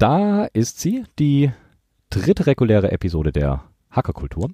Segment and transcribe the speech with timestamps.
[0.00, 1.50] Da ist sie, die
[2.08, 4.48] dritte reguläre Episode der Hackerkultur.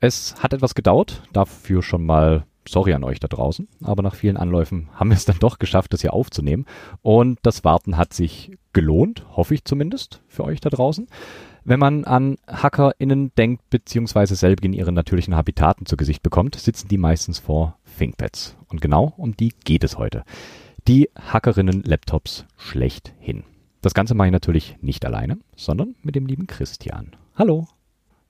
[0.00, 4.36] Es hat etwas gedauert, dafür schon mal sorry an euch da draußen, aber nach vielen
[4.36, 6.66] Anläufen haben wir es dann doch geschafft, das hier aufzunehmen.
[7.02, 11.06] Und das Warten hat sich gelohnt, hoffe ich zumindest, für euch da draußen.
[11.62, 16.88] Wenn man an HackerInnen denkt, beziehungsweise selber in ihren natürlichen Habitaten zu Gesicht bekommt, sitzen
[16.88, 18.56] die meistens vor ThinkPads.
[18.66, 20.24] Und genau um die geht es heute.
[20.88, 23.44] Die Hackerinnen-Laptops schlechthin.
[23.82, 27.12] Das Ganze mache ich natürlich nicht alleine, sondern mit dem lieben Christian.
[27.34, 27.66] Hallo.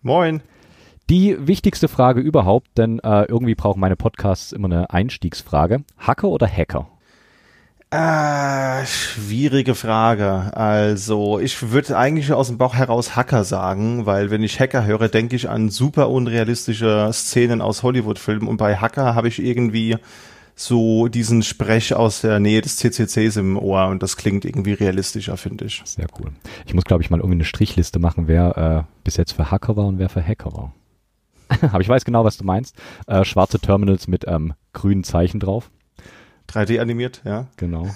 [0.01, 0.43] Moin.
[1.09, 5.83] Die wichtigste Frage überhaupt, denn äh, irgendwie brauchen meine Podcasts immer eine Einstiegsfrage.
[5.99, 6.87] Hacker oder Hacker?
[7.91, 10.57] Äh, schwierige Frage.
[10.57, 15.09] Also, ich würde eigentlich aus dem Bauch heraus Hacker sagen, weil wenn ich Hacker höre,
[15.09, 19.97] denke ich an super unrealistische Szenen aus Hollywood-Filmen und bei Hacker habe ich irgendwie
[20.61, 25.37] so diesen Sprech aus der Nähe des CCCs im Ohr und das klingt irgendwie realistischer,
[25.37, 25.81] finde ich.
[25.87, 26.33] Sehr cool.
[26.67, 29.77] Ich muss, glaube ich, mal irgendwie eine Strichliste machen, wer äh, bis jetzt für Hacker
[29.77, 30.75] war und wer für Hacker war.
[31.73, 32.77] Aber ich weiß genau, was du meinst.
[33.07, 35.71] Äh, schwarze Terminals mit ähm, grünen Zeichen drauf.
[36.51, 37.47] 3D animiert, ja.
[37.57, 37.89] Genau.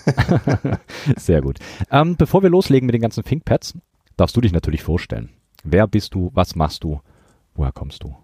[1.17, 1.59] Sehr gut.
[1.91, 3.75] Ähm, bevor wir loslegen mit den ganzen ThinkPads,
[4.17, 5.29] darfst du dich natürlich vorstellen.
[5.65, 6.31] Wer bist du?
[6.33, 7.01] Was machst du?
[7.55, 8.17] Woher kommst du?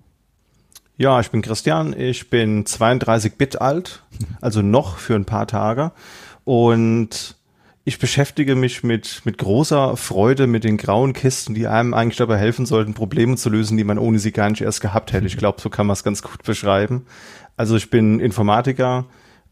[1.01, 1.99] Ja, ich bin Christian.
[1.99, 4.03] Ich bin 32 Bit alt,
[4.43, 5.93] also noch für ein paar Tage.
[6.45, 7.37] Und
[7.85, 12.37] ich beschäftige mich mit, mit großer Freude mit den grauen Kisten, die einem eigentlich dabei
[12.37, 15.27] helfen sollten, Probleme zu lösen, die man ohne sie gar nicht erst gehabt hätte.
[15.27, 17.07] Ich glaube, so kann man es ganz gut beschreiben.
[17.57, 19.07] Also ich bin Informatiker,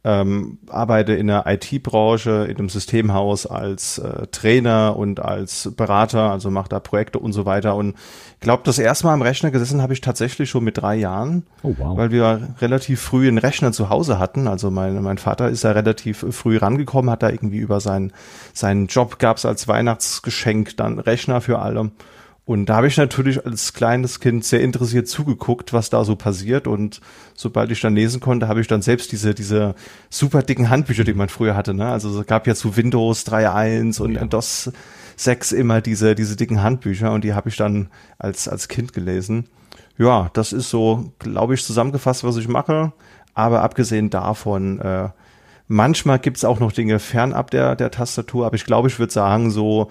[0.04, 6.50] ähm, arbeite in der IT-Branche, in einem Systemhaus als äh, Trainer und als Berater, also
[6.50, 7.74] mache da Projekte und so weiter.
[7.74, 7.96] Und
[8.40, 11.74] glaube, das erste Mal am Rechner gesessen habe ich tatsächlich schon mit drei Jahren, oh,
[11.76, 11.96] wow.
[11.96, 14.46] weil wir relativ früh einen Rechner zu Hause hatten.
[14.46, 18.12] Also mein, mein Vater ist da relativ früh rangekommen, hat da irgendwie über seinen,
[18.54, 21.90] seinen Job gab's als Weihnachtsgeschenk dann Rechner für alle.
[22.48, 26.66] Und da habe ich natürlich als kleines Kind sehr interessiert zugeguckt, was da so passiert.
[26.66, 27.02] Und
[27.34, 29.74] sobald ich dann lesen konnte, habe ich dann selbst diese, diese
[30.08, 31.74] super dicken Handbücher, die man früher hatte.
[31.74, 31.86] Ne?
[31.86, 34.24] Also es gab ja zu Windows 3.1 und ja.
[34.24, 34.72] DOS
[35.16, 39.44] 6 immer diese, diese dicken Handbücher und die habe ich dann als, als Kind gelesen.
[39.98, 42.94] Ja, das ist so, glaube ich, zusammengefasst, was ich mache.
[43.34, 45.10] Aber abgesehen davon, äh,
[45.66, 49.50] manchmal gibt's auch noch Dinge fernab der, der Tastatur, aber ich glaube, ich würde sagen,
[49.50, 49.90] so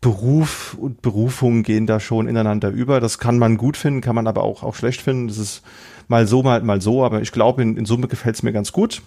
[0.00, 3.00] Beruf und Berufung gehen da schon ineinander über.
[3.00, 5.28] Das kann man gut finden, kann man aber auch, auch schlecht finden.
[5.28, 5.62] Das ist
[6.08, 8.72] mal so, mal, mal so, aber ich glaube, in, in Summe gefällt es mir ganz
[8.72, 9.02] gut.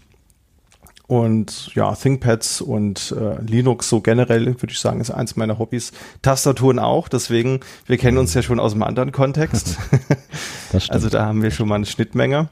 [1.07, 5.91] Und ja, ThinkPads und äh, Linux so generell, würde ich sagen, ist eins meiner Hobbys.
[6.21, 9.77] Tastaturen auch, deswegen, wir kennen uns ja schon aus einem anderen Kontext.
[10.89, 12.49] also da haben wir schon mal eine Schnittmenge.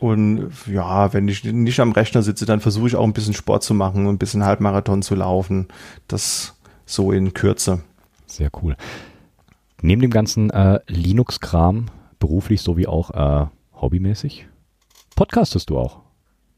[0.00, 3.62] Und ja, wenn ich nicht am Rechner sitze, dann versuche ich auch ein bisschen Sport
[3.62, 5.68] zu machen und ein bisschen Halbmarathon zu laufen.
[6.08, 6.55] Das
[6.86, 7.82] so in Kürze.
[8.26, 8.76] Sehr cool.
[9.82, 11.86] Neben dem ganzen äh, Linux-Kram,
[12.18, 14.46] beruflich sowie auch äh, hobbymäßig,
[15.14, 16.00] podcastest du auch.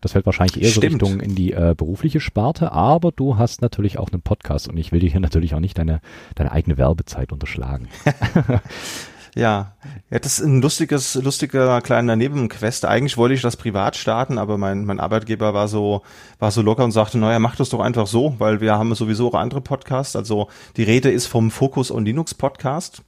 [0.00, 1.00] Das fällt wahrscheinlich eher Stimmt.
[1.00, 4.76] so Richtung in die äh, berufliche Sparte, aber du hast natürlich auch einen Podcast und
[4.76, 6.00] ich will dir hier natürlich auch nicht deine,
[6.36, 7.88] deine eigene Werbezeit unterschlagen.
[9.38, 9.76] Ja,
[10.10, 12.84] ja, das ist ein lustiges, lustiger kleiner Nebenquest.
[12.84, 16.02] Eigentlich wollte ich das privat starten, aber mein, mein Arbeitgeber war so,
[16.40, 19.28] war so locker und sagte, naja, mach das doch einfach so, weil wir haben sowieso
[19.28, 20.16] auch andere Podcasts.
[20.16, 23.04] Also die Rede ist vom Focus on Linux Podcast.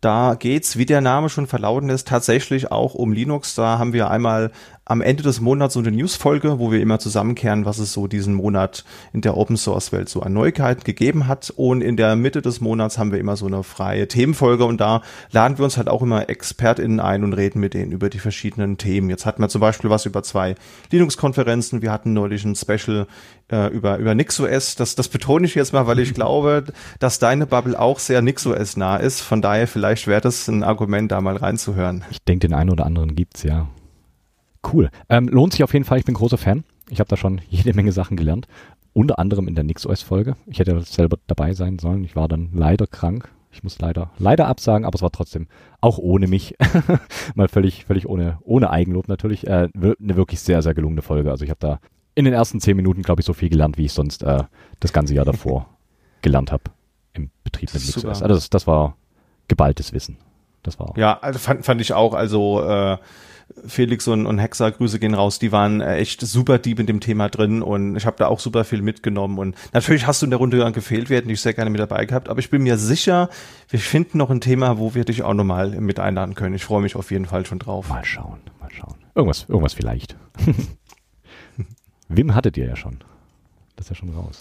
[0.00, 3.56] Da geht's, wie der Name schon verlauten lässt, tatsächlich auch um Linux.
[3.56, 4.52] Da haben wir einmal
[4.88, 8.32] am Ende des Monats so eine Newsfolge, wo wir immer zusammenkehren, was es so diesen
[8.32, 11.52] Monat in der Open Source Welt so an Neuigkeiten gegeben hat.
[11.54, 15.02] Und in der Mitte des Monats haben wir immer so eine freie Themenfolge und da
[15.30, 18.78] laden wir uns halt auch immer ExpertInnen ein und reden mit denen über die verschiedenen
[18.78, 19.10] Themen.
[19.10, 20.54] Jetzt hatten wir zum Beispiel was über zwei
[20.90, 21.82] Linux-Konferenzen.
[21.82, 23.06] Wir hatten neulich ein Special
[23.52, 24.76] äh, über, über NixOS.
[24.76, 26.64] Das, das betone ich jetzt mal, weil ich glaube,
[26.98, 29.20] dass deine Bubble auch sehr NixOS nah ist.
[29.20, 32.06] Von daher vielleicht wäre das ein Argument, da mal reinzuhören.
[32.10, 33.68] Ich denke, den einen oder anderen gibt's ja.
[34.66, 34.90] Cool.
[35.08, 35.98] Ähm, lohnt sich auf jeden Fall.
[35.98, 36.64] Ich bin großer Fan.
[36.90, 38.46] Ich habe da schon jede Menge Sachen gelernt.
[38.92, 40.36] Unter anderem in der NixOS-Folge.
[40.46, 42.04] Ich hätte selber dabei sein sollen.
[42.04, 43.30] Ich war dann leider krank.
[43.50, 45.46] Ich muss leider, leider absagen, aber es war trotzdem
[45.80, 46.54] auch ohne mich
[47.34, 51.30] mal völlig, völlig ohne, ohne Eigenlob natürlich äh, eine wirklich sehr, sehr gelungene Folge.
[51.30, 51.80] Also ich habe da
[52.14, 54.44] in den ersten zehn Minuten, glaube ich, so viel gelernt, wie ich sonst äh,
[54.80, 55.66] das ganze Jahr davor
[56.22, 56.64] gelernt habe
[57.14, 58.22] im Betrieb mit NixOS.
[58.22, 58.96] Also das, das war
[59.48, 60.18] geballtes Wissen.
[60.62, 62.14] Das war ja, also fand, fand ich auch.
[62.14, 62.98] Also äh,
[63.66, 67.00] Felix und, und Hexer, Grüße gehen raus, die waren äh, echt super deep in dem
[67.00, 70.30] Thema drin und ich habe da auch super viel mitgenommen und natürlich hast du in
[70.30, 72.76] der Runde gefehlt, wir hätten dich sehr gerne mit dabei gehabt, aber ich bin mir
[72.76, 73.30] sicher,
[73.68, 76.54] wir finden noch ein Thema, wo wir dich auch nochmal mit einladen können.
[76.54, 77.88] Ich freue mich auf jeden Fall schon drauf.
[77.88, 78.96] Mal schauen, mal schauen.
[79.14, 80.16] Irgendwas, irgendwas vielleicht.
[82.08, 82.98] Wim hattet ihr ja schon.
[83.76, 84.38] Das ist ja schon raus.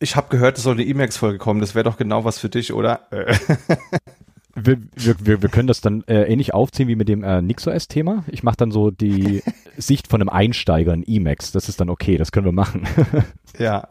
[0.00, 1.60] ich habe gehört, es soll eine Emacs-Folge kommen.
[1.60, 3.08] Das wäre doch genau was für dich, oder?
[4.54, 8.24] wir, wir, wir können das dann äh, ähnlich aufziehen wie mit dem äh, NixOS-Thema.
[8.28, 9.42] Ich mache dann so die
[9.76, 11.52] Sicht von einem Einsteiger in Emacs.
[11.52, 12.86] Das ist dann okay, das können wir machen.
[13.58, 13.88] ja.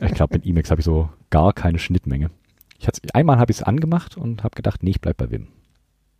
[0.00, 2.30] ich glaube, mit Emacs habe ich so gar keine Schnittmenge.
[2.78, 5.48] Ich einmal habe ich es angemacht und habe gedacht, nee, ich bleib bei Wim.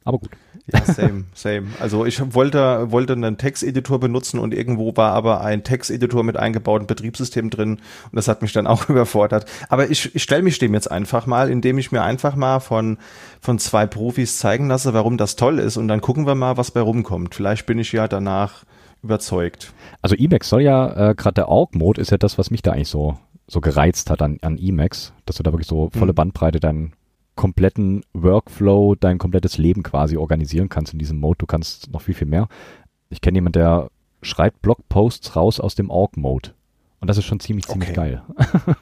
[0.05, 0.31] Aber gut.
[0.73, 1.69] Ja, same, same.
[1.81, 6.87] Also ich wollte, wollte einen Texteditor benutzen und irgendwo war aber ein Texteditor mit eingebautem
[6.87, 9.47] Betriebssystem drin und das hat mich dann auch überfordert.
[9.69, 12.99] Aber ich, ich stelle mich dem jetzt einfach mal, indem ich mir einfach mal von,
[13.41, 16.71] von zwei Profis zeigen lasse, warum das toll ist und dann gucken wir mal, was
[16.71, 17.35] bei rumkommt.
[17.35, 18.65] Vielleicht bin ich ja danach
[19.03, 19.73] überzeugt.
[20.01, 22.89] Also Emacs soll ja, äh, gerade der Org-Mode ist ja das, was mich da eigentlich
[22.89, 26.17] so, so gereizt hat an, an Emacs, dass du da wirklich so volle mhm.
[26.17, 26.93] Bandbreite dann
[27.35, 31.39] kompletten Workflow, dein komplettes Leben quasi organisieren kannst in diesem Mode.
[31.39, 32.49] Du kannst noch viel, viel mehr.
[33.09, 33.91] Ich kenne jemanden, der
[34.23, 36.51] schreibt Blogposts raus aus dem Org-Mode.
[37.01, 37.97] Und das ist schon ziemlich, ziemlich okay.
[37.97, 38.23] geil.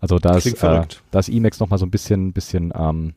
[0.00, 3.14] also da ist, äh, da ist Emacs nochmal so ein bisschen, bisschen ähm,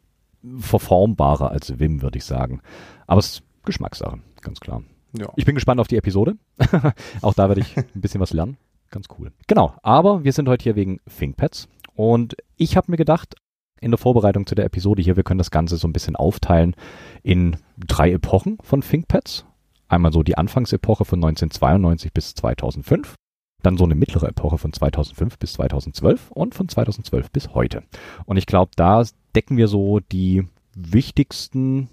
[0.60, 2.62] verformbarer als Vim, würde ich sagen.
[3.08, 4.84] Aber es ist Geschmackssache, ganz klar.
[5.18, 5.32] Ja.
[5.36, 6.36] Ich bin gespannt auf die Episode.
[7.22, 8.58] Auch da werde ich ein bisschen was lernen.
[8.90, 9.32] Ganz cool.
[9.48, 11.68] Genau, aber wir sind heute hier wegen ThinkPads.
[11.96, 13.36] Und ich habe mir gedacht,
[13.84, 15.16] in der Vorbereitung zu der Episode hier.
[15.16, 16.76] Wir können das Ganze so ein bisschen aufteilen
[17.22, 19.46] in drei Epochen von ThinkPads.
[19.88, 23.16] Einmal so die Anfangsepoche von 1992 bis 2005,
[23.62, 27.84] dann so eine mittlere Epoche von 2005 bis 2012 und von 2012 bis heute.
[28.26, 29.04] Und ich glaube, da
[29.36, 31.90] decken wir so die wichtigsten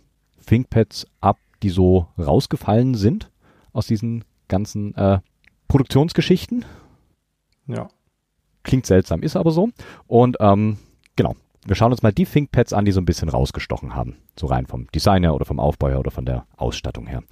[0.46, 3.30] ThinkPads ab, die so rausgefallen sind
[3.72, 5.20] aus diesen ganzen äh,
[5.68, 6.64] Produktionsgeschichten.
[7.66, 7.88] Ja.
[8.62, 9.70] Klingt seltsam, ist aber so.
[10.06, 10.78] Und ähm,
[11.16, 14.16] genau, wir schauen uns mal die ThinkPads an, die so ein bisschen rausgestochen haben.
[14.38, 17.22] So rein vom Designer oder vom Aufbau her oder von der Ausstattung her.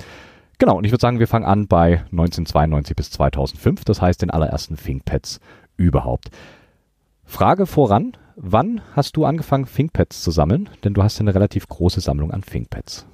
[0.59, 4.31] Genau, und ich würde sagen, wir fangen an bei 1992 bis 2005, das heißt den
[4.31, 5.41] allerersten ThinkPads
[5.77, 6.31] überhaupt.
[7.25, 10.69] Frage voran, wann hast du angefangen, ThinkPads zu sammeln?
[10.83, 13.07] Denn du hast eine relativ große Sammlung an ThinkPads.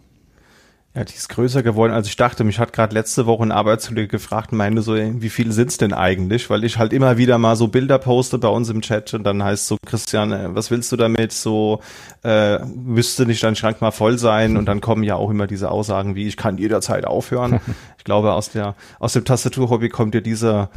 [0.96, 2.44] Ja, die ist größer geworden, als ich dachte.
[2.44, 5.92] Mich hat gerade letzte Woche ein Arbeitskollege gefragt und meinte so, wie viele sind's denn
[5.92, 6.48] eigentlich?
[6.50, 9.42] Weil ich halt immer wieder mal so Bilder poste bei uns im Chat und dann
[9.42, 11.32] heißt so, Christian, äh, was willst du damit?
[11.32, 11.80] So,
[12.22, 14.56] äh, müsste nicht dein Schrank mal voll sein?
[14.56, 17.60] Und dann kommen ja auch immer diese Aussagen wie, ich kann jederzeit aufhören.
[17.98, 20.68] Ich glaube, aus der, aus dem Tastaturhobby kommt dir diese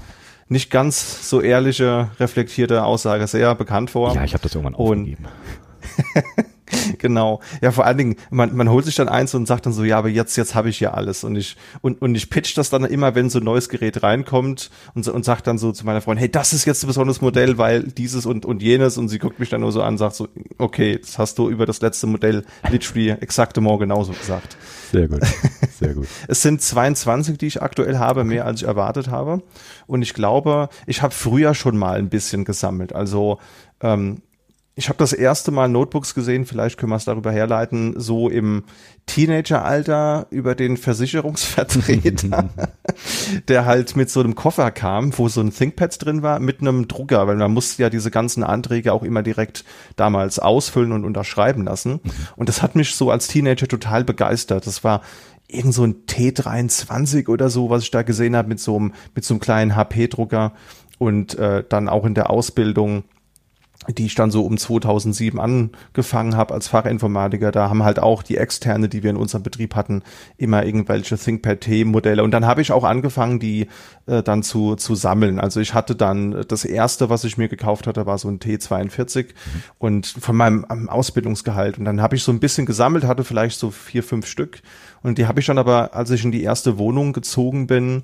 [0.47, 4.15] nicht ganz so ehrliche, reflektierte Aussage sehr bekannt vor.
[4.15, 5.25] Ja, ich habe das irgendwann aufgegeben.
[6.97, 7.41] genau.
[7.61, 9.97] Ja, vor allen Dingen, man, man holt sich dann eins und sagt dann so, ja,
[9.97, 11.23] aber jetzt, jetzt habe ich ja alles.
[11.23, 14.69] Und ich, und, und ich pitch das dann immer, wenn so ein neues Gerät reinkommt
[14.93, 17.57] und, und sagt dann so zu meiner Freundin, hey, das ist jetzt ein besonderes Modell,
[17.57, 18.97] weil dieses und, und jenes.
[18.97, 20.27] Und sie guckt mich dann nur so an und sagt so,
[20.57, 24.57] okay, das hast du über das letzte Modell literally exaktement genauso gesagt.
[24.91, 25.21] Sehr gut,
[25.79, 26.07] sehr gut.
[26.27, 29.41] es sind 22, die ich aktuell habe, mehr als ich erwartet habe.
[29.85, 32.93] Und ich glaube, ich habe früher schon mal ein bisschen gesammelt.
[32.93, 33.39] Also
[33.81, 34.21] ähm,
[34.77, 38.63] ich habe das erste Mal Notebooks gesehen, vielleicht können wir es darüber herleiten, so im
[39.07, 42.49] Teenageralter über den Versicherungsvertreter,
[43.47, 46.87] der halt mit so einem Koffer kam, wo so ein ThinkPad drin war, mit einem
[46.87, 49.65] Drucker, weil man musste ja diese ganzen Anträge auch immer direkt
[49.95, 51.99] damals ausfüllen und unterschreiben lassen.
[52.35, 54.67] Und das hat mich so als Teenager total begeistert.
[54.67, 55.01] Das war
[55.47, 59.25] irgend so ein T23 oder so, was ich da gesehen habe mit so einem, mit
[59.25, 60.53] so einem kleinen HP-Drucker
[60.99, 63.05] und äh, dann auch in der Ausbildung
[63.89, 68.37] die ich dann so um 2007 angefangen habe als Fachinformatiker, da haben halt auch die
[68.37, 70.03] externe, die wir in unserem Betrieb hatten,
[70.37, 73.67] immer irgendwelche ThinkPad-T-Modelle und dann habe ich auch angefangen, die
[74.05, 75.39] äh, dann zu, zu sammeln.
[75.39, 79.23] Also ich hatte dann das erste, was ich mir gekauft hatte, war so ein T42
[79.23, 79.31] mhm.
[79.77, 83.71] und von meinem Ausbildungsgehalt und dann habe ich so ein bisschen gesammelt, hatte vielleicht so
[83.71, 84.61] vier, fünf Stück
[85.03, 88.03] und die habe ich dann aber, als ich in die erste Wohnung gezogen bin,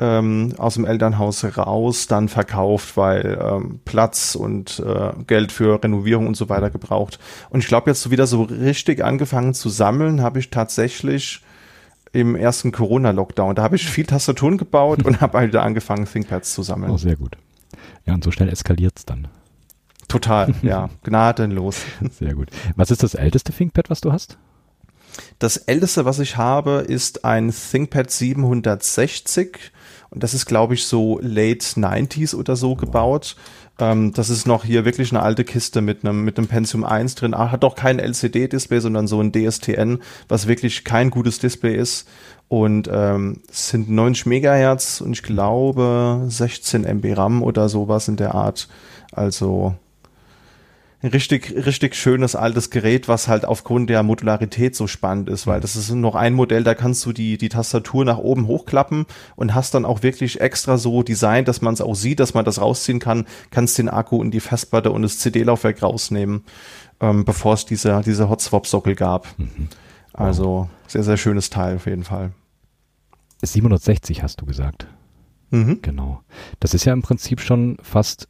[0.00, 6.26] ähm, aus dem Elternhaus raus, dann verkauft, weil ähm, Platz und äh, Geld für Renovierung
[6.26, 7.18] und so weiter gebraucht.
[7.50, 11.42] Und ich glaube, jetzt so wieder so richtig angefangen zu sammeln, habe ich tatsächlich
[12.12, 13.54] im ersten Corona-Lockdown.
[13.54, 16.90] Da habe ich viel Tastaturen gebaut und habe halt wieder angefangen, ThinkPads zu sammeln.
[16.90, 17.36] Oh, sehr gut.
[18.06, 19.28] Ja, und so schnell eskaliert es dann.
[20.08, 20.88] Total, ja.
[21.04, 21.82] Gnadenlos.
[22.18, 22.48] Sehr gut.
[22.74, 24.38] Was ist das älteste ThinkPad, was du hast?
[25.38, 29.72] Das älteste, was ich habe, ist ein ThinkPad 760
[30.10, 33.36] und das ist, glaube ich, so late 90s oder so gebaut.
[33.78, 37.14] Ähm, das ist noch hier wirklich eine alte Kiste mit einem, mit einem Pentium 1
[37.14, 37.34] drin.
[37.34, 42.08] Ah, hat doch kein LCD-Display, sondern so ein DSTN, was wirklich kein gutes Display ist.
[42.48, 48.34] Und ähm, sind 90 Megahertz und ich glaube 16 MB RAM oder sowas in der
[48.34, 48.68] Art.
[49.12, 49.76] Also
[51.02, 55.76] richtig, richtig schönes altes Gerät, was halt aufgrund der Modularität so spannend ist, weil das
[55.76, 59.74] ist noch ein Modell, da kannst du die, die Tastatur nach oben hochklappen und hast
[59.74, 62.98] dann auch wirklich extra so designt, dass man es auch sieht, dass man das rausziehen
[62.98, 66.44] kann, kannst den Akku und die Festplatte und das CD-Laufwerk rausnehmen,
[67.00, 69.26] ähm, bevor es diese, diese Hot-Swap-Sockel gab.
[69.38, 69.68] Mhm.
[70.12, 72.32] Also sehr, sehr schönes Teil auf jeden Fall.
[73.42, 74.86] 760 hast du gesagt.
[75.50, 75.80] Mhm.
[75.82, 76.22] Genau.
[76.60, 78.28] Das ist ja im Prinzip schon fast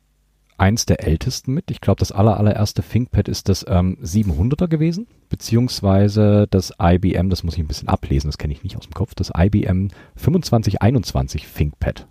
[0.60, 1.70] eins der ältesten mit.
[1.70, 7.42] Ich glaube, das aller, allererste ThinkPad ist das ähm, 700er gewesen, beziehungsweise das IBM, das
[7.42, 11.46] muss ich ein bisschen ablesen, das kenne ich nicht aus dem Kopf, das IBM 2521
[11.46, 12.06] ThinkPad.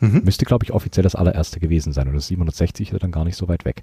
[0.00, 0.22] Mhm.
[0.24, 2.08] Müsste, glaube ich, offiziell das allererste gewesen sein.
[2.08, 3.82] Und das 760 ist dann gar nicht so weit weg.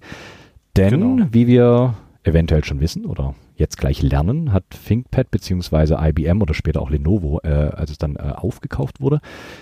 [0.75, 1.27] Denn, genau.
[1.32, 6.82] wie wir eventuell schon wissen oder jetzt gleich lernen, hat ThinkPad beziehungsweise IBM oder später
[6.82, 9.22] auch Lenovo, äh, als es dann äh, aufgekauft wurde,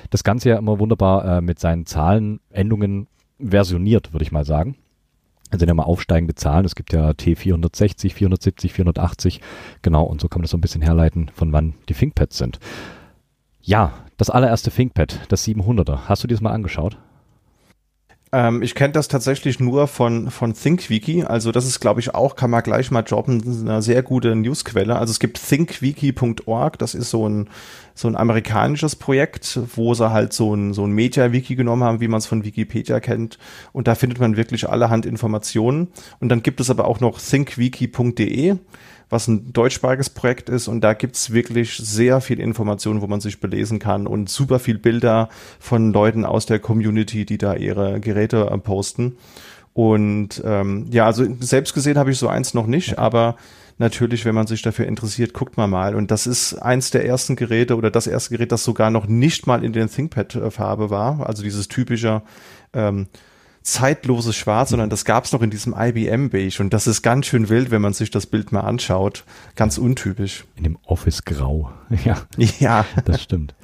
[0.10, 3.08] das Ganze ja immer wunderbar äh, mit seinen Zahlenendungen
[3.40, 4.76] versioniert, würde ich mal sagen.
[5.52, 6.66] Das sind ja mal aufsteigende Zahlen.
[6.66, 9.42] Es gibt ja T460, 470, 480.
[9.82, 12.60] Genau, und so kann man das so ein bisschen herleiten, von wann die ThinkPads sind.
[13.62, 16.08] Ja, das allererste ThinkPad, das 700er.
[16.08, 16.98] Hast du dir das mal angeschaut?
[18.36, 21.24] Ähm, ich kenne das tatsächlich nur von, von ThinkWiki.
[21.24, 24.98] Also das ist, glaube ich, auch, kann man gleich mal droppen, eine sehr gute Newsquelle.
[24.98, 27.48] Also es gibt thinkwiki.org, das ist so ein,
[27.94, 32.10] so ein amerikanisches Projekt, wo sie halt so ein, so ein Media-Wiki genommen haben, wie
[32.10, 33.40] man es von Wikipedia kennt.
[33.72, 35.88] Und da findet man wirklich allerhand Informationen.
[36.20, 38.58] Und dann gibt es aber auch noch thinkwiki.de
[39.10, 43.40] was ein deutschsprachiges Projekt ist und da gibt's wirklich sehr viel Informationen, wo man sich
[43.40, 48.50] belesen kann und super viel Bilder von Leuten aus der Community, die da ihre Geräte
[48.52, 49.18] äh, posten.
[49.74, 53.36] Und ähm, ja, also selbst gesehen habe ich so eins noch nicht, aber
[53.78, 55.96] natürlich, wenn man sich dafür interessiert, guckt man mal.
[55.96, 59.48] Und das ist eins der ersten Geräte oder das erste Gerät, das sogar noch nicht
[59.48, 61.28] mal in den ThinkPad-Farbe war.
[61.28, 62.22] Also dieses typische
[62.74, 63.08] ähm,
[63.66, 67.26] zeitloses Schwarz, sondern das gab es noch in diesem IBM Beige und das ist ganz
[67.26, 69.26] schön wild, wenn man sich das Bild mal anschaut.
[69.56, 70.46] Ganz untypisch.
[70.56, 71.72] In dem Office Grau.
[72.06, 72.22] ja.
[72.60, 72.86] Ja.
[73.06, 73.56] Das stimmt.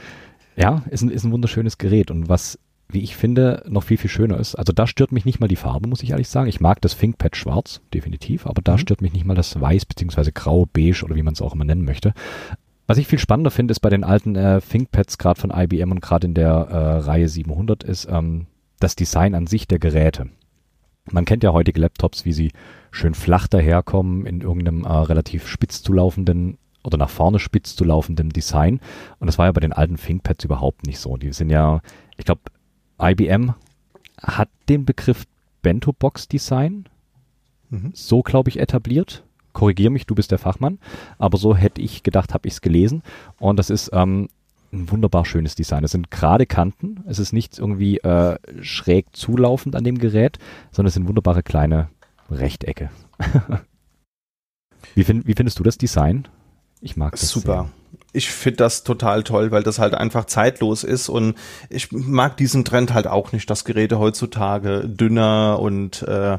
[0.55, 2.57] Ja, ist ein, ist ein wunderschönes Gerät und was,
[2.89, 4.55] wie ich finde, noch viel, viel schöner ist.
[4.55, 6.49] Also da stört mich nicht mal die Farbe, muss ich ehrlich sagen.
[6.49, 8.79] Ich mag das ThinkPad schwarz, definitiv, aber da mhm.
[8.79, 11.65] stört mich nicht mal das weiß beziehungsweise grau, beige oder wie man es auch immer
[11.65, 12.13] nennen möchte.
[12.87, 16.01] Was ich viel spannender finde, ist bei den alten äh, ThinkPads, gerade von IBM und
[16.01, 18.47] gerade in der äh, Reihe 700, ist, ähm,
[18.83, 20.29] das Design an sich der Geräte.
[21.09, 22.51] Man kennt ja heutige Laptops, wie sie
[22.91, 27.83] schön flach daherkommen in irgendeinem äh, relativ spitz zu laufenden oder nach vorne spitz zu
[27.83, 28.79] laufenden Design.
[29.19, 31.17] Und das war ja bei den alten ThinkPads überhaupt nicht so.
[31.17, 31.81] Die sind ja,
[32.17, 32.41] ich glaube,
[33.01, 33.53] IBM
[34.21, 35.25] hat den Begriff
[35.61, 36.85] Bento Box Design
[37.69, 37.91] mhm.
[37.93, 39.23] so, glaube ich, etabliert.
[39.53, 40.79] Korrigier mich, du bist der Fachmann.
[41.17, 43.03] Aber so hätte ich gedacht, habe ich es gelesen.
[43.37, 44.29] Und das ist ähm,
[44.73, 45.83] ein wunderbar schönes Design.
[45.83, 47.03] Es sind gerade Kanten.
[47.07, 50.39] Es ist nicht irgendwie äh, schräg zulaufend an dem Gerät,
[50.71, 51.89] sondern es sind wunderbare kleine
[52.29, 52.89] Rechtecke.
[54.95, 56.27] wie, find, wie findest du das Design?
[56.79, 57.29] Ich mag das.
[57.29, 57.53] Super.
[57.53, 57.71] Sehr.
[58.13, 61.35] Ich finde das total toll, weil das halt einfach zeitlos ist und
[61.69, 66.37] ich mag diesen Trend halt auch nicht, dass Geräte heutzutage dünner und äh,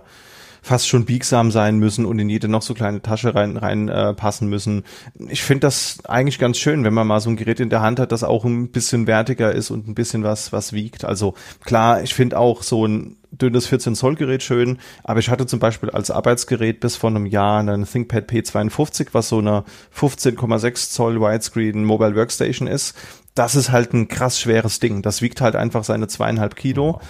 [0.62, 4.14] fast schon biegsam sein müssen und in jede noch so kleine Tasche rein, rein äh,
[4.14, 4.84] passen müssen.
[5.28, 7.98] Ich finde das eigentlich ganz schön, wenn man mal so ein Gerät in der Hand
[7.98, 11.04] hat, das auch ein bisschen wertiger ist und ein bisschen was, was wiegt.
[11.04, 15.46] Also klar, ich finde auch so ein dünnes 14 Zoll Gerät schön, aber ich hatte
[15.46, 19.64] zum Beispiel als Arbeitsgerät bis vor einem Jahr einen ThinkPad P52, was so eine
[19.98, 22.94] 15,6 Zoll Widescreen Mobile Workstation ist.
[23.34, 25.02] Das ist halt ein krass schweres Ding.
[25.02, 27.00] Das wiegt halt einfach seine zweieinhalb Kilo.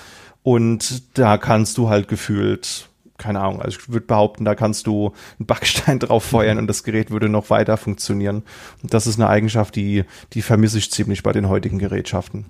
[0.44, 2.88] Und da kannst du halt gefühlt
[3.22, 6.82] keine Ahnung, also ich würde behaupten, da kannst du einen Backstein drauf feuern und das
[6.82, 8.42] Gerät würde noch weiter funktionieren.
[8.82, 12.46] Und das ist eine Eigenschaft, die, die vermisse ich ziemlich bei den heutigen Gerätschaften.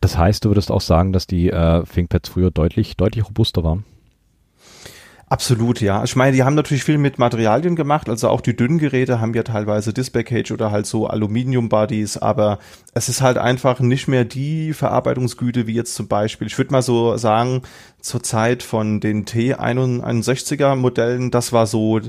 [0.00, 3.84] Das heißt, du würdest auch sagen, dass die äh, ThinkPads früher deutlich, deutlich robuster waren?
[5.32, 6.02] Absolut, ja.
[6.02, 8.08] Ich meine, die haben natürlich viel mit Materialien gemacht.
[8.08, 12.16] Also auch die dünnen Geräte haben ja teilweise Display Cage oder halt so Aluminium Bodies,
[12.16, 12.58] aber
[12.94, 16.48] es ist halt einfach nicht mehr die Verarbeitungsgüte wie jetzt zum Beispiel.
[16.48, 17.62] Ich würde mal so sagen,
[18.00, 22.00] zur Zeit von den T61er Modellen, das war so,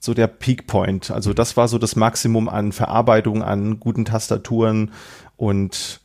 [0.00, 1.10] so der Peak Point.
[1.10, 4.92] Also das war so das Maximum an Verarbeitung, an guten Tastaturen
[5.36, 6.00] und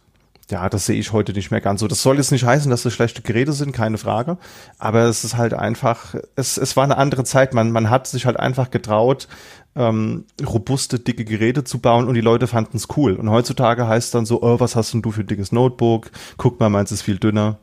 [0.49, 1.87] ja, das sehe ich heute nicht mehr ganz so.
[1.87, 4.37] Das soll jetzt nicht heißen, dass das schlechte Geräte sind, keine Frage.
[4.77, 7.53] Aber es ist halt einfach, es, es war eine andere Zeit.
[7.53, 9.27] Man, man hat sich halt einfach getraut,
[9.75, 13.15] ähm, robuste, dicke Geräte zu bauen und die Leute fanden es cool.
[13.15, 16.11] Und heutzutage heißt es dann so, oh, was hast denn du für ein dickes Notebook?
[16.37, 17.57] Guck mal, meins ist viel dünner.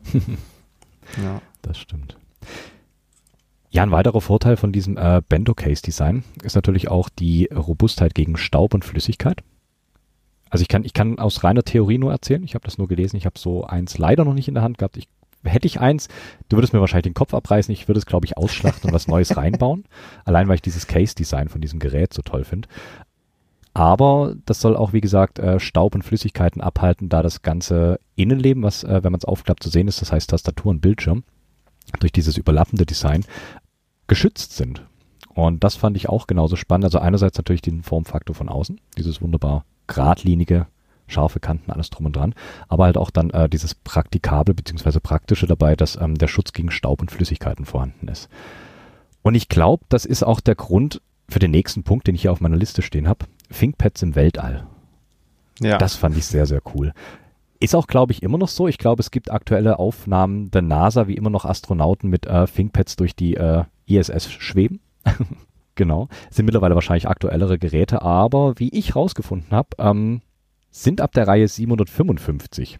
[1.23, 1.41] ja.
[1.61, 2.17] Das stimmt.
[3.69, 8.13] Ja, ein weiterer Vorteil von diesem äh, Bento Case Design ist natürlich auch die Robustheit
[8.13, 9.41] gegen Staub und Flüssigkeit.
[10.53, 12.43] Also ich kann, ich kann aus reiner Theorie nur erzählen.
[12.43, 13.17] Ich habe das nur gelesen.
[13.17, 14.97] Ich habe so eins leider noch nicht in der Hand gehabt.
[14.97, 15.07] Ich
[15.43, 16.09] hätte ich eins,
[16.47, 19.07] du würdest mir wahrscheinlich den Kopf abreißen, ich würde es, glaube ich, ausschlachten und was
[19.07, 19.85] Neues reinbauen.
[20.25, 22.69] Allein, weil ich dieses Case-Design von diesem Gerät so toll finde.
[23.73, 28.61] Aber das soll auch, wie gesagt, äh, Staub und Flüssigkeiten abhalten, da das ganze Innenleben,
[28.61, 31.23] was, äh, wenn man es aufklappt, zu sehen ist, das heißt Tastatur und Bildschirm,
[31.99, 33.25] durch dieses überlappende Design
[34.05, 34.85] geschützt sind.
[35.33, 36.85] Und das fand ich auch genauso spannend.
[36.85, 40.67] Also einerseits natürlich den Formfaktor von außen, dieses wunderbar geradlinige,
[41.07, 42.33] scharfe Kanten, alles drum und dran,
[42.67, 44.99] aber halt auch dann äh, dieses praktikable bzw.
[44.99, 48.29] praktische dabei, dass ähm, der Schutz gegen Staub und Flüssigkeiten vorhanden ist.
[49.21, 52.31] Und ich glaube, das ist auch der Grund für den nächsten Punkt, den ich hier
[52.31, 53.25] auf meiner Liste stehen habe.
[53.51, 54.67] ThinkPads im Weltall.
[55.59, 55.77] Ja.
[55.77, 56.93] Das fand ich sehr, sehr cool.
[57.59, 58.67] Ist auch, glaube ich, immer noch so.
[58.67, 62.97] Ich glaube, es gibt aktuelle Aufnahmen der NASA, wie immer noch Astronauten mit äh, ThinkPads
[62.97, 64.81] durch die äh, ISS schweben.
[65.75, 66.07] genau.
[66.29, 70.21] Sind mittlerweile wahrscheinlich aktuellere Geräte, aber wie ich rausgefunden habe, ähm,
[70.69, 72.79] sind ab der Reihe 755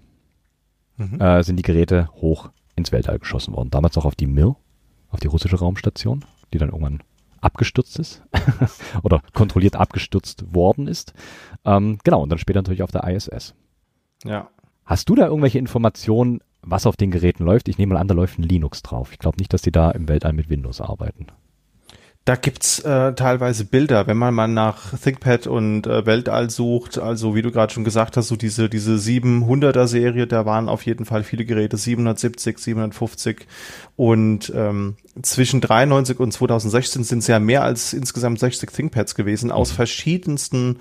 [0.98, 1.22] mhm.
[1.22, 3.70] äh, sind die Geräte hoch ins Weltall geschossen worden.
[3.70, 4.56] Damals auch auf die Mir,
[5.10, 7.04] auf die russische Raumstation, die dann irgendwann
[7.42, 8.24] abgestürzt ist
[9.04, 11.14] oder kontrolliert abgestürzt worden ist.
[11.66, 13.54] Ähm, genau, und dann später natürlich auf der ISS.
[14.24, 14.50] Ja.
[14.86, 17.68] Hast du da irgendwelche Informationen, was auf den Geräten läuft?
[17.68, 19.12] Ich nehme mal an, da läuft ein Linux drauf.
[19.12, 21.28] Ich glaube nicht, dass die da im Weltall mit Windows arbeiten.
[22.26, 27.36] Da gibt's äh, teilweise Bilder, wenn man mal nach ThinkPad und äh, Weltall sucht, also
[27.36, 31.04] wie du gerade schon gesagt hast, so diese diese 700er Serie, da waren auf jeden
[31.04, 33.46] Fall viele Geräte, 770, 750
[33.98, 39.52] und ähm, zwischen 93 und 2016 sind es ja mehr als insgesamt 60 ThinkPads gewesen
[39.52, 40.78] aus verschiedensten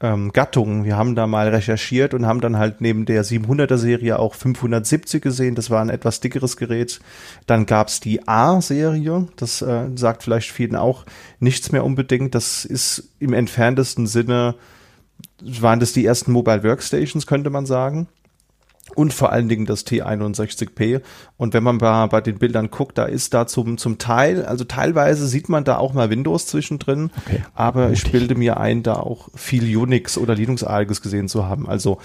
[0.00, 0.84] ähm, Gattungen.
[0.84, 5.22] Wir haben da mal recherchiert und haben dann halt neben der 700er Serie auch 570
[5.22, 5.54] gesehen.
[5.54, 7.00] Das war ein etwas dickeres Gerät.
[7.46, 9.28] Dann gab's die A-Serie.
[9.36, 11.04] Das äh, sagt vielleicht vielen auch
[11.38, 12.34] nichts mehr unbedingt.
[12.34, 14.54] Das ist im entferntesten Sinne,
[15.42, 18.08] waren das die ersten Mobile Workstations, könnte man sagen
[18.94, 21.00] und vor allen Dingen das T61P.
[21.36, 24.64] Und wenn man bei, bei den Bildern guckt, da ist da zum, zum Teil, also
[24.64, 27.42] teilweise sieht man da auch mal Windows zwischendrin, okay.
[27.54, 28.04] aber Mutig.
[28.04, 31.68] ich bilde mir ein, da auch viel Unix oder Linux-artiges gesehen zu haben.
[31.68, 31.98] Also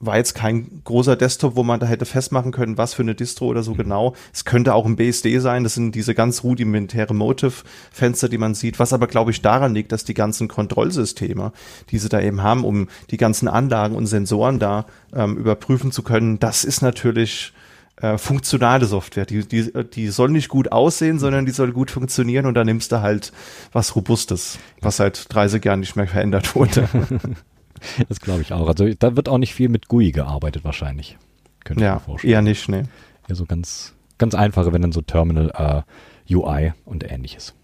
[0.00, 3.46] war jetzt kein großer Desktop, wo man da hätte festmachen können, was für eine Distro
[3.46, 4.14] oder so genau.
[4.32, 5.64] Es könnte auch ein BSD sein.
[5.64, 8.78] Das sind diese ganz rudimentäre Motive-Fenster, die man sieht.
[8.78, 11.52] Was aber, glaube ich, daran liegt, dass die ganzen Kontrollsysteme,
[11.90, 16.02] die sie da eben haben, um die ganzen Anlagen und Sensoren da ähm, überprüfen zu
[16.02, 17.52] können, das ist natürlich
[17.96, 19.26] äh, funktionale Software.
[19.26, 22.92] Die, die, die soll nicht gut aussehen, sondern die soll gut funktionieren und da nimmst
[22.92, 23.32] du halt
[23.72, 26.88] was Robustes, was seit 30 Jahren nicht mehr verändert wurde.
[28.08, 28.68] das glaube ich auch.
[28.68, 31.16] Also da wird auch nicht viel mit GUI gearbeitet wahrscheinlich.
[31.64, 32.32] Könnte ja, ich mir vorstellen.
[32.32, 32.88] eher nicht, ne.
[33.28, 35.84] Ja, so ganz, ganz einfache, wenn dann so Terminal
[36.28, 37.54] äh, UI und ähnliches.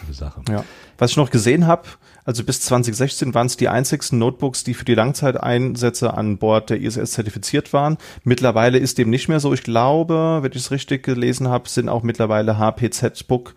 [0.00, 0.42] Coole Sache.
[0.48, 0.64] Ja.
[0.98, 1.82] Was ich noch gesehen habe,
[2.24, 6.80] also bis 2016 waren es die einzigsten Notebooks, die für die Langzeiteinsätze an Bord der
[6.80, 7.98] ISS zertifiziert waren.
[8.22, 9.52] Mittlerweile ist dem nicht mehr so.
[9.52, 13.54] Ich glaube, wenn ich es richtig gelesen habe, sind auch mittlerweile HPZ-Book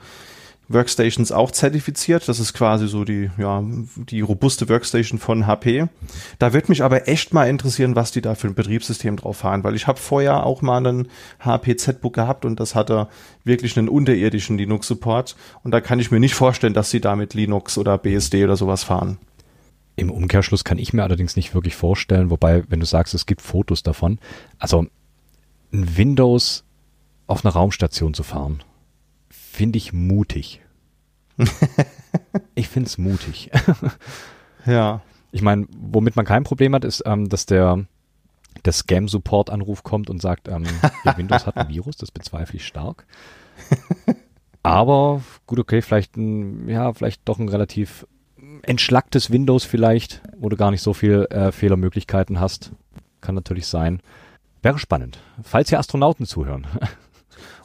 [0.68, 2.28] Workstations auch zertifiziert.
[2.28, 3.64] Das ist quasi so die, ja,
[4.10, 5.88] die robuste Workstation von HP.
[6.40, 9.64] Da wird mich aber echt mal interessieren, was die da für ein Betriebssystem drauf fahren,
[9.64, 11.08] weil ich habe vorher auch mal einen
[11.40, 13.08] HP Z-Book gehabt und das hatte
[13.44, 17.34] wirklich einen unterirdischen Linux-Support und da kann ich mir nicht vorstellen, dass sie da mit
[17.34, 19.18] Linux oder BSD oder sowas fahren.
[19.98, 23.42] Im Umkehrschluss kann ich mir allerdings nicht wirklich vorstellen, wobei, wenn du sagst, es gibt
[23.42, 24.20] Fotos davon,
[24.60, 24.86] also
[25.72, 26.66] ein Windows
[27.28, 28.62] auf einer Raumstation zu fahren,
[29.56, 30.62] finde ich mutig.
[32.56, 33.50] ich finde es mutig.
[34.66, 35.02] ja.
[35.32, 37.86] Ich meine, womit man kein Problem hat, ist, ähm, dass der,
[38.64, 40.66] der Scam-Support-Anruf kommt und sagt, ähm,
[41.18, 43.06] Windows hat ein Virus, das bezweifle ich stark.
[44.64, 48.08] Aber gut, okay, vielleicht ein, ja, vielleicht doch ein relativ
[48.64, 52.72] entschlacktes Windows vielleicht, wo du gar nicht so viel äh, Fehlermöglichkeiten hast.
[53.22, 54.02] Kann natürlich sein.
[54.62, 55.20] Wäre spannend.
[55.44, 56.66] Falls hier Astronauten zuhören.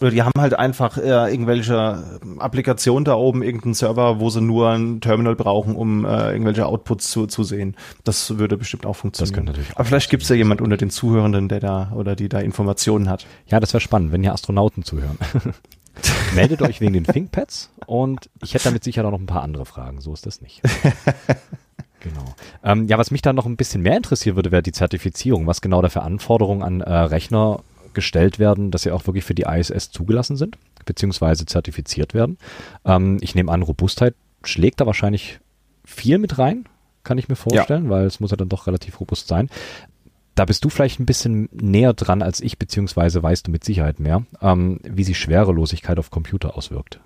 [0.00, 4.70] Oder die haben halt einfach äh, irgendwelche Applikationen da oben, irgendeinen Server, wo sie nur
[4.70, 7.76] ein Terminal brauchen, um äh, irgendwelche Outputs zu, zu sehen.
[8.04, 9.30] Das würde bestimmt auch funktionieren.
[9.30, 12.16] Das könnte natürlich Aber vielleicht gibt es ja jemand unter den Zuhörenden, der da oder
[12.16, 13.26] die da Informationen hat.
[13.46, 15.18] Ja, das wäre spannend, wenn hier Astronauten zuhören.
[16.34, 20.00] Meldet euch wegen den ThinkPads und ich hätte damit sicher noch ein paar andere Fragen.
[20.00, 20.62] So ist das nicht.
[22.00, 22.24] Genau.
[22.64, 25.46] Ähm, ja, was mich dann noch ein bisschen mehr interessieren würde, wäre die Zertifizierung.
[25.46, 27.60] Was genau da für Anforderungen an äh, Rechner
[27.94, 32.38] gestellt werden, dass sie auch wirklich für die ISS zugelassen sind, beziehungsweise zertifiziert werden.
[32.84, 35.40] Ähm, ich nehme an, Robustheit schlägt da wahrscheinlich
[35.84, 36.64] viel mit rein,
[37.04, 37.90] kann ich mir vorstellen, ja.
[37.90, 39.48] weil es muss ja dann doch relativ robust sein.
[40.34, 44.00] Da bist du vielleicht ein bisschen näher dran als ich, beziehungsweise weißt du mit Sicherheit
[44.00, 47.00] mehr, ähm, wie sich Schwerelosigkeit auf Computer auswirkt.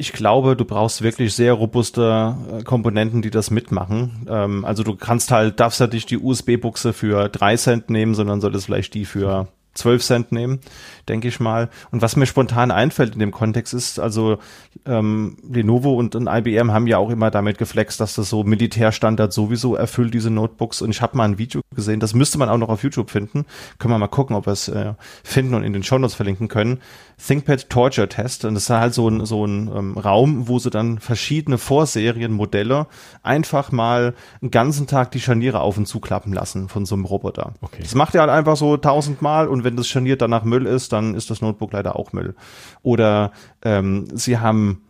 [0.00, 4.26] Ich glaube, du brauchst wirklich sehr robuste äh, Komponenten, die das mitmachen.
[4.30, 8.40] Ähm, also du kannst halt, darfst halt nicht die USB-Buchse für drei Cent nehmen, sondern
[8.40, 10.60] solltest vielleicht die für 12 Cent nehmen,
[11.08, 11.70] denke ich mal.
[11.90, 14.38] Und was mir spontan einfällt in dem Kontext ist, also
[14.86, 19.32] ähm, Lenovo und, und IBM haben ja auch immer damit geflext, dass das so Militärstandard
[19.32, 20.82] sowieso erfüllt, diese Notebooks.
[20.82, 23.46] Und ich habe mal ein Video gesehen, das müsste man auch noch auf YouTube finden.
[23.78, 26.80] Können wir mal gucken, ob wir es äh, finden und in den Shownotes verlinken können.
[27.24, 28.44] ThinkPad Torture Test.
[28.44, 32.86] Und das ist halt so ein, so ein ähm, Raum, wo sie dann verschiedene Vorserienmodelle
[33.22, 37.54] einfach mal einen ganzen Tag die Scharniere auf und zuklappen lassen von so einem Roboter.
[37.60, 37.82] Okay.
[37.82, 41.14] Das macht er halt einfach so tausendmal und wenn das Scharnier danach Müll ist, dann
[41.14, 42.34] ist das Notebook leider auch Müll.
[42.82, 44.82] Oder ähm, sie haben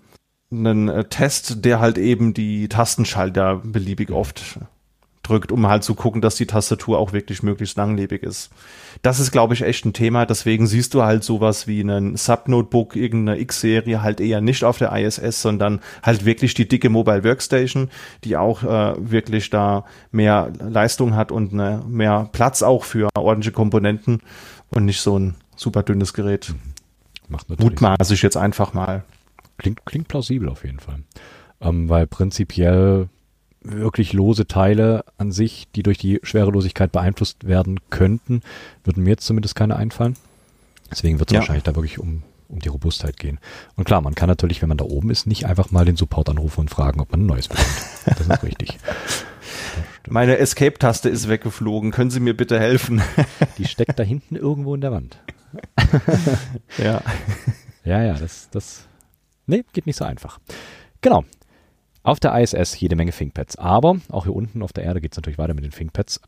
[0.50, 4.58] einen äh, Test, der halt eben die Tastenschalter beliebig oft
[5.28, 8.50] drückt, um halt zu gucken, dass die Tastatur auch wirklich möglichst langlebig ist.
[9.02, 10.26] Das ist, glaube ich, echt ein Thema.
[10.26, 14.92] Deswegen siehst du halt sowas wie einen Sub-Notebook, irgendeine X-Serie halt eher nicht auf der
[14.92, 17.90] ISS, sondern halt wirklich die dicke Mobile Workstation,
[18.24, 23.52] die auch äh, wirklich da mehr Leistung hat und ne, mehr Platz auch für ordentliche
[23.52, 24.20] Komponenten
[24.70, 26.54] und nicht so ein super dünnes Gerät.
[27.28, 29.04] Macht natürlich Mutmaße ich jetzt einfach mal.
[29.58, 31.02] Klingt, klingt plausibel auf jeden Fall.
[31.60, 33.08] Ähm, weil prinzipiell
[33.70, 38.42] wirklich lose Teile an sich, die durch die Schwerelosigkeit beeinflusst werden könnten,
[38.84, 40.16] würden mir jetzt zumindest keine einfallen.
[40.90, 41.40] Deswegen wird es ja.
[41.40, 43.38] wahrscheinlich da wirklich um, um die Robustheit gehen.
[43.76, 46.30] Und klar, man kann natürlich, wenn man da oben ist, nicht einfach mal den Support
[46.30, 47.68] anrufen und fragen, ob man ein neues bekommt.
[48.06, 48.78] Das ist richtig.
[50.08, 51.90] Meine Escape-Taste ist weggeflogen.
[51.90, 53.02] Können Sie mir bitte helfen?
[53.58, 55.18] Die steckt da hinten irgendwo in der Wand.
[56.78, 57.02] ja.
[57.84, 58.86] Ja, ja, das, das,
[59.46, 60.38] nee, geht nicht so einfach.
[61.00, 61.24] Genau.
[62.02, 63.56] Auf der ISS jede Menge ThinkPads.
[63.56, 66.20] Aber auch hier unten auf der Erde geht es natürlich weiter mit den ThinkPads.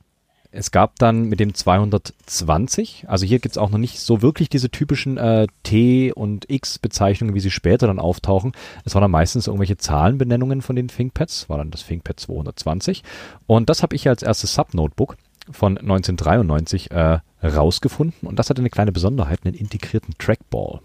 [0.52, 4.48] Es gab dann mit dem 220, also hier gibt es auch noch nicht so wirklich
[4.48, 8.52] diese typischen äh, T- und X-Bezeichnungen, wie sie später dann auftauchen.
[8.84, 13.04] Es waren dann meistens irgendwelche Zahlenbenennungen von den ThinkPads, war dann das ThinkPad 220.
[13.46, 15.16] Und das habe ich als erstes Sub-Notebook
[15.52, 18.28] von 1993 äh, rausgefunden.
[18.28, 20.80] Und das hatte eine kleine Besonderheit, einen integrierten Trackball.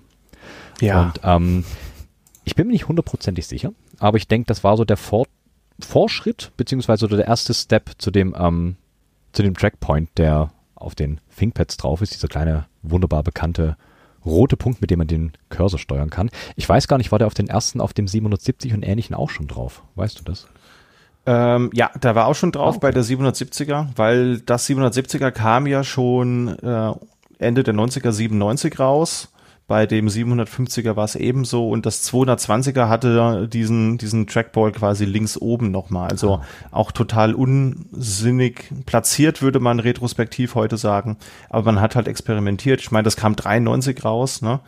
[0.80, 1.02] Ja.
[1.02, 1.66] Und ähm,
[2.44, 5.26] ich bin mir nicht hundertprozentig sicher, aber ich denke, das war so der Vor
[5.80, 8.78] Vorschritt, beziehungsweise der erste Step zu dem, ähm,
[9.34, 13.76] zu dem Trackpoint, der auf den ThinkPads drauf ist, dieser kleine, wunderbar bekannte
[14.26, 16.30] rote Punkt, mit dem man den Cursor steuern kann.
[16.56, 19.30] Ich weiß gar nicht, war der auf den ersten, auf dem 770 und ähnlichen auch
[19.30, 19.84] schon drauf?
[19.96, 20.48] Weißt du das?
[21.26, 22.88] Ähm, ja, da war auch schon drauf oh, okay.
[22.88, 26.94] bei der 770er, weil das 770er kam ja schon äh,
[27.38, 29.30] Ende der 90er, 97 raus
[29.68, 35.38] bei dem 750er war es ebenso und das 220er hatte diesen, diesen Trackball quasi links
[35.38, 36.10] oben nochmal.
[36.10, 36.44] Also ah.
[36.70, 41.18] auch total unsinnig platziert, würde man retrospektiv heute sagen.
[41.50, 42.80] Aber man hat halt experimentiert.
[42.82, 44.60] Ich meine, das kam 93 raus, ne?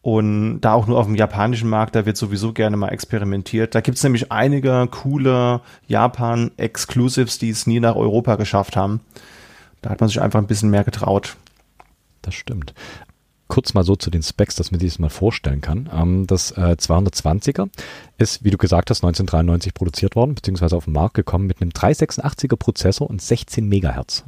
[0.00, 3.74] Und da auch nur auf dem japanischen Markt, da wird sowieso gerne mal experimentiert.
[3.74, 9.00] Da gibt's nämlich einige coole Japan-Exclusives, die es nie nach Europa geschafft haben.
[9.82, 11.36] Da hat man sich einfach ein bisschen mehr getraut.
[12.22, 12.74] Das stimmt
[13.48, 15.88] kurz mal so zu den Specs, dass man sich das mal vorstellen kann.
[15.92, 17.68] Ähm, das äh, 220er
[18.18, 21.70] ist, wie du gesagt hast, 1993 produziert worden, beziehungsweise auf den Markt gekommen mit einem
[21.70, 24.24] 386er Prozessor und 16 Megahertz.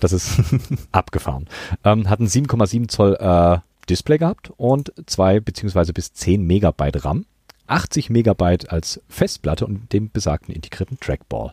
[0.00, 0.40] Das ist
[0.92, 1.46] abgefahren.
[1.84, 3.58] Ähm, hat ein 7,7 Zoll äh,
[3.88, 7.26] Display gehabt und zwei beziehungsweise bis 10 Megabyte RAM,
[7.66, 11.52] 80 Megabyte als Festplatte und dem besagten integrierten Trackball.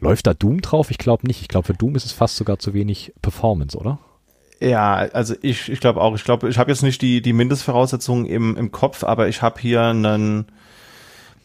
[0.00, 0.90] Läuft da Doom drauf?
[0.90, 1.42] Ich glaube nicht.
[1.42, 3.98] Ich glaube, für Doom ist es fast sogar zu wenig Performance, oder?
[4.60, 6.14] Ja, also ich, ich glaube auch.
[6.14, 9.58] Ich glaube, ich habe jetzt nicht die, die Mindestvoraussetzungen im, im Kopf, aber ich habe
[9.58, 10.46] hier einen,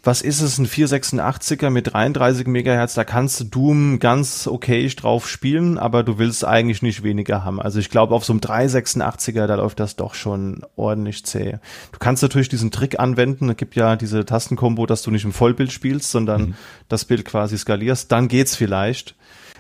[0.04, 5.30] was ist es, ein 486er mit 33 Megahertz, da kannst du Doom ganz okay drauf
[5.30, 7.62] spielen, aber du willst eigentlich nicht weniger haben.
[7.62, 11.60] Also ich glaube, auf so einem 386er, da läuft das doch schon ordentlich zäh.
[11.94, 15.32] Du kannst natürlich diesen Trick anwenden, es gibt ja diese Tastenkombo, dass du nicht im
[15.32, 16.56] Vollbild spielst, sondern mhm.
[16.90, 19.16] das Bild quasi skalierst, dann geht's vielleicht.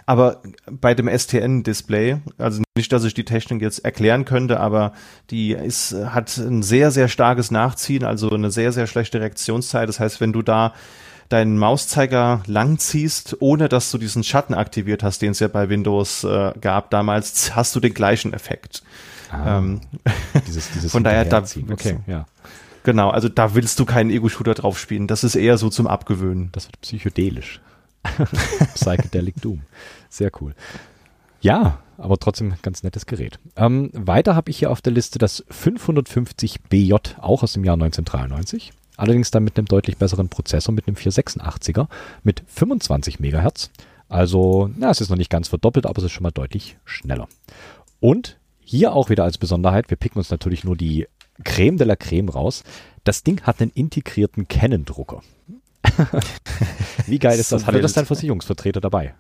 [0.06, 4.94] Aber bei dem STN-Display, also nicht, dass ich die Technik jetzt erklären könnte, aber
[5.32, 9.90] die ist, hat ein sehr, sehr starkes Nachziehen, also eine sehr, sehr schlechte Reaktionszeit.
[9.90, 10.74] Das heißt, wenn du da
[11.30, 16.24] deinen Mauszeiger langziehst, ohne dass du diesen Schatten aktiviert hast, den es ja bei Windows
[16.24, 18.84] äh, gab damals, hast du den gleichen Effekt.
[19.32, 19.82] Ah, ähm,
[20.48, 22.26] dieses, dieses von daher, da, okay, ja.
[22.84, 25.08] Genau, also da willst du keinen Ego-Shooter drauf spielen.
[25.08, 26.50] Das ist eher so zum Abgewöhnen.
[26.52, 27.60] Das wird psychedelisch.
[28.76, 29.62] Psychedelic Doom.
[30.10, 30.54] Sehr cool.
[31.42, 33.40] Ja, aber trotzdem ganz nettes Gerät.
[33.56, 38.74] Ähm, weiter habe ich hier auf der Liste das 550BJ, auch aus dem Jahr 1993.
[38.98, 41.88] Allerdings dann mit einem deutlich besseren Prozessor, mit einem 486er,
[42.24, 43.70] mit 25 MHz.
[44.08, 47.28] Also, na, es ist noch nicht ganz verdoppelt, aber es ist schon mal deutlich schneller.
[48.00, 51.08] Und hier auch wieder als Besonderheit, wir picken uns natürlich nur die
[51.44, 52.64] Creme de la Creme raus.
[53.04, 55.22] Das Ding hat einen integrierten Canon-Drucker.
[57.08, 57.68] Wie geil ist das?
[57.68, 59.14] Hatte das dein Versicherungsvertreter dabei?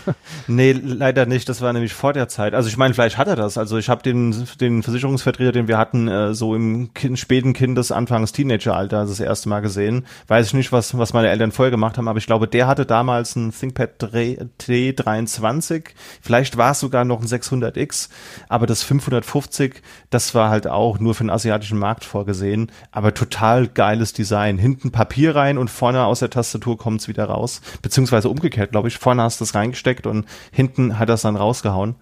[0.46, 1.48] nee, leider nicht.
[1.48, 2.54] Das war nämlich vor der Zeit.
[2.54, 3.58] Also ich meine, vielleicht hat er das.
[3.58, 7.90] Also ich habe den, den Versicherungsvertreter, den wir hatten, äh, so im kind, späten Kindes-,
[7.90, 10.06] Anfangs Teenageralter das erste Mal gesehen.
[10.28, 12.86] Weiß ich nicht, was, was meine Eltern vorher gemacht haben, aber ich glaube, der hatte
[12.86, 15.84] damals ein ThinkPad T23.
[16.20, 18.08] Vielleicht war es sogar noch ein 600X,
[18.48, 22.70] aber das 550, das war halt auch nur für den asiatischen Markt vorgesehen.
[22.92, 24.58] Aber total geiles Design.
[24.58, 27.60] Hinten Papier rein und vorne aus der Tastatur kommt es wieder raus.
[27.82, 28.98] Beziehungsweise umgekehrt, glaube ich.
[28.98, 31.96] Vorne hast du es reingesteckt und hinten hat er es dann rausgehauen.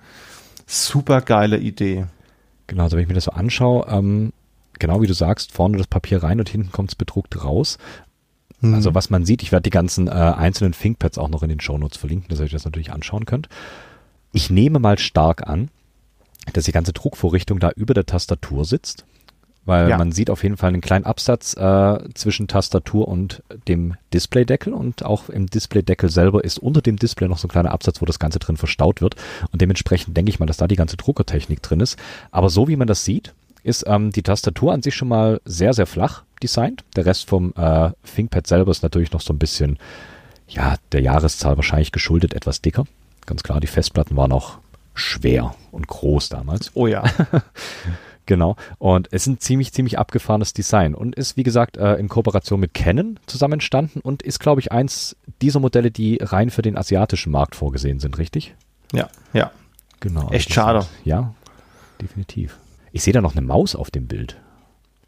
[0.66, 2.06] Super geile Idee.
[2.66, 4.32] Genau, also wenn ich mir das so anschaue, ähm,
[4.78, 7.78] genau wie du sagst, vorne das Papier rein und hinten kommt es bedruckt raus.
[8.60, 8.74] Hm.
[8.74, 11.60] Also was man sieht, ich werde die ganzen äh, einzelnen ThinkPads auch noch in den
[11.60, 13.48] Shownotes verlinken, dass ihr euch das natürlich anschauen könnt.
[14.32, 15.70] Ich nehme mal stark an,
[16.52, 19.04] dass die ganze Druckvorrichtung da über der Tastatur sitzt
[19.64, 19.98] weil ja.
[19.98, 25.04] man sieht auf jeden Fall einen kleinen Absatz äh, zwischen Tastatur und dem Displaydeckel und
[25.04, 28.18] auch im Displaydeckel selber ist unter dem Display noch so ein kleiner Absatz, wo das
[28.18, 29.16] Ganze drin verstaut wird
[29.52, 31.98] und dementsprechend denke ich mal, dass da die ganze Druckertechnik drin ist.
[32.30, 35.74] Aber so wie man das sieht, ist ähm, die Tastatur an sich schon mal sehr,
[35.74, 36.84] sehr flach designt.
[36.96, 39.78] Der Rest vom äh, ThinkPad selber ist natürlich noch so ein bisschen,
[40.48, 42.86] ja, der Jahreszahl wahrscheinlich geschuldet, etwas dicker.
[43.26, 44.58] Ganz klar, die Festplatten waren auch
[44.94, 46.70] schwer und groß damals.
[46.74, 47.04] Oh ja.
[48.30, 48.54] Genau.
[48.78, 52.60] Und es ist ein ziemlich, ziemlich abgefahrenes Design und ist, wie gesagt, äh, in Kooperation
[52.60, 56.78] mit Canon zusammen entstanden und ist, glaube ich, eins dieser Modelle, die rein für den
[56.78, 58.54] asiatischen Markt vorgesehen sind, richtig?
[58.92, 59.50] Ja, ja.
[59.98, 60.30] Genau.
[60.30, 60.82] Echt schade.
[60.82, 61.34] Sind, ja,
[62.00, 62.56] definitiv.
[62.92, 64.36] Ich sehe da noch eine Maus auf dem Bild.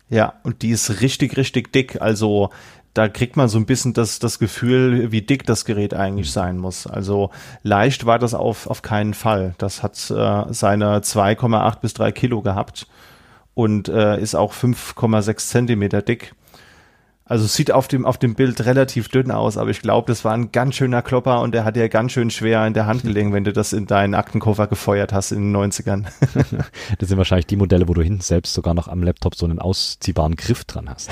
[0.09, 2.03] Ja, und die ist richtig, richtig dick.
[2.03, 2.51] Also
[2.93, 6.33] da kriegt man so ein bisschen das, das Gefühl, wie dick das Gerät eigentlich mhm.
[6.33, 6.89] sein muss.
[6.89, 7.31] Also
[7.63, 9.55] leicht war das auf, auf keinen Fall.
[9.59, 12.89] Das hat äh, seine 2,8 bis 3 Kilo gehabt
[13.55, 16.35] und äh, ist auch 5,6 Zentimeter dick.
[17.25, 20.35] Also sieht auf dem, auf dem Bild relativ dünn aus, aber ich glaube, das war
[20.35, 23.33] ein ganz schöner Klopper und der hat ja ganz schön schwer in der Hand gelegen,
[23.33, 26.05] wenn du das in deinen Aktenkoffer gefeuert hast in den 90ern.
[26.99, 29.61] das sind wahrscheinlich die Modelle, wo du hinten selbst sogar noch am Laptop so einen
[29.61, 31.11] ausziehbaren Griff dran hast.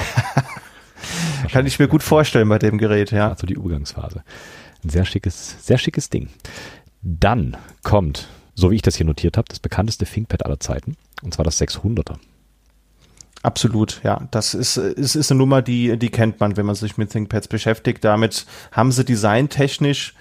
[1.51, 3.31] Kann ich mir gut vorstellen bei dem Gerät, ja.
[3.31, 4.23] Also die Übergangsphase.
[4.85, 6.29] Ein sehr schickes, sehr schickes Ding.
[7.03, 11.33] Dann kommt, so wie ich das hier notiert habe, das bekannteste ThinkPad aller Zeiten, und
[11.33, 12.17] zwar das 600er.
[13.43, 14.29] Absolut, ja.
[14.31, 17.49] Das ist, ist, ist eine Nummer, die, die kennt man, wenn man sich mit ThinkPads
[17.49, 18.05] beschäftigt.
[18.05, 20.15] Damit haben sie designtechnisch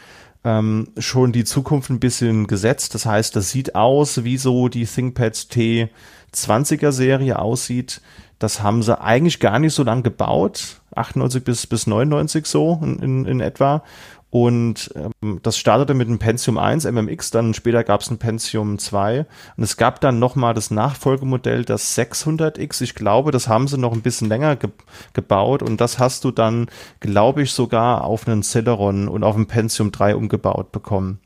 [0.46, 2.96] ähm, schon die Zukunft ein bisschen gesetzt.
[2.96, 8.02] Das heißt, das sieht aus, wie so die ThinkPads T20er Serie aussieht.
[8.40, 10.80] Das haben sie eigentlich gar nicht so lang gebaut.
[10.96, 13.84] 98 bis, bis 99 so in, in, in etwa.
[14.32, 18.78] Und ähm, das startete mit einem Pentium 1 MMX, dann später gab es ein Pentium
[18.78, 19.26] 2
[19.58, 22.82] und es gab dann nochmal das Nachfolgemodell, das 600X.
[22.82, 24.70] Ich glaube, das haben sie noch ein bisschen länger ge
[25.14, 26.68] gebaut und das hast du dann,
[27.00, 31.20] glaube ich, sogar auf einen Celeron und auf ein Pentium 3 umgebaut bekommen.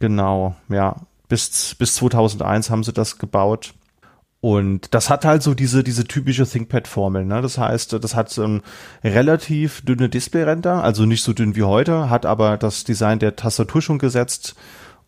[0.00, 0.96] Genau, ja.
[1.28, 3.72] Bis, bis 2001 haben sie das gebaut.
[4.42, 7.24] Und das hat halt so diese, diese typische ThinkPad-Formel.
[7.24, 7.42] Ne?
[7.42, 8.62] Das heißt, das hat so ein
[9.04, 13.80] relativ dünne Displayränder, also nicht so dünn wie heute, hat aber das Design der Tastatur
[13.80, 14.56] schon gesetzt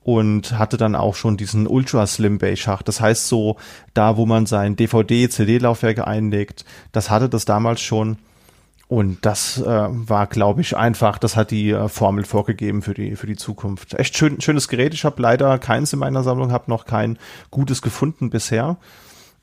[0.04, 2.86] und hatte dann auch schon diesen Ultra Slim Bay Schacht.
[2.86, 3.56] Das heißt so,
[3.92, 8.18] da wo man sein DVD, CD-Laufwerk einlegt, das hatte das damals schon.
[8.86, 13.16] Und das äh, war, glaube ich, einfach, das hat die äh, Formel vorgegeben für die,
[13.16, 13.94] für die Zukunft.
[13.94, 14.94] Echt schön, schönes Gerät.
[14.94, 17.18] Ich habe leider keins in meiner Sammlung, habe noch kein
[17.50, 18.76] gutes gefunden bisher.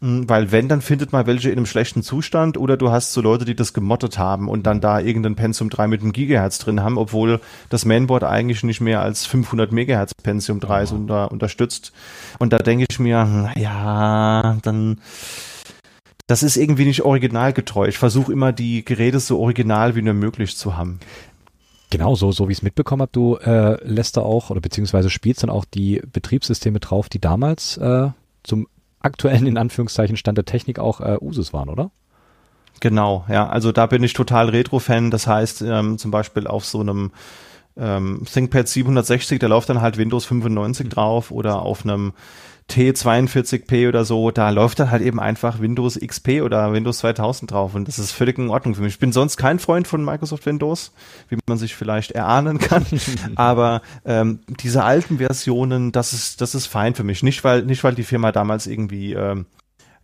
[0.02, 3.22] Hm, weil wenn, dann findet man welche in einem schlechten Zustand oder du hast so
[3.22, 6.82] Leute, die das gemottet haben und dann da irgendein Pentium 3 mit einem Gigahertz drin
[6.82, 10.96] haben, obwohl das Mainboard eigentlich nicht mehr als 500 Megahertz Pentium 3 oh.
[10.96, 11.94] unter, unterstützt.
[12.40, 15.00] Und da denke ich mir, ja, dann
[16.28, 17.88] das ist irgendwie nicht originalgetreu.
[17.88, 21.00] Ich versuche immer die Geräte so original wie nur möglich zu haben.
[21.90, 25.10] Genau, so, so wie ich es mitbekommen habe, du äh, lässt da auch oder beziehungsweise
[25.10, 28.10] spielst dann auch die Betriebssysteme drauf, die damals äh,
[28.44, 28.68] zum
[29.02, 31.92] aktuellen, in Anführungszeichen, Stand der Technik auch äh, Usus waren, oder?
[32.80, 33.48] Genau, ja.
[33.48, 35.12] Also da bin ich total Retro-Fan.
[35.12, 37.12] Das heißt, ähm, zum Beispiel auf so einem
[37.78, 40.90] ähm, ThinkPad 760, da läuft dann halt Windows 95 mhm.
[40.90, 42.14] drauf oder auf einem
[42.72, 47.76] T42P oder so, da läuft dann halt eben einfach Windows XP oder Windows 2000 drauf
[47.76, 48.94] und das ist völlig in Ordnung für mich.
[48.94, 50.92] Ich bin sonst kein Freund von Microsoft Windows,
[51.30, 52.86] wie man sich vielleicht erahnen kann,
[53.36, 57.24] aber ähm, diese alten Versionen, das ist das ist fein für mich.
[57.24, 59.46] Nicht weil nicht weil die Firma damals irgendwie ähm,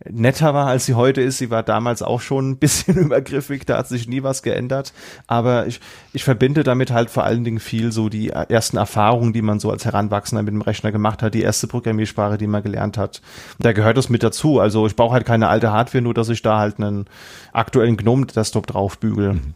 [0.08, 1.38] netter war, als sie heute ist.
[1.38, 4.92] Sie war damals auch schon ein bisschen übergriffig, da hat sich nie was geändert.
[5.26, 5.80] Aber ich,
[6.12, 9.70] ich verbinde damit halt vor allen Dingen viel so die ersten Erfahrungen, die man so
[9.70, 13.22] als Heranwachsender mit dem Rechner gemacht hat, die erste Programmiersprache, die man gelernt hat.
[13.58, 14.60] Da gehört das mit dazu.
[14.60, 17.06] Also ich brauche halt keine alte Hardware, nur dass ich da halt einen
[17.52, 19.34] aktuellen GNOME-Desktop drauf bügel.
[19.34, 19.54] Mhm.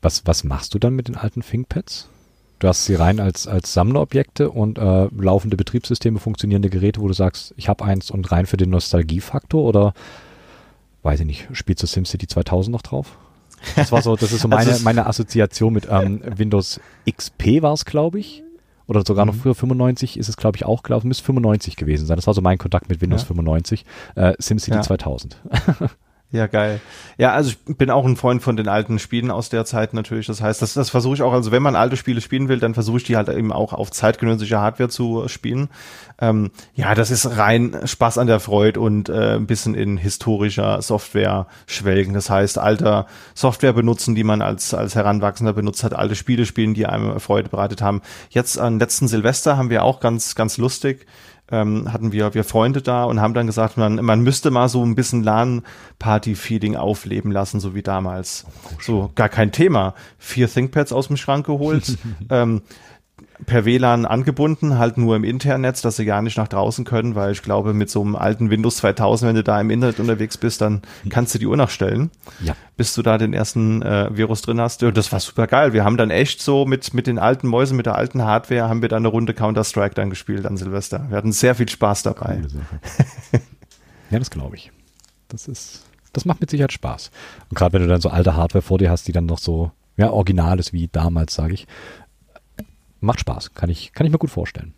[0.00, 2.08] Was, was machst du dann mit den alten ThinkPads?
[2.58, 7.14] Du hast sie rein als, als Sammlerobjekte und äh, laufende Betriebssysteme, funktionierende Geräte, wo du
[7.14, 9.94] sagst, ich habe eins und rein für den Nostalgiefaktor oder
[11.02, 13.16] weiß ich nicht, spielst du SimCity 2000 noch drauf?
[13.76, 17.72] Das war so, das ist so meine, also meine Assoziation mit ähm, Windows XP war
[17.72, 18.42] es, glaube ich.
[18.86, 19.40] Oder sogar noch mhm.
[19.40, 21.08] früher 95 ist es, glaube ich, auch gelaufen.
[21.08, 22.16] Müsste 95 gewesen sein.
[22.16, 23.26] Das war so mein Kontakt mit Windows ja.
[23.26, 23.84] 95.
[24.14, 24.82] Äh, SimCity ja.
[24.82, 25.36] 2000.
[26.30, 26.82] Ja, geil.
[27.16, 30.26] Ja, also ich bin auch ein Freund von den alten Spielen aus der Zeit natürlich.
[30.26, 32.74] Das heißt, das, das versuche ich auch, also wenn man alte Spiele spielen will, dann
[32.74, 35.70] versuche ich die halt eben auch auf zeitgenössische Hardware zu spielen.
[36.20, 40.82] Ähm, ja, das ist rein Spaß an der Freude und äh, ein bisschen in historischer
[40.82, 42.12] Software schwelgen.
[42.12, 46.74] Das heißt, alter Software benutzen, die man als, als Heranwachsender benutzt hat, alte Spiele spielen,
[46.74, 48.02] die einem Freude bereitet haben.
[48.28, 51.06] Jetzt an letzten Silvester haben wir auch ganz, ganz lustig
[51.50, 54.84] ähm, hatten wir, wir Freunde da und haben dann gesagt, man, man müsste mal so
[54.84, 58.44] ein bisschen LAN-Party-Feeling aufleben lassen, so wie damals.
[58.64, 59.94] Oh, so, gar kein Thema.
[60.18, 61.96] Vier ThinkPads aus dem Schrank geholt,
[62.30, 62.62] ähm,
[63.46, 67.32] per WLAN angebunden, halt nur im Internet, dass sie gar nicht nach draußen können, weil
[67.32, 70.60] ich glaube, mit so einem alten Windows 2000, wenn du da im Internet unterwegs bist,
[70.60, 72.54] dann kannst du die Uhr nachstellen, ja.
[72.76, 74.82] bis du da den ersten äh, Virus drin hast.
[74.82, 75.72] Und das war super geil.
[75.72, 78.82] Wir haben dann echt so mit, mit den alten Mäusen, mit der alten Hardware, haben
[78.82, 81.06] wir dann eine Runde Counter-Strike dann gespielt an Silvester.
[81.08, 82.42] Wir hatten sehr viel Spaß dabei.
[84.10, 84.72] ja, das glaube ich.
[85.28, 87.10] Das ist, das macht mit Sicherheit Spaß.
[87.50, 89.70] Und gerade wenn du dann so alte Hardware vor dir hast, die dann noch so,
[89.96, 91.66] ja, original ist wie damals, sage ich,
[93.00, 94.74] macht Spaß, kann ich, kann ich mir gut vorstellen.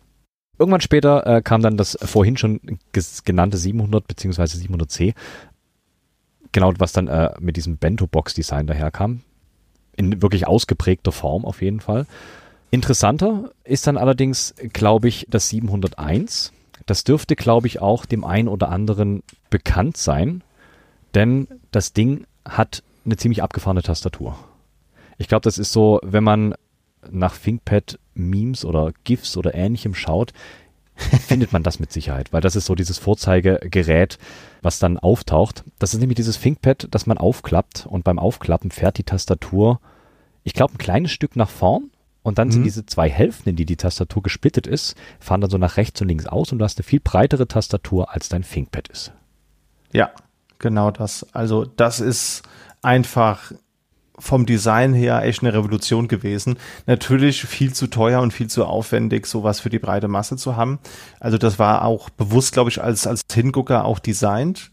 [0.57, 2.59] Irgendwann später äh, kam dann das vorhin schon
[3.25, 4.43] genannte 700 bzw.
[4.43, 5.15] 700C,
[6.51, 9.21] genau was dann äh, mit diesem Bento-Box-Design daherkam.
[9.97, 12.05] In wirklich ausgeprägter Form auf jeden Fall.
[12.69, 16.53] Interessanter ist dann allerdings, glaube ich, das 701.
[16.85, 20.43] Das dürfte, glaube ich, auch dem einen oder anderen bekannt sein,
[21.13, 24.37] denn das Ding hat eine ziemlich abgefahrene Tastatur.
[25.17, 26.55] Ich glaube, das ist so, wenn man
[27.09, 27.33] nach
[28.21, 30.33] ThinkPad-Memes oder GIFs oder ähnlichem schaut,
[30.95, 34.17] findet man das mit Sicherheit, weil das ist so dieses Vorzeigegerät,
[34.61, 35.63] was dann auftaucht.
[35.79, 39.79] Das ist nämlich dieses ThinkPad, das man aufklappt und beim Aufklappen fährt die Tastatur,
[40.43, 41.91] ich glaube, ein kleines Stück nach vorn
[42.23, 42.51] und dann mhm.
[42.51, 46.01] sind diese zwei Hälften, in die die Tastatur gesplittet ist, fahren dann so nach rechts
[46.01, 49.11] und links aus und du hast eine viel breitere Tastatur, als dein ThinkPad ist.
[49.91, 50.11] Ja,
[50.59, 51.25] genau das.
[51.33, 52.43] Also das ist
[52.81, 53.51] einfach
[54.21, 56.57] vom Design her echt eine Revolution gewesen.
[56.85, 60.79] Natürlich viel zu teuer und viel zu aufwendig, sowas für die breite Masse zu haben.
[61.19, 64.71] Also das war auch bewusst, glaube ich, als, als Hingucker auch designt.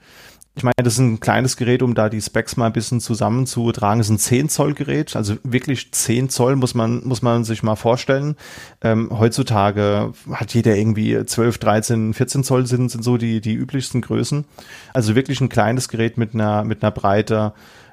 [0.59, 4.01] Ich meine, das ist ein kleines Gerät, um da die Specs mal ein bisschen zusammenzutragen.
[4.01, 7.63] Es ist ein 10 Zoll Gerät, also wirklich 10 Zoll muss man, muss man sich
[7.63, 8.35] mal vorstellen.
[8.83, 14.01] Ähm, heutzutage hat jeder irgendwie 12, 13, 14 Zoll sind, sind so die, die üblichsten
[14.01, 14.47] Größen.
[14.93, 17.53] Also wirklich ein kleines Gerät mit einer, mit einer Breite,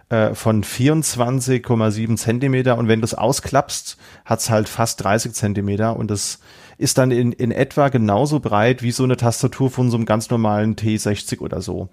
[0.09, 6.11] äh, von 24,7 Zentimeter und wenn du es ausklappst, hat's halt fast 30 Zentimeter und
[6.11, 6.39] das
[6.77, 10.29] ist dann in, in etwa genauso breit wie so eine Tastatur von so einem ganz
[10.29, 11.89] normalen T60 oder so.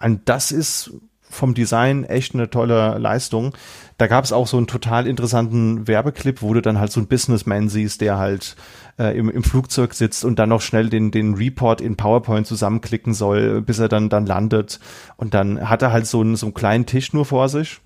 [0.00, 0.92] Und das ist
[1.34, 3.54] vom Design echt eine tolle Leistung.
[3.98, 7.08] Da gab es auch so einen total interessanten Werbeclip, wo du dann halt so einen
[7.08, 8.56] Businessman siehst, der halt
[8.98, 13.14] äh, im, im Flugzeug sitzt und dann noch schnell den, den Report in PowerPoint zusammenklicken
[13.14, 14.80] soll, bis er dann, dann landet.
[15.16, 17.80] Und dann hat er halt so einen, so einen kleinen Tisch nur vor sich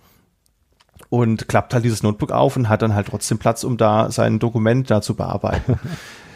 [1.09, 4.39] und klappt halt dieses Notebook auf und hat dann halt trotzdem Platz, um da sein
[4.39, 5.79] Dokument da zu bearbeiten.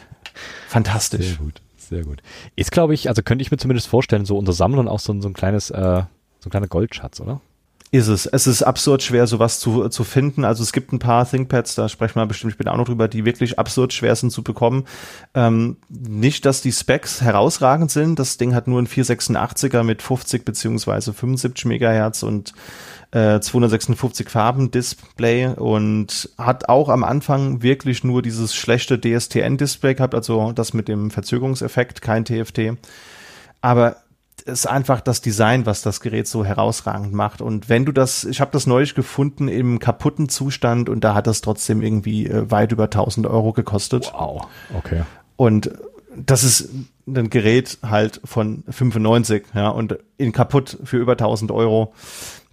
[0.68, 1.26] Fantastisch.
[1.26, 2.22] Sehr gut, sehr gut.
[2.56, 5.28] Ist, glaube ich, also könnte ich mir zumindest vorstellen, so unter Sammlern auch so, so
[5.28, 6.02] ein kleines, äh,
[6.40, 7.40] so ein kleiner Goldschatz, oder?
[7.94, 8.24] Ist es.
[8.24, 10.46] Es ist absurd schwer, sowas zu, zu finden.
[10.46, 13.26] Also es gibt ein paar ThinkPads, da sprechen wir bestimmt später auch noch drüber, die
[13.26, 14.84] wirklich absurd schwer sind zu bekommen.
[15.34, 18.18] Ähm, nicht, dass die Specs herausragend sind.
[18.18, 22.54] Das Ding hat nur ein 486er mit 50 beziehungsweise 75 Megahertz und
[23.10, 30.14] äh, 256 Farben Display und hat auch am Anfang wirklich nur dieses schlechte DSTN-Display gehabt,
[30.14, 32.78] also das mit dem Verzögerungseffekt, kein TFT.
[33.60, 33.96] Aber
[34.42, 37.40] ist einfach das Design, was das Gerät so herausragend macht.
[37.40, 41.26] Und wenn du das, ich habe das neulich gefunden im kaputten Zustand und da hat
[41.26, 44.12] das trotzdem irgendwie äh, weit über 1000 Euro gekostet.
[44.12, 45.02] Wow, okay.
[45.36, 45.70] Und
[46.16, 46.68] das ist
[47.06, 51.94] ein Gerät halt von 95, ja, und in kaputt für über 1000 Euro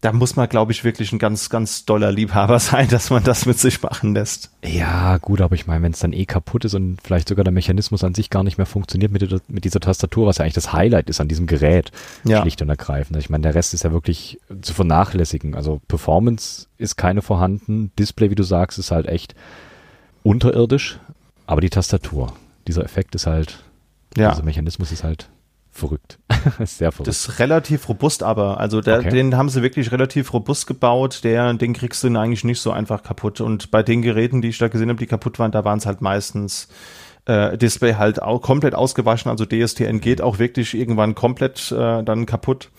[0.02, 3.46] da muss man, glaube ich, wirklich ein ganz, ganz doller Liebhaber sein, dass man das
[3.46, 4.52] mit sich machen lässt.
[4.64, 7.54] Ja, gut, aber ich meine, wenn es dann eh kaputt ist und vielleicht sogar der
[7.54, 10.72] Mechanismus an sich gar nicht mehr funktioniert mit, mit dieser Tastatur, was ja eigentlich das
[10.74, 11.92] Highlight ist an diesem Gerät,
[12.24, 12.42] ja.
[12.42, 13.18] schlicht und ergreifend.
[13.18, 15.56] Ich meine, der Rest ist ja wirklich zu vernachlässigen.
[15.56, 19.36] Also Performance ist keine vorhanden, Display, wie du sagst, ist halt echt
[20.24, 21.00] unterirdisch,
[21.46, 22.34] aber die Tastatur,
[22.68, 23.64] dieser Effekt ist halt,
[24.16, 24.32] ja.
[24.32, 25.30] dieser Mechanismus ist halt
[25.80, 26.20] Verrückt.
[26.66, 27.08] Sehr verrückt.
[27.08, 29.10] Das ist relativ robust, aber also der, okay.
[29.10, 31.24] den haben sie wirklich relativ robust gebaut.
[31.24, 33.40] Der, den kriegst du eigentlich nicht so einfach kaputt.
[33.40, 35.86] Und bei den Geräten, die ich da gesehen habe, die kaputt waren, da waren es
[35.86, 36.68] halt meistens
[37.26, 39.32] äh, Display halt auch komplett ausgewaschen.
[39.32, 42.70] Also DSTN geht auch wirklich irgendwann komplett äh, dann kaputt.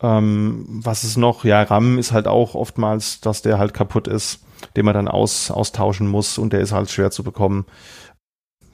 [0.00, 1.44] Ähm, was ist noch?
[1.44, 4.44] Ja, RAM ist halt auch oftmals, dass der halt kaputt ist,
[4.76, 7.66] den man dann aus, austauschen muss und der ist halt schwer zu bekommen.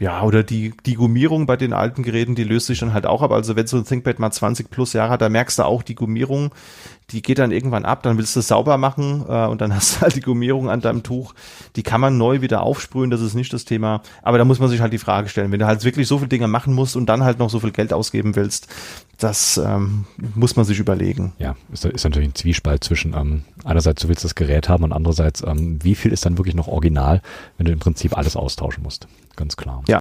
[0.05, 3.22] Ja, oder die, die Gummierung bei den alten Geräten, die löst sich dann halt auch
[3.22, 3.32] ab.
[3.32, 5.94] Also wenn so ein ThinkPad mal 20 plus Jahre hat, da merkst du auch die
[5.94, 6.50] Gummierung,
[7.11, 9.96] die geht dann irgendwann ab, dann willst du es sauber machen äh, und dann hast
[9.96, 11.34] du halt die Gummierung an deinem Tuch.
[11.76, 14.02] Die kann man neu wieder aufsprühen, das ist nicht das Thema.
[14.22, 16.28] Aber da muss man sich halt die Frage stellen, wenn du halt wirklich so viele
[16.28, 18.68] Dinge machen musst und dann halt noch so viel Geld ausgeben willst,
[19.18, 21.32] das ähm, muss man sich überlegen.
[21.38, 24.92] Ja, ist, ist natürlich ein Zwiespalt zwischen ähm, einerseits du willst das Gerät haben und
[24.92, 27.20] andererseits ähm, wie viel ist dann wirklich noch original,
[27.59, 29.07] wenn du im Prinzip alles austauschen musst.
[29.36, 29.82] Ganz klar.
[29.88, 30.00] Ja.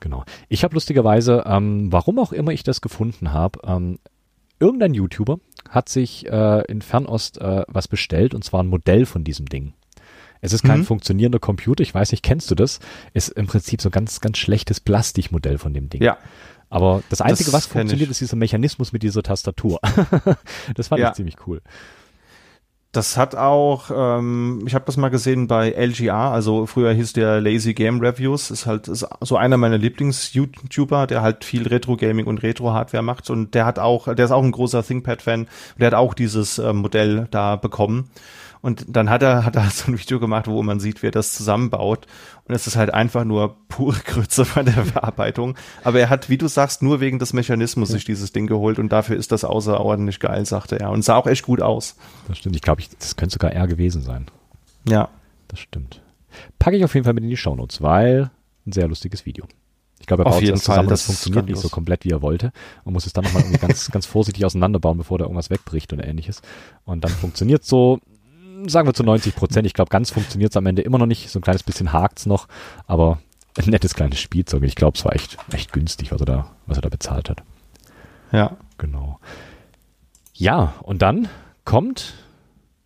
[0.00, 0.24] Genau.
[0.48, 4.00] Ich habe lustigerweise, ähm, warum auch immer ich das gefunden habe, ähm,
[4.62, 9.24] irgendein YouTuber hat sich äh, in Fernost äh, was bestellt und zwar ein Modell von
[9.24, 9.74] diesem Ding.
[10.40, 10.84] Es ist kein mhm.
[10.84, 12.80] funktionierender Computer, ich weiß nicht, kennst du das?
[13.12, 16.02] Ist im Prinzip so ganz, ganz schlechtes Plastikmodell von dem Ding.
[16.02, 16.18] Ja.
[16.68, 18.12] Aber das Einzige, das was funktioniert, ich.
[18.12, 19.78] ist dieser Mechanismus mit dieser Tastatur.
[20.74, 21.10] das fand ja.
[21.10, 21.60] ich ziemlich cool.
[22.92, 27.40] Das hat auch, ähm, ich habe das mal gesehen bei LGR, also früher hieß der
[27.40, 32.42] Lazy Game Reviews, ist halt ist so einer meiner Lieblings-YouTuber, der halt viel Retro-Gaming und
[32.42, 33.30] Retro-Hardware macht.
[33.30, 36.74] Und der hat auch, der ist auch ein großer ThinkPad-Fan, der hat auch dieses äh,
[36.74, 38.10] Modell da bekommen.
[38.62, 41.12] Und dann hat er, hat er so ein Video gemacht, wo man sieht, wie er
[41.12, 42.06] das zusammenbaut.
[42.44, 45.56] Und es ist halt einfach nur pure Grütze von der Verarbeitung.
[45.84, 47.94] Aber er hat, wie du sagst, nur wegen des Mechanismus ja.
[47.94, 50.90] sich dieses Ding geholt und dafür ist das außerordentlich geil, sagte er.
[50.90, 51.96] Und sah auch echt gut aus.
[52.28, 52.56] Das stimmt.
[52.56, 54.26] Ich glaube, das könnte sogar er gewesen sein.
[54.88, 55.08] Ja.
[55.48, 56.00] Das stimmt.
[56.58, 58.30] Packe ich auf jeden Fall mit in die Shownotes, weil
[58.66, 59.46] ein sehr lustiges Video.
[60.00, 62.52] Ich glaube, er baut es zusammen, das, das funktioniert nicht so komplett, wie er wollte.
[62.84, 66.00] Man muss es dann nochmal irgendwie ganz, ganz vorsichtig auseinanderbauen, bevor da irgendwas wegbricht und
[66.00, 66.42] ähnliches.
[66.84, 68.00] Und dann funktioniert so
[68.68, 69.66] sagen wir zu 90 Prozent.
[69.66, 71.30] Ich glaube, ganz funktioniert es am Ende immer noch nicht.
[71.30, 72.48] So ein kleines bisschen hakt's noch,
[72.86, 73.18] aber
[73.58, 74.62] ein nettes kleines Spielzeug.
[74.64, 77.42] Ich glaube, es war echt, echt günstig, was er da, was er da bezahlt hat.
[78.32, 78.56] Ja.
[78.78, 79.18] Genau.
[80.34, 81.28] Ja, und dann
[81.64, 82.14] kommt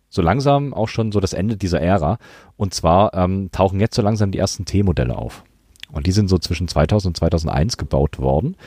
[0.09, 2.17] so langsam auch schon so das Ende dieser Ära.
[2.55, 5.43] Und zwar ähm, tauchen jetzt so langsam die ersten T-Modelle auf.
[5.91, 8.57] Und die sind so zwischen 2000 und 2001 gebaut worden.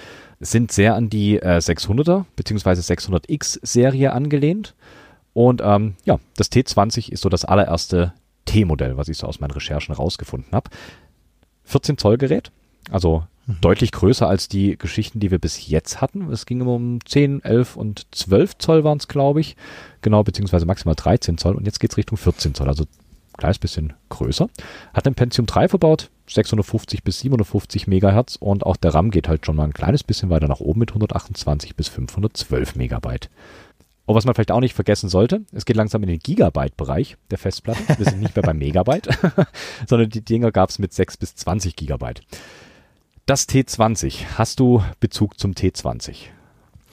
[0.40, 2.70] Sind sehr an die äh, 600er bzw.
[2.70, 4.74] 600X Serie angelehnt.
[5.32, 8.12] Und ähm, ja, das T20 ist so das allererste
[8.46, 10.70] T-Modell, was ich so aus meinen Recherchen rausgefunden habe.
[11.64, 12.50] 14 Zoll Gerät,
[12.90, 13.58] also mhm.
[13.60, 16.30] deutlich größer als die Geschichten, die wir bis jetzt hatten.
[16.32, 19.56] Es ging immer um 10, 11 und 12 Zoll waren es, glaube ich.
[20.02, 21.54] Genau, beziehungsweise maximal 13 Zoll.
[21.54, 22.84] Und jetzt geht's Richtung 14 Zoll, also
[23.40, 24.48] kleines bisschen größer.
[24.94, 29.46] Hat ein Pentium 3 verbaut, 650 bis 750 Megahertz und auch der RAM geht halt
[29.46, 33.30] schon mal ein kleines bisschen weiter nach oben mit 128 bis 512 Megabyte.
[34.10, 37.38] Und was man vielleicht auch nicht vergessen sollte, es geht langsam in den Gigabyte-Bereich der
[37.38, 37.80] Festplatte.
[37.96, 39.08] Wir sind nicht mehr beim Megabyte,
[39.86, 42.22] sondern die Dinger gab es mit 6 bis 20 Gigabyte.
[43.26, 46.22] Das T20, hast du Bezug zum T20?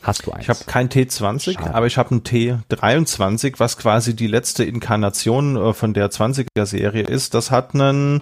[0.03, 0.43] Hast du eins?
[0.43, 1.73] Ich habe kein T20, Schade.
[1.73, 7.01] aber ich habe ein T23, was quasi die letzte Inkarnation äh, von der 20er Serie
[7.01, 7.33] ist.
[7.33, 8.21] Das hat einen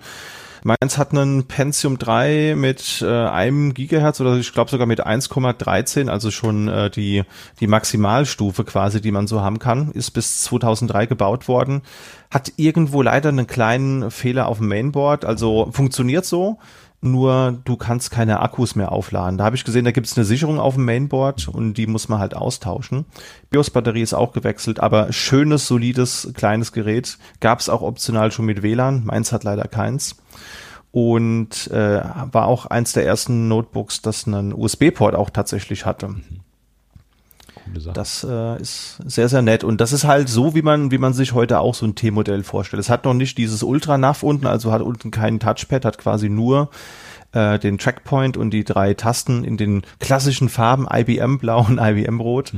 [0.68, 6.10] Meins hat einen Pentium 3 mit äh, einem Gigahertz oder ich glaube sogar mit 1,13,
[6.10, 7.22] also schon äh, die,
[7.60, 11.84] die Maximalstufe quasi, die man so haben kann, ist bis 2003 gebaut worden.
[12.32, 16.58] Hat irgendwo leider einen kleinen Fehler auf dem Mainboard, also funktioniert so,
[17.06, 19.38] nur du kannst keine Akkus mehr aufladen.
[19.38, 22.10] Da habe ich gesehen, da gibt es eine Sicherung auf dem Mainboard und die muss
[22.10, 23.06] man halt austauschen.
[23.50, 27.18] BIOS-Batterie ist auch gewechselt, aber schönes, solides, kleines Gerät.
[27.40, 29.06] Gab es auch optional schon mit WLAN.
[29.06, 30.18] Meins hat leider keins.
[30.92, 32.02] Und äh,
[32.32, 36.16] war auch eins der ersten Notebooks, das einen USB-Port auch tatsächlich hatte.
[37.94, 39.64] Das äh, ist sehr, sehr nett.
[39.64, 42.44] Und das ist halt so, wie man, wie man sich heute auch so ein T-Modell
[42.44, 42.80] vorstellt.
[42.80, 46.70] Es hat noch nicht dieses Ultra-Nav unten, also hat unten keinen Touchpad, hat quasi nur
[47.32, 52.20] äh, den Trackpoint und die drei Tasten in den klassischen Farben IBM Blau und IBM
[52.20, 52.54] Rot.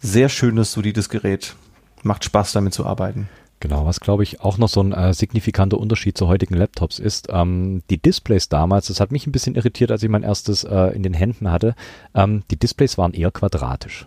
[0.00, 1.54] Sehr schönes, solides Gerät.
[2.02, 3.28] Macht Spaß, damit zu arbeiten.
[3.60, 7.28] Genau, was glaube ich auch noch so ein äh, signifikanter Unterschied zu heutigen Laptops ist,
[7.30, 10.94] ähm, die Displays damals, das hat mich ein bisschen irritiert, als ich mein erstes äh,
[10.94, 11.74] in den Händen hatte,
[12.14, 14.06] ähm, die Displays waren eher quadratisch.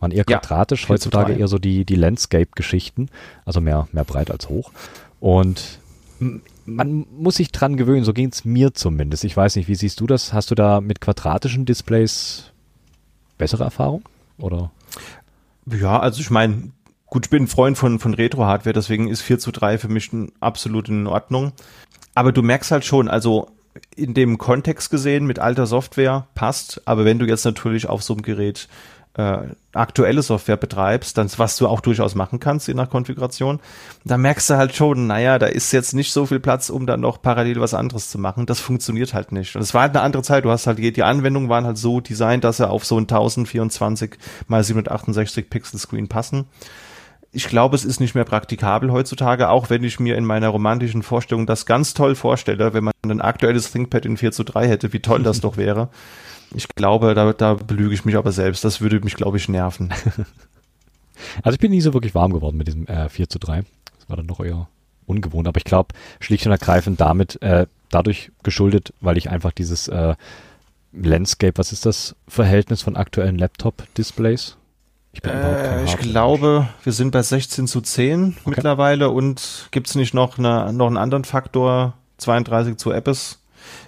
[0.00, 3.10] Waren eher ja, quadratisch, heutzutage eher so die, die Landscape-Geschichten,
[3.44, 4.72] also mehr, mehr breit als hoch.
[5.20, 5.78] Und
[6.64, 9.24] man muss sich dran gewöhnen, so ging es mir zumindest.
[9.24, 10.32] Ich weiß nicht, wie siehst du das?
[10.32, 12.52] Hast du da mit quadratischen Displays
[13.36, 14.02] bessere Erfahrung?
[14.38, 14.70] Oder?
[15.66, 16.70] Ja, also ich meine,
[17.14, 20.10] Gut, ich bin ein Freund von, von Retro-Hardware, deswegen ist 4 zu 3 für mich
[20.40, 21.52] absolut in Ordnung.
[22.16, 23.52] Aber du merkst halt schon, also
[23.94, 28.14] in dem Kontext gesehen mit alter Software passt, aber wenn du jetzt natürlich auf so
[28.14, 28.66] einem Gerät
[29.16, 29.38] äh,
[29.72, 33.60] aktuelle Software betreibst, dann was du auch durchaus machen kannst je nach Konfiguration,
[34.04, 36.98] da merkst du halt schon, naja, da ist jetzt nicht so viel Platz, um dann
[36.98, 38.44] noch parallel was anderes zu machen.
[38.44, 39.54] Das funktioniert halt nicht.
[39.54, 40.44] Und es war halt eine andere Zeit.
[40.44, 44.18] Du hast halt die Anwendungen waren halt so designt, dass sie auf so ein 1024
[44.48, 46.46] mal 768 Pixel Screen passen.
[47.36, 51.02] Ich glaube, es ist nicht mehr praktikabel heutzutage, auch wenn ich mir in meiner romantischen
[51.02, 54.92] Vorstellung das ganz toll vorstelle, wenn man ein aktuelles ThinkPad in 4 zu 3 hätte,
[54.92, 55.88] wie toll das doch wäre.
[56.54, 58.64] Ich glaube, da, da belüge ich mich aber selbst.
[58.64, 59.92] Das würde mich, glaube ich, nerven.
[61.42, 63.62] Also ich bin nie so wirklich warm geworden mit diesem äh, 4 zu 3.
[63.98, 64.68] Das war dann noch eher
[65.06, 65.46] ungewohnt.
[65.46, 70.16] Aber ich glaube, schlicht und ergreifend damit, äh, dadurch geschuldet, weil ich einfach dieses äh,
[70.92, 74.56] Landscape, was ist das Verhältnis von aktuellen Laptop-Displays?
[75.14, 78.50] Ich, äh, ich glaube, wir sind bei 16 zu 10 okay.
[78.50, 83.40] mittlerweile und gibt es nicht noch, eine, noch einen anderen Faktor, 32 zu Apps?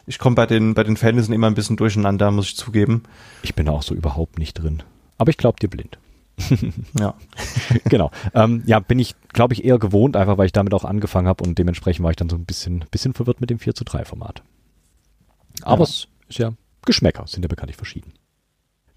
[0.07, 3.03] ich komme bei den, bei den Verhältnissen immer ein bisschen durcheinander, muss ich zugeben.
[3.43, 4.83] Ich bin auch so überhaupt nicht drin.
[5.19, 5.99] Aber ich glaube dir blind.
[6.99, 7.15] ja.
[7.85, 8.11] genau.
[8.35, 11.45] Ähm, ja, bin ich, glaube ich, eher gewohnt, einfach weil ich damit auch angefangen habe
[11.45, 14.05] und dementsprechend war ich dann so ein bisschen, bisschen verwirrt mit dem 4 zu 3
[14.05, 14.43] Format.
[15.63, 15.85] Aber ja.
[15.85, 16.53] es ist ja
[16.85, 18.13] Geschmäcker, sind ja bekanntlich verschieden.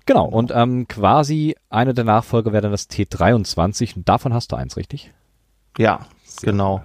[0.10, 4.56] Genau, und ähm, quasi eine der Nachfolger wäre dann das T23 und davon hast du
[4.56, 5.14] eins, richtig?
[5.78, 6.84] Ja, Sehr genau.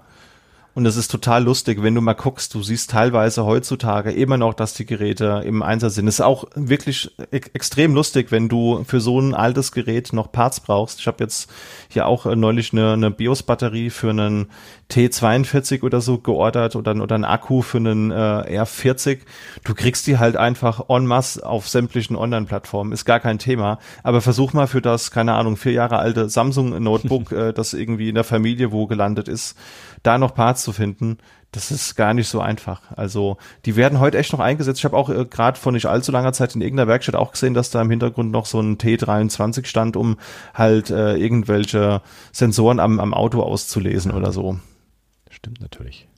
[0.75, 4.55] Und es ist total lustig, wenn du mal guckst, du siehst teilweise heutzutage immer noch,
[4.55, 6.09] dass die Geräte im Einsatz sind.
[6.09, 10.33] Es ist auch wirklich e extrem lustig, wenn du für so ein altes Gerät noch
[10.33, 10.99] Parts brauchst.
[10.99, 11.49] Ich habe jetzt
[11.89, 14.49] hier auch äh, neulich eine, eine BIOS-Batterie für einen
[14.91, 18.15] T42 oder so geordert oder, oder einen Akku für einen äh,
[18.61, 19.21] R40.
[19.63, 22.93] Du kriegst die halt einfach en masse auf sämtlichen Online-Plattformen.
[22.93, 23.79] Ist gar kein Thema.
[24.03, 28.17] Aber versuch mal für das, keine Ahnung, vier Jahre alte Samsung-Notebook, äh, das irgendwie in
[28.17, 29.57] der Familie wo gelandet ist,
[30.05, 31.19] da noch Parts zu finden,
[31.55, 32.83] das ist gar nicht so einfach.
[32.97, 34.81] Also die werden heute echt noch eingesetzt.
[34.81, 37.55] Ich habe auch äh, gerade vor nicht allzu langer Zeit in irgendeiner Werkstatt auch gesehen,
[37.55, 40.17] dass da im Hintergrund noch so ein T23 stand, um
[40.53, 42.03] halt äh, irgendwelche
[42.33, 44.59] Sensoren am, am Auto auszulesen oder so.
[45.31, 46.09] Stimmt natürlich.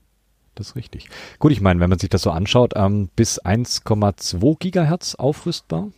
[0.55, 1.11] Das ist richtig.
[1.39, 5.89] Gut, ich meine, wenn man sich das so anschaut, ähm, bis 1,2 Gigahertz aufrüstbar,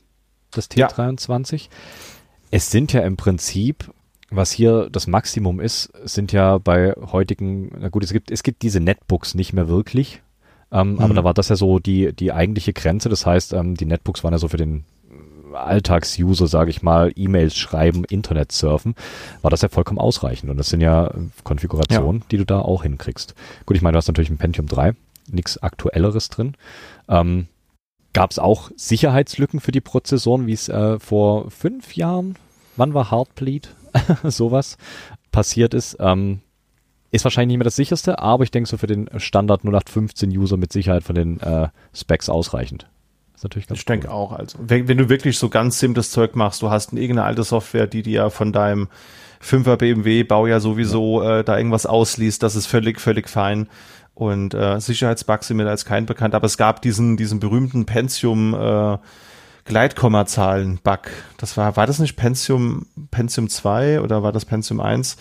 [0.50, 1.56] das T23.
[1.56, 1.68] Ja.
[2.50, 3.92] Es sind ja im Prinzip
[4.30, 8.62] was hier das Maximum ist, sind ja bei heutigen, na gut, es gibt, es gibt
[8.62, 10.22] diese Netbooks nicht mehr wirklich,
[10.70, 11.00] ähm, mhm.
[11.00, 13.08] aber da war das ja so die, die eigentliche Grenze.
[13.08, 14.84] Das heißt, ähm, die Netbooks waren ja so für den
[15.54, 18.94] Alltagsuser, sage ich mal, E-Mails schreiben, Internet surfen,
[19.42, 20.50] war das ja vollkommen ausreichend.
[20.50, 21.12] Und das sind ja
[21.44, 22.26] Konfigurationen, ja.
[22.30, 23.34] die du da auch hinkriegst.
[23.64, 24.94] Gut, ich meine, du hast natürlich ein Pentium 3,
[25.30, 26.54] nichts Aktuelleres drin.
[27.08, 27.46] Ähm,
[28.14, 32.36] Gab es auch Sicherheitslücken für die Prozessoren, wie es äh, vor fünf Jahren,
[32.76, 33.74] wann war Heartbleed?
[34.24, 34.76] sowas
[35.30, 35.96] passiert ist.
[36.00, 36.40] Ähm,
[37.10, 40.56] ist wahrscheinlich nicht mehr das sicherste, aber ich denke so für den Standard 0815 User
[40.56, 42.86] mit Sicherheit von den äh, Specs ausreichend.
[43.34, 43.92] Ist natürlich ganz Ich cool.
[43.94, 44.32] denke auch.
[44.32, 47.86] Also, wenn, wenn, du wirklich so ganz simples Zeug machst, du hast irgendeine alte Software,
[47.86, 48.88] die dir von deinem
[49.42, 51.38] 5er BMW Baujahr sowieso ja.
[51.38, 53.68] äh, da irgendwas ausliest, das ist völlig, völlig fein.
[54.14, 57.86] Und äh, Sicherheitsbugs sind mir da jetzt kein bekannt, aber es gab diesen, diesen berühmten
[57.86, 58.98] Pentium äh,
[59.68, 61.10] Gleitkommazahlen-Bug.
[61.36, 65.16] Das war, war das nicht Pentium, Pentium 2 oder war das Pentium 1?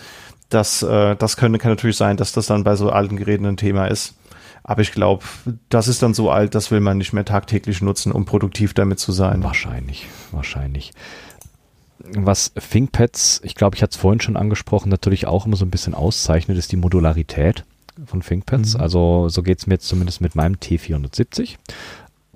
[0.50, 3.58] Das, äh, das könnte, kann natürlich sein, dass das dann bei so alten Geräten ein
[3.58, 4.16] Thema ist.
[4.64, 5.24] Aber ich glaube,
[5.70, 9.00] das ist dann so alt, das will man nicht mehr tagtäglich nutzen, um produktiv damit
[9.00, 9.44] zu sein.
[9.44, 10.92] Wahrscheinlich, wahrscheinlich.
[12.00, 15.72] Was ThinkPads, ich glaube, ich hatte es vorhin schon angesprochen, natürlich auch immer so ein
[15.72, 17.66] bisschen auszeichnet, ist die Modularität
[18.06, 18.76] von ThinkPads.
[18.76, 18.82] Mhm.
[18.82, 21.56] Also so geht es mir jetzt zumindest mit meinem T470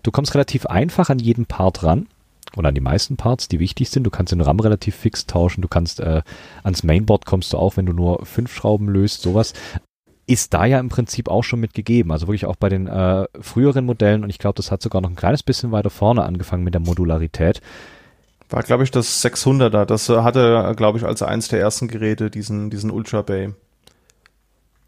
[0.04, 2.08] du kommst relativ einfach an jeden Part ran
[2.56, 4.04] oder an die meisten Parts, die wichtig sind.
[4.04, 5.62] Du kannst den RAM relativ fix tauschen.
[5.62, 6.22] Du kannst äh,
[6.64, 9.54] ans Mainboard kommst du auch, wenn du nur fünf Schrauben löst, sowas.
[10.28, 12.12] Ist da ja im Prinzip auch schon mitgegeben.
[12.12, 15.10] Also wirklich auch bei den äh, früheren Modellen und ich glaube, das hat sogar noch
[15.10, 17.62] ein kleines bisschen weiter vorne angefangen mit der Modularität.
[18.50, 19.86] War, glaube ich, das 600er.
[19.86, 23.54] Das äh, hatte, glaube ich, als eins der ersten Geräte diesen, diesen Ultra Bay.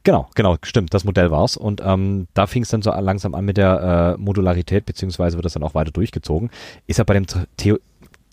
[0.04, 1.56] Genau, genau, stimmt, das Modell war's.
[1.56, 5.45] Und ähm, da fing es dann so langsam an mit der äh, Modularität, beziehungsweise wird
[5.45, 6.49] das dann auch weiter durchgezogen.
[6.88, 7.78] Ist ja bei dem T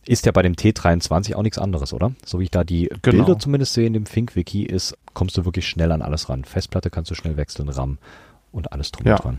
[0.07, 2.13] ist ja bei dem T23 auch nichts anderes, oder?
[2.25, 3.25] So wie ich da die genau.
[3.25, 6.45] Bilder zumindest sehe in dem Think-Wiki ist, kommst du wirklich schnell an alles ran.
[6.45, 7.99] Festplatte kannst du schnell wechseln, RAM
[8.51, 9.17] und alles drum ja.
[9.17, 9.39] und dran.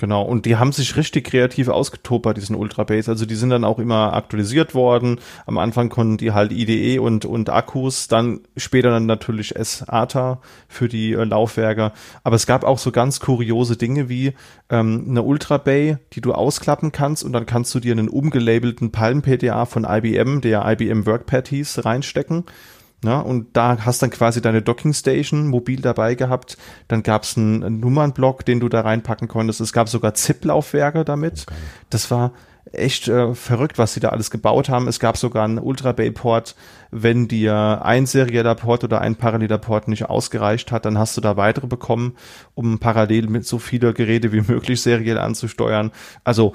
[0.00, 3.10] Genau, und die haben sich richtig kreativ ausgetobt bei diesen Ultra Base.
[3.10, 5.18] Also die sind dann auch immer aktualisiert worden.
[5.44, 10.88] Am Anfang konnten die halt IDE und, und Akkus, dann später dann natürlich SATA für
[10.88, 11.90] die äh, Laufwerke.
[12.22, 14.34] Aber es gab auch so ganz kuriose Dinge wie
[14.70, 18.92] ähm, eine Ultra Bay, die du ausklappen kannst und dann kannst du dir einen umgelabelten
[18.92, 22.44] Palm PDA von IBM, der IBM WorkPad hieß, reinstecken
[23.04, 26.56] Ja, und da hast dann quasi deine Docking Station mobil dabei gehabt.
[26.88, 29.60] Dann gab es einen, einen Nummernblock, den du da reinpacken konntest.
[29.60, 31.46] Es gab sogar ZIP-Laufwerke damit.
[31.48, 31.56] Okay.
[31.90, 32.32] Das war
[32.72, 34.88] echt äh, verrückt, was sie da alles gebaut haben.
[34.88, 36.54] Es gab sogar einen Ultra Bay Port.
[36.90, 41.20] Wenn dir ein serieller Port oder ein paralleler Port nicht ausgereicht hat, dann hast du
[41.20, 42.16] da weitere bekommen,
[42.54, 45.92] um parallel mit so viele Geräte wie möglich seriell anzusteuern.
[46.24, 46.54] Also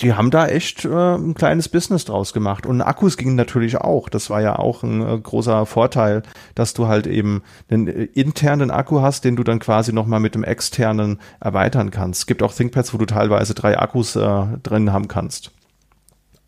[0.00, 2.66] die haben da echt äh, ein kleines Business draus gemacht.
[2.66, 4.08] Und Akkus gingen natürlich auch.
[4.08, 6.22] Das war ja auch ein äh, großer Vorteil,
[6.54, 10.34] dass du halt eben einen äh, internen Akku hast, den du dann quasi nochmal mit
[10.34, 12.20] dem externen erweitern kannst.
[12.20, 15.52] Es gibt auch ThinkPads, wo du teilweise drei Akkus äh, drin haben kannst.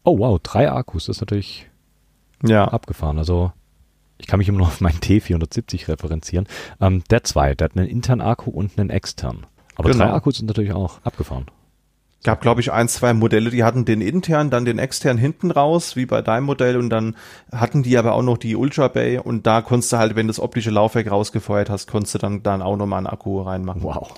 [0.05, 1.67] Oh wow, drei Akkus, das ist natürlich
[2.43, 2.67] ja.
[2.69, 3.19] abgefahren.
[3.19, 3.53] Also
[4.19, 6.47] ich kann mich immer noch auf meinen T470 referenzieren.
[6.83, 9.47] Ähm, der zwei, der hat einen internen Akku und einen externen.
[9.75, 10.05] Aber genau.
[10.05, 11.47] drei Akkus sind natürlich auch abgefahren
[12.25, 15.97] gab, glaube ich, ein, zwei Modelle, die hatten den intern, dann den extern hinten raus,
[15.97, 17.17] wie bei deinem Modell, und dann
[17.53, 20.33] hatten die aber auch noch die Ultra Bay und da konntest du halt, wenn du
[20.33, 23.83] das optische Laufwerk rausgefeuert hast, konntest du dann, dann auch nochmal einen Akku reinmachen.
[23.83, 24.13] Wow.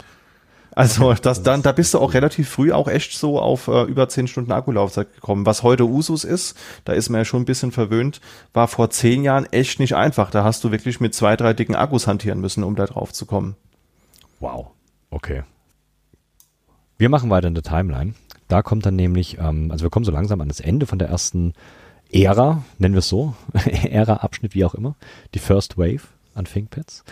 [0.72, 4.08] Also das dann, da bist du auch relativ früh auch echt so auf äh, über
[4.08, 5.44] zehn Stunden Akkulaufzeit gekommen.
[5.44, 8.20] Was heute Usus ist, da ist man ja schon ein bisschen verwöhnt,
[8.52, 10.30] war vor zehn Jahren echt nicht einfach.
[10.30, 13.26] Da hast du wirklich mit zwei, drei dicken Akkus hantieren müssen, um da drauf zu
[13.26, 13.56] kommen.
[14.38, 14.68] Wow.
[15.10, 15.42] Okay.
[17.00, 18.12] Wir machen weiter in der Timeline.
[18.48, 21.08] Da kommt dann nämlich, ähm, also wir kommen so langsam an das Ende von der
[21.08, 21.54] ersten
[22.12, 24.96] Ära, nennen wir es so, Ära-Abschnitt, wie auch immer,
[25.32, 26.02] die First Wave
[26.34, 27.04] an ThinkPads.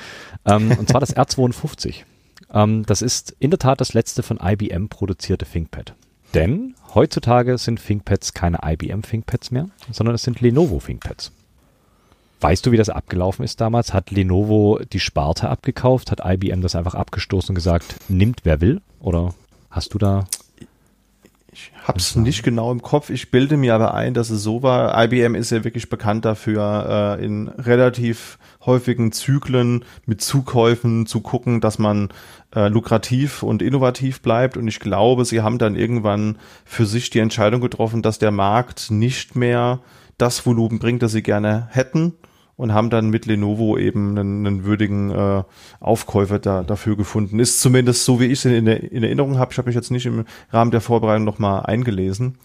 [0.44, 2.02] Ähm, und zwar das R52.
[2.52, 5.94] Ähm, das ist in der Tat das letzte von IBM produzierte ThinkPad.
[6.34, 11.32] Denn heutzutage sind ThinkPads keine IBM ThinkPads mehr, sondern es sind Lenovo ThinkPads.
[12.42, 13.94] Weißt du, wie das abgelaufen ist damals?
[13.94, 16.10] Hat Lenovo die Sparte abgekauft?
[16.10, 18.82] Hat IBM das einfach abgestoßen und gesagt, nimmt wer will?
[19.00, 19.32] Oder
[19.78, 20.24] Hast du da?
[21.52, 23.10] Ich hab's nicht genau im Kopf.
[23.10, 25.00] Ich bilde mir aber ein, dass es so war.
[25.04, 31.60] IBM ist ja wirklich bekannt dafür, äh, in relativ häufigen Zyklen mit Zukäufen zu gucken,
[31.60, 32.08] dass man
[32.56, 34.56] äh, lukrativ und innovativ bleibt.
[34.56, 38.90] Und ich glaube, sie haben dann irgendwann für sich die Entscheidung getroffen, dass der Markt
[38.90, 39.78] nicht mehr
[40.16, 42.14] das Volumen bringt, das sie gerne hätten
[42.58, 45.44] und haben dann mit Lenovo eben einen, einen würdigen äh,
[45.78, 47.38] Aufkäufer da, dafür gefunden.
[47.38, 49.52] Ist zumindest so, wie ich es in, in Erinnerung habe.
[49.52, 52.36] Ich habe mich jetzt nicht im Rahmen der Vorbereitung nochmal eingelesen.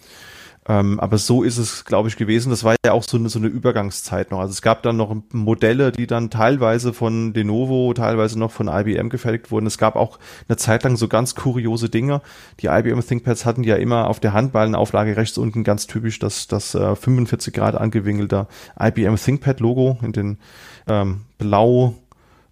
[0.67, 2.49] Ähm, aber so ist es, glaube ich, gewesen.
[2.49, 4.39] Das war ja auch so eine, so eine Übergangszeit noch.
[4.39, 9.09] Also es gab dann noch Modelle, die dann teilweise von Lenovo, teilweise noch von IBM
[9.09, 9.65] gefertigt wurden.
[9.65, 12.21] Es gab auch eine Zeit lang so ganz kuriose Dinge.
[12.61, 16.75] Die IBM ThinkPads hatten ja immer auf der Handballenauflage rechts unten ganz typisch das, das
[16.75, 18.47] äh, 45 Grad angewinkelte
[18.79, 20.37] IBM ThinkPad Logo in den
[20.87, 21.95] ähm, blau,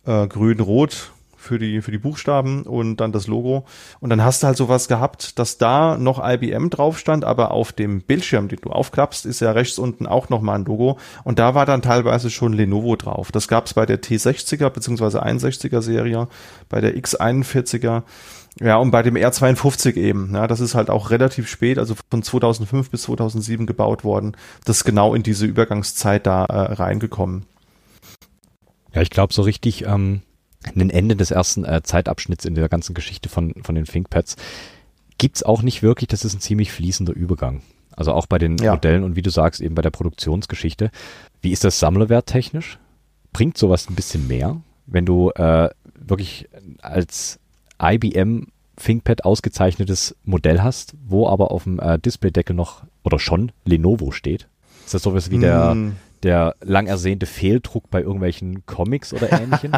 [0.05, 3.65] äh, grün, rot für die, für die Buchstaben und dann das Logo.
[3.99, 7.71] Und dann hast du halt sowas gehabt, dass da noch IBM drauf stand, aber auf
[7.71, 10.97] dem Bildschirm, den du aufklappst, ist ja rechts unten auch nochmal ein Logo.
[11.23, 13.31] Und da war dann teilweise schon Lenovo drauf.
[13.31, 15.17] Das gab es bei der T60er bzw.
[15.17, 16.27] 61er Serie,
[16.69, 18.03] bei der X41er.
[18.59, 20.33] Ja, und bei dem R52 eben.
[20.33, 24.35] Ja, das ist halt auch relativ spät, also von 2005 bis 2007 gebaut worden.
[24.65, 27.45] Das ist genau in diese Übergangszeit da äh, reingekommen.
[28.93, 30.21] Ja, ich glaube, so richtig ähm,
[30.63, 34.35] ein Ende des ersten äh, Zeitabschnitts in der ganzen Geschichte von, von den ThinkPads
[35.17, 36.07] gibt's auch nicht wirklich.
[36.07, 37.61] Das ist ein ziemlich fließender Übergang.
[37.91, 38.73] Also auch bei den ja.
[38.73, 40.91] Modellen und wie du sagst, eben bei der Produktionsgeschichte.
[41.41, 42.79] Wie ist das Sammlerwert technisch?
[43.33, 46.47] Bringt sowas ein bisschen mehr, wenn du äh, wirklich
[46.81, 47.39] als
[47.81, 48.47] IBM
[48.77, 54.47] ThinkPad ausgezeichnetes Modell hast, wo aber auf dem äh, Displaydeckel noch oder schon Lenovo steht?
[54.85, 55.41] Ist das sowas wie mm.
[55.41, 55.77] der,
[56.23, 59.71] der lang ersehnte Fehldruck bei irgendwelchen Comics oder ähnlichem?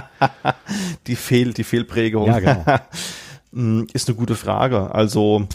[1.07, 2.27] die Fehl, die Fehlprägung.
[2.27, 2.65] Ja, genau.
[3.55, 4.95] Mm, ist eine gute Frage.
[4.95, 5.47] Also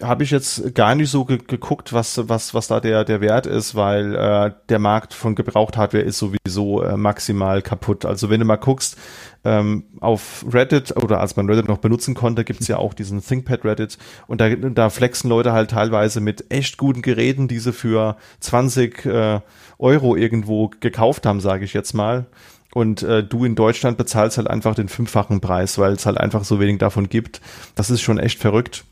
[0.00, 3.46] habe ich jetzt gar nicht so ge geguckt, was, was, was da der, der Wert
[3.46, 8.04] ist, weil äh, der Markt von Gebraucht-Hardware ist sowieso äh, maximal kaputt.
[8.04, 8.96] Also wenn du mal guckst,
[9.44, 13.64] ähm, auf Reddit oder als man Reddit noch benutzen konnte, gibt's ja auch diesen ThinkPad
[13.64, 18.16] Reddit und da, da flexen Leute halt teilweise mit echt guten Geräten, die sie für
[18.40, 19.40] 20 äh,
[19.78, 22.26] Euro irgendwo gekauft haben, sage ich jetzt mal.
[22.74, 26.44] Und äh, du in Deutschland bezahlst halt einfach den fünffachen Preis, weil es halt einfach
[26.44, 27.42] so wenig davon gibt.
[27.74, 28.84] Das ist schon echt verrückt.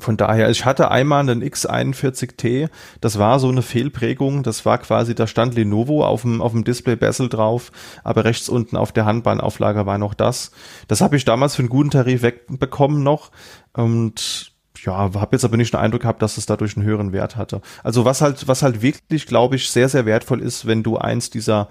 [0.00, 2.68] Von daher, ich hatte einmal einen X41T,
[3.00, 6.64] das war so eine Fehlprägung, das war quasi, da stand Lenovo auf dem, auf dem
[6.64, 7.72] Display Bezel drauf,
[8.04, 10.52] aber rechts unten auf der Handbahnauflage war noch das.
[10.86, 13.30] Das habe ich damals für einen guten Tarif wegbekommen noch
[13.72, 14.52] und
[14.84, 17.60] ja, habe jetzt aber nicht den Eindruck gehabt, dass es dadurch einen höheren Wert hatte.
[17.82, 21.30] Also was halt, was halt wirklich, glaube ich, sehr, sehr wertvoll ist, wenn du eins
[21.30, 21.68] dieser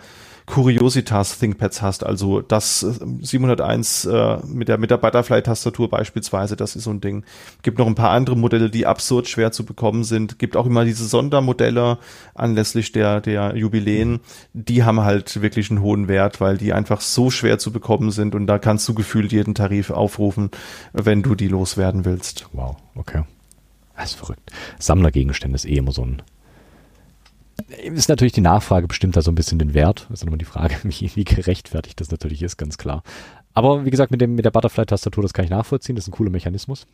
[0.47, 6.85] Curiositas ThinkPads hast, also das 701 äh, mit der mit der Butterfly-Tastatur beispielsweise, das ist
[6.85, 7.25] so ein Ding.
[7.63, 10.39] Gibt noch ein paar andere Modelle, die absurd schwer zu bekommen sind.
[10.39, 11.97] Gibt auch immer diese Sondermodelle
[12.33, 14.21] anlässlich der der Jubiläen,
[14.53, 18.33] die haben halt wirklich einen hohen Wert, weil die einfach so schwer zu bekommen sind
[18.33, 20.49] und da kannst du gefühlt jeden Tarif aufrufen,
[20.93, 22.47] wenn du die loswerden willst.
[22.53, 23.23] Wow, okay.
[23.97, 24.49] Das ist verrückt.
[24.79, 26.21] Sammlergegenstände ist eh immer so ein.
[27.67, 30.07] Ist natürlich die Nachfrage bestimmt da so ein bisschen den Wert.
[30.09, 33.03] Das ist nochmal die Frage, wie, wie gerechtfertigt das natürlich ist, ganz klar.
[33.53, 35.95] Aber wie gesagt, mit, dem, mit der Butterfly-Tastatur, das kann ich nachvollziehen.
[35.95, 36.85] Das ist ein cooler Mechanismus.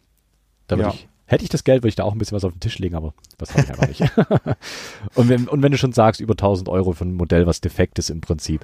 [0.67, 0.89] Da ja.
[0.89, 2.79] ich, hätte ich das Geld, würde ich da auch ein bisschen was auf den Tisch
[2.79, 4.01] legen, aber das habe ich einfach nicht.
[5.15, 7.99] und, wenn, und wenn du schon sagst, über 1000 Euro für ein Modell, was defekt
[7.99, 8.63] ist im Prinzip,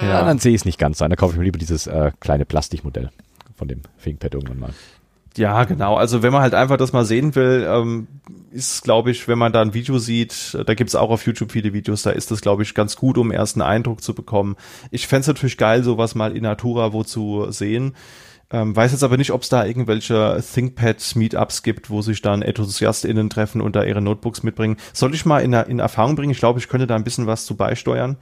[0.00, 0.24] ja.
[0.24, 1.06] dann sehe ich es nicht ganz so.
[1.06, 3.10] Dann kaufe ich mir lieber dieses äh, kleine Plastikmodell
[3.54, 4.74] von dem ThinkPad irgendwann mal.
[5.36, 5.96] Ja, genau.
[5.96, 8.06] Also wenn man halt einfach das mal sehen will, ähm,
[8.52, 11.72] ist, glaube ich, wenn man da ein Video sieht, da gibt's auch auf YouTube viele
[11.72, 14.54] Videos, da ist das, glaube ich, ganz gut, um erst einen Eindruck zu bekommen.
[14.92, 17.94] Ich fände natürlich geil, sowas mal in Natura wo zu sehen.
[18.50, 23.28] Ähm, weiß jetzt aber nicht, ob es da irgendwelche ThinkPad-Meetups gibt, wo sich dann EnthusiastInnen
[23.28, 24.76] treffen und da ihre Notebooks mitbringen.
[24.92, 26.30] Soll ich mal in, in Erfahrung bringen?
[26.30, 28.16] Ich glaube, ich könnte da ein bisschen was zu beisteuern.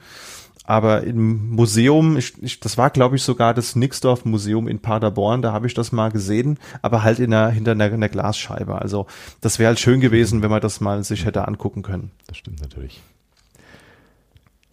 [0.63, 5.41] Aber im Museum, ich, ich, das war glaube ich sogar das Nixdorf Museum in Paderborn,
[5.41, 8.81] da habe ich das mal gesehen, aber halt in der, hinter einer, einer Glasscheibe.
[8.81, 9.07] Also
[9.41, 12.11] das wäre halt schön gewesen, wenn man das mal sich hätte angucken können.
[12.27, 13.01] Das stimmt natürlich.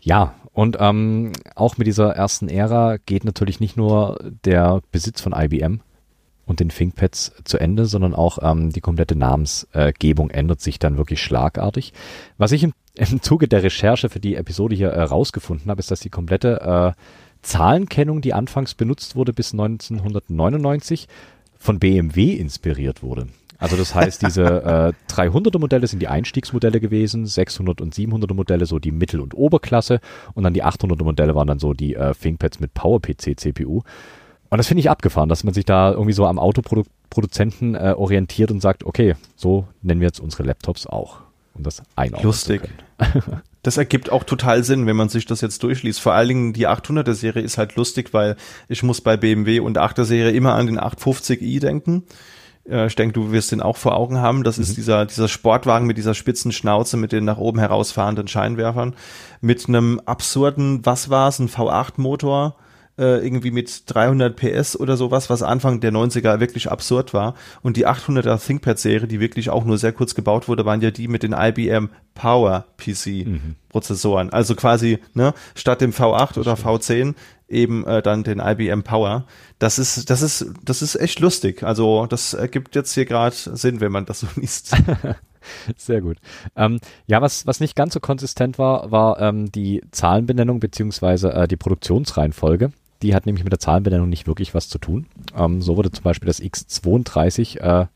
[0.03, 5.35] Ja, und ähm, auch mit dieser ersten Ära geht natürlich nicht nur der Besitz von
[5.37, 5.81] IBM
[6.47, 11.23] und den ThinkPads zu Ende, sondern auch ähm, die komplette Namensgebung ändert sich dann wirklich
[11.23, 11.93] schlagartig.
[12.39, 15.91] Was ich im im Zuge der Recherche für die Episode hier herausgefunden äh, habe, ist,
[15.91, 17.01] dass die komplette äh,
[17.43, 21.09] Zahlenkennung, die anfangs benutzt wurde bis 1999,
[21.59, 23.29] von BMW inspiriert wurde.
[23.59, 28.67] Also das heißt, diese äh, 300er Modelle sind die Einstiegsmodelle gewesen, 600 und 700er Modelle
[28.67, 30.01] so die Mittel- und Oberklasse
[30.35, 33.83] und dann die 800er Modelle waren dann so die äh, ThinkPads mit PowerPC CPU.
[34.53, 38.51] Und das finde ich abgefahren, dass man sich da irgendwie so am Autoproduzenten äh, orientiert
[38.51, 41.21] und sagt, okay, so nennen wir jetzt unsere Laptops auch
[41.55, 42.63] um das einordnen Lustig.
[43.63, 46.01] das ergibt auch total Sinn, wenn man sich das jetzt durchliest.
[46.01, 48.37] Vor allen Dingen die 800er Serie ist halt lustig, weil
[48.69, 52.05] ich muss bei BMW und 8er Serie immer an den 850i denken.
[52.69, 54.45] Äh, ich denke, du wirst den auch vor Augen haben.
[54.45, 54.63] Das mhm.
[54.65, 58.95] ist dieser, dieser Sportwagen mit dieser spitzen Schnauze, mit den nach oben herausfahrenden Scheinwerfern,
[59.41, 62.57] mit einem absurden, was war's, ein V8-Motor,
[63.01, 67.35] äh, irgendwie mit 300 PS oder sowas, was Anfang der 90er wirklich absurd war.
[67.63, 71.09] Und die 800er ThinkPad-Serie, die wirklich auch nur sehr kurz gebaut wurde, waren ja die
[71.09, 74.27] mit den IBM Power PC-Prozessoren.
[74.29, 74.33] Mhm.
[74.35, 77.15] Also quasi ne, statt dem V8 oder V10
[77.49, 79.25] eben äh, dann den IBM Power.
[79.59, 81.63] Das ist, das ist, das ist echt lustig.
[81.63, 84.77] Also das ergibt jetzt hier gerade Sinn, wenn man das so liest.
[85.77, 86.19] Sehr gut.
[86.55, 91.49] Ähm, ja, was, was nicht ganz so konsistent war, war ähm, die Zahlenbenennung beziehungsweise äh,
[91.49, 92.73] die Produktionsreihenfolge.
[93.03, 95.07] Die hat nämlich mit der Zahlenbenennung nicht wirklich was zu tun.
[95.37, 97.87] Ähm, so wurde zum Beispiel das X32 äh,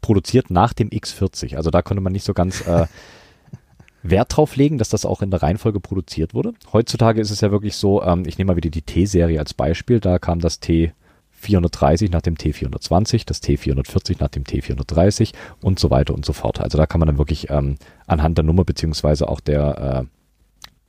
[0.00, 1.56] produziert nach dem X40.
[1.56, 2.86] Also da konnte man nicht so ganz äh,
[4.02, 6.54] Wert drauf legen, dass das auch in der Reihenfolge produziert wurde.
[6.72, 10.00] Heutzutage ist es ja wirklich so, ähm, ich nehme mal wieder die T-Serie als Beispiel,
[10.00, 16.14] da kam das T430 nach dem T420, das T440 nach dem T430 und so weiter
[16.14, 16.60] und so fort.
[16.60, 17.76] Also da kann man dann wirklich ähm,
[18.06, 20.20] anhand der Nummer beziehungsweise auch der äh,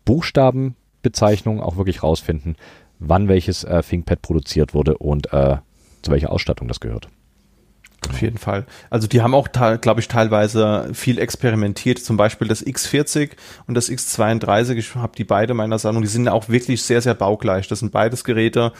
[0.05, 2.55] Buchstabenbezeichnung auch wirklich rausfinden,
[3.01, 5.57] wann welches äh, ThinkPad produziert wurde und äh,
[6.01, 7.09] zu welcher Ausstattung das gehört.
[8.01, 8.15] Genau.
[8.15, 8.65] Auf jeden Fall.
[8.89, 11.99] Also die haben auch, glaube ich, teilweise viel experimentiert.
[11.99, 13.31] Zum Beispiel das X40
[13.67, 14.73] und das X32.
[14.75, 16.01] Ich habe die beide meiner Sammlung.
[16.01, 17.67] Die sind auch wirklich sehr, sehr baugleich.
[17.67, 18.73] Das sind beides Geräte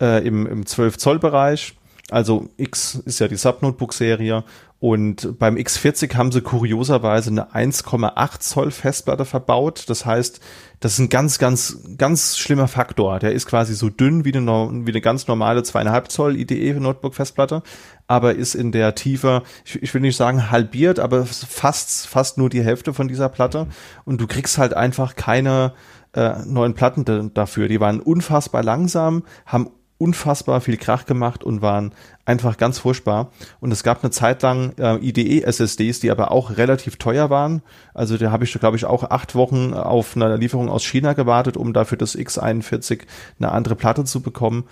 [0.00, 1.74] äh, im, im 12-Zoll-Bereich.
[2.10, 4.44] Also X ist ja die Subnotebook-Serie
[4.80, 9.84] und beim X40 haben sie kurioserweise eine 1,8 Zoll Festplatte verbaut.
[9.88, 10.40] Das heißt,
[10.78, 13.18] das ist ein ganz, ganz, ganz schlimmer Faktor.
[13.18, 17.16] Der ist quasi so dünn wie eine, wie eine ganz normale zweieinhalb Zoll IDE Notebook
[17.16, 17.64] Festplatte,
[18.06, 22.48] aber ist in der Tiefe, ich, ich will nicht sagen halbiert, aber fast, fast nur
[22.48, 23.66] die Hälfte von dieser Platte.
[24.04, 25.72] Und du kriegst halt einfach keine
[26.12, 27.66] äh, neuen Platten dafür.
[27.66, 31.92] Die waren unfassbar langsam, haben unfassbar viel Krach gemacht und waren
[32.24, 33.32] einfach ganz furchtbar.
[33.60, 37.62] Und es gab eine Zeit lang äh, IDE-SSDs, die aber auch relativ teuer waren.
[37.94, 41.56] Also da habe ich, glaube ich, auch acht Wochen auf eine Lieferung aus China gewartet,
[41.56, 43.00] um dafür das X41
[43.40, 44.64] eine andere Platte zu bekommen.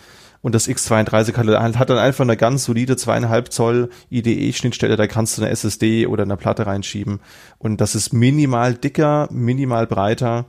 [0.43, 5.37] Und das X32 hat, hat dann einfach eine ganz solide zweieinhalb Zoll IDE-Schnittstelle, da kannst
[5.37, 7.19] du eine SSD oder eine Platte reinschieben.
[7.59, 10.45] Und das ist minimal dicker, minimal breiter.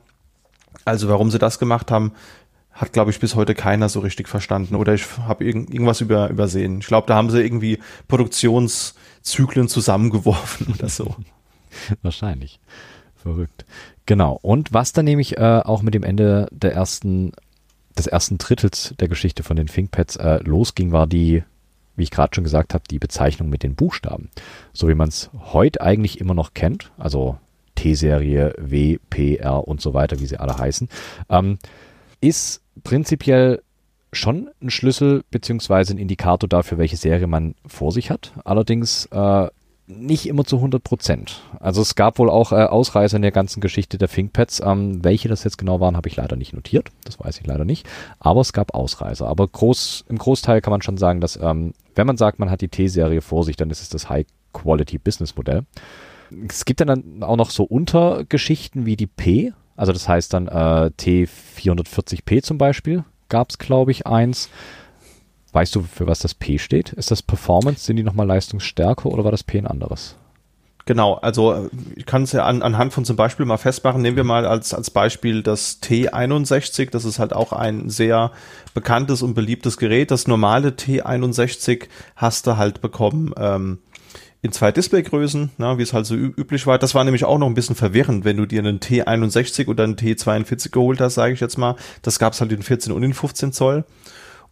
[0.86, 2.12] Also warum sie das gemacht haben,
[2.78, 4.76] hat, glaube ich, bis heute keiner so richtig verstanden.
[4.76, 6.80] Oder ich habe irgend, irgendwas über, übersehen.
[6.80, 11.16] Ich glaube, da haben sie irgendwie Produktionszyklen zusammengeworfen oder so.
[12.04, 12.60] Wahrscheinlich.
[13.16, 13.66] Verrückt.
[14.06, 14.40] Genau.
[14.42, 17.32] Und was dann nämlich äh, auch mit dem Ende der ersten,
[17.98, 21.44] des ersten Drittels der Geschichte von den ThinkPads äh, losging, war die,
[21.96, 24.30] wie ich gerade schon gesagt habe, die Bezeichnung mit den Buchstaben.
[24.72, 27.40] So wie man es heute eigentlich immer noch kennt, also
[27.74, 30.90] T-Serie, W, P, R und so weiter, wie sie alle heißen,
[31.30, 31.58] ähm,
[32.22, 33.62] ist prinzipiell
[34.14, 38.34] schon ein Schlüssel beziehungsweise ein Indikator dafür, welche Serie man vor sich hat.
[38.46, 39.48] Allerdings äh,
[39.88, 41.42] nicht immer zu 100 Prozent.
[41.60, 44.62] Also es gab wohl auch äh, Ausreißer in der ganzen Geschichte der ThinkPads.
[44.64, 46.90] Ähm, welche das jetzt genau waren, habe ich leider nicht notiert.
[47.06, 47.88] Das weiß ich leider nicht.
[48.20, 49.26] Aber es gab Ausreißer.
[49.28, 52.62] Aber groß, im Großteil kann man schon sagen, dass ähm, wenn man sagt, man hat
[52.62, 55.64] die T-Serie vor sich, dann ist es das High-Quality-Business-Modell.
[56.50, 59.54] Es gibt dann auch noch so Untergeschichten wie die P.
[59.78, 64.50] Also das heißt dann äh, T440p zum Beispiel gab es, glaube ich, eins.
[65.54, 66.94] Weißt du, für was das P steht?
[66.94, 67.86] Ist das Performance?
[67.86, 70.18] Sind die nochmal Leistungsstärke oder war das P ein anderes?
[70.86, 74.02] Genau, also ich kann es ja an, anhand von zum Beispiel mal festmachen.
[74.02, 76.92] Nehmen wir mal als, als Beispiel das T61.
[76.92, 78.32] Das ist halt auch ein sehr
[78.74, 80.12] bekanntes und beliebtes Gerät.
[80.12, 83.80] Das normale T61 hast du halt bekommen ähm,
[84.42, 86.78] in zwei Displaygrößen, na, wie es halt so üblich war.
[86.78, 89.96] Das war nämlich auch noch ein bisschen verwirrend, wenn du dir einen T61 oder einen
[89.96, 91.76] T42 geholt hast, sage ich jetzt mal.
[92.02, 93.86] Das gab es halt in 14 und in 15 Zoll.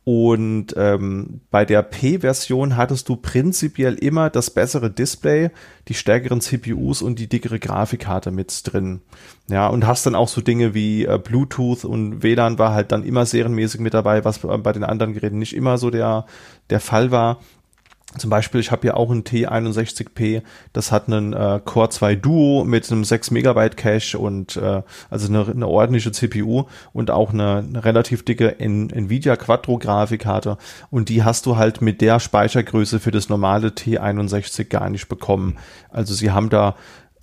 [0.05, 5.49] Und ähm, bei der P-Version hattest du prinzipiell immer das bessere Display,
[5.87, 9.01] die stärkeren CPUs und die dickere Grafikkarte mit drin.
[9.49, 13.03] Ja, und hast dann auch so Dinge wie äh, Bluetooth und WLAN war halt dann
[13.03, 16.27] immer serienmäßig mit dabei, was bei den anderen Geräten nicht immer so der,
[16.69, 17.39] der Fall war.
[18.17, 20.41] Zum Beispiel, ich habe hier auch ein T61P,
[20.73, 25.27] das hat einen äh, Core 2 Duo mit einem 6 Megabyte Cache und äh, also
[25.27, 30.57] eine, eine ordentliche CPU und auch eine, eine relativ dicke N Nvidia Quattro Grafikkarte
[30.89, 35.57] und die hast du halt mit der Speichergröße für das normale T61 gar nicht bekommen.
[35.89, 36.75] Also sie haben da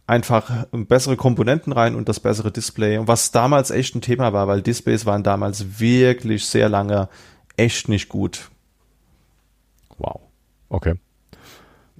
[0.06, 2.98] einfach bessere Komponenten rein und das bessere Display.
[2.98, 7.08] Und was damals echt ein Thema war, weil Displays waren damals wirklich sehr lange
[7.56, 8.50] echt nicht gut.
[9.98, 10.20] Wow.
[10.72, 10.94] Okay.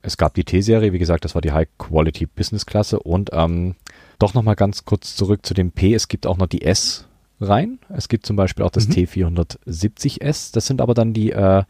[0.01, 3.77] Es gab die T-Serie, wie gesagt, das war die High-Quality-Business-Klasse und ähm,
[4.19, 5.95] doch nochmal ganz kurz zurück zu dem P.
[5.95, 7.07] Es gibt auch noch die S
[7.41, 7.79] rein.
[7.89, 8.95] Es gibt zum Beispiel auch das mhm.
[8.95, 10.53] T470S.
[10.53, 11.63] Das sind aber dann die äh,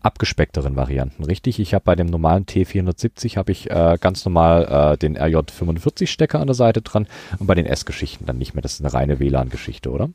[0.00, 1.60] abgespeckteren Varianten, richtig?
[1.60, 6.40] Ich habe bei dem normalen T470 habe ich äh, ganz normal äh, den RJ45 Stecker
[6.40, 7.06] an der Seite dran
[7.38, 8.62] und bei den S-Geschichten dann nicht mehr.
[8.62, 10.10] Das ist eine reine WLAN-Geschichte, oder?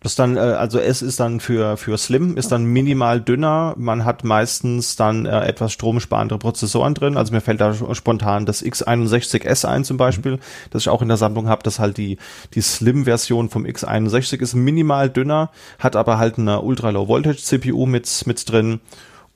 [0.00, 3.74] Das dann, äh, also S ist dann für, für Slim, ist dann minimal dünner.
[3.78, 7.16] Man hat meistens dann äh, etwas stromsparendere Prozessoren drin.
[7.16, 10.40] Also mir fällt da spontan das X61S ein zum Beispiel, mhm.
[10.70, 12.18] das ich auch in der Sammlung habe, das halt die,
[12.54, 18.80] die Slim-Version vom X61 ist minimal dünner, hat aber halt eine Ultra-Low-Voltage-CPU mit, mit drin.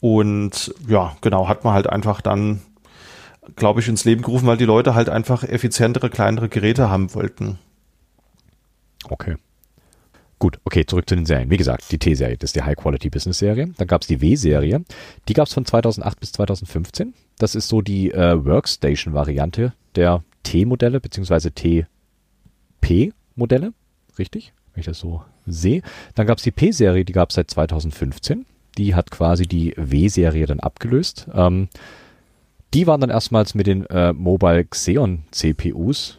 [0.01, 2.61] Und ja, genau, hat man halt einfach dann,
[3.57, 7.59] glaube ich, ins Leben gerufen, weil die Leute halt einfach effizientere, kleinere Geräte haben wollten.
[9.09, 9.37] Okay.
[10.41, 11.51] Gut, okay, zurück zu den Serien.
[11.51, 13.75] Wie gesagt, die T-Serie, das ist die High-Quality-Business-Serie.
[13.77, 14.83] Dann gab es die W-Serie.
[15.29, 17.13] Die gab es von 2008 bis 2015.
[17.39, 23.75] Das ist so die äh, Workstation-Variante der T-Modelle beziehungsweise TP-Modelle.
[24.19, 25.83] Richtig, wenn ich das so sehe.
[26.15, 28.47] Dann gab es die P-Serie, die gab es seit 2015.
[28.79, 31.29] Die hat quasi die W-Serie dann abgelöst.
[31.35, 31.69] Ähm,
[32.73, 36.19] die waren dann erstmals mit den äh, Mobile Xeon CPUs.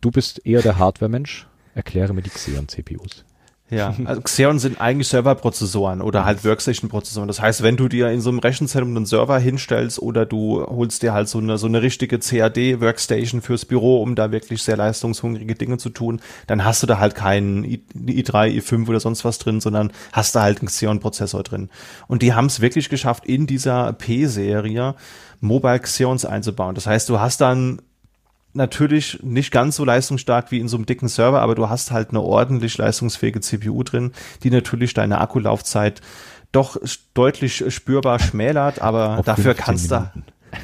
[0.00, 1.48] Du bist eher der Hardware-Mensch.
[1.74, 3.24] Erkläre mir die Xeon CPUs.
[3.68, 7.26] Ja, also Xeon sind eigentlich Serverprozessoren oder halt Workstation-Prozessoren.
[7.26, 11.02] Das heißt, wenn du dir in so einem Rechenzentrum einen Server hinstellst oder du holst
[11.02, 15.56] dir halt so eine, so eine richtige CAD-Workstation fürs Büro, um da wirklich sehr leistungshungrige
[15.56, 19.60] Dinge zu tun, dann hast du da halt keinen i3, i5 oder sonst was drin,
[19.60, 21.68] sondern hast da halt einen Xeon-Prozessor drin.
[22.06, 24.94] Und die haben es wirklich geschafft, in dieser P-Serie
[25.40, 26.76] Mobile Xeons einzubauen.
[26.76, 27.82] Das heißt, du hast dann
[28.56, 32.10] natürlich nicht ganz so leistungsstark wie in so einem dicken Server, aber du hast halt
[32.10, 36.00] eine ordentlich leistungsfähige CPU drin, die natürlich deine Akkulaufzeit
[36.52, 36.76] doch
[37.14, 40.10] deutlich spürbar schmälert, aber Auf dafür kannst du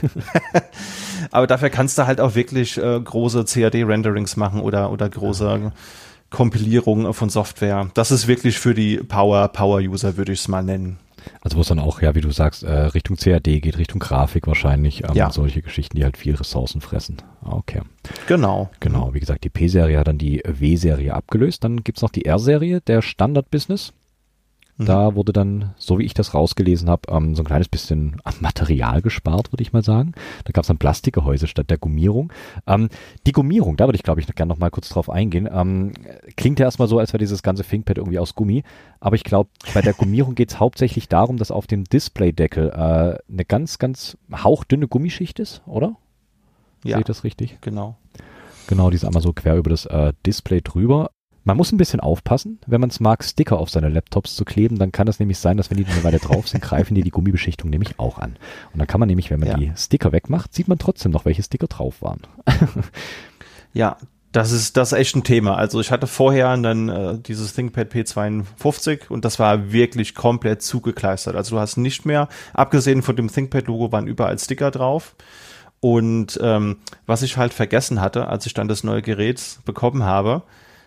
[1.30, 5.72] aber dafür kannst du halt auch wirklich äh, große CAD-Renderings machen oder, oder große.
[6.30, 7.90] Kompilierungen von Software.
[7.92, 10.98] Das ist wirklich für die Power, Power-User, würde ich es mal nennen.
[11.40, 14.46] Also wo es dann auch, ja, wie du sagst, äh, Richtung CAD geht, Richtung Grafik
[14.46, 15.30] wahrscheinlich, ähm, ja.
[15.30, 17.16] solche Geschichten, die halt viel Ressourcen fressen.
[17.44, 17.82] Okay.
[18.26, 18.70] Genau.
[18.80, 21.64] Genau, wie gesagt, die P-Serie hat dann die W-Serie abgelöst.
[21.64, 23.92] Dann gibt's noch die R-Serie, der Standard-Business.
[24.78, 24.86] Mhm.
[24.86, 29.02] Da wurde dann, so wie ich das rausgelesen habe, ähm, so ein kleines bisschen Material
[29.02, 30.12] gespart, würde ich mal sagen.
[30.44, 32.32] Da gab es dann Plastikgehäuse statt der Gummierung.
[32.66, 32.88] Ähm,
[33.26, 35.48] die Gummierung, da würde ich glaube ich gerne noch mal kurz drauf eingehen.
[35.52, 35.92] Ähm,
[36.36, 38.62] klingt ja erstmal so, als wäre dieses ganze ThinkPad irgendwie aus Gummi.
[39.00, 43.32] Aber ich glaube, bei der Gummierung geht es hauptsächlich darum, dass auf dem Displaydeckel äh,
[43.32, 45.96] eine ganz, ganz hauchdünne Gummischicht ist, oder?
[46.84, 46.96] Ja.
[46.96, 47.58] Sehe ich das richtig?
[47.60, 47.96] Genau.
[48.66, 51.10] Genau, die ist einmal so quer über das äh, Display drüber.
[51.44, 54.78] Man muss ein bisschen aufpassen, wenn man es mag, Sticker auf seine Laptops zu kleben,
[54.78, 57.10] dann kann das nämlich sein, dass wenn die eine Weile drauf sind, greifen die die
[57.10, 58.36] Gummibeschichtung nämlich auch an.
[58.72, 59.56] Und dann kann man nämlich, wenn man Ja.
[59.56, 62.20] die Sticker wegmacht, sieht man trotzdem noch, welche Sticker drauf waren.
[63.74, 63.96] Ja,
[64.32, 65.56] das ist das ist echt ein Thema.
[65.56, 71.36] Also ich hatte vorher dann äh, dieses ThinkPad P52 und das war wirklich komplett zugekleistert.
[71.36, 75.14] Also du hast nicht mehr, abgesehen von dem ThinkPad-Logo, waren überall Sticker drauf.
[75.80, 80.42] Und ähm, was ich halt vergessen hatte, als ich dann das neue Gerät bekommen habe,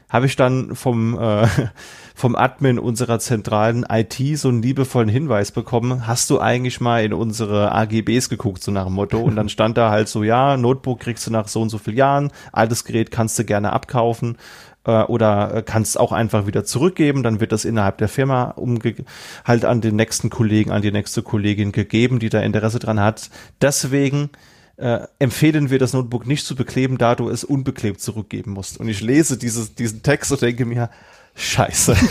[0.10, 1.47] habe ich dann vom, äh,
[2.16, 7.14] vom Admin unserer zentralen IT so einen liebevollen Hinweis bekommen, hast du eigentlich mal in
[7.14, 9.20] unsere AGBs geguckt, so nach dem Motto.
[9.20, 11.97] Und dann stand da halt so, ja, Notebook kriegst du nach so und so vielen
[11.97, 14.38] Jahren, altes Gerät kannst du gerne abkaufen
[14.86, 18.95] äh, oder äh, kannst auch einfach wieder zurückgeben, dann wird das innerhalb der Firma umge
[19.43, 23.30] halt an den nächsten Kollegen, an die nächste Kollegin gegeben, die da Interesse dran hat.
[23.62, 24.30] Deswegen
[24.78, 28.80] äh, empfehlen wir das Notebook nicht zu bekleben, da du es unbeklebt zurückgeben musst.
[28.80, 30.90] Und ich lese dieses, diesen Text und denke mir,
[31.36, 31.96] scheiße.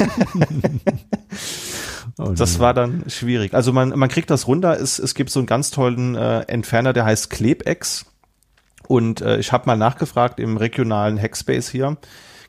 [2.16, 3.54] Das war dann schwierig.
[3.54, 4.78] Also man, man kriegt das runter.
[4.78, 8.06] Es, es gibt so einen ganz tollen äh, Entferner, der heißt Klebex.
[8.86, 11.96] Und äh, ich habe mal nachgefragt im regionalen Hackspace hier.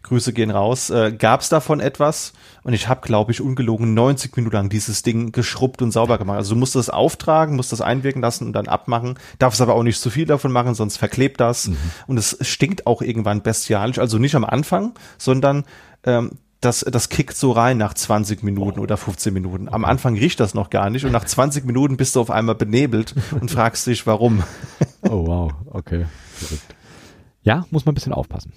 [0.05, 0.89] Grüße gehen raus.
[0.89, 2.33] Äh, Gab es davon etwas?
[2.63, 6.37] Und ich habe, glaube ich, ungelogen 90 Minuten lang dieses Ding geschrubbt und sauber gemacht.
[6.37, 9.19] Also du musst das auftragen, musst das einwirken lassen und dann abmachen.
[9.39, 11.69] Darfst aber auch nicht zu viel davon machen, sonst verklebt das.
[12.07, 13.99] Und es stinkt auch irgendwann bestialisch.
[13.99, 15.65] Also nicht am Anfang, sondern
[16.03, 16.31] ähm,
[16.61, 19.69] das, das kickt so rein nach 20 Minuten oder 15 Minuten.
[19.69, 22.55] Am Anfang riecht das noch gar nicht und nach 20 Minuten bist du auf einmal
[22.55, 24.43] benebelt und fragst dich, warum.
[25.03, 26.05] Oh wow, okay.
[27.43, 28.51] Ja, muss man ein bisschen aufpassen.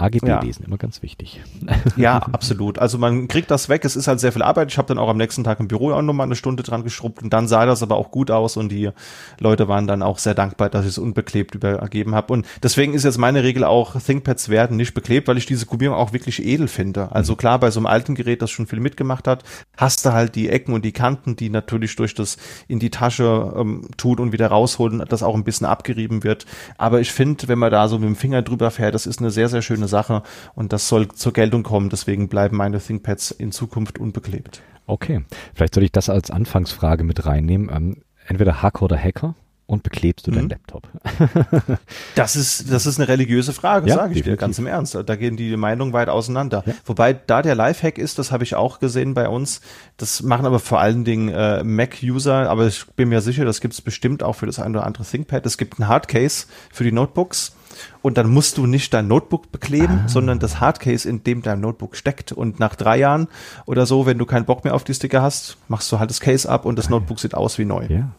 [0.00, 0.40] AGB Ja.
[0.40, 1.40] lesen, immer ganz wichtig.
[1.96, 2.78] Ja, absolut.
[2.78, 3.84] Also man kriegt das weg.
[3.84, 4.70] Es ist halt sehr viel Arbeit.
[4.70, 7.22] Ich habe dann auch am nächsten Tag im Büro auch nochmal eine Stunde dran geschrubbt
[7.22, 8.90] und dann sah das aber auch gut aus und die
[9.38, 12.32] Leute waren dann auch sehr dankbar, dass ich es unbeklebt übergeben habe.
[12.32, 15.96] Und deswegen ist jetzt meine Regel auch, ThinkPads werden nicht beklebt, weil ich diese Gummierung
[15.96, 17.12] auch wirklich edel finde.
[17.12, 19.44] Also klar, bei so einem alten Gerät, das schon viel mitgemacht hat,
[19.76, 22.36] hast du halt die Ecken und die Kanten, die natürlich durch das
[22.68, 26.46] in die Tasche ähm, tun und wieder rausholen, das auch ein bisschen abgerieben wird.
[26.78, 29.30] Aber ich finde, wenn man da so mit dem Finger drüber fährt, das ist eine
[29.30, 30.22] sehr, sehr schöne Sache
[30.54, 31.90] und das soll zur Geltung kommen.
[31.90, 34.62] Deswegen bleiben meine ThinkPads in Zukunft unbeklebt.
[34.86, 35.24] Okay,
[35.54, 37.68] vielleicht soll ich das als Anfangsfrage mit reinnehmen.
[37.70, 39.34] Ähm, entweder Hacker oder Hacker
[39.70, 40.50] und beklebst du deinen Mhm.
[40.50, 40.88] Laptop?
[42.14, 44.98] Das ist, das ist eine religiöse Frage, Ja, sage ich dir ganz im Ernst.
[45.06, 46.64] Da gehen die Meinungen weit auseinander.
[46.66, 46.74] Ja.
[46.84, 49.60] Wobei da der Lifehack ist, das habe ich auch gesehen bei uns.
[49.96, 53.74] Das machen aber vor allen Dingen äh, Mac-User, aber ich bin mir sicher, das gibt
[53.74, 55.46] es bestimmt auch für das eine oder andere ThinkPad.
[55.46, 57.54] Es gibt ein Hardcase für die Notebooks.
[58.02, 61.96] Und dann musst du nicht dein Notebook bekleben, sondern das Hardcase, in dem dein Notebook
[61.96, 62.32] steckt.
[62.32, 63.28] Und nach drei Jahren
[63.64, 66.20] oder so, wenn du keinen Bock mehr auf die Sticker hast, machst du halt das
[66.20, 67.86] Case ab und das Notebook sieht aus wie neu.
[67.88, 68.10] Ja.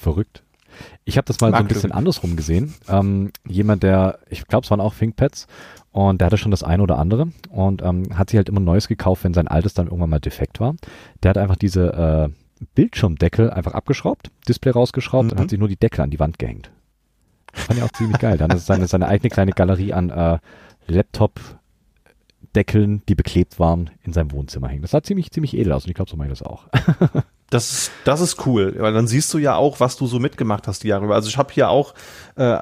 [0.00, 0.42] Verrückt.
[1.08, 1.96] Ich habe das mal so ein Mag bisschen du.
[1.96, 2.74] andersrum gesehen.
[2.88, 5.46] Ähm, jemand, der, ich glaube, es waren auch ThinkPads
[5.90, 8.88] und der hatte schon das eine oder andere und ähm, hat sich halt immer Neues
[8.88, 10.74] gekauft, wenn sein altes dann irgendwann mal defekt war.
[11.22, 12.28] Der hat einfach diese äh,
[12.74, 15.42] Bildschirmdeckel einfach abgeschraubt, Display rausgeschraubt und Mhm.
[15.42, 16.70] hat sich nur die Deckel an die Wand gehängt.
[17.54, 18.36] Fand ich auch ziemlich geil.
[18.36, 20.38] Dann ist seine, seine eigene kleine Galerie an äh,
[20.88, 24.82] Laptop-Deckeln, die beklebt waren, in seinem Wohnzimmer hängen.
[24.82, 26.66] Das sah ziemlich, ziemlich edel aus und ich glaube, so mache ich das auch.
[27.50, 30.66] Das, ist- das ist cool, weil dann siehst du ja auch, was du so mitgemacht
[30.68, 31.14] hast die Jahre über.
[31.14, 31.94] Also ich habe hier auch
[32.36, 32.58] äh,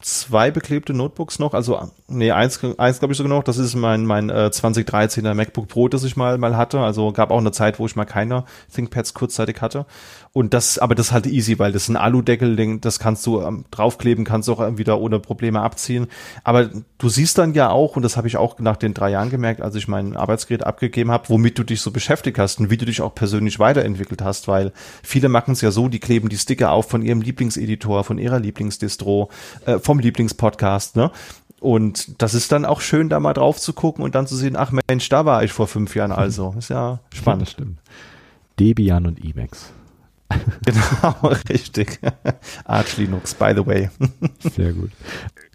[0.00, 4.04] zwei beklebte Notebooks noch, also nee, eins, eins glaube ich sogar noch, das ist mein,
[4.04, 6.80] mein äh, 2013er MacBook Pro, das ich mal, mal hatte.
[6.80, 9.86] Also gab auch eine Zeit, wo ich mal keine ThinkPads kurzzeitig hatte.
[10.34, 13.40] Und das, aber das ist halt easy, weil das ist ein Aludeckel, das kannst du
[13.40, 16.08] ähm, draufkleben, kannst du auch wieder ohne Probleme abziehen.
[16.42, 19.30] Aber du siehst dann ja auch, und das habe ich auch nach den drei Jahren
[19.30, 22.76] gemerkt, als ich mein Arbeitsgerät abgegeben habe, womit du dich so beschäftigt hast und wie
[22.76, 24.72] du dich auch persönlich weiterentwickelt hast, weil
[25.04, 28.40] viele machen es ja so, die kleben die Sticker auf von ihrem Lieblingseditor, von ihrer
[28.40, 29.30] Lieblingsdistro,
[29.66, 31.12] äh, vom Lieblingspodcast, ne?
[31.60, 34.56] Und das ist dann auch schön, da mal drauf zu gucken und dann zu sehen,
[34.56, 36.56] ach Mensch, da war ich vor fünf Jahren also.
[36.58, 37.48] Ist ja Das spannend.
[37.48, 37.78] stimmt.
[38.58, 39.72] Debian und Emacs.
[40.64, 42.00] genau, richtig.
[42.64, 43.90] Arch Linux, by the way.
[44.38, 44.90] Sehr gut.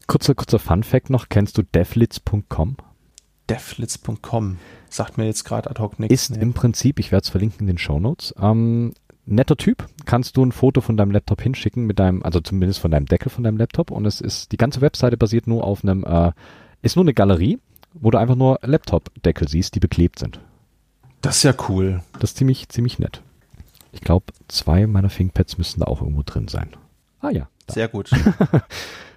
[0.07, 1.29] Kurzer, kurzer Fun Fact noch.
[1.29, 2.77] Kennst du devlitz.com?
[3.49, 4.57] Devlitz.com
[4.89, 6.29] sagt mir jetzt gerade ad hoc nichts.
[6.29, 8.93] Ist im Prinzip, ich werde es verlinken in den Show Notes, ähm,
[9.25, 9.87] netter Typ.
[10.05, 13.29] Kannst du ein Foto von deinem Laptop hinschicken mit deinem, also zumindest von deinem Deckel
[13.29, 16.31] von deinem Laptop und es ist, die ganze Webseite basiert nur auf einem, äh,
[16.81, 17.59] ist nur eine Galerie,
[17.93, 20.39] wo du einfach nur Laptop-Deckel siehst, die beklebt sind.
[21.21, 22.01] Das ist ja cool.
[22.13, 23.21] Das ist ziemlich, ziemlich nett.
[23.91, 26.69] Ich glaube, zwei meiner ThinkPads müssten da auch irgendwo drin sein.
[27.19, 27.49] Ah ja.
[27.67, 27.73] Da.
[27.73, 28.11] Sehr gut.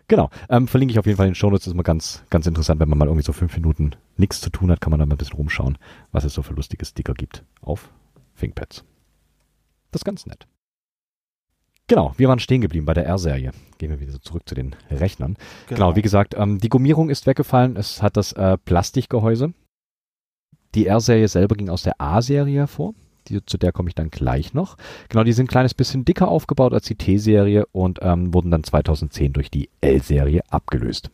[0.09, 0.29] Genau.
[0.51, 1.67] Ähm, verlinke ich auf jeden Fall in den Shownotes.
[1.67, 4.71] Ist immer ganz, ganz interessant, wenn man mal irgendwie so fünf Minuten nichts zu tun
[4.71, 5.79] hat, kann man da mal ein bisschen rumschauen,
[6.11, 7.89] was es so für lustige Sticker gibt auf
[8.39, 8.85] ThinkPads.
[9.91, 10.47] Das ist ganz nett.
[11.89, 13.53] Genau, wir waren stehen geblieben bei der R-Serie.
[13.79, 15.39] Gehen wir wieder zurück zu den Rechnern.
[15.69, 17.77] Genau, genau wie gesagt, ähm, die Gummierung ist weggefallen.
[17.77, 19.55] Es hat das äh, Plastikgehäuse.
[20.75, 22.93] Die R-Serie selber ging aus der A-Serie hervor.
[23.29, 24.77] Die, zu der komme ich dann gleich noch.
[25.09, 28.65] Genau, die sind ein kleines bisschen dicker aufgebaut als die T-Serie und ähm, wurden dann
[28.65, 31.11] 2010 durch die L-Serie abgelöst.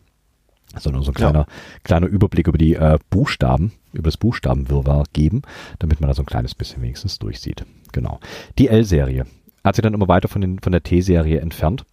[0.74, 1.46] Also nur so ein kleiner, ja.
[1.82, 5.42] kleiner Überblick über die äh, Buchstaben, über das Buchstabenwirrwarr geben,
[5.78, 7.64] damit man da so ein kleines bisschen wenigstens durchsieht.
[7.92, 8.20] Genau.
[8.58, 9.26] Die L-Serie
[9.64, 11.84] hat sich dann immer weiter von, den, von der T-Serie entfernt.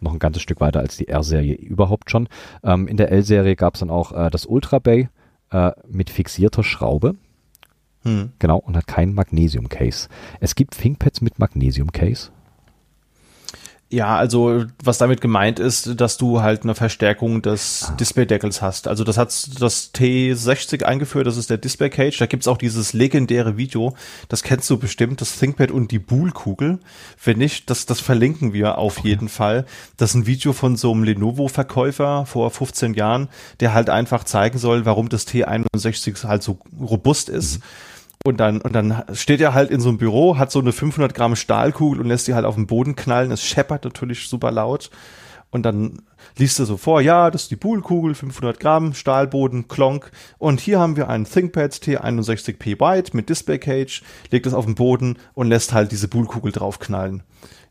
[0.00, 2.28] Noch ein ganzes Stück weiter als die R-Serie überhaupt schon.
[2.64, 5.08] Ähm, in der L-Serie gab es dann auch äh, das Ultra Bay
[5.50, 7.14] äh, mit fixierter Schraube.
[8.04, 8.32] Hm.
[8.38, 10.08] Genau, und hat kein Magnesium-Case.
[10.40, 12.30] Es gibt ThinkPads mit Magnesium-Case.
[13.92, 17.92] Ja, also was damit gemeint ist, dass du halt eine Verstärkung des ah.
[17.92, 18.88] Displaydeckels hast.
[18.88, 19.28] Also das hat
[19.60, 22.16] das T60 eingeführt, das ist der Display Cage.
[22.16, 23.94] Da gibt's auch dieses legendäre Video,
[24.30, 26.78] das kennst du bestimmt, das ThinkPad und die Bool-Kugel.
[27.22, 29.08] Wenn nicht, das, das verlinken wir auf okay.
[29.08, 29.66] jeden Fall.
[29.98, 33.28] Das ist ein Video von so einem Lenovo-Verkäufer vor 15 Jahren,
[33.60, 37.58] der halt einfach zeigen soll, warum das T61 halt so robust ist.
[37.58, 37.91] Mhm
[38.24, 41.14] und dann, und dann steht er halt in so einem Büro, hat so eine 500
[41.14, 43.30] Gramm Stahlkugel und lässt die halt auf den Boden knallen.
[43.30, 44.90] Es scheppert natürlich super laut.
[45.52, 46.00] Und dann
[46.38, 50.10] liest er so vor, ja, das ist die Poolkugel, 500 Gramm, Stahlboden, Klonk.
[50.38, 54.74] Und hier haben wir einen ThinkPad T61P White mit Display Cage, legt es auf den
[54.74, 57.22] Boden und lässt halt diese Poolkugel draufknallen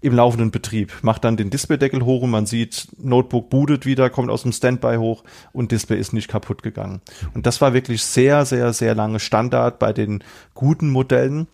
[0.01, 0.93] im laufenden Betrieb.
[1.01, 4.97] Macht dann den Displaydeckel hoch und man sieht, Notebook bootet wieder, kommt aus dem Standby
[4.97, 5.23] hoch
[5.53, 7.01] und Display ist nicht kaputt gegangen.
[7.33, 10.23] Und das war wirklich sehr, sehr, sehr lange Standard bei den
[10.53, 11.47] guten Modellen.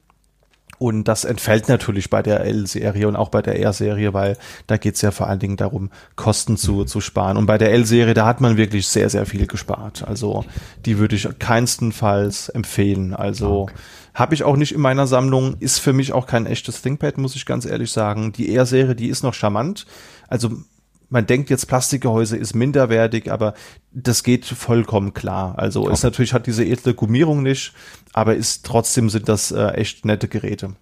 [0.80, 5.02] Und das entfällt natürlich bei der L-Serie und auch bei der R-Serie, weil da geht's
[5.02, 6.88] ja vor allen Dingen darum, Kosten zu, mhm.
[6.88, 7.38] zu sparen.
[7.38, 10.04] Und bei der L-Serie, da hat man wirklich sehr, sehr viel gespart.
[10.08, 10.46] Also
[10.86, 13.14] die würde ich keinstenfalls empfehlen.
[13.14, 13.74] Also okay.
[14.18, 17.36] Habe ich auch nicht in meiner Sammlung, ist für mich auch kein echtes ThinkPad, muss
[17.36, 18.32] ich ganz ehrlich sagen.
[18.32, 19.86] Die R-Serie, die ist noch charmant.
[20.28, 20.64] Also
[21.10, 23.54] man denkt jetzt Plastikgehäuse ist minderwertig, aber
[23.92, 25.58] das geht vollkommen klar.
[25.58, 25.94] Also okay.
[25.94, 27.74] ist natürlich hat diese edle Gummierung nicht,
[28.14, 30.76] aber ist trotzdem sind das äh, echt nette Geräte.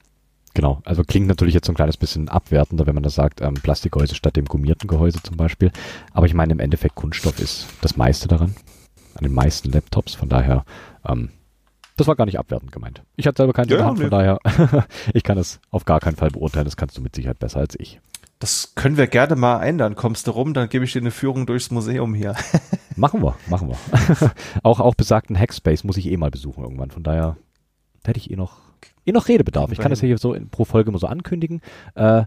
[0.53, 3.55] Genau, also klingt natürlich jetzt so ein kleines bisschen abwertender, wenn man das sagt, ähm,
[3.55, 5.71] Plastikgehäuse statt dem gummierten Gehäuse zum Beispiel.
[6.13, 8.55] Aber ich meine, im Endeffekt Kunststoff ist das meiste daran,
[9.15, 10.15] an den meisten Laptops.
[10.15, 10.63] Von daher
[11.05, 11.29] ähm,
[11.97, 13.03] das war gar nicht abwertend gemeint.
[13.15, 14.39] Ich hatte selber keinen ja, Hand, von daher,
[15.13, 16.65] ich kann es auf gar keinen Fall beurteilen.
[16.65, 18.01] Das kannst du mit Sicherheit besser als ich.
[18.39, 19.95] Das können wir gerne mal ändern.
[19.95, 22.35] Kommst du rum, dann gebe ich dir eine Führung durchs Museum hier.
[22.95, 24.31] machen wir, machen wir.
[24.63, 26.91] auch, auch besagten Hackspace muss ich eh mal besuchen irgendwann.
[26.91, 27.37] Von daher
[28.03, 28.59] hätte ich eh noch,
[29.05, 29.71] eh noch Redebedarf.
[29.71, 31.61] Ich kann das hier so in, pro Folge immer so ankündigen.
[31.95, 32.23] Äh,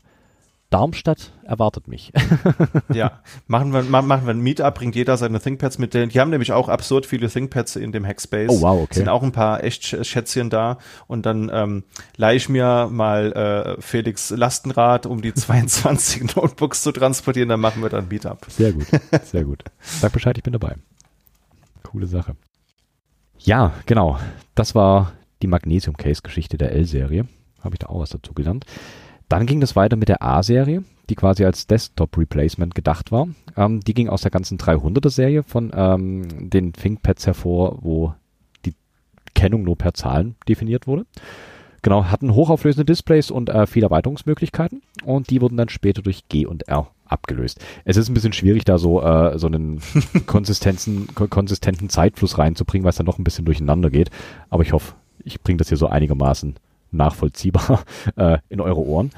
[0.70, 2.12] Darmstadt erwartet mich.
[2.92, 5.94] ja, machen wir, machen wir ein Meetup, bringt jeder seine ThinkPads mit.
[5.94, 8.50] Die haben nämlich auch absurd viele ThinkPads in dem Hackspace.
[8.50, 8.96] Oh wow, okay.
[8.96, 10.76] Sind auch ein paar echt Schätzchen da.
[11.06, 11.84] Und dann ähm,
[12.16, 17.48] leihe ich mir mal äh, Felix Lastenrad, um die 22 Notebooks zu transportieren.
[17.48, 18.44] Dann machen wir dann ein Meetup.
[18.48, 18.86] Sehr gut,
[19.24, 19.64] sehr gut.
[19.80, 20.76] Sag Bescheid, ich bin dabei.
[21.82, 22.36] Coole Sache.
[23.38, 24.18] Ja, genau.
[24.54, 27.26] Das war die Magnesium-Case-Geschichte der L-Serie.
[27.62, 28.66] Habe ich da auch was dazu gelernt.
[29.28, 33.28] Dann ging es weiter mit der A-Serie, die quasi als Desktop-Replacement gedacht war.
[33.56, 38.14] Ähm, die ging aus der ganzen 300er-Serie von ähm, den ThinkPads hervor, wo
[38.64, 38.74] die
[39.34, 41.06] Kennung nur per Zahlen definiert wurde.
[41.82, 46.44] Genau, hatten hochauflösende Displays und äh, viele Erweiterungsmöglichkeiten und die wurden dann später durch G
[46.44, 47.64] und R abgelöst.
[47.84, 49.80] Es ist ein bisschen schwierig, da so, äh, so einen
[50.26, 54.10] Konsistenzen, konsistenten Zeitfluss reinzubringen, weil es dann noch ein bisschen durcheinander geht.
[54.50, 56.56] Aber ich hoffe, ich bringe das hier so einigermaßen
[56.90, 57.84] nachvollziehbar
[58.16, 59.10] äh, in eure Ohren.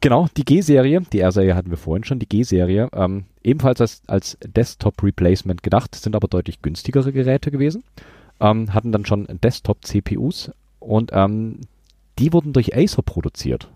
[0.00, 4.38] Genau, die G-Serie, die R-Serie hatten wir vorhin schon, die G-Serie, ähm, ebenfalls als, als
[4.44, 7.82] Desktop-Replacement gedacht, sind aber deutlich günstigere Geräte gewesen,
[8.40, 11.60] ähm, hatten dann schon Desktop-CPUs und ähm,
[12.18, 13.68] die wurden durch Acer produziert.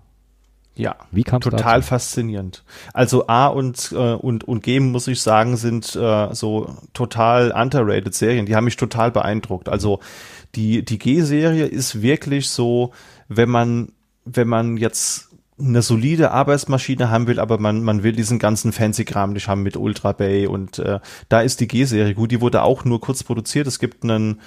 [0.81, 1.89] Ja, wie kam total dazu?
[1.89, 2.65] faszinierend.
[2.95, 8.15] Also A und äh, und und G muss ich sagen sind äh, so total underrated
[8.15, 8.47] Serien.
[8.47, 9.69] Die haben mich total beeindruckt.
[9.69, 10.01] Also
[10.55, 12.93] die, die G-Serie ist wirklich so,
[13.29, 13.93] wenn man,
[14.25, 15.29] wenn man jetzt
[15.59, 19.63] eine solide Arbeitsmaschine haben will, aber man, man will diesen ganzen fancy Kram nicht haben
[19.63, 22.31] mit Ultra Bay und äh, da ist die G-Serie gut.
[22.31, 23.67] Die wurde auch nur kurz produziert.
[23.67, 24.41] Es gibt einen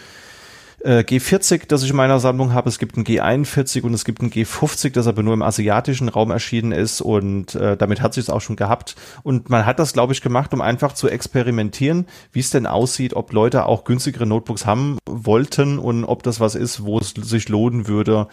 [0.83, 2.69] äh, G40, das ich in meiner Sammlung habe.
[2.69, 6.31] Es gibt ein G41 und es gibt ein G50, das aber nur im asiatischen Raum
[6.31, 8.95] erschienen ist und äh, damit hat sich es auch schon gehabt.
[9.23, 13.15] Und man hat das, glaube ich, gemacht, um einfach zu experimentieren, wie es denn aussieht,
[13.15, 17.49] ob Leute auch günstigere Notebooks haben wollten und ob das was ist, wo es sich
[17.49, 18.27] lohnen würde,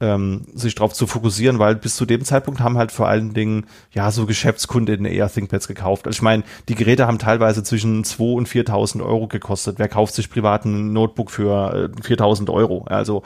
[0.00, 3.66] ähm, sich darauf zu fokussieren, weil bis zu dem Zeitpunkt haben halt vor allen Dingen
[3.92, 6.06] ja so Geschäftskundinnen eher ThinkPads gekauft.
[6.06, 9.78] Also ich meine, die Geräte haben teilweise zwischen 2 und 4.000 Euro gekostet.
[9.78, 12.84] Wer kauft sich privat ein Notebook für äh, 4.000 Euro?
[12.84, 13.22] Also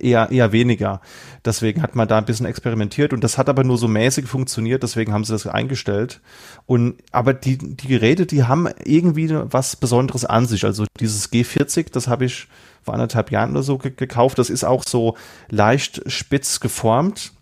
[0.00, 1.02] eher eher weniger.
[1.44, 4.82] Deswegen hat man da ein bisschen experimentiert und das hat aber nur so mäßig funktioniert.
[4.82, 6.22] Deswegen haben sie das eingestellt.
[6.64, 10.64] Und aber die die Geräte, die haben irgendwie was Besonderes an sich.
[10.64, 12.48] Also dieses G40, das habe ich
[12.84, 14.38] vor anderthalb Jahren oder so gekauft.
[14.38, 15.16] Das ist auch so
[15.48, 17.32] leicht spitz geformt.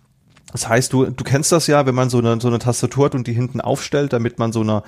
[0.53, 3.15] Das heißt, du, du kennst das ja, wenn man so eine, so eine Tastatur hat
[3.15, 4.83] und die hinten aufstellt, damit man so, eine,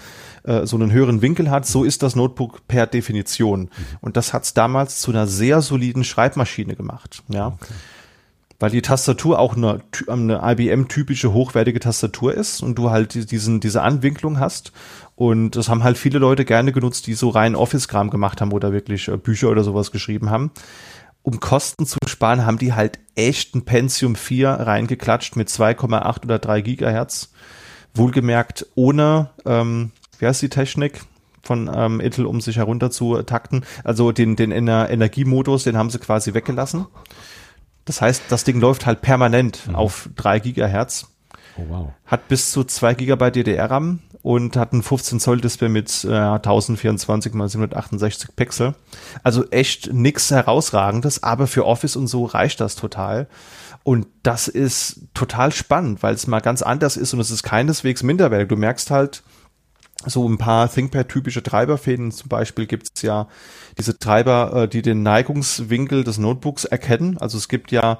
[0.44, 1.66] äh, so einen höheren Winkel hat.
[1.66, 3.70] So ist das Notebook per Definition.
[4.02, 7.22] Und das hat's damals zu einer sehr soliden Schreibmaschine gemacht.
[7.28, 7.48] Ja.
[7.48, 7.72] Okay.
[8.60, 13.82] Weil die Tastatur auch eine, eine IBM-typische hochwertige Tastatur ist und du halt diesen, diese
[13.82, 14.72] Anwinklung hast.
[15.16, 18.72] Und das haben halt viele Leute gerne genutzt, die so rein Office-Kram gemacht haben oder
[18.72, 20.50] wirklich äh, Bücher oder sowas geschrieben haben.
[21.22, 26.38] Um Kosten zu sparen, haben die halt echt ein Pentium 4 reingeklatscht mit 2,8 oder
[26.38, 27.32] 3 Gigahertz.
[27.94, 31.00] Wohlgemerkt ohne, ähm, wie heißt die Technik?
[31.44, 33.64] von ähm, Intel, um sich herunter zu takten.
[33.84, 36.86] Also den, den Ener Energiemodus, den haben sie quasi weggelassen.
[37.84, 39.74] Das heißt, das Ding läuft halt permanent mhm.
[39.74, 41.08] auf 3 Gigahertz.
[41.56, 41.92] Oh, wow.
[42.06, 47.32] Hat bis zu 2 Gigabyte DDR-RAM und hat ein 15 Zoll Display mit äh, 1024
[47.34, 48.74] x 768 Pixel.
[49.22, 53.28] Also echt nix herausragendes, aber für Office und so reicht das total.
[53.82, 58.02] Und das ist total spannend, weil es mal ganz anders ist und es ist keineswegs
[58.02, 58.48] minderwertig.
[58.48, 59.22] Du merkst halt,
[60.06, 62.12] so ein paar ThinkPad-typische Treiberfäden.
[62.12, 63.28] Zum Beispiel gibt's ja
[63.78, 67.18] diese Treiber, äh, die den Neigungswinkel des Notebooks erkennen.
[67.18, 67.98] Also es gibt ja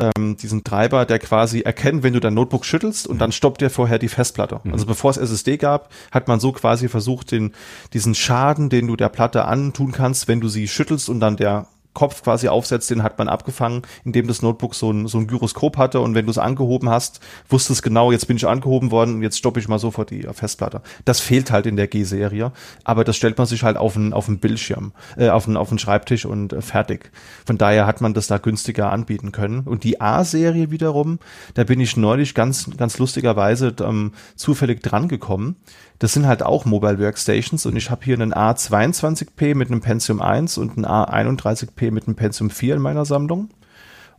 [0.00, 3.70] ähm, diesen Treiber, der quasi erkennt, wenn du dein Notebook schüttelst und dann stoppt der
[3.70, 4.60] vorher die Festplatte.
[4.64, 4.72] Mhm.
[4.72, 7.52] Also bevor es SSD gab, hat man so quasi versucht, den,
[7.92, 11.66] diesen Schaden, den du der Platte antun kannst, wenn du sie schüttelst und dann der
[11.92, 15.76] Kopf quasi aufsetzt, den hat man abgefangen, indem das Notebook so ein, so ein Gyroskop
[15.76, 19.22] hatte und wenn du es angehoben hast, wusstest genau, jetzt bin ich angehoben worden und
[19.22, 20.82] jetzt stoppe ich mal sofort die Festplatte.
[21.04, 22.52] Das fehlt halt in der G-Serie,
[22.84, 25.70] aber das stellt man sich halt auf einen auf einen Bildschirm, äh, auf einen auf
[25.70, 27.10] einen Schreibtisch und äh, fertig.
[27.44, 29.60] Von daher hat man das da günstiger anbieten können.
[29.60, 31.18] Und die A-Serie wiederum,
[31.54, 35.56] da bin ich neulich ganz ganz lustigerweise ähm, zufällig dran gekommen.
[36.00, 40.22] Das sind halt auch Mobile Workstations und ich habe hier einen A22P mit einem Pentium
[40.22, 43.50] 1 und einen A31P mit einem Pentium 4 in meiner Sammlung.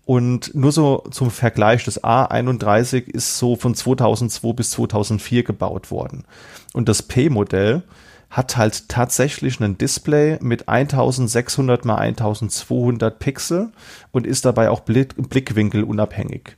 [0.06, 6.26] Und nur so zum Vergleich, das A31 ist so von 2002 bis 2004 gebaut worden.
[6.74, 7.82] Und das P-Modell
[8.30, 13.72] hat halt tatsächlich ein Display mit 1600 mal 1200 Pixel
[14.12, 16.58] und ist dabei auch Blick Blickwinkel unabhängig.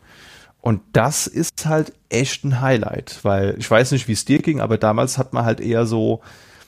[0.63, 4.61] Und das ist halt echt ein Highlight, weil ich weiß nicht, wie es dir ging,
[4.61, 6.21] aber damals hat man halt eher so,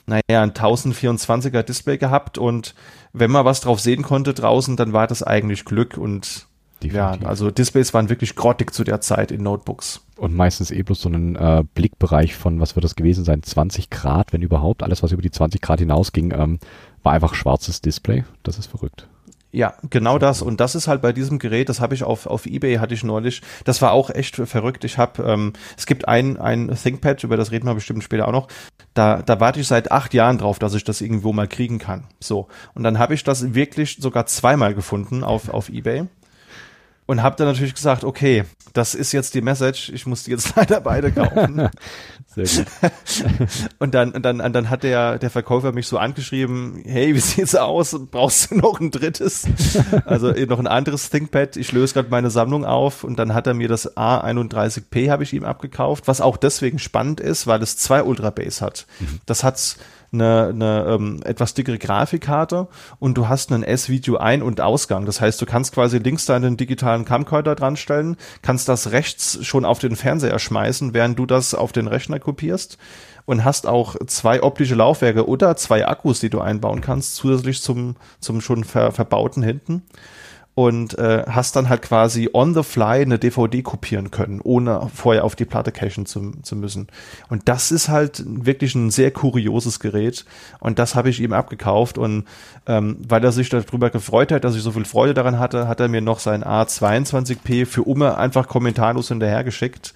[0.06, 2.76] naja, ein 1024er Display gehabt und
[3.14, 6.46] wenn man was drauf sehen konnte draußen, dann war das eigentlich Glück und
[6.84, 7.22] Definitiv.
[7.22, 10.02] ja, also Displays waren wirklich grottig zu der Zeit in Notebooks.
[10.18, 13.90] Und meistens eh bloß so einen äh, Blickbereich von, was wird das gewesen sein, 20
[13.90, 14.84] Grad, wenn überhaupt.
[14.84, 16.60] Alles, was über die 20 Grad hinausging, ähm,
[17.02, 18.26] war einfach schwarzes Display.
[18.44, 19.08] Das ist verrückt.
[19.56, 20.42] Ja, genau das.
[20.42, 23.06] Und das ist halt bei diesem Gerät, das habe ich auf, auf Ebay, hatte ich
[23.06, 23.42] neulich.
[23.64, 24.84] Das war auch echt verrückt.
[24.84, 28.34] Ich habe, ähm, es gibt ein, ein ThinkPad, über das reden wir bestimmt später auch
[28.34, 28.50] noch.
[28.94, 32.04] Da, da warte ich seit acht Jahren drauf, dass ich das irgendwo mal kriegen kann.
[32.20, 32.50] So.
[32.74, 36.06] Und dann habe ich das wirklich sogar zweimal gefunden auf, auf Ebay
[37.06, 40.54] und habe dann natürlich gesagt, okay, das ist jetzt die Message, ich muss die jetzt
[40.58, 41.70] leider beide kaufen.
[42.36, 42.66] Sehr gut.
[43.80, 47.20] und dann, und dann, und dann hat der, der Verkäufer mich so angeschrieben, hey, wie
[47.20, 47.96] sieht's aus?
[48.12, 49.48] Brauchst du noch ein drittes?
[50.06, 51.58] also eh, noch ein anderes ThinkPad.
[51.58, 55.34] Ich löse gerade meine Sammlung auf und dann hat er mir das A31P habe ich
[55.34, 58.86] ihm abgekauft, was auch deswegen spannend ist, weil es zwei Ultra Base hat.
[59.00, 59.20] Mhm.
[59.26, 59.78] Das hat
[60.16, 62.68] eine, eine ähm, etwas dickere Grafikkarte
[63.00, 65.06] und du hast einen S-Video Ein- und Ausgang.
[65.06, 69.66] Das heißt, du kannst quasi links deinen digitalen Camcorder dran stellen, kannst das rechts schon
[69.66, 72.78] auf den Fernseher schmeißen, während du das auf den Rechner kopierst
[73.26, 77.96] und hast auch zwei optische Laufwerke oder zwei Akkus, die du einbauen kannst, zusätzlich zum,
[78.20, 79.84] zum schon ver, verbauten hinten
[80.56, 85.26] und äh, hast dann halt quasi on the fly eine DVD kopieren können, ohne vorher
[85.26, 86.88] auf die Platte cachen zu, zu müssen.
[87.30, 90.24] Und das ist halt wirklich ein sehr kurioses Gerät.
[90.62, 91.98] Und das habe ich ihm abgekauft.
[91.98, 92.24] Und
[92.68, 95.82] ähm, weil er sich darüber gefreut hat, dass ich so viel Freude daran hatte, hat
[95.82, 99.94] er mir noch sein A22P für Umme einfach kommentarlos hinterhergeschickt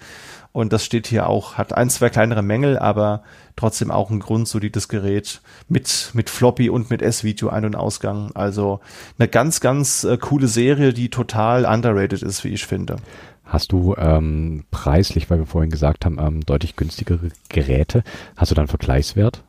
[0.52, 3.22] und das steht hier auch, hat ein, zwei kleinere Mängel, aber
[3.54, 8.32] trotzdem auch ein grundsolides Gerät mit, mit Floppy und mit S-Video Ein- und Ausgang.
[8.34, 8.80] Also
[9.18, 12.96] eine ganz, ganz äh, coole Serie, die total underrated ist, wie ich finde.
[13.44, 18.02] Hast du ähm, preislich, weil wir vorhin gesagt haben, ähm, deutlich günstigere Geräte,
[18.36, 19.42] hast du dann Vergleichswert?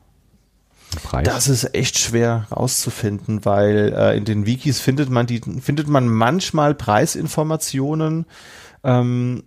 [1.04, 1.26] Preis?
[1.26, 6.08] Das ist echt schwer rauszufinden, weil äh, in den Wikis findet man die, findet man
[6.08, 8.26] manchmal Preisinformationen,
[8.84, 9.44] ähm,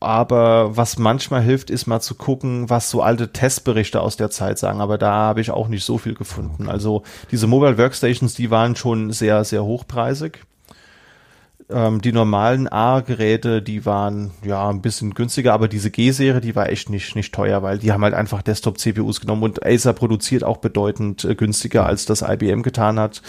[0.00, 4.58] aber was manchmal hilft, ist mal zu gucken, was so alte Testberichte aus der Zeit
[4.58, 4.80] sagen.
[4.80, 6.70] Aber da habe ich auch nicht so viel gefunden.
[6.70, 10.40] Also diese Mobile Workstations, die waren schon sehr, sehr hochpreisig.
[11.68, 16.70] Ähm, die normalen A-Geräte, die waren ja ein bisschen günstiger, aber diese G-Serie, die war
[16.70, 20.56] echt nicht, nicht teuer, weil die haben halt einfach Desktop-CPUs genommen und Acer produziert auch
[20.56, 23.20] bedeutend äh, günstiger, als das IBM getan hat.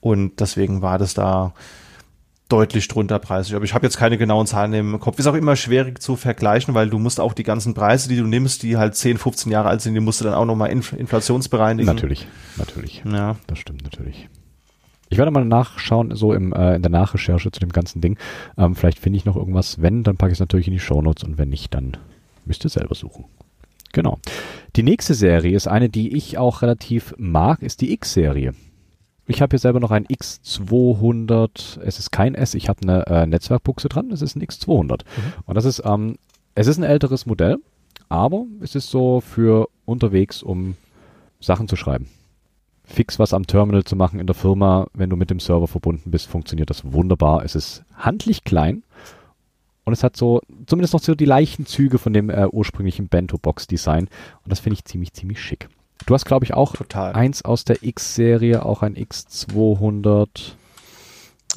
[0.00, 1.52] Und deswegen war das da
[2.48, 3.54] deutlich drunter preisig.
[3.54, 5.18] Aber ich habe jetzt keine genauen Zahlen im Kopf.
[5.18, 8.24] Ist auch immer schwierig zu vergleichen, weil du musst auch die ganzen Preise, die du
[8.24, 10.92] nimmst, die halt 10, 15 Jahre alt sind, die musst du dann auch nochmal inf
[10.92, 11.92] inflationsbereinigen.
[11.92, 13.02] Natürlich, natürlich.
[13.04, 13.36] Ja.
[13.46, 14.28] Das stimmt natürlich.
[15.08, 18.18] Ich werde mal nachschauen, so im, äh, in der Nachrecherche zu dem ganzen Ding.
[18.58, 19.80] Ähm, vielleicht finde ich noch irgendwas.
[19.80, 21.96] Wenn, dann packe ich es natürlich in die Shownotes und wenn nicht, dann
[22.44, 23.24] müsst ihr selber suchen.
[23.92, 24.18] Genau.
[24.74, 28.52] Die nächste Serie ist eine, die ich auch relativ mag, ist die X-Serie.
[29.26, 31.80] Ich habe hier selber noch ein X200.
[31.80, 34.10] Es ist kein S, ich habe eine äh, Netzwerkbuchse dran.
[34.10, 35.00] Es ist ein X200.
[35.00, 35.32] Mhm.
[35.46, 36.16] Und das ist, ähm,
[36.54, 37.58] es ist ein älteres Modell,
[38.08, 40.76] aber es ist so für unterwegs, um
[41.40, 42.08] Sachen zu schreiben.
[42.84, 46.12] Fix was am Terminal zu machen in der Firma, wenn du mit dem Server verbunden
[46.12, 47.44] bist, funktioniert das wunderbar.
[47.44, 48.84] Es ist handlich klein
[49.84, 54.04] und es hat so zumindest noch so die leichten Züge von dem äh, ursprünglichen Bento-Box-Design
[54.04, 55.68] und das finde ich ziemlich, ziemlich schick.
[56.04, 57.14] Du hast, glaube ich, auch Total.
[57.14, 60.28] eins aus der X-Serie, auch ein X200.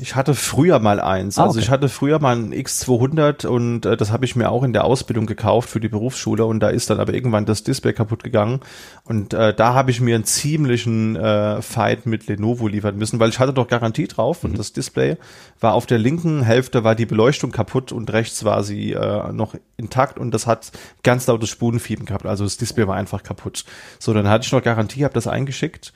[0.01, 1.37] Ich hatte früher mal eins.
[1.37, 1.65] Ah, also okay.
[1.65, 4.85] ich hatte früher mal ein X200 und äh, das habe ich mir auch in der
[4.85, 8.61] Ausbildung gekauft für die Berufsschule und da ist dann aber irgendwann das Display kaputt gegangen
[9.03, 13.29] und äh, da habe ich mir einen ziemlichen äh, Fight mit Lenovo liefern müssen, weil
[13.29, 14.51] ich hatte doch Garantie drauf mhm.
[14.51, 15.17] und das Display
[15.59, 19.55] war auf der linken Hälfte war die Beleuchtung kaputt und rechts war sie äh, noch
[19.75, 20.71] intakt und das hat
[21.03, 22.25] ganz lautes Spulenfieber gehabt.
[22.25, 23.65] Also das Display war einfach kaputt.
[23.97, 25.93] So, dann hatte ich noch Garantie, habe das eingeschickt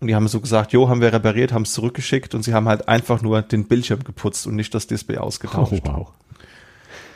[0.00, 2.68] und die haben so gesagt, jo, haben wir repariert, haben es zurückgeschickt und sie haben
[2.68, 5.82] halt einfach nur den Bildschirm geputzt und nicht das Display ausgetauscht.
[5.86, 6.12] Oh, wow.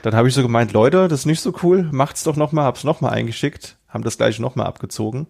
[0.02, 2.84] Dann habe ich so gemeint, Leute, das ist nicht so cool, macht's doch nochmal, hab's
[2.84, 5.26] nochmal eingeschickt, haben das gleiche nochmal abgezogen.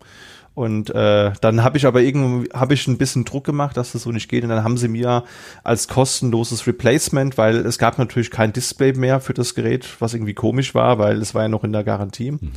[0.55, 4.03] Und äh, dann habe ich aber irgendwie habe ich ein bisschen Druck gemacht, dass das
[4.03, 4.43] so nicht geht.
[4.43, 5.23] Und dann haben sie mir
[5.63, 10.35] als kostenloses Replacement, weil es gab natürlich kein Display mehr für das Gerät, was irgendwie
[10.35, 12.33] komisch war, weil es war ja noch in der Garantie.
[12.33, 12.51] Mhm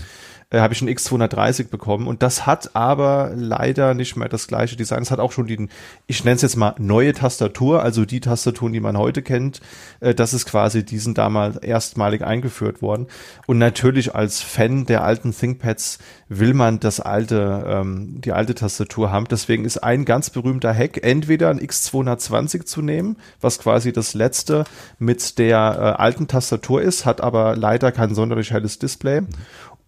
[0.52, 4.76] äh, habe ich ein X230 bekommen und das hat aber leider nicht mehr das gleiche
[4.76, 5.02] Design.
[5.02, 5.69] Es hat auch schon die,
[6.07, 9.61] ich nenne es jetzt mal neue Tastatur, also die Tastaturen, die man heute kennt.
[10.02, 13.07] Äh, das ist quasi diesen damals erstmalig eingeführt worden.
[13.48, 19.11] Und natürlich als Fan der alten ThinkPads will man das alte, ähm, die alte Tastatur
[19.11, 19.26] haben.
[19.30, 24.65] Deswegen ist ein ganz berühmter Hack, entweder ein X220 zu nehmen, was quasi das letzte
[24.99, 25.57] mit der
[25.98, 29.22] äh, alten Tastatur ist, hat aber leider kein sonderlich helles Display.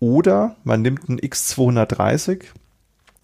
[0.03, 2.41] Oder man nimmt ein X230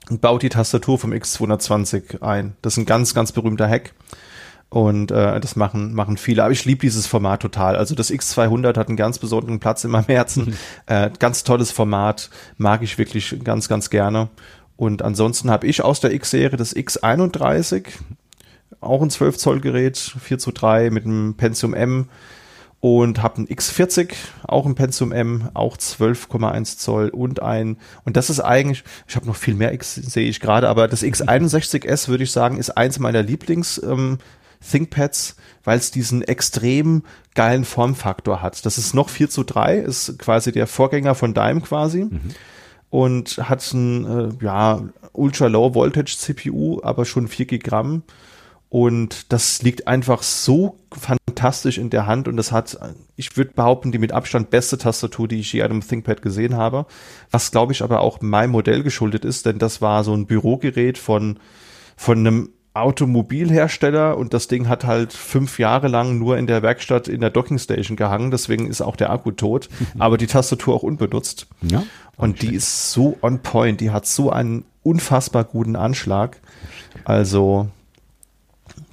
[0.10, 2.56] und baut die Tastatur vom X220 ein.
[2.62, 3.94] Das ist ein ganz, ganz berühmter Hack.
[4.70, 6.42] Und äh, das machen, machen viele.
[6.42, 7.76] Aber ich liebe dieses Format total.
[7.76, 10.46] Also das X200 hat einen ganz besonderen Platz in meinem Herzen.
[10.46, 10.56] Mhm.
[10.86, 12.30] Äh, ganz tolles Format.
[12.56, 14.30] Mag ich wirklich ganz, ganz gerne.
[14.78, 17.88] Und ansonsten habe ich aus der X-Serie das X31.
[18.80, 22.08] Auch ein 12 Zoll Gerät, 4 zu 3 mit einem Pentium M
[22.82, 24.14] und habe ein X40,
[24.48, 29.28] auch ein Pentium M, auch 12,1 Zoll und ein, und das ist eigentlich, ich habe
[29.28, 33.00] noch viel mehr X, sehe ich gerade, aber das X61S würde ich sagen, ist eins
[33.00, 34.20] meiner Lieblings ähm,
[34.62, 37.04] ThinkPads, weil es diesen extrem
[37.36, 38.66] geilen Formfaktor hat.
[38.66, 42.06] Das ist noch 4 zu 3, ist quasi der Vorgänger von Dime quasi.
[42.06, 42.20] Mhm.
[42.90, 44.06] Und hat ein,
[44.42, 44.82] äh, ja,
[45.14, 48.04] Ultra Low Voltage CPU, aber schon 4 Gramm
[48.70, 52.78] und das liegt einfach so fantastisch in der Hand und das hat,
[53.16, 56.56] ich würde behaupten, die mit Abstand beste Tastatur, die ich je an einem ThinkPad gesehen
[56.56, 56.86] habe.
[57.32, 61.00] Was glaube ich aber auch meinem Modell geschuldet ist, denn das war so ein Bürogerät
[61.00, 61.40] von,
[61.98, 67.08] von einem Automobilhersteller und das Ding hat halt fünf Jahre lang nur in der Werkstatt
[67.08, 71.48] in der Dockingstation gehangen, deswegen ist auch der Akku tot, aber die Tastatur auch unbenutzt.
[71.64, 71.84] Ja,
[72.18, 76.38] und die ist so on point, die hat so einen unfassbar guten Anschlag.
[77.06, 77.70] Also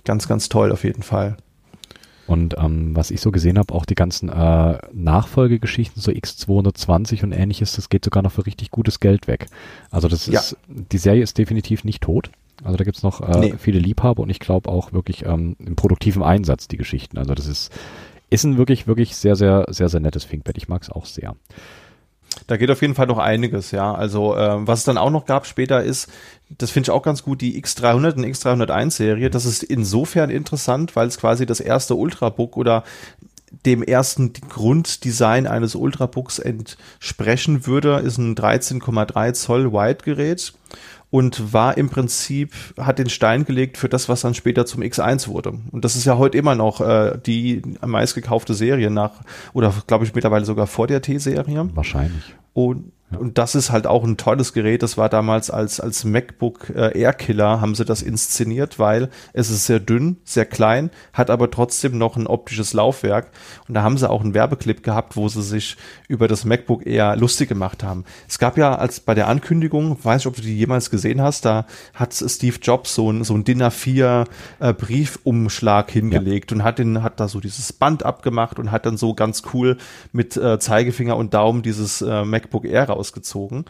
[0.06, 1.36] ganz, ganz toll auf jeden Fall.
[2.26, 7.32] Und ähm, was ich so gesehen habe, auch die ganzen äh, Nachfolgegeschichten, so X220 und
[7.32, 9.46] ähnliches, das geht sogar noch für richtig gutes Geld weg.
[9.90, 10.58] Also das ist, ja.
[10.66, 12.30] die Serie ist definitiv nicht tot.
[12.64, 13.54] Also da gibt's noch äh, nee.
[13.58, 17.18] viele Liebhaber und ich glaube auch wirklich ähm, im produktiven Einsatz die Geschichten.
[17.18, 17.70] Also das ist,
[18.30, 20.56] ist ein wirklich, wirklich sehr, sehr, sehr, sehr nettes Thinkpad.
[20.56, 21.36] Ich mag es auch sehr.
[22.46, 23.94] Da geht auf jeden Fall noch einiges, ja.
[23.94, 26.10] Also äh, was es dann auch noch gab später ist,
[26.48, 29.30] das finde ich auch ganz gut, die X300 und X301 Serie.
[29.30, 32.84] Das ist insofern interessant, weil es quasi das erste Ultrabook oder
[33.64, 40.52] dem ersten Grunddesign eines Ultrabooks entsprechen würde, ist ein 13,3 Zoll Wide-Gerät
[41.10, 45.28] und war im Prinzip, hat den Stein gelegt für das, was dann später zum X1
[45.28, 45.54] wurde.
[45.70, 50.14] Und das ist ja heute immer noch äh, die meistgekaufte Serie nach, oder glaube ich
[50.14, 51.70] mittlerweile sogar vor der T-Serie.
[51.74, 52.34] Wahrscheinlich.
[52.56, 54.82] Und und das ist halt auch ein tolles Gerät.
[54.82, 59.48] Das war damals als, als MacBook äh, Air Killer haben sie das inszeniert, weil es
[59.48, 63.30] ist sehr dünn, sehr klein, hat aber trotzdem noch ein optisches Laufwerk.
[63.68, 65.76] Und da haben sie auch einen Werbeclip gehabt, wo sie sich
[66.08, 68.04] über das MacBook Air lustig gemacht haben.
[68.28, 71.44] Es gab ja als bei der Ankündigung, weiß ich, ob du die jemals gesehen hast,
[71.44, 74.26] da hat Steve Jobs so ein, so ein DIN A4
[74.58, 76.56] äh, Briefumschlag hingelegt ja.
[76.56, 79.76] und hat den, hat da so dieses Band abgemacht und hat dann so ganz cool
[80.12, 83.64] mit äh, Zeigefinger und Daumen dieses äh, MacBook Air ausgezogen.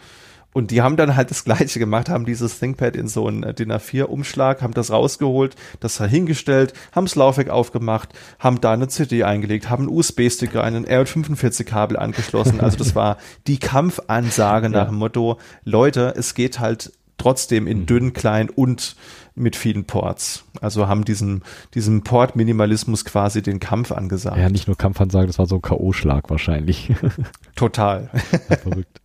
[0.56, 3.52] Und die haben dann halt das Gleiche gemacht, haben dieses ThinkPad in so einen äh,
[3.52, 8.88] DIN A4-Umschlag, haben das rausgeholt, das da hingestellt, haben das Laufwerk aufgemacht, haben da eine
[8.88, 12.62] CD eingelegt, haben einen USB-Sticker, einen R45-Kabel angeschlossen.
[12.62, 17.86] Also das war die Kampfansage nach dem Motto, Leute, es geht halt trotzdem in mhm.
[17.86, 18.96] dünn, klein und
[19.36, 20.44] mit vielen Ports.
[20.60, 21.42] Also haben diesen,
[21.74, 24.38] diesen Port-Minimalismus quasi den Kampf angesagt.
[24.38, 26.92] Ja, nicht nur Kampfansage, das war so ein K.O.-Schlag wahrscheinlich.
[27.54, 28.10] Total.
[28.62, 29.00] verrückt.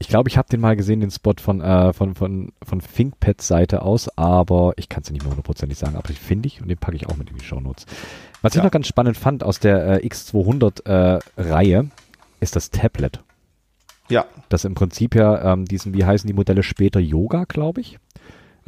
[0.00, 3.48] Ich glaube, ich habe den mal gesehen, den Spot von, äh, von, von, von ThinkPads
[3.48, 6.62] Seite aus, aber ich kann es ja nicht mehr hundertprozentig sagen, aber ich finde ich
[6.62, 7.86] und den packe ich auch mit in die Show Notes.
[8.42, 8.60] Was ja.
[8.60, 11.88] ich noch ganz spannend fand aus der äh, X200 äh,
[12.40, 13.20] ist das Tablet.
[14.08, 14.26] Ja.
[14.48, 17.98] Das im Prinzip ja ähm, diesen, wie heißen die Modelle später, Yoga, glaube ich.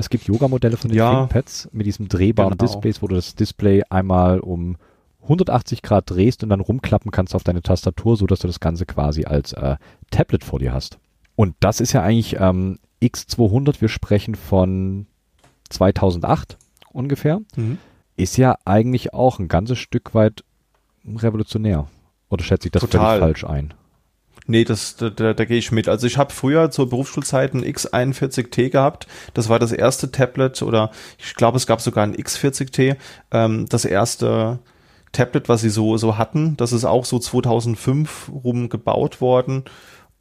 [0.01, 1.11] Es gibt Yoga-Modelle von den ja.
[1.11, 2.65] ThinkPads mit diesem drehbaren genau.
[2.65, 4.77] Displays, wo du das Display einmal um
[5.23, 8.87] 180 Grad drehst und dann rumklappen kannst auf deine Tastatur, so dass du das Ganze
[8.87, 9.77] quasi als äh,
[10.11, 10.99] Tablet vor dir hast.
[11.37, 15.07] Und das ist ja eigentlich ähm, X200, wir sprechen von
[15.69, 16.57] 2008
[16.93, 17.79] ungefähr, mhm.
[18.17, 20.45] ist ja eigentlich auch ein ganzes Stück weit
[21.07, 21.89] revolutionär.
[22.31, 23.19] Oder schätze ich das Total.
[23.19, 23.75] völlig falsch ein?
[24.51, 25.89] Nee, das, da, da, da gehe ich mit.
[25.89, 29.07] Also ich habe früher zur Berufsschulzeit ein X41T gehabt.
[29.33, 32.97] Das war das erste Tablet oder ich glaube, es gab sogar ein X40T.
[33.31, 34.59] Ähm, das erste
[35.13, 36.57] Tablet, was sie so, so hatten.
[36.57, 39.63] Das ist auch so 2005 rum gebaut worden.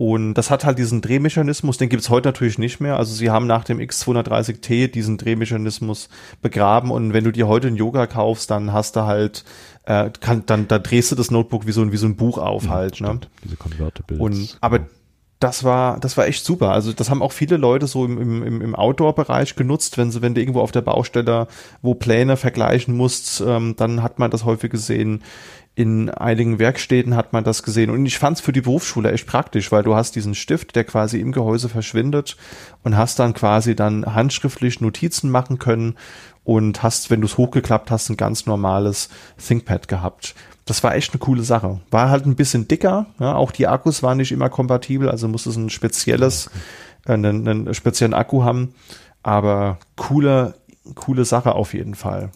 [0.02, 2.96] Und das hat halt diesen Drehmechanismus, den gibt's heute natürlich nicht mehr.
[2.96, 6.08] Also sie haben nach dem X230T diesen Drehmechanismus
[6.42, 9.44] begraben und wenn du dir heute ein Yoga kaufst, dann hast du halt,
[9.84, 12.38] äh, kann, dann da drehst du das Notebook wie so ein, wie so ein Buch
[12.38, 13.02] auf ja, halt.
[13.02, 13.20] Ne?
[13.44, 14.22] Diese Convertibles.
[14.22, 14.88] Und aber
[15.42, 16.72] das war, das war echt super.
[16.72, 20.34] Also das haben auch viele Leute so im, im, im Outdoor-Bereich genutzt, wenn sie, wenn
[20.34, 21.48] du irgendwo auf der Baustelle,
[21.82, 25.24] wo Pläne vergleichen musst, ähm, dann hat man das häufig gesehen
[25.80, 27.89] in einigen Werkstätten hat man das gesehen.
[27.89, 30.84] Und ich fand es für die Berufsschule echt praktisch, weil du hast diesen Stift, der
[30.84, 32.35] quasi im Gehäuse verschwindet
[32.84, 35.95] und hast dann quasi dann handschriftlich Notizen machen können
[36.43, 39.07] und hast, wenn du es hochgeklappt hast, ein ganz normales
[39.38, 40.35] ThinkPad gehabt.
[40.65, 41.80] Das war echt eine coole Sache.
[41.91, 45.49] War halt ein bisschen dicker, ja, auch die Akkus waren nicht immer kompatibel, also musste
[45.49, 46.49] es ein spezielles,
[47.06, 48.73] äh, einen, einen speziellen Akku haben.
[49.23, 50.56] Aber coole,
[50.95, 52.31] coole Sache auf jeden Fall.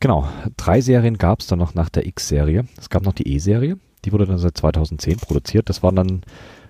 [0.00, 2.66] Genau, drei Serien gab es dann noch nach der X-Serie.
[2.78, 5.68] Es gab noch die E-Serie, die wurde dann seit 2010 produziert.
[5.68, 6.22] Das waren dann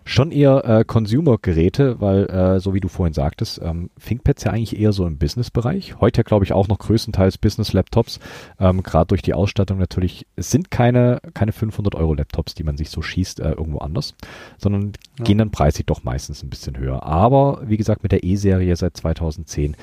[0.06, 4.78] schon eher äh, Consumer-Geräte, weil, äh, so wie du vorhin sagtest, ähm, ThinkPads ja eigentlich
[4.78, 6.00] eher so im Business-Bereich.
[6.00, 8.20] Heute glaube ich auch noch größtenteils Business-Laptops,
[8.60, 10.26] ähm, gerade durch die Ausstattung natürlich.
[10.36, 14.14] Es sind keine, keine 500-Euro-Laptops, die man sich so schießt äh, irgendwo anders,
[14.58, 15.24] sondern ja.
[15.24, 17.02] gehen dann preislich doch meistens ein bisschen höher.
[17.02, 19.76] Aber wie gesagt, mit der E-Serie seit 2010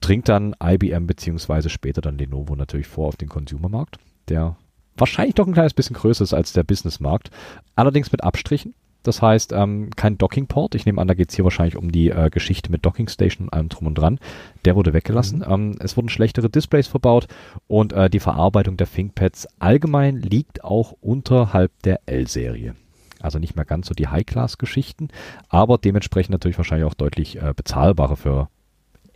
[0.00, 3.98] dringt dann IBM beziehungsweise später dann Lenovo natürlich vor auf den Consumermarkt,
[4.28, 4.56] der
[4.96, 7.30] wahrscheinlich doch ein kleines bisschen größer ist als der Businessmarkt.
[7.76, 8.74] Allerdings mit Abstrichen.
[9.04, 10.74] Das heißt, ähm, kein Docking-Port.
[10.74, 13.52] Ich nehme an, da geht es hier wahrscheinlich um die äh, Geschichte mit Docking-Station und
[13.52, 14.18] allem drum und dran.
[14.64, 15.38] Der wurde weggelassen.
[15.38, 15.44] Mhm.
[15.48, 17.28] Ähm, es wurden schlechtere Displays verbaut
[17.68, 22.74] und äh, die Verarbeitung der ThinkPads allgemein liegt auch unterhalb der L-Serie.
[23.20, 25.08] Also nicht mehr ganz so die High-Class-Geschichten,
[25.48, 28.48] aber dementsprechend natürlich wahrscheinlich auch deutlich äh, bezahlbarer für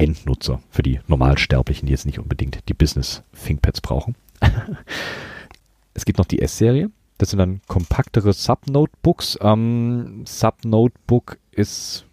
[0.02, 4.16] Endnutzer, für die Normalsterblichen, die jetzt nicht unbedingt die Business ThinkPads brauchen.
[5.94, 6.90] es gibt noch die S-Serie.
[7.18, 9.38] Das sind dann kompaktere Sub-Notebooks.
[9.40, 12.04] Ähm, Sub-Notebook ist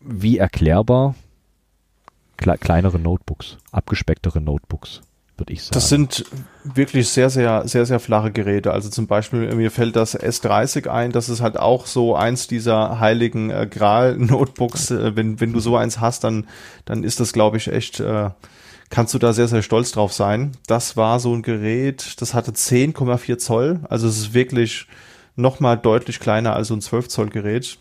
[0.00, 1.14] wie erklärbar
[2.36, 5.02] kle kleinere Notebooks, abgespecktere Notebooks
[5.36, 5.74] würde ich sagen.
[5.74, 6.24] Das sind
[6.64, 8.72] wirklich sehr, sehr, sehr, sehr flache Geräte.
[8.72, 13.00] Also zum Beispiel, mir fällt das S30 ein, das ist halt auch so eins dieser
[13.00, 14.90] heiligen äh, Gral-Notebooks.
[14.90, 16.46] Äh, wenn, wenn du so eins hast, dann,
[16.84, 18.30] dann ist das, glaube ich, echt, äh,
[18.90, 20.52] kannst du da sehr, sehr stolz drauf sein.
[20.66, 23.80] Das war so ein Gerät, das hatte 10,4 Zoll.
[23.88, 24.86] Also es ist wirklich
[25.34, 27.78] nochmal deutlich kleiner als so ein 12 Zoll Gerät.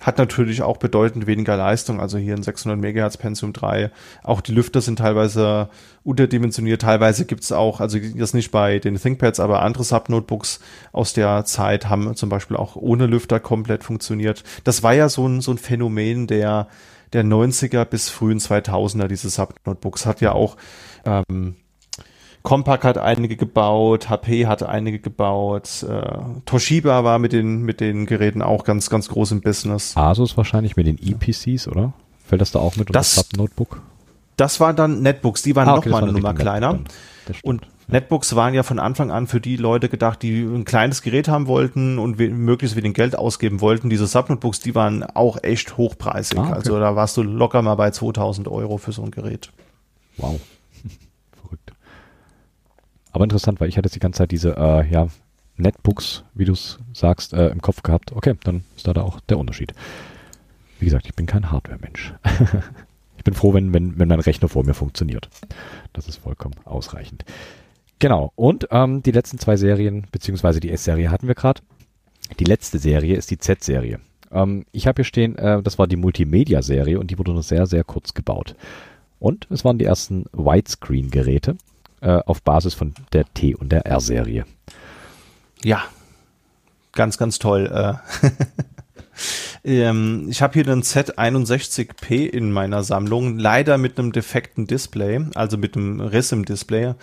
[0.00, 3.90] Hat natürlich auch bedeutend weniger Leistung, also hier ein 600 MHz Pentium 3.
[4.22, 5.68] Auch die Lüfter sind teilweise
[6.04, 10.60] unterdimensioniert, teilweise gibt's auch, also das nicht bei den ThinkPads, aber andere Sub-Notebooks
[10.92, 14.44] aus der Zeit haben zum Beispiel auch ohne Lüfter komplett funktioniert.
[14.62, 16.68] Das war ja so ein, so ein Phänomen der,
[17.12, 20.06] der 90er bis frühen 2000er, diese Sub-Notebooks.
[20.06, 20.56] Hat ja auch
[21.04, 21.56] ähm,
[22.42, 28.06] Compaq hat einige gebaut, HP hat einige gebaut, äh, Toshiba war mit den, mit den
[28.06, 29.96] Geräten auch ganz, ganz groß im Business.
[29.96, 31.92] Asus wahrscheinlich mit den EPCs, oder?
[32.24, 33.82] Fällt das da auch mit das, Sub-Notebook?
[34.36, 36.78] Das waren dann Netbooks, die waren ah, okay, noch mal eine Nummer kleiner.
[37.42, 41.26] Und Netbooks waren ja von Anfang an für die Leute gedacht, die ein kleines Gerät
[41.26, 43.88] haben wollten und möglichst wenig Geld ausgeben wollten.
[43.88, 46.38] Diese Subnotebooks, die waren auch echt hochpreisig.
[46.38, 46.52] Ah, okay.
[46.52, 49.50] Also da warst du locker mal bei 2000 Euro für so ein Gerät.
[50.18, 50.38] Wow.
[53.18, 55.08] Aber interessant, weil ich hatte die ganze Zeit diese, äh, ja,
[55.56, 58.12] Netbooks, wie du es sagst, äh, im Kopf gehabt.
[58.12, 59.74] Okay, dann ist da, da auch der Unterschied.
[60.78, 62.14] Wie gesagt, ich bin kein Hardware-Mensch.
[63.16, 65.28] ich bin froh, wenn, wenn, wenn mein Rechner vor mir funktioniert.
[65.94, 67.24] Das ist vollkommen ausreichend.
[67.98, 68.30] Genau.
[68.36, 71.60] Und ähm, die letzten zwei Serien, beziehungsweise die S-Serie hatten wir gerade.
[72.38, 73.98] Die letzte Serie ist die Z-Serie.
[74.30, 77.66] Ähm, ich habe hier stehen, äh, das war die Multimedia-Serie und die wurde nur sehr,
[77.66, 78.54] sehr kurz gebaut.
[79.18, 81.56] Und es waren die ersten Widescreen-Geräte
[82.00, 84.44] äh, auf Basis von der T- und der R-Serie.
[85.64, 85.82] Ja,
[86.92, 87.66] ganz, ganz toll.
[87.66, 88.28] Äh.
[89.64, 95.56] ähm, ich habe hier einen Z61P in meiner Sammlung, leider mit einem defekten Display, also
[95.58, 96.94] mit einem Riss im Display.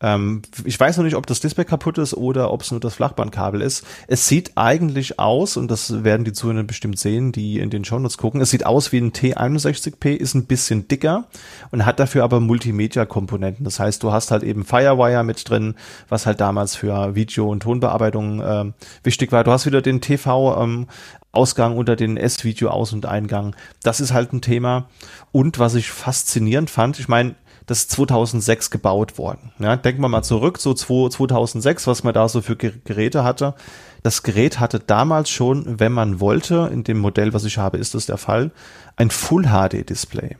[0.00, 2.94] Ähm, ich weiß noch nicht, ob das Display kaputt ist oder ob es nur das
[2.94, 3.84] Flachbandkabel ist.
[4.08, 8.18] Es sieht eigentlich aus, und das werden die Zuhörer bestimmt sehen, die in den Shownotes
[8.18, 11.24] gucken, es sieht aus wie ein T61P, ist ein bisschen dicker
[11.70, 13.64] und hat dafür aber Multimedia-Komponenten.
[13.64, 15.74] Das heißt, du hast halt eben Firewire mit drin,
[16.08, 19.44] was halt damals für Video- und Tonbearbeitung äh, wichtig war.
[19.44, 20.86] Du hast wieder den TV ähm,
[21.32, 23.54] Ausgang unter den S-Video-Aus- und Eingang.
[23.82, 24.88] Das ist halt ein Thema.
[25.32, 27.34] Und was ich faszinierend fand, ich meine,
[27.66, 29.52] das ist 2006 gebaut worden.
[29.58, 33.54] Ja, denken wir mal zurück, so 2006, was man da so für Geräte hatte.
[34.02, 37.94] Das Gerät hatte damals schon, wenn man wollte, in dem Modell, was ich habe, ist
[37.94, 38.52] das der Fall,
[38.94, 40.36] ein Full HD Display.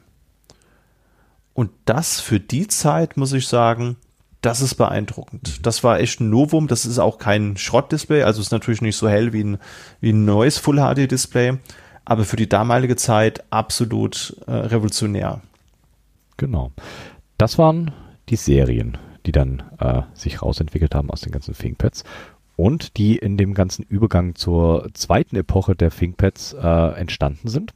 [1.53, 3.97] Und das für die Zeit, muss ich sagen,
[4.41, 5.67] das ist beeindruckend.
[5.67, 6.69] Das war echt ein Novum.
[6.69, 9.59] Das ist auch kein Schrottdisplay, also ist natürlich nicht so hell wie ein,
[10.01, 11.59] wie ein neues Full HD Display,
[12.05, 15.41] aber für die damalige Zeit absolut äh, revolutionär.
[16.37, 16.71] Genau.
[17.39, 17.93] Das waren
[18.29, 22.05] die Serien, die dann äh, sich rausentwickelt haben aus den ganzen ThinkPads
[22.57, 27.75] und die in dem ganzen Übergang zur zweiten Epoche der ThinkPads äh, entstanden sind.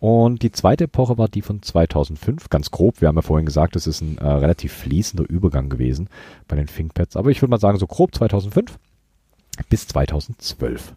[0.00, 3.00] Und die zweite Epoche war die von 2005, ganz grob.
[3.00, 6.08] Wir haben ja vorhin gesagt, es ist ein äh, relativ fließender Übergang gewesen
[6.46, 7.16] bei den ThinkPads.
[7.16, 8.78] Aber ich würde mal sagen, so grob 2005
[9.68, 10.94] bis 2012.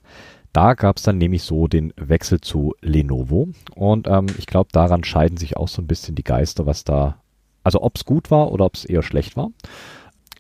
[0.52, 3.50] Da gab es dann nämlich so den Wechsel zu Lenovo.
[3.76, 7.22] Und ähm, ich glaube, daran scheiden sich auch so ein bisschen die Geister, was da
[7.68, 9.50] also ob es gut war oder ob es eher schlecht war.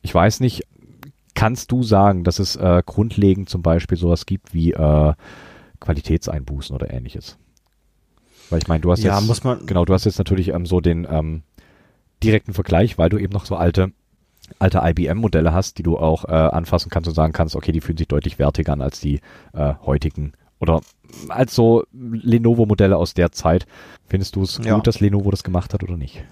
[0.01, 0.63] Ich weiß nicht,
[1.35, 5.13] kannst du sagen, dass es äh, grundlegend zum Beispiel sowas gibt wie äh,
[5.81, 7.37] Qualitätseinbußen oder ähnliches?
[8.49, 10.65] Weil ich meine, du hast ja, jetzt, muss man genau, du hast jetzt natürlich ähm,
[10.65, 11.43] so den ähm,
[12.23, 13.91] direkten Vergleich, weil du eben noch so alte
[14.59, 17.97] alte IBM-Modelle hast, die du auch äh, anfassen kannst und sagen kannst, okay, die fühlen
[17.97, 19.19] sich deutlich wertiger an als die
[19.51, 20.79] äh, heutigen oder
[21.27, 23.67] als so Lenovo-Modelle aus der Zeit.
[24.07, 24.75] Findest du es ja.
[24.75, 26.23] gut, dass Lenovo das gemacht hat oder nicht?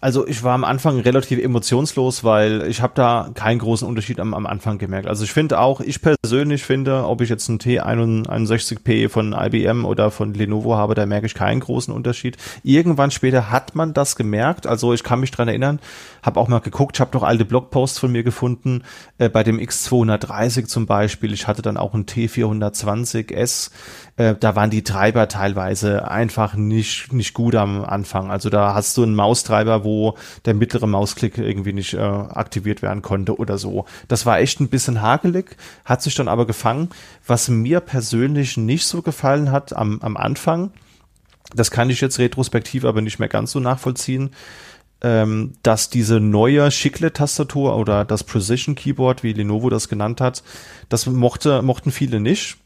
[0.00, 4.34] Also ich war am Anfang relativ emotionslos, weil ich habe da keinen großen Unterschied am,
[4.34, 5.08] am Anfang gemerkt.
[5.08, 10.10] Also ich finde auch, ich persönlich finde, ob ich jetzt einen T61P von IBM oder
[10.10, 12.36] von Lenovo habe, da merke ich keinen großen Unterschied.
[12.62, 14.66] Irgendwann später hat man das gemerkt.
[14.66, 15.80] Also ich kann mich dran erinnern,
[16.22, 18.82] habe auch mal geguckt, ich habe doch alte Blogposts von mir gefunden,
[19.18, 21.32] äh, bei dem X230 zum Beispiel.
[21.32, 23.70] Ich hatte dann auch einen T420S
[24.18, 28.30] äh, da waren die Treiber teilweise einfach nicht, nicht gut am Anfang.
[28.30, 33.00] Also da hast du einen Maustreiber, wo der mittlere Mausklick irgendwie nicht äh, aktiviert werden
[33.00, 33.86] konnte oder so.
[34.08, 36.90] Das war echt ein bisschen hakelig, hat sich dann aber gefangen.
[37.26, 40.72] Was mir persönlich nicht so gefallen hat am, am Anfang,
[41.54, 44.30] das kann ich jetzt retrospektiv aber nicht mehr ganz so nachvollziehen,
[45.02, 50.42] ähm, dass diese neue Chiclet-Tastatur oder das Precision Keyboard, wie Lenovo das genannt hat,
[50.88, 52.56] das mochte, mochten viele nicht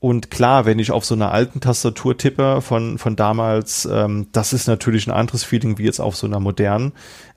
[0.00, 4.54] und klar, wenn ich auf so einer alten Tastatur tippe von, von damals, ähm, das
[4.54, 6.92] ist natürlich ein anderes Feeling wie jetzt auf so einer modernen.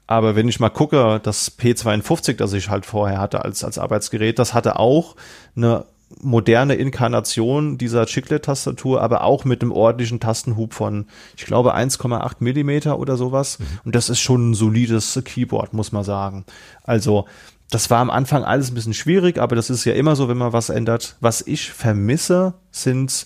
[0.07, 4.39] Aber wenn ich mal gucke, das P52, das ich halt vorher hatte als, als Arbeitsgerät,
[4.39, 5.15] das hatte auch
[5.55, 5.85] eine
[6.21, 11.05] moderne Inkarnation dieser Chiclet-Tastatur, aber auch mit einem ordentlichen Tastenhub von,
[11.37, 13.59] ich glaube, 1,8 Millimeter oder sowas.
[13.59, 13.65] Mhm.
[13.85, 16.45] Und das ist schon ein solides Keyboard, muss man sagen.
[16.83, 17.25] Also
[17.69, 20.37] das war am Anfang alles ein bisschen schwierig, aber das ist ja immer so, wenn
[20.37, 21.15] man was ändert.
[21.21, 23.25] Was ich vermisse, sind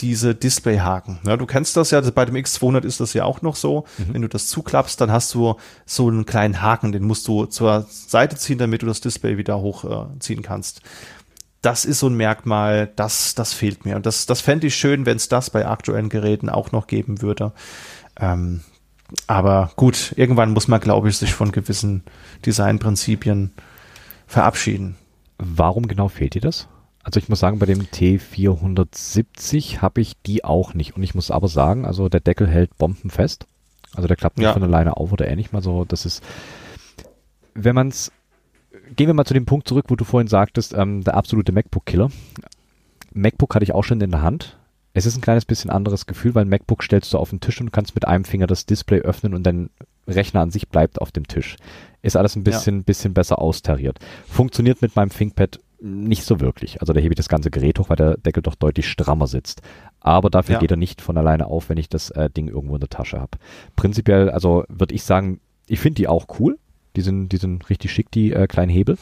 [0.00, 1.18] diese Displayhaken.
[1.26, 3.84] Ja, du kennst das ja, bei dem X200 ist das ja auch noch so.
[3.96, 4.14] Mhm.
[4.14, 5.56] Wenn du das zuklappst, dann hast du
[5.86, 9.58] so einen kleinen Haken, den musst du zur Seite ziehen, damit du das Display wieder
[9.58, 10.82] hochziehen äh, kannst.
[11.62, 13.96] Das ist so ein Merkmal, das, das fehlt mir.
[13.96, 17.22] Und das, das fände ich schön, wenn es das bei aktuellen Geräten auch noch geben
[17.22, 17.52] würde.
[18.18, 18.62] Ähm,
[19.26, 22.02] aber gut, irgendwann muss man, glaube ich, sich von gewissen
[22.44, 23.52] Designprinzipien
[24.26, 24.96] verabschieden.
[25.38, 26.68] Warum genau fehlt dir das?
[27.02, 30.96] Also ich muss sagen, bei dem T470 habe ich die auch nicht.
[30.96, 33.46] Und ich muss aber sagen, also der Deckel hält bombenfest.
[33.94, 34.52] Also der klappt nicht ja.
[34.52, 35.84] von alleine auf oder ähnlich mal so.
[35.84, 36.22] Das ist,
[37.54, 38.10] wenn man es,
[38.94, 42.10] gehen wir mal zu dem Punkt zurück, wo du vorhin sagtest, ähm, der absolute MacBook-Killer.
[43.12, 44.58] MacBook hatte ich auch schon in der Hand.
[44.92, 47.72] Es ist ein kleines bisschen anderes Gefühl, weil MacBook stellst du auf den Tisch und
[47.72, 49.70] kannst mit einem Finger das Display öffnen und dein
[50.08, 51.56] Rechner an sich bleibt auf dem Tisch.
[52.02, 52.82] Ist alles ein bisschen, ja.
[52.84, 53.98] bisschen besser austariert.
[54.26, 56.80] Funktioniert mit meinem ThinkPad nicht so wirklich.
[56.80, 59.60] Also da hebe ich das ganze Gerät hoch, weil der Deckel doch deutlich strammer sitzt.
[60.00, 60.60] Aber dafür ja.
[60.60, 63.20] geht er nicht von alleine auf, wenn ich das äh, Ding irgendwo in der Tasche
[63.20, 63.38] habe.
[63.74, 66.58] Prinzipiell, also würde ich sagen, ich finde die auch cool.
[66.96, 68.98] Die sind, die sind richtig schick, die äh, kleinen Hebel.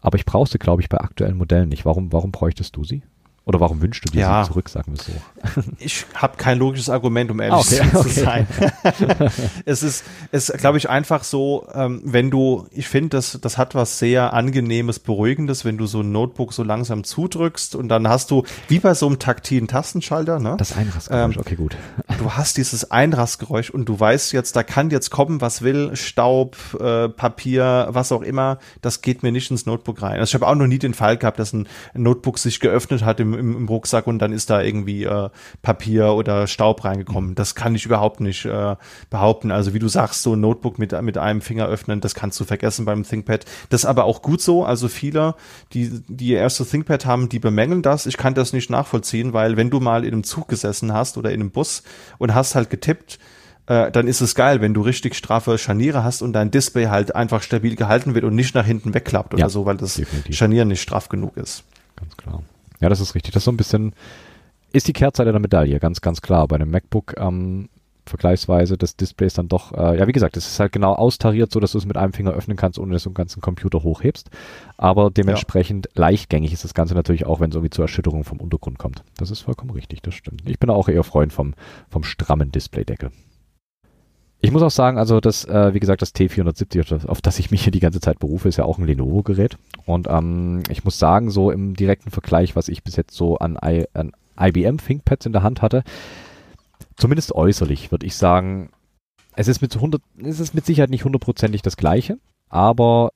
[0.00, 1.84] Aber ich brauche sie, glaube ich, bei aktuellen Modellen nicht.
[1.84, 3.02] Warum, warum bräuchtest du sie?
[3.46, 4.42] Oder warum wünschst du dir ja.
[4.42, 5.62] sie zurück, sagen wir so?
[5.78, 8.10] Ich habe kein logisches Argument, um ehrlich okay, zu okay.
[8.10, 8.46] sein.
[9.64, 13.76] es ist, es glaube ich, einfach so, ähm, wenn du, ich finde, das, das hat
[13.76, 18.32] was sehr Angenehmes, Beruhigendes, wenn du so ein Notebook so langsam zudrückst und dann hast
[18.32, 20.56] du, wie bei so einem taktilen Tastenschalter, ne?
[20.58, 21.76] Das Einrastgeräusch, ähm, okay, gut.
[22.18, 26.56] Du hast dieses Einrastgeräusch und du weißt jetzt, da kann jetzt kommen, was will, Staub,
[26.80, 30.18] äh, Papier, was auch immer, das geht mir nicht ins Notebook rein.
[30.18, 33.20] Also ich habe auch noch nie den Fall gehabt, dass ein Notebook sich geöffnet hat
[33.20, 35.28] im im, im Rucksack und dann ist da irgendwie äh,
[35.60, 37.34] Papier oder Staub reingekommen.
[37.34, 38.76] Das kann ich überhaupt nicht äh,
[39.10, 39.50] behaupten.
[39.50, 42.44] Also wie du sagst, so ein Notebook mit, mit einem Finger öffnen, das kannst du
[42.44, 43.44] vergessen beim ThinkPad.
[43.68, 44.64] Das ist aber auch gut so.
[44.64, 45.34] Also viele,
[45.74, 48.06] die, die ihr erste ThinkPad haben, die bemängeln das.
[48.06, 51.30] Ich kann das nicht nachvollziehen, weil wenn du mal in einem Zug gesessen hast oder
[51.30, 51.82] in einem Bus
[52.18, 53.18] und hast halt getippt,
[53.66, 57.14] äh, dann ist es geil, wenn du richtig straffe Scharniere hast und dein Display halt
[57.14, 60.36] einfach stabil gehalten wird und nicht nach hinten wegklappt oder ja, so, weil das definitiv.
[60.36, 61.64] Scharnier nicht straff genug ist.
[61.96, 62.42] Ganz klar.
[62.80, 63.32] Ja, das ist richtig.
[63.32, 63.94] Das ist so ein bisschen,
[64.72, 66.46] ist die Kehrseite der Medaille, ganz, ganz klar.
[66.46, 67.68] Bei einem MacBook ähm,
[68.06, 71.52] vergleichsweise das Display ist dann doch, äh, ja wie gesagt, es ist halt genau austariert,
[71.52, 73.82] so dass du es mit einem Finger öffnen kannst, ohne dass du den ganzen Computer
[73.82, 74.30] hochhebst.
[74.76, 76.02] Aber dementsprechend ja.
[76.02, 79.02] leichtgängig ist das Ganze natürlich auch, wenn es irgendwie zur Erschütterung vom Untergrund kommt.
[79.16, 80.42] Das ist vollkommen richtig, das stimmt.
[80.46, 81.54] Ich bin auch eher Freund vom,
[81.88, 83.10] vom strammen Displaydeckel.
[84.40, 87.62] Ich muss auch sagen, also das, äh, wie gesagt, das T470, auf das ich mich
[87.62, 89.56] hier die ganze Zeit berufe, ist ja auch ein Lenovo-Gerät.
[89.86, 93.58] Und ähm, ich muss sagen, so im direkten Vergleich, was ich bis jetzt so an,
[93.64, 95.82] I, an IBM ThinkPads in der Hand hatte,
[96.96, 98.70] zumindest äußerlich, würde ich sagen,
[99.34, 103.10] es ist mit 100, es ist mit Sicherheit nicht hundertprozentig das Gleiche, aber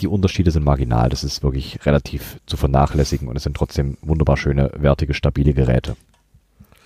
[0.00, 1.08] die Unterschiede sind marginal.
[1.08, 5.96] Das ist wirklich relativ zu vernachlässigen und es sind trotzdem wunderbar schöne, wertige, stabile Geräte.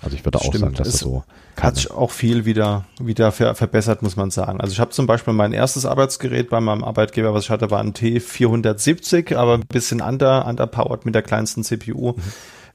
[0.03, 1.25] Also ich würde auch sagen, dass es das so
[1.63, 4.61] hat sich auch viel wieder wieder ver verbessert, muss man sagen.
[4.61, 7.81] Also ich habe zum Beispiel mein erstes Arbeitsgerät bei meinem Arbeitgeber, was ich hatte, war
[7.81, 12.13] ein T470, aber ein bisschen under underpowered mit der kleinsten CPU.
[12.13, 12.23] Mhm.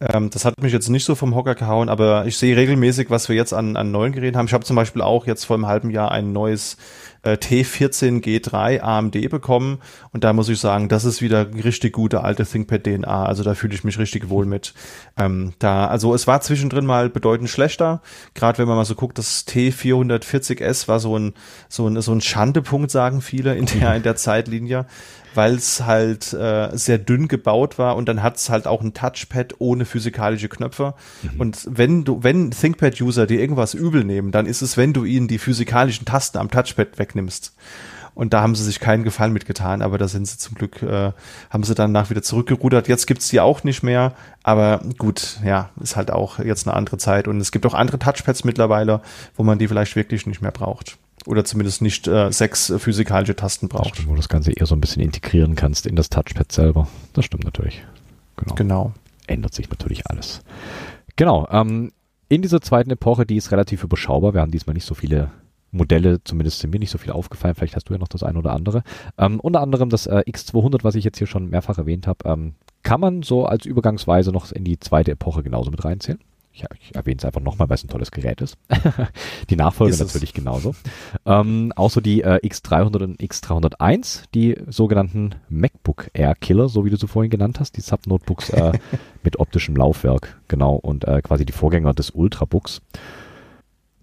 [0.01, 3.29] Ähm, das hat mich jetzt nicht so vom Hocker gehauen, aber ich sehe regelmäßig, was
[3.29, 4.47] wir jetzt an, an neuen Geräten haben.
[4.47, 6.77] Ich habe zum Beispiel auch jetzt vor einem halben Jahr ein neues
[7.21, 9.79] äh, T14G3 AMD bekommen.
[10.11, 13.25] Und da muss ich sagen, das ist wieder richtig gute alte ThinkPad DNA.
[13.25, 14.73] Also da fühle ich mich richtig wohl mit.
[15.17, 18.01] Ähm, da, also es war zwischendrin mal bedeutend schlechter.
[18.33, 21.33] Gerade wenn man mal so guckt, das T440S war so ein,
[21.69, 24.87] so ein, so ein Schandepunkt, sagen viele in der, in der Zeitlinie
[25.33, 28.93] weil es halt äh, sehr dünn gebaut war und dann hat es halt auch ein
[28.93, 30.93] Touchpad ohne physikalische Knöpfe.
[31.23, 31.41] Mhm.
[31.41, 35.27] Und wenn du, wenn ThinkPad-User dir irgendwas übel nehmen, dann ist es, wenn du ihnen
[35.27, 37.53] die physikalischen Tasten am Touchpad wegnimmst.
[38.13, 41.13] Und da haben sie sich keinen Gefallen mitgetan, aber da sind sie zum Glück, äh,
[41.49, 42.89] haben sie dann nach wieder zurückgerudert.
[42.89, 44.13] Jetzt gibt's die auch nicht mehr,
[44.43, 47.29] aber gut, ja, ist halt auch jetzt eine andere Zeit.
[47.29, 49.01] Und es gibt auch andere Touchpads mittlerweile,
[49.35, 53.67] wo man die vielleicht wirklich nicht mehr braucht oder zumindest nicht äh, sechs physikalische Tasten
[53.67, 53.95] braucht.
[53.95, 56.87] Stimmt, wo du das Ganze eher so ein bisschen integrieren kannst in das Touchpad selber.
[57.13, 57.83] Das stimmt natürlich.
[58.37, 58.55] Genau.
[58.55, 58.93] genau.
[59.27, 60.41] Ändert sich natürlich alles.
[61.15, 61.47] Genau.
[61.51, 61.91] Ähm,
[62.27, 64.33] in dieser zweiten Epoche, die ist relativ überschaubar.
[64.33, 65.31] Wir haben diesmal nicht so viele
[65.71, 67.55] Modelle, zumindest sind mir nicht so viel aufgefallen.
[67.55, 68.83] Vielleicht hast du ja noch das eine oder andere.
[69.17, 72.55] Ähm, unter anderem das äh, X200, was ich jetzt hier schon mehrfach erwähnt habe, ähm,
[72.83, 76.19] kann man so als Übergangsweise noch in die zweite Epoche genauso mit reinzählen
[76.53, 78.57] ich, ich erwähne es einfach nochmal, weil es ein tolles Gerät ist.
[79.49, 80.75] die Nachfolge ist natürlich genauso.
[81.25, 86.89] Ähm, auch so die äh, X300 und X301, die sogenannten MacBook Air Killer, so wie
[86.89, 88.73] du sie vorhin genannt hast, die Sub-Notebooks äh,
[89.23, 92.81] mit optischem Laufwerk, genau, und äh, quasi die Vorgänger des Ultrabooks.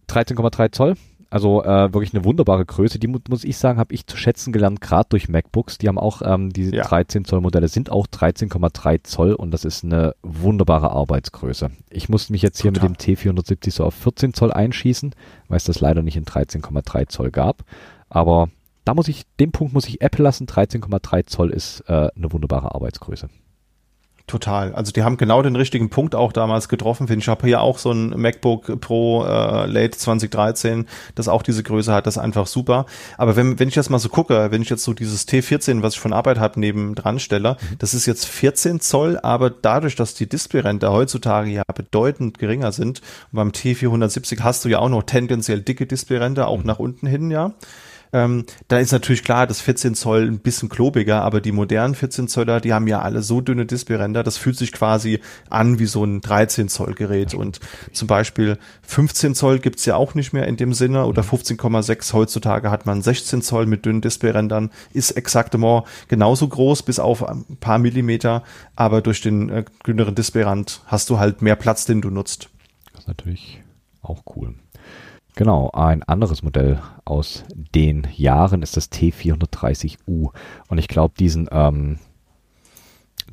[0.09, 0.95] 13,3 Zoll,
[1.31, 2.99] also äh, wirklich eine wunderbare Größe.
[2.99, 5.77] Die mu muss ich sagen, habe ich zu schätzen gelernt, gerade durch MacBooks.
[5.77, 6.85] Die haben auch, ähm, die ja.
[6.85, 11.71] 13 Zoll Modelle sind auch 13,3 Zoll und das ist eine wunderbare Arbeitsgröße.
[11.91, 12.91] Ich musste mich jetzt hier Total.
[12.91, 15.15] mit dem T470 so auf 14 Zoll einschießen,
[15.49, 17.65] weil es das leider nicht in 13,3 Zoll gab.
[18.09, 18.49] Aber
[18.85, 20.47] da muss ich, den Punkt muss ich Apple lassen.
[20.47, 23.29] 13,3 Zoll ist äh, eine wunderbare Arbeitsgröße.
[24.29, 24.75] Total.
[24.75, 27.25] Also die haben genau den richtigen Punkt auch damals getroffen, finde ich.
[27.25, 31.95] Ich habe hier auch so ein MacBook Pro äh, Late 2013, das auch diese Größe
[31.95, 32.85] hat, das ist einfach super.
[33.17, 35.95] Aber wenn, wenn ich jetzt mal so gucke, wenn ich jetzt so dieses T14, was
[35.95, 37.79] ich von Arbeit habe, neben dran stelle, mhm.
[37.79, 43.01] das ist jetzt 14 Zoll, aber dadurch, dass die Displayränder heutzutage ja bedeutend geringer sind,
[43.33, 46.67] beim T470 hast du ja auch noch tendenziell dicke Displayränder, auch mhm.
[46.67, 47.55] nach unten hin, ja.
[48.13, 52.29] Ähm, da ist natürlich klar, das 14 Zoll ein bisschen klobiger, aber die modernen 14
[52.29, 55.21] Zöller, die haben ja alle so dünne Displayränder, das fühlt sich quasi
[55.51, 57.35] an wie so ein 13 Zoll Gerät.
[57.35, 57.61] Und
[57.93, 62.71] zum Beispiel 15 Zoll gibt's ja auch nicht mehr in dem Sinne oder 15,6 heutzutage
[62.71, 67.79] hat man 16 Zoll mit dünnen Displayrändern, ist exaktement genauso groß, bis auf ein paar
[67.79, 68.43] Millimeter,
[68.77, 72.49] aber durch den äh, dünneren Displayrand hast du halt mehr Platz, den du nutzt.
[72.93, 73.63] Das ist natürlich
[74.03, 74.55] auch cool.
[75.39, 80.33] Genau, ein anderes Modell aus den Jahren ist das T430U.
[80.67, 82.01] Und ich glaube, diesen ähm,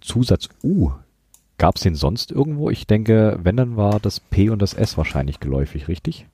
[0.02, 0.92] Zusatz U
[1.58, 2.70] gab es den sonst irgendwo?
[2.70, 6.28] Ich denke, wenn, dann war das P und das S wahrscheinlich geläufig, richtig?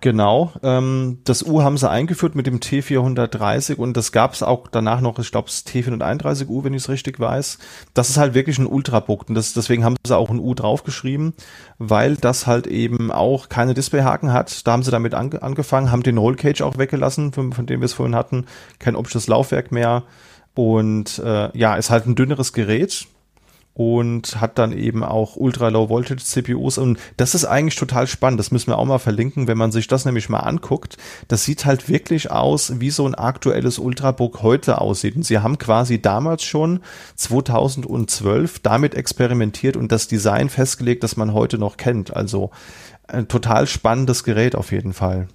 [0.00, 4.68] Genau, ähm, das U haben sie eingeführt mit dem T430 und das gab es auch
[4.68, 7.58] danach noch, ich glaube, das T431U, wenn ich es richtig weiß.
[7.94, 11.34] Das ist halt wirklich ein Ultrabook und das, deswegen haben sie auch ein U draufgeschrieben,
[11.78, 14.68] weil das halt eben auch keine Displayhaken hat.
[14.68, 17.86] Da haben sie damit ange angefangen, haben den Rollcage auch weggelassen, von, von dem wir
[17.86, 18.46] es vorhin hatten,
[18.78, 20.04] kein optisches Laufwerk mehr
[20.54, 23.08] und äh, ja, ist halt ein dünneres Gerät
[23.78, 28.40] und hat dann eben auch Ultra Low Voltage CPUs und das ist eigentlich total spannend.
[28.40, 30.96] Das müssen wir auch mal verlinken, wenn man sich das nämlich mal anguckt.
[31.28, 35.14] Das sieht halt wirklich aus, wie so ein aktuelles Ultrabook heute aussieht.
[35.14, 36.80] Und sie haben quasi damals schon
[37.14, 42.16] 2012 damit experimentiert und das Design festgelegt, das man heute noch kennt.
[42.16, 42.50] Also
[43.06, 45.28] ein total spannendes Gerät auf jeden Fall.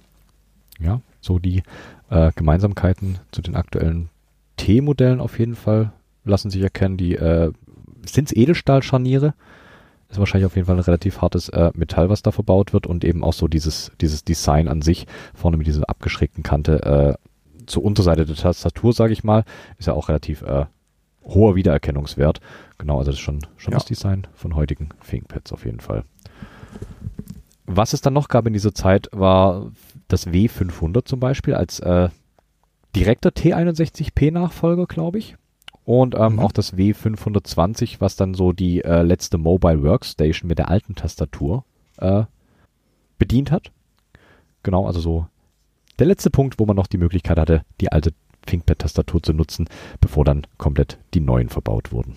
[0.78, 1.62] Ja, so die
[2.10, 4.10] äh, Gemeinsamkeiten zu den aktuellen
[4.58, 5.92] T-Modellen auf jeden Fall
[6.26, 6.98] lassen sich erkennen.
[6.98, 7.52] Die äh,
[8.06, 9.34] sind es Edelstahlscharniere?
[10.08, 13.04] Ist wahrscheinlich auf jeden Fall ein relativ hartes äh, Metall, was da verbaut wird und
[13.04, 17.84] eben auch so dieses, dieses Design an sich, vorne mit dieser abgeschrägten Kante äh, zur
[17.84, 19.44] Unterseite der Tastatur, sage ich mal,
[19.78, 20.66] ist ja auch relativ äh,
[21.24, 22.40] hoher Wiedererkennungswert.
[22.78, 23.78] Genau, also das ist schon, schon ja.
[23.78, 26.04] das Design von heutigen ThinkPads auf jeden Fall.
[27.66, 29.72] Was es dann noch gab in dieser Zeit, war
[30.08, 32.10] das W500 zum Beispiel als äh,
[32.94, 35.36] direkter T61P-Nachfolger, glaube ich.
[35.84, 36.38] Und ähm, mhm.
[36.40, 41.64] auch das W520, was dann so die äh, letzte Mobile Workstation mit der alten Tastatur
[41.98, 42.24] äh,
[43.18, 43.70] bedient hat.
[44.62, 45.26] Genau, also so
[45.98, 48.12] der letzte Punkt, wo man noch die Möglichkeit hatte, die alte
[48.46, 49.68] ThinkPad-Tastatur zu nutzen,
[50.00, 52.16] bevor dann komplett die neuen verbaut wurden.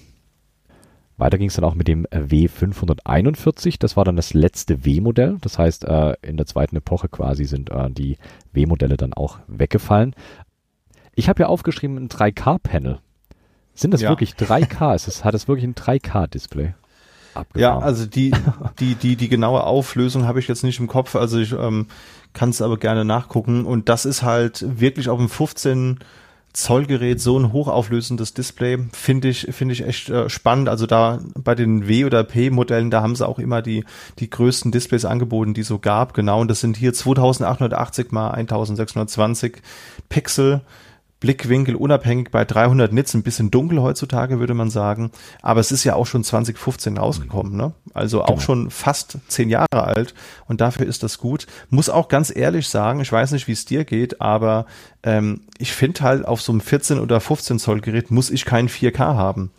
[1.17, 3.77] Weiter ging es dann auch mit dem W541.
[3.79, 5.37] Das war dann das letzte W-Modell.
[5.41, 8.17] Das heißt, äh, in der zweiten Epoche quasi sind äh, die
[8.53, 10.15] W-Modelle dann auch weggefallen.
[11.15, 12.99] Ich habe ja aufgeschrieben ein 3K-Panel.
[13.77, 14.09] Sind das ja.
[14.09, 14.95] wirklich 3K?
[14.95, 16.73] Ist das, hat es wirklich ein 3K-Display?
[17.55, 18.33] Ja, also die,
[18.79, 21.85] die, die, die genaue Auflösung habe ich jetzt nicht im Kopf, also ich ähm,
[22.33, 23.65] kann es aber gerne nachgucken.
[23.65, 25.99] Und das ist halt wirklich auf dem 15
[26.53, 30.69] Zoll Gerät so ein hochauflösendes Display, finde ich, finde ich echt äh, spannend.
[30.69, 33.85] Also da bei den W- oder P-Modellen, da haben sie auch immer die,
[34.17, 36.15] die größten Displays angeboten, die so gab.
[36.15, 39.61] Genau, und das sind hier 2880 mal 1620
[40.09, 40.61] Pixel
[41.19, 45.11] Blickwinkel unabhängig bei 300 Nits, ein bisschen dunkel heutzutage, würde man sagen.
[45.41, 47.73] Aber es ist ja auch schon 2015 rausgekommen, ne?
[47.93, 48.39] Also auch genau.
[48.39, 50.13] schon fast zehn Jahre alt.
[50.47, 51.47] Und dafür ist das gut.
[51.69, 54.67] Muss auch ganz ehrlich sagen, ich weiß nicht, wie es dir geht, aber
[55.03, 58.69] ähm, ich finde halt, auf so einem 14 oder 15 Zoll Gerät muss ich kein
[58.69, 59.51] 4K haben.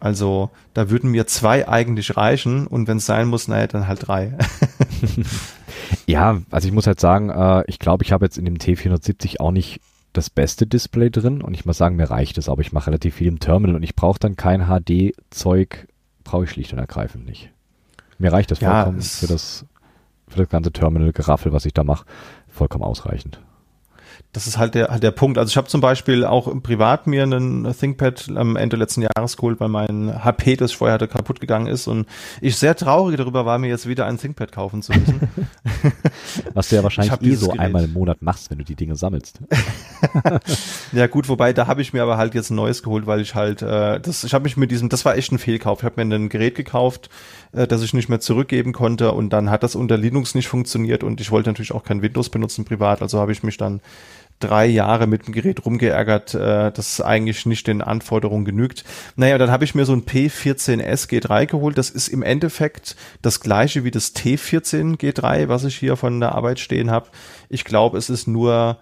[0.00, 4.06] Also da würden mir zwei eigentlich reichen und wenn es sein muss, naja, dann halt
[4.06, 4.36] drei.
[6.06, 9.40] ja, also ich muss halt sagen, äh, ich glaube, ich habe jetzt in dem T470
[9.40, 9.80] auch nicht
[10.18, 13.14] das beste Display drin und ich muss sagen, mir reicht es, aber ich mache relativ
[13.14, 15.86] viel im Terminal und ich brauche dann kein HD-Zeug,
[16.24, 17.50] brauche ich schlicht und ergreifend nicht.
[18.18, 19.64] Mir reicht das ja, vollkommen für das,
[20.26, 22.04] für das ganze Terminal-Geraffel, was ich da mache,
[22.48, 23.40] vollkommen ausreichend.
[24.32, 25.38] das ist halt der, halt der Punkt.
[25.38, 29.58] Also ich habe zum Beispiel auch privat mir einen ThinkPad am Ende letzten Jahres geholt,
[29.60, 32.06] weil mein HP, das ich vorher hatte, kaputt gegangen ist und
[32.40, 35.28] ich sehr traurig darüber war, mir jetzt wieder ein ThinkPad kaufen zu müssen.
[36.58, 37.60] Was du ja wahrscheinlich eh so Gerät.
[37.60, 39.38] einmal im Monat machst, wenn du die Dinge sammelst.
[40.92, 43.36] ja gut, wobei da habe ich mir aber halt jetzt ein neues geholt, weil ich
[43.36, 45.78] halt, äh, das, ich habe mich mit diesem, das war echt ein Fehlkauf.
[45.78, 47.10] Ich habe mir ein Gerät gekauft,
[47.52, 51.04] äh, das ich nicht mehr zurückgeben konnte und dann hat das unter Linux nicht funktioniert
[51.04, 53.80] und ich wollte natürlich auch kein Windows benutzen privat, also habe ich mich dann
[54.40, 58.84] drei Jahre mit dem Gerät rumgeärgert, äh, das eigentlich nicht den Anforderungen genügt.
[59.16, 61.78] Naja, dann habe ich mir so ein P14S G3 geholt.
[61.78, 66.34] Das ist im Endeffekt das gleiche wie das T14 G3, was ich hier von der
[66.34, 67.08] Arbeit stehen habe.
[67.48, 68.78] Ich glaube, es ist nur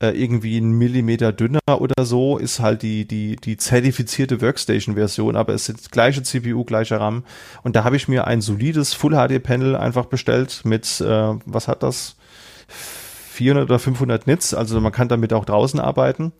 [0.00, 5.54] äh, irgendwie ein Millimeter dünner oder so, ist halt die, die, die zertifizierte Workstation-Version, aber
[5.54, 7.24] es ist gleiche CPU, gleicher RAM.
[7.62, 12.17] Und da habe ich mir ein solides Full-HD-Panel einfach bestellt mit, äh, was hat das?
[13.38, 16.32] 400 oder 500 Nits, also man kann damit auch draußen arbeiten.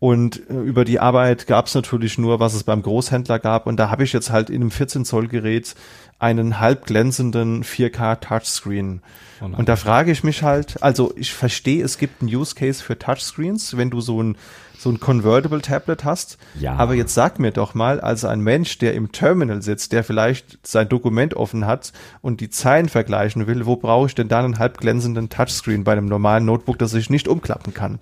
[0.00, 3.68] Und äh, über die Arbeit gab es natürlich nur, was es beim Großhändler gab.
[3.68, 5.76] Und da habe ich jetzt halt in einem 14 Zoll Gerät
[6.18, 9.00] einen halb glänzenden 4K Touchscreen.
[9.40, 12.82] Oh und da frage ich mich halt, also ich verstehe, es gibt einen Use Case
[12.82, 14.36] für Touchscreens, wenn du so ein
[14.84, 16.38] so ein Convertible Tablet hast.
[16.60, 16.76] Ja.
[16.76, 20.64] Aber jetzt sag mir doch mal, als ein Mensch, der im Terminal sitzt, der vielleicht
[20.64, 24.58] sein Dokument offen hat und die Zeilen vergleichen will, wo brauche ich denn da einen
[24.58, 27.98] halb glänzenden Touchscreen bei einem normalen Notebook, das ich nicht umklappen kann?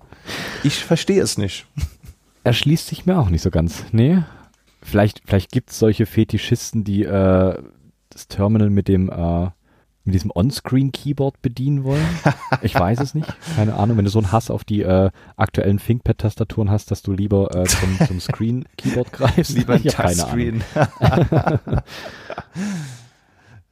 [0.63, 1.65] Ich verstehe es nicht.
[2.43, 3.85] Erschließt sich mir auch nicht so ganz.
[3.93, 4.21] Nee.
[4.81, 7.57] Vielleicht, vielleicht gibt es solche Fetischisten, die äh,
[8.09, 9.47] das Terminal mit dem äh,
[10.05, 12.05] mit diesem On-Screen-Keyboard bedienen wollen.
[12.61, 13.33] Ich weiß es nicht.
[13.55, 13.97] Keine Ahnung.
[13.97, 17.63] Wenn du so einen Hass auf die äh, aktuellen ThinkPad-Tastaturen hast, dass du lieber äh,
[17.63, 19.57] zum, zum Screen-Keyboard greifst.
[19.57, 20.63] Lieber ein Touchscreen.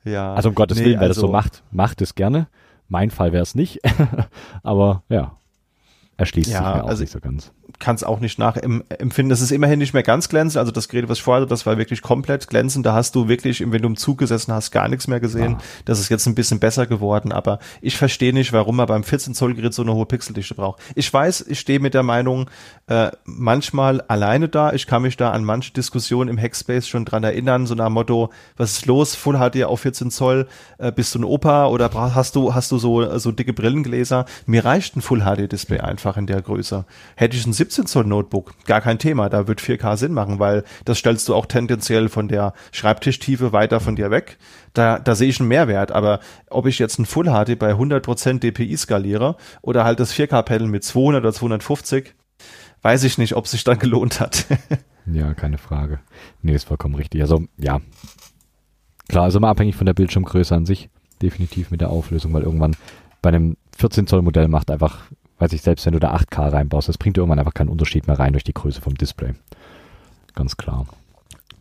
[0.06, 0.34] ja.
[0.34, 2.48] Also um Gottes nee, Willen, wer also, das so also macht, macht es gerne.
[2.88, 3.80] Mein Fall wäre es nicht.
[4.64, 5.38] Aber ja,
[6.18, 7.52] erschließt ja, sich mir auch also nicht so ganz
[7.82, 9.30] kann es auch nicht nachempfinden.
[9.30, 10.58] Das ist immerhin nicht mehr ganz glänzend.
[10.58, 12.86] Also das Gerät, was ich vorher hatte, das war wirklich komplett glänzend.
[12.86, 15.58] Da hast du wirklich, wenn du im Zug gesessen hast, gar nichts mehr gesehen.
[15.60, 15.64] Ah.
[15.86, 17.34] Das ist jetzt ein bisschen besser geworden.
[17.34, 20.82] Aber ich verstehe nicht, warum man beim 14 Zoll Gerät so eine hohe Pixeldichte braucht.
[20.96, 22.50] Ich weiß, ich stehe mit der Meinung
[22.88, 24.72] äh, manchmal alleine da.
[24.74, 27.66] Ich kann mich da an manche Diskussionen im Hackspace schon dran erinnern.
[27.66, 29.16] So nach Motto, was ist los?
[29.16, 30.48] Full HD auf 14 Zoll?
[30.78, 34.26] Äh, bist du ein Opa oder hast du, hast du so, so dicke Brillengläser?
[34.46, 36.86] Mir reicht ein Full HD Display einfach in der Größe.
[37.16, 39.30] Hätte ich ein 17 Zoll Notebook, gar kein Thema.
[39.30, 43.80] Da wird 4K Sinn machen, weil das stellst du auch tendenziell von der Schreibtischtiefe weiter
[43.80, 44.38] von dir weg.
[44.74, 45.92] Da, da sehe ich einen Mehrwert.
[45.92, 46.20] Aber
[46.50, 50.84] ob ich jetzt ein Full HD bei 100% DPI skaliere oder halt das 4K-Panel mit
[50.84, 52.14] 200 oder 250,
[52.82, 54.46] weiß ich nicht, ob sich dann gelohnt hat.
[55.06, 56.00] ja, keine Frage.
[56.42, 57.22] Nee, ist vollkommen richtig.
[57.22, 57.80] Also, ja.
[59.08, 60.90] Klar, ist immer abhängig von der Bildschirmgröße an sich.
[61.22, 62.76] Definitiv mit der Auflösung, weil irgendwann
[63.22, 65.06] bei einem 14 Zoll Modell macht einfach
[65.42, 68.20] Weiß ich, selbst wenn du da 8K reinbaust, das bringt irgendwann einfach keinen Unterschied mehr
[68.20, 69.34] rein durch die Größe vom Display.
[70.36, 70.86] Ganz klar.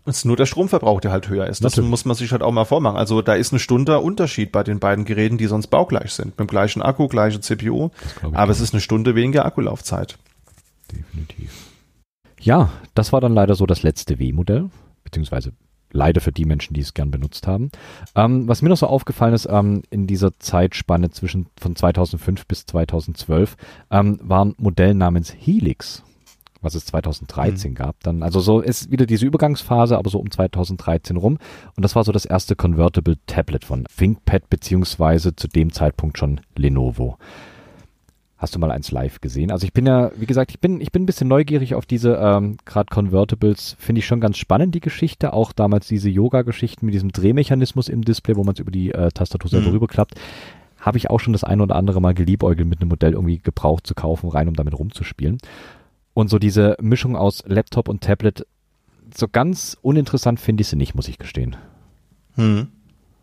[0.05, 1.65] Es ist nur der Stromverbrauch, der halt höher ist.
[1.65, 1.89] Das Natürlich.
[1.89, 2.99] muss man sich halt auch mal vormachen.
[2.99, 6.27] Also da ist eine Stunde Unterschied bei den beiden Geräten, die sonst baugleich sind.
[6.27, 7.89] Mit dem gleichen Akku, gleiche CPU.
[8.33, 10.19] Aber es ist eine Stunde weniger Akkulaufzeit.
[10.93, 11.51] Definitiv.
[12.39, 14.69] Ja, das war dann leider so das letzte W-Modell,
[15.05, 15.53] beziehungsweise
[15.93, 17.71] leider für die Menschen, die es gern benutzt haben.
[18.15, 22.67] Ähm, was mir noch so aufgefallen ist, ähm, in dieser Zeitspanne zwischen von 2005 bis
[22.67, 23.57] 2012
[23.91, 26.03] ähm, war ein Modell namens Helix,
[26.61, 27.75] was es 2013 mhm.
[27.75, 28.01] gab.
[28.03, 31.39] Dann, also so ist wieder diese Übergangsphase, aber so um 2013 rum.
[31.77, 36.41] Und das war so das erste Convertible Tablet von ThinkPad beziehungsweise zu dem Zeitpunkt schon
[36.57, 37.19] Lenovo.
[38.41, 39.51] Hast du mal eins live gesehen?
[39.51, 42.15] Also ich bin ja, wie gesagt, ich bin, ich bin ein bisschen neugierig auf diese
[42.15, 43.77] ähm, gerade Convertibles.
[43.79, 45.35] Finde ich schon ganz spannend, die Geschichte.
[45.35, 49.11] Auch damals diese Yoga-Geschichten mit diesem Drehmechanismus im Display, wo man es über die äh,
[49.11, 49.75] Tastatur selber mhm.
[49.75, 50.15] rüberklappt.
[50.79, 53.87] Habe ich auch schon das eine oder andere Mal geliebäugelt, mit einem Modell irgendwie gebraucht
[53.87, 55.37] zu kaufen, rein um damit rumzuspielen.
[56.15, 58.47] Und so diese Mischung aus Laptop und Tablet,
[59.15, 61.57] so ganz uninteressant finde ich sie nicht, muss ich gestehen.
[62.37, 62.69] Mhm.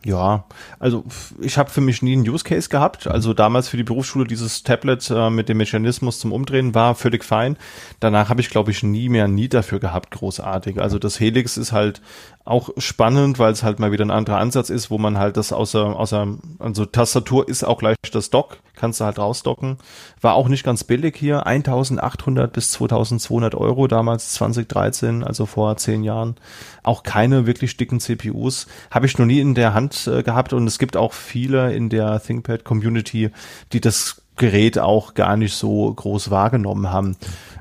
[0.06, 0.46] Ja,
[0.80, 1.04] also
[1.42, 3.08] ich habe für mich nie einen Use Case gehabt.
[3.08, 7.24] Also damals für die Berufsschule dieses Tablet äh, mit dem Mechanismus zum Umdrehen war völlig
[7.24, 7.58] fein.
[8.00, 10.80] Danach habe ich, glaube ich, nie mehr nie dafür gehabt, großartig.
[10.80, 12.02] Also das Helix ist halt
[12.48, 15.52] auch spannend, weil es halt mal wieder ein anderer Ansatz ist, wo man halt das
[15.52, 16.28] außer, außer,
[16.60, 19.78] also Tastatur ist auch gleich das Dock, kannst du halt rausdocken.
[20.22, 26.04] War auch nicht ganz billig hier, 1800 bis 2200 Euro damals 2013, also vor zehn
[26.04, 26.36] Jahren.
[26.84, 28.68] Auch keine wirklich dicken CPUs.
[28.92, 31.90] Habe ich noch nie in der Hand äh, gehabt und es gibt auch viele in
[31.90, 33.32] der ThinkPad Community,
[33.74, 37.18] die das Gerät auch gar nicht so groß wahrgenommen haben.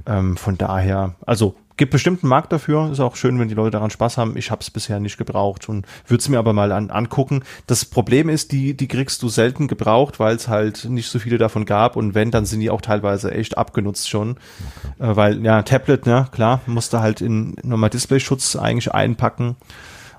[0.06, 2.90] Ähm, von daher, also gibt bestimmt einen Markt dafür.
[2.90, 4.36] Ist auch schön, wenn die Leute daran Spaß haben.
[4.36, 7.42] Ich habe es bisher nicht gebraucht und würde es mir aber mal an, angucken.
[7.66, 11.38] Das Problem ist, die, die kriegst du selten gebraucht, weil es halt nicht so viele
[11.38, 11.96] davon gab.
[11.96, 14.36] Und wenn, dann sind die auch teilweise echt abgenutzt schon.
[14.98, 15.10] Okay.
[15.10, 19.56] Äh, weil, ja, Tablet, ne, klar, musst du halt in nochmal Displayschutz eigentlich einpacken.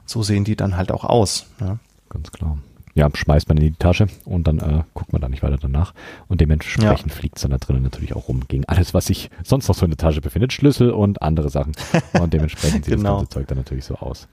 [0.06, 1.48] So sehen die dann halt auch aus.
[1.60, 1.78] Ja.
[2.10, 2.58] Ganz klar
[2.98, 5.94] ja, schmeißt man in die Tasche und dann äh, guckt man da nicht weiter danach.
[6.28, 7.16] Und dementsprechend ja.
[7.16, 9.86] fliegt es dann da drinnen natürlich auch rum gegen alles, was sich sonst noch so
[9.86, 10.52] in der Tasche befindet.
[10.52, 11.74] Schlüssel und andere Sachen.
[12.20, 13.12] Und dementsprechend sieht genau.
[13.12, 14.28] das ganze Zeug dann natürlich so aus.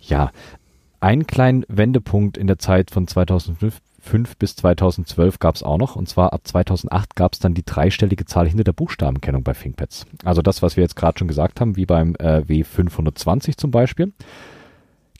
[0.00, 0.30] Ja,
[1.00, 3.80] einen kleinen Wendepunkt in der Zeit von 2005
[4.38, 5.96] bis 2012 gab es auch noch.
[5.96, 10.04] Und zwar ab 2008 gab es dann die dreistellige Zahl hinter der Buchstabenkennung bei ThinkPads.
[10.24, 14.12] Also das, was wir jetzt gerade schon gesagt haben, wie beim äh, W520 zum Beispiel.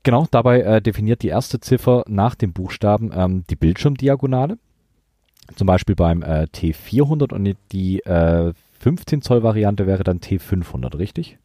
[0.02, 4.58] Genau, dabei äh, definiert die erste Ziffer nach dem Buchstaben ähm, die Bildschirmdiagonale.
[5.54, 11.38] Zum Beispiel beim äh, T400 und die äh, 15 Zoll Variante wäre dann T500, richtig?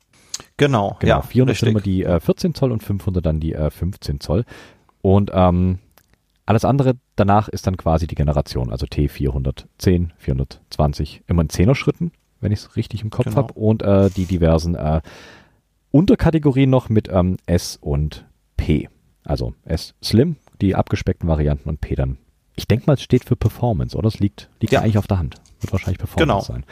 [0.57, 1.15] Genau, genau.
[1.15, 4.45] Ja, 400 sind immer die äh, 14 Zoll und 500 dann die äh, 15 Zoll.
[5.01, 5.79] Und ähm,
[6.45, 12.11] alles andere danach ist dann quasi die Generation, also T410, 420, immer in 10er Schritten,
[12.41, 13.37] wenn ich es richtig im Kopf genau.
[13.37, 13.53] habe.
[13.53, 15.01] Und äh, die diversen äh,
[15.91, 18.25] Unterkategorien noch mit ähm, S und
[18.63, 18.87] P.
[19.25, 22.17] Also S Slim, die abgespeckten Varianten und P dann.
[22.55, 24.07] Ich denke mal, es steht für Performance, oder?
[24.07, 24.79] Es liegt, liegt ja.
[24.79, 25.35] ja eigentlich auf der Hand.
[25.59, 26.41] Wird wahrscheinlich Performance genau.
[26.41, 26.65] sein.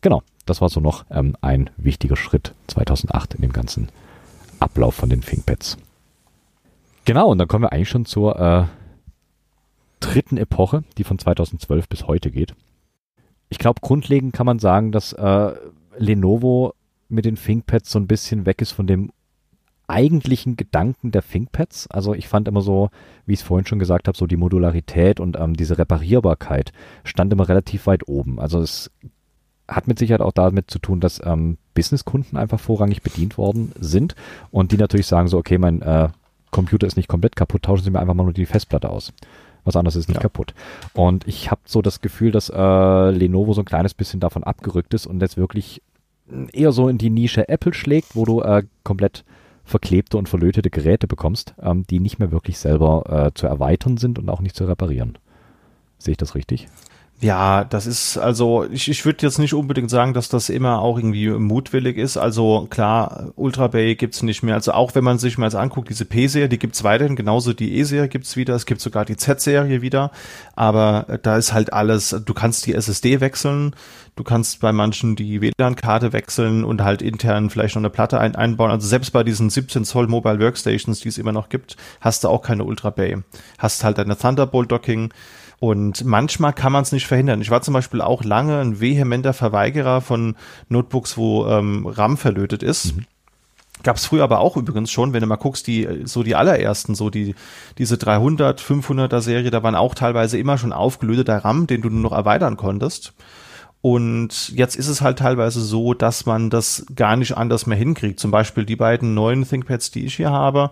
[0.00, 0.22] Genau.
[0.44, 3.88] Das war so noch ähm, ein wichtiger Schritt 2008 in dem ganzen
[4.58, 5.76] Ablauf von den ThinkPads.
[7.04, 8.64] Genau, und dann kommen wir eigentlich schon zur äh,
[10.00, 12.54] dritten Epoche, die von 2012 bis heute geht.
[13.50, 15.52] Ich glaube, grundlegend kann man sagen, dass äh,
[15.96, 16.74] Lenovo
[17.08, 19.12] mit den ThinkPads so ein bisschen weg ist von dem
[19.88, 21.88] eigentlichen Gedanken der ThinkPads.
[21.90, 22.90] Also ich fand immer so,
[23.24, 26.72] wie ich es vorhin schon gesagt habe, so die Modularität und ähm, diese Reparierbarkeit
[27.04, 28.40] stand immer relativ weit oben.
[28.40, 28.90] Also es
[29.68, 34.14] hat mit Sicherheit auch damit zu tun, dass ähm, Businesskunden einfach vorrangig bedient worden sind
[34.50, 36.08] und die natürlich sagen so, okay, mein äh,
[36.50, 39.12] Computer ist nicht komplett kaputt, tauschen Sie mir einfach mal nur die Festplatte aus.
[39.64, 40.22] Was anderes ist nicht ja.
[40.22, 40.54] kaputt.
[40.94, 44.94] Und ich habe so das Gefühl, dass äh, Lenovo so ein kleines bisschen davon abgerückt
[44.94, 45.82] ist und jetzt wirklich
[46.52, 49.24] eher so in die Nische Apple schlägt, wo du äh, komplett
[49.66, 54.18] verklebte und verlötete Geräte bekommst, ähm, die nicht mehr wirklich selber äh, zu erweitern sind
[54.18, 55.18] und auch nicht zu reparieren.
[55.98, 56.68] Sehe ich das richtig?
[57.22, 60.98] Ja, das ist also, ich, ich würde jetzt nicht unbedingt sagen, dass das immer auch
[60.98, 62.18] irgendwie mutwillig ist.
[62.18, 64.54] Also klar, Ultra Bay gibt's nicht mehr.
[64.54, 67.78] Also auch wenn man sich mal jetzt anguckt, diese P-Serie, die gibt's weiterhin, genauso die
[67.78, 70.10] E-Serie gibt's wieder, es gibt sogar die Z-Serie wieder,
[70.56, 73.74] aber da ist halt alles, du kannst die SSD wechseln,
[74.16, 78.36] du kannst bei manchen die WLAN-Karte wechseln und halt intern vielleicht noch eine Platte ein
[78.36, 78.70] einbauen.
[78.70, 82.28] Also selbst bei diesen 17 Zoll Mobile Workstations, die es immer noch gibt, hast du
[82.28, 83.16] auch keine Ultra Bay.
[83.56, 85.12] Hast halt deine Thunderbolt-Docking,
[85.58, 87.40] und manchmal kann man es nicht verhindern.
[87.40, 90.36] Ich war zum Beispiel auch lange ein vehementer Verweigerer von
[90.68, 92.96] Notebooks, wo ähm, RAM verlötet ist.
[92.96, 93.06] Mhm.
[93.82, 96.94] Gab es früher aber auch übrigens schon, wenn du mal guckst, die so die allerersten,
[96.94, 97.34] so die
[97.78, 102.02] diese 300, 500er Serie, da waren auch teilweise immer schon aufgelöteter RAM, den du nur
[102.02, 103.12] noch erweitern konntest.
[103.82, 108.18] Und jetzt ist es halt teilweise so, dass man das gar nicht anders mehr hinkriegt.
[108.18, 110.70] Zum Beispiel die beiden neuen ThinkPads, die ich hier habe,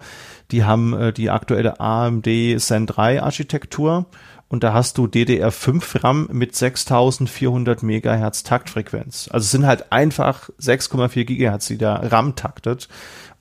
[0.50, 2.26] die haben äh, die aktuelle AMD
[2.58, 4.06] Zen 3 Architektur
[4.54, 9.28] und da hast du DDR5 RAM mit 6400 Megahertz Taktfrequenz.
[9.32, 12.88] Also es sind halt einfach 6,4 Gigahertz, die da RAM taktet.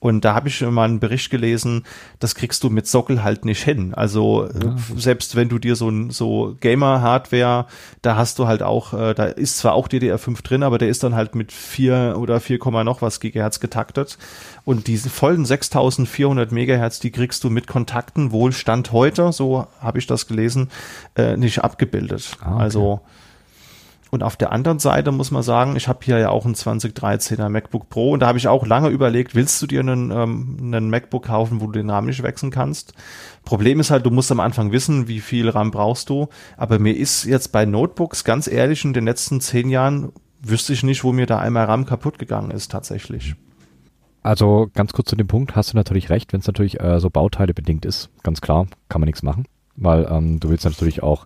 [0.04, 1.86] Und da habe ich mal einen Bericht gelesen,
[2.20, 3.94] das kriegst du mit Sockel halt nicht hin.
[3.94, 4.76] Also ja.
[4.98, 7.68] selbst wenn du dir so ein so Gamer-Hardware,
[8.02, 11.04] da hast du halt auch, äh, da ist zwar auch DDR5 drin, aber der ist
[11.04, 14.18] dann halt mit 4 oder 4, noch was Gigahertz getaktet.
[14.66, 20.06] Und diese vollen 6400 Megahertz, die kriegst du mit Kontakten Wohlstand heute, so habe ich
[20.06, 20.70] das gelesen,
[21.16, 22.36] äh, nicht abgebildet.
[22.42, 22.64] Ah, okay.
[22.64, 23.02] Also
[24.14, 27.50] und auf der anderen Seite muss man sagen, ich habe hier ja auch einen 2013er
[27.50, 30.92] MacBook Pro und da habe ich auch lange überlegt, willst du dir einen, ähm, einen
[30.92, 32.94] MacBook kaufen, wo du den RAM nicht wechseln kannst?
[33.44, 36.28] Problem ist halt, du musst am Anfang wissen, wie viel RAM brauchst du.
[36.58, 40.12] Aber mir ist jetzt bei Notebooks ganz ehrlich in den letzten zehn Jahren
[40.44, 43.34] wüsste ich nicht, wo mir da einmal RAM kaputt gegangen ist tatsächlich.
[44.22, 47.10] Also ganz kurz zu dem Punkt, hast du natürlich recht, wenn es natürlich äh, so
[47.10, 51.26] Bauteile bedingt ist, ganz klar, kann man nichts machen, weil ähm, du willst natürlich auch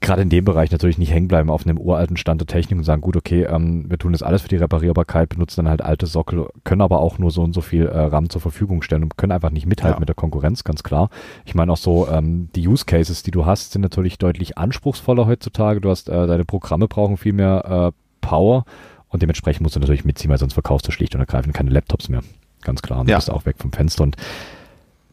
[0.00, 2.84] gerade in dem Bereich natürlich nicht hängen bleiben auf einem uralten Stand der Technik und
[2.84, 6.06] sagen, gut, okay, ähm, wir tun das alles für die Reparierbarkeit, benutzen dann halt alte
[6.06, 9.16] Sockel, können aber auch nur so und so viel äh, RAM zur Verfügung stellen und
[9.16, 10.00] können einfach nicht mithalten ja.
[10.00, 11.10] mit der Konkurrenz, ganz klar.
[11.44, 15.26] Ich meine auch so, ähm, die Use Cases, die du hast, sind natürlich deutlich anspruchsvoller
[15.26, 15.80] heutzutage.
[15.80, 18.64] Du hast, äh, deine Programme brauchen viel mehr äh, Power
[19.08, 22.08] und dementsprechend musst du natürlich mitziehen, weil sonst verkaufst du schlicht und ergreifend keine Laptops
[22.08, 22.20] mehr.
[22.62, 23.00] Ganz klar.
[23.00, 23.16] Und ja.
[23.16, 24.16] du bist auch weg vom Fenster und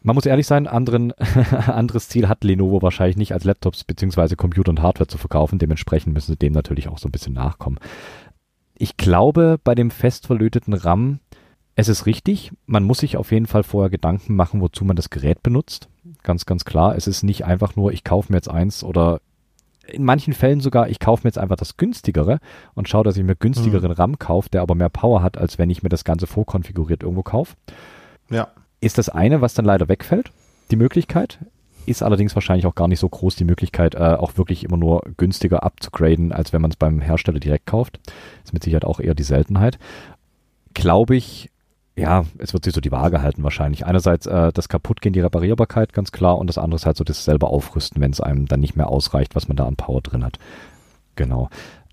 [0.06, 1.12] man muss ehrlich sein, anderen,
[1.66, 5.58] anderes Ziel hat Lenovo wahrscheinlich nicht als Laptops beziehungsweise Computer und Hardware zu verkaufen.
[5.58, 7.80] Dementsprechend müssen sie dem natürlich auch so ein bisschen nachkommen.
[8.78, 11.18] ich glaube, bei dem fest verlöteten RAM,
[11.74, 15.10] es ist richtig, man muss sich auf jeden Fall vorher Gedanken machen, wozu man das
[15.10, 15.88] Gerät benutzt.
[16.22, 16.94] Ganz, ganz klar.
[16.94, 19.20] Es ist nicht einfach nur, ich kaufe mir jetzt eins oder
[19.88, 22.38] in manchen Fällen sogar, ich kaufe mir jetzt einfach das günstigere
[22.74, 23.96] und schaue, dass ich mir günstigeren mhm.
[23.96, 27.24] RAM kaufe, der aber mehr Power hat, als wenn ich mir das Ganze vorkonfiguriert irgendwo
[27.24, 27.56] kaufe.
[28.30, 28.48] Ja.
[28.80, 30.30] Ist das eine, was dann leider wegfällt,
[30.70, 31.38] die Möglichkeit.
[31.86, 35.02] Ist allerdings wahrscheinlich auch gar nicht so groß die Möglichkeit, äh, auch wirklich immer nur
[35.16, 38.00] günstiger abzugraden, als wenn man es beim Hersteller direkt kauft.
[38.44, 39.78] Ist mit Sicherheit auch eher die Seltenheit.
[40.74, 41.50] Glaube ich,
[41.96, 43.86] ja, es wird sich so die Waage halten wahrscheinlich.
[43.86, 47.24] Einerseits äh, das Kaputtgehen, die Reparierbarkeit, ganz klar, und das andere ist halt so das
[47.24, 50.24] selber Aufrüsten, wenn es einem dann nicht mehr ausreicht, was man da an Power drin
[50.24, 50.38] hat.
[51.14, 51.48] Genau.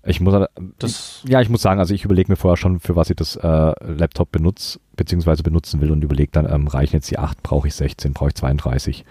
[0.06, 0.46] Ich muss,
[0.78, 3.36] das ja, ich muss sagen, also ich überlege mir vorher schon, für was ich das
[3.36, 7.68] äh, Laptop benutze, beziehungsweise benutzen will und überlege dann, ähm, reichen jetzt die 8, brauche
[7.68, 9.04] ich 16, brauche ich 32.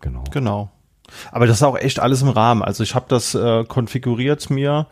[0.00, 0.24] Genau.
[0.30, 0.70] Genau.
[1.30, 2.62] Aber das ist auch echt alles im Rahmen.
[2.62, 4.86] Also ich habe das äh, konfiguriert mir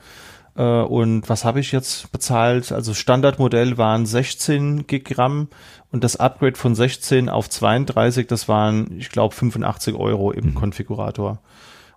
[0.56, 2.72] äh, und was habe ich jetzt bezahlt?
[2.72, 5.48] Also Standardmodell waren 16 Gigramm
[5.92, 10.54] und das Upgrade von 16 auf 32, das waren, ich glaube, 85 Euro im mhm.
[10.54, 11.40] Konfigurator.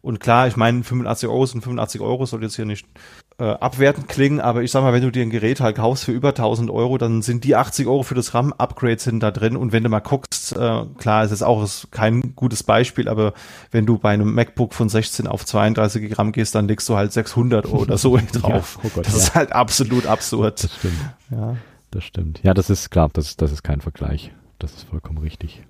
[0.02, 2.88] Und klar, ich meine, 85 Euro sind 85 Euro, soll jetzt hier nicht
[3.42, 6.12] äh, abwertend klingen, aber ich sag mal, wenn du dir ein Gerät halt kaufst für
[6.12, 9.58] über 1000 Euro, dann sind die 80 Euro für das RAM-Upgrade sind da drin.
[9.58, 13.34] Und wenn du mal guckst, äh, klar, es ist auch kein gutes Beispiel, aber
[13.72, 17.14] wenn du bei einem MacBook von 16 auf 32 Gramm gehst, dann legst du halt
[17.14, 18.78] 600 Euro oder so drauf.
[18.84, 19.20] ja, oh Gott, das ja.
[19.20, 20.64] ist halt absolut absurd.
[20.64, 21.00] Das stimmt.
[21.32, 21.56] Ja,
[21.90, 22.42] das stimmt.
[22.44, 24.32] Ja, das ist klar, das, das ist kein Vergleich.
[24.60, 25.64] Das ist vollkommen richtig.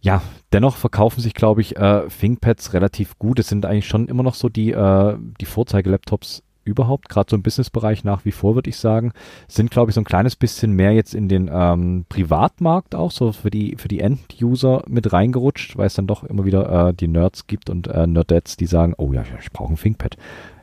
[0.00, 0.22] Ja,
[0.52, 3.38] dennoch verkaufen sich, glaube ich, äh, ThinkPads relativ gut.
[3.38, 7.42] Es sind eigentlich schon immer noch so die, äh, die Vorzeigelaptops überhaupt, gerade so im
[7.42, 9.12] Businessbereich nach wie vor, würde ich sagen,
[9.48, 13.32] sind, glaube ich, so ein kleines bisschen mehr jetzt in den ähm, Privatmarkt auch, so
[13.32, 17.08] für die, für die End-User mit reingerutscht, weil es dann doch immer wieder äh, die
[17.08, 20.16] Nerds gibt und äh, Nerdettes, die sagen, oh ja, ich brauche ein ThinkPad.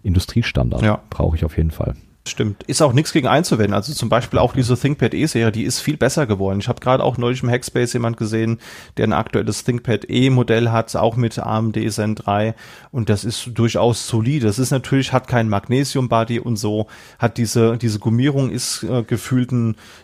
[0.03, 1.01] Industriestandard ja.
[1.09, 1.95] brauche ich auf jeden Fall.
[2.27, 2.61] Stimmt.
[2.63, 3.73] Ist auch nichts gegen einzuwenden.
[3.73, 6.59] Also zum Beispiel auch diese ThinkPad E-Serie, die ist viel besser geworden.
[6.59, 8.59] Ich habe gerade auch neulich im Hackspace jemand gesehen,
[8.97, 12.53] der ein aktuelles ThinkPad E-Modell hat, auch mit AMD Zen 3.
[12.91, 14.45] Und das ist durchaus solide.
[14.45, 16.85] Das ist natürlich, hat kein Magnesium-Body und so,
[17.17, 19.51] hat diese, diese Gummierung ist äh, gefühlt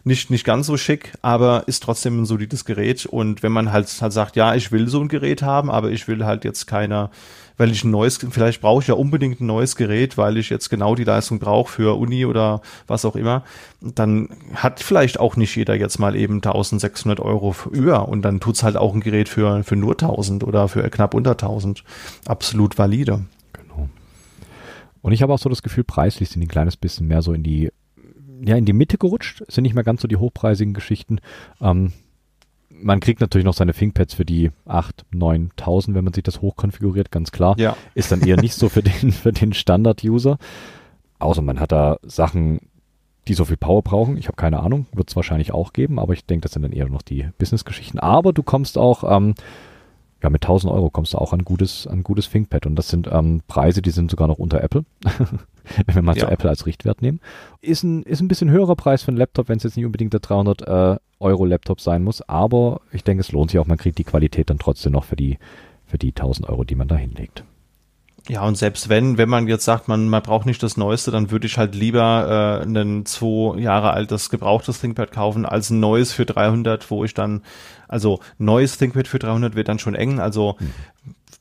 [0.04, 3.06] nicht, nicht ganz so schick, aber ist trotzdem ein solides Gerät.
[3.06, 6.08] Und wenn man halt, halt sagt, ja, ich will so ein Gerät haben, aber ich
[6.08, 7.12] will halt jetzt keine
[7.58, 10.70] weil ich ein neues, vielleicht brauche ich ja unbedingt ein neues Gerät, weil ich jetzt
[10.70, 13.44] genau die Leistung brauche für Uni oder was auch immer,
[13.82, 18.64] dann hat vielleicht auch nicht jeder jetzt mal eben 1600 Euro über und dann tut's
[18.64, 21.84] halt auch ein Gerät für, für nur 1000 oder für knapp unter 1000.
[22.26, 23.26] Absolut valide.
[23.54, 23.90] Genau.
[25.02, 27.34] Und ich habe auch so das Gefühl, preislich sind die ein kleines bisschen mehr so
[27.34, 27.72] in die
[28.40, 31.20] ja, in die Mitte gerutscht, sind nicht mehr ganz so die hochpreisigen Geschichten.
[31.60, 31.94] Ähm,
[32.82, 37.12] man kriegt natürlich noch seine ThinkPads für die 8, 9.000, wenn man sich das hochkonfiguriert,
[37.12, 37.56] ganz klar.
[37.58, 37.76] Ja.
[37.96, 40.38] Ist dann eher nicht so für den, für den Standard-User.
[41.20, 42.60] Außer man hat da Sachen,
[43.28, 44.18] die so viel Power brauchen.
[44.18, 46.72] Ich habe keine Ahnung, wird es wahrscheinlich auch geben, aber ich denke, das sind dann
[46.72, 48.00] eher noch die Business-Geschichten.
[48.00, 49.36] Aber du kommst auch, ähm,
[50.22, 53.08] ja, mit 1000 Euro kommst du auch an gutes, an gutes ThinkPad und das sind
[53.12, 54.86] ähm, Preise, die sind sogar noch unter Apple.
[55.86, 56.26] wenn wir mal ja.
[56.26, 57.20] zu Apple als Richtwert nehmen.
[57.62, 60.14] Ist ein, ist ein bisschen höherer Preis für einen Laptop, wenn es jetzt nicht unbedingt
[60.14, 63.78] der 300 äh, Euro Laptop sein muss, aber ich denke, es lohnt sich auch, man
[63.78, 65.38] kriegt die Qualität dann trotzdem noch für die,
[65.86, 67.44] für die 1000 Euro, die man da hinlegt.
[68.30, 71.32] Ja, und selbst wenn, wenn man jetzt sagt, man, man braucht nicht das Neueste, dann
[71.32, 76.12] würde ich halt lieber äh, ein zwei Jahre altes gebrauchtes ThinkPad kaufen, als ein neues
[76.12, 77.42] für 300, wo ich dann,
[77.88, 80.74] also neues ThinkPad für 300 wird dann schon eng, also mhm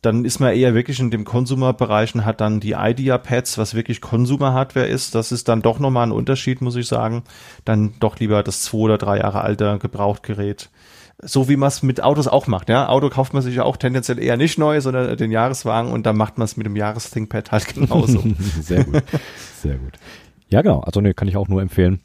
[0.06, 4.00] dann ist man eher wirklich in dem Consumer-Bereich und hat dann die Idea-Pads, was wirklich
[4.00, 5.16] Consumer-Hardware ist.
[5.16, 7.24] Das ist dann doch nochmal ein Unterschied, muss ich sagen.
[7.64, 10.70] Dann doch lieber das zwei oder drei Jahre alte Gebrauchtgerät.
[11.22, 12.68] So wie man es mit Autos auch macht.
[12.68, 16.04] Ja, Auto kauft man sich ja auch tendenziell eher nicht neu, sondern den Jahreswagen und
[16.04, 18.22] dann macht man es mit dem Jahres-ThinkPad halt genauso.
[18.60, 19.02] Sehr gut.
[19.62, 19.98] Sehr gut.
[20.48, 20.80] Ja, genau.
[20.80, 22.00] Also ne, kann ich auch nur empfehlen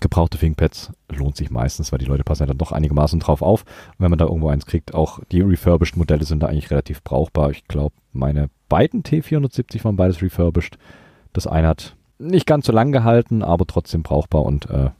[0.00, 3.62] gebrauchte ThinkPads lohnt sich meistens, weil die Leute passen ja dann doch einigermaßen drauf auf.
[3.62, 7.02] Und wenn man da irgendwo eins kriegt, auch die refurbished Modelle sind da eigentlich relativ
[7.02, 7.50] brauchbar.
[7.50, 10.78] Ich glaube, meine beiden T470 waren beides refurbished.
[11.32, 14.90] Das eine hat nicht ganz so lang gehalten, aber trotzdem brauchbar und äh,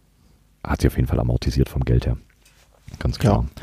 [0.65, 2.17] hat sich auf jeden Fall amortisiert vom Geld her.
[2.99, 3.45] Ganz klar.
[3.45, 3.63] Ja.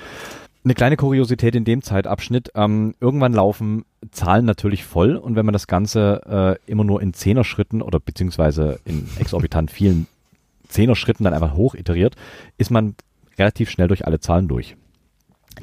[0.63, 2.51] Eine kleine Kuriosität in dem Zeitabschnitt.
[2.55, 7.13] Ähm, irgendwann laufen Zahlen natürlich voll und wenn man das Ganze äh, immer nur in
[7.13, 10.07] Zehner-Schritten oder beziehungsweise in exorbitant vielen
[10.67, 12.15] Zehner-Schritten dann einfach hoch iteriert,
[12.57, 12.95] ist man
[13.37, 14.75] relativ schnell durch alle Zahlen durch.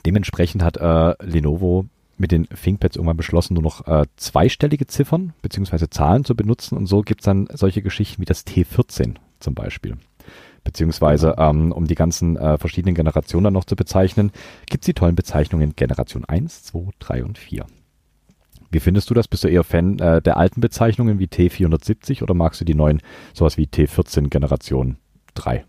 [0.07, 1.87] Dementsprechend hat äh, Lenovo
[2.17, 5.89] mit den ThinkPads irgendwann beschlossen, nur noch äh, zweistellige Ziffern bzw.
[5.91, 9.97] Zahlen zu benutzen und so gibt es dann solche Geschichten wie das T14 zum Beispiel.
[10.65, 14.31] Beziehungsweise, ähm, um die ganzen äh, verschiedenen Generationen dann noch zu bezeichnen,
[14.67, 17.67] gibt es die tollen Bezeichnungen Generation 1, 2, 3 und 4.
[18.71, 19.29] Wie findest du das?
[19.29, 23.03] Bist du eher Fan äh, der alten Bezeichnungen wie T470 oder magst du die neuen,
[23.35, 24.97] sowas wie T14 Generation
[25.35, 25.65] 3?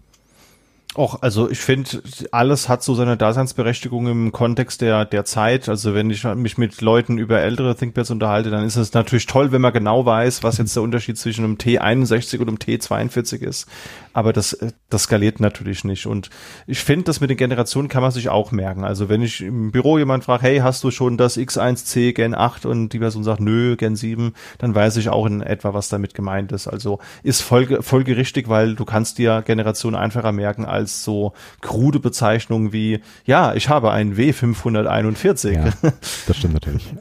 [0.96, 5.68] Och, also ich finde, alles hat so seine Daseinsberechtigung im Kontext der, der Zeit.
[5.68, 9.52] Also wenn ich mich mit Leuten über ältere ThinkPads unterhalte, dann ist es natürlich toll,
[9.52, 13.68] wenn man genau weiß, was jetzt der Unterschied zwischen einem T61 und einem T42 ist.
[14.14, 14.56] Aber das,
[14.90, 16.06] das skaliert natürlich nicht.
[16.06, 16.30] Und
[16.68, 18.84] ich finde, das mit den Generationen kann man sich auch merken.
[18.84, 22.68] Also wenn ich im Büro jemand fragt, hey, hast du schon das X1C Gen 8
[22.68, 26.14] und die Person sagt, nö, Gen 7, dann weiß ich auch in etwa, was damit
[26.14, 26.68] gemeint ist.
[26.68, 32.00] Also ist folge, folgerichtig, weil du kannst dir Generationen einfacher merken als als so krude
[32.00, 35.52] Bezeichnungen wie, ja, ich habe einen W541.
[35.52, 35.74] Ja,
[36.28, 36.94] das stimmt natürlich.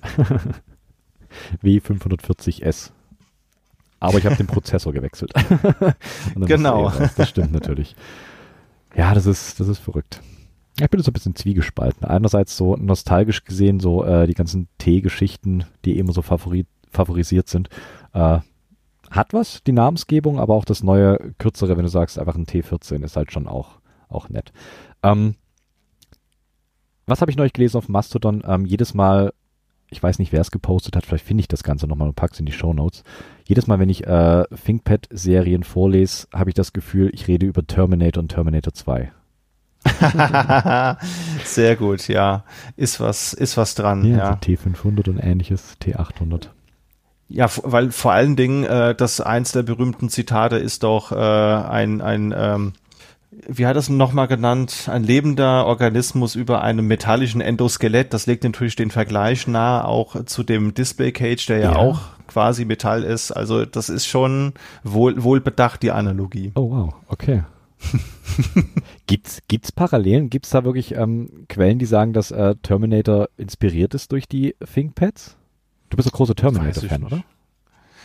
[1.63, 2.91] W540S.
[4.01, 5.33] Aber ich habe den Prozessor gewechselt.
[6.35, 6.91] genau.
[6.91, 7.95] Das, das stimmt natürlich.
[8.97, 10.21] Ja, das ist, das ist verrückt.
[10.81, 12.05] Ich bin so ein bisschen zwiegespalten.
[12.05, 17.71] Einerseits so nostalgisch gesehen, so äh, die ganzen T-Geschichten, die immer so favori favorisiert sind,
[18.13, 18.41] äh,
[19.13, 23.05] hat was, die Namensgebung, aber auch das neue, kürzere, wenn du sagst, einfach ein T14
[23.05, 23.79] ist halt schon auch,
[24.09, 24.53] auch nett.
[25.03, 25.35] Ähm,
[27.07, 28.43] was habe ich neulich gelesen auf Mastodon?
[28.47, 29.33] Ähm, jedes Mal,
[29.91, 32.41] ich weiß nicht, wer es gepostet hat, vielleicht finde ich das Ganze nochmal und pack's
[32.41, 33.05] in die Show Notes.
[33.47, 38.23] Jedes Mal, wenn ich äh, ThinkPad-Serien vorlese, habe ich das Gefühl, ich rede über Terminator
[38.23, 39.13] und Terminator 2.
[41.45, 42.45] Sehr gut, ja.
[42.77, 44.05] Ist was, ist was dran.
[44.05, 44.25] Ja, ja.
[44.25, 46.49] Also T500 und ähnliches, T800.
[47.33, 52.03] Ja, weil vor allen Dingen, äh, das eins der berühmten Zitate ist doch äh, ein,
[52.03, 52.73] ein ähm,
[53.49, 58.13] wie hat es nochmal genannt, ein lebender Organismus über einem metallischen Endoskelett.
[58.13, 61.77] Das legt natürlich den Vergleich nahe, auch zu dem Display Cage, der ja, ja.
[61.79, 63.33] auch quasi Metall ist.
[63.33, 64.53] Also das ist schon
[64.85, 66.53] wohl, wohl bedacht, die Analogie.
[66.55, 67.45] Oh wow, okay.
[69.07, 70.29] gibt's gibt's Parallelen?
[70.29, 75.39] Gibt's da wirklich ähm, Quellen, die sagen, dass äh, Terminator inspiriert ist durch die ThinkPads?
[75.93, 77.23] Du bist ein großer Terminator-Fan, oder?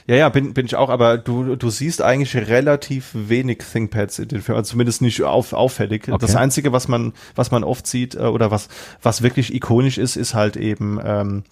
[0.07, 4.27] Ja, ja, bin, bin ich auch, aber du, du siehst eigentlich relativ wenig ThinkPads in
[4.27, 6.09] den Filmen, also zumindest nicht auf, auffällig.
[6.09, 6.17] Okay.
[6.19, 8.67] Das Einzige, was man, was man oft sieht, äh, oder was,
[9.01, 11.43] was wirklich ikonisch ist, ist halt eben ähm,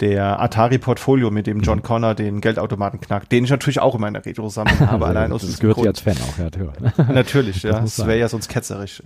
[0.00, 1.82] der Atari Portfolio, mit dem John mhm.
[1.82, 5.60] Connor den Geldautomaten knackt, den ich natürlich auch in meiner Retro-Sammlung habe, allein aus Das
[5.60, 7.08] gehört dir als Fan auch, ja, natürlich.
[7.08, 7.80] natürlich, ja.
[7.80, 9.00] Das, das wäre ja sonst ketzerisch.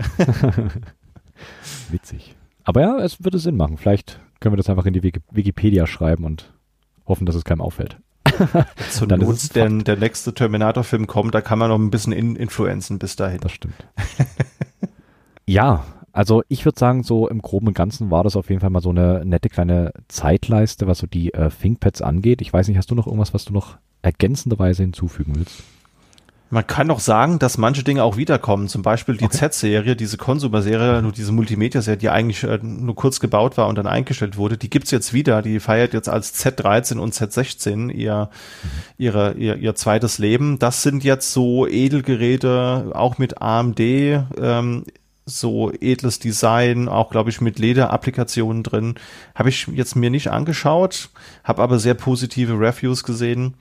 [1.90, 2.34] Witzig.
[2.64, 3.76] Aber ja, es würde Sinn machen.
[3.76, 6.52] Vielleicht können wir das einfach in die Wikipedia schreiben und
[7.08, 7.98] hoffen, dass es keinem auffällt.
[8.90, 12.36] Zu dann Not, der, der nächste Terminator-Film kommt, da kann man noch ein bisschen in
[12.36, 13.40] influenzen bis dahin.
[13.40, 13.74] Das stimmt.
[15.46, 18.70] ja, also ich würde sagen, so im Groben und Ganzen war das auf jeden Fall
[18.70, 22.40] mal so eine nette kleine Zeitleiste, was so die äh, ThinkPads angeht.
[22.42, 25.62] Ich weiß nicht, hast du noch irgendwas, was du noch ergänzenderweise hinzufügen willst?
[26.50, 28.68] Man kann doch sagen, dass manche Dinge auch wiederkommen.
[28.68, 29.36] Zum Beispiel die okay.
[29.36, 33.86] Z-Serie, diese Consumer-Serie, nur diese Multimedia-Serie, die eigentlich äh, nur kurz gebaut war und dann
[33.86, 34.56] eingestellt wurde.
[34.56, 35.42] Die gibt's jetzt wieder.
[35.42, 38.30] Die feiert jetzt als Z13 und Z16 ihr,
[38.62, 38.68] mhm.
[38.96, 40.58] ihre, ihr, ihr zweites Leben.
[40.58, 44.84] Das sind jetzt so Edelgeräte, auch mit AMD, ähm,
[45.26, 48.94] so edles Design, auch glaube ich mit Leder-Applikationen drin.
[49.34, 51.10] Habe ich jetzt mir nicht angeschaut,
[51.44, 53.54] habe aber sehr positive Reviews gesehen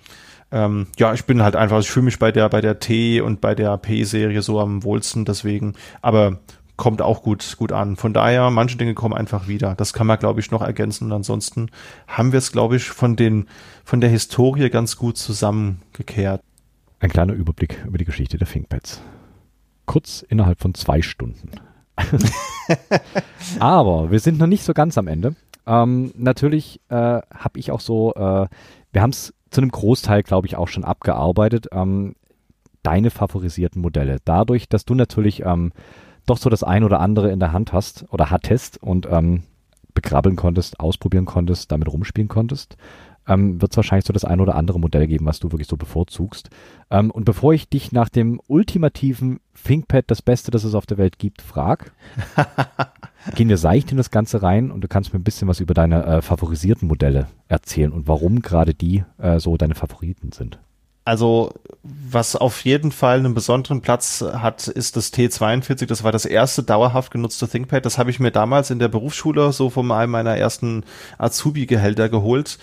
[0.51, 3.41] ähm, ja, ich bin halt einfach, ich fühle mich bei der, bei der T und
[3.41, 6.39] bei der P-Serie so am wohlsten, deswegen, aber
[6.77, 7.95] kommt auch gut, gut an.
[7.95, 9.75] Von daher, manche Dinge kommen einfach wieder.
[9.75, 11.05] Das kann man, glaube ich, noch ergänzen.
[11.05, 11.69] Und ansonsten
[12.07, 13.47] haben wir es, glaube ich, von den,
[13.83, 16.41] von der Historie ganz gut zusammengekehrt.
[16.99, 19.01] Ein kleiner Überblick über die Geschichte der ThinkPads.
[19.85, 21.49] Kurz innerhalb von zwei Stunden.
[23.59, 25.35] Aber wir sind noch nicht so ganz am Ende.
[25.65, 28.47] Ähm, natürlich äh, habe ich auch so, äh,
[28.91, 31.67] wir haben es zu einem Großteil, glaube ich, auch schon abgearbeitet.
[31.71, 32.15] Ähm,
[32.83, 34.17] deine favorisierten Modelle.
[34.23, 35.73] Dadurch, dass du natürlich ähm,
[36.25, 39.43] doch so das ein oder andere in der Hand hast oder hattest und ähm,
[39.93, 42.77] begrabbeln konntest, ausprobieren konntest, damit rumspielen konntest,
[43.27, 45.75] ähm, wird es wahrscheinlich so das ein oder andere Modell geben, was du wirklich so
[45.75, 46.49] bevorzugst.
[46.89, 50.97] Ähm, und bevor ich dich nach dem ultimativen ThinkPad, das Beste, das es auf der
[50.97, 51.91] Welt gibt, frag,
[53.37, 55.75] gehen wir seicht in das Ganze rein und du kannst mir ein bisschen was über
[55.75, 60.59] deine äh, favorisierten Modelle erzählen und warum gerade die äh, so deine Favoriten sind.
[61.05, 61.53] Also,
[61.83, 65.85] was auf jeden Fall einen besonderen Platz hat, ist das T42.
[65.85, 67.85] Das war das erste dauerhaft genutzte ThinkPad.
[67.85, 70.83] Das habe ich mir damals in der Berufsschule so von einem meiner ersten
[71.17, 72.57] Azubi-Gehälter geholt.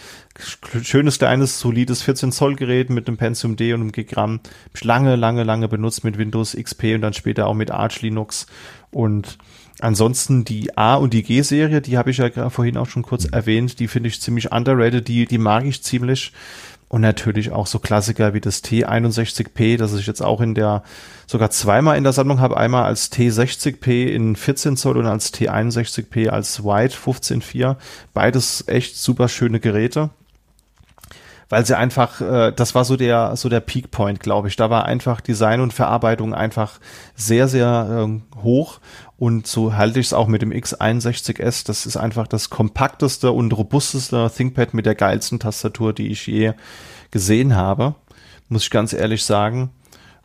[0.83, 4.41] Schönes, kleines, solides 14 Zoll Gerät mit einem Pentium D und einem Gigramm.
[4.83, 8.47] Lange, lange, lange benutzt mit Windows XP und dann später auch mit Arch Linux.
[8.91, 9.39] Und
[9.81, 13.81] Ansonsten die A und die G-Serie, die habe ich ja vorhin auch schon kurz erwähnt,
[13.81, 16.33] die finde ich ziemlich underrated, die, die mag ich ziemlich.
[16.89, 20.85] Und natürlich auch so Klassiker wie das T61P, das ich jetzt auch in der,
[21.27, 22.57] sogar zweimal in der Sammlung habe.
[22.57, 27.77] Einmal als T60P in 14 Zoll und als T61P als White 15.4.
[28.13, 30.11] Beides echt super schöne Geräte.
[31.49, 34.57] weil sie einfach, äh, das war so der so der Peak Point, glaube ich.
[34.57, 36.81] Da war einfach Design und Verarbeitung einfach
[37.15, 38.81] sehr sehr äh, hoch
[39.17, 41.67] und so halte ich es auch mit dem X61S.
[41.67, 46.55] Das ist einfach das kompakteste und robusteste ThinkPad mit der geilsten Tastatur, die ich je
[47.11, 47.95] gesehen habe,
[48.49, 49.71] muss ich ganz ehrlich sagen.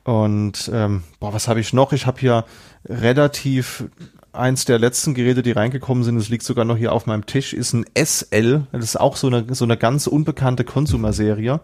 [0.03, 1.93] Und ähm, boah, was habe ich noch?
[1.93, 2.45] Ich habe hier
[2.87, 3.85] relativ
[4.31, 7.53] eins der letzten Geräte, die reingekommen sind, das liegt sogar noch hier auf meinem Tisch,
[7.53, 8.67] ist ein SL.
[8.71, 11.59] Das ist auch so eine, so eine ganz unbekannte Konsumerserie.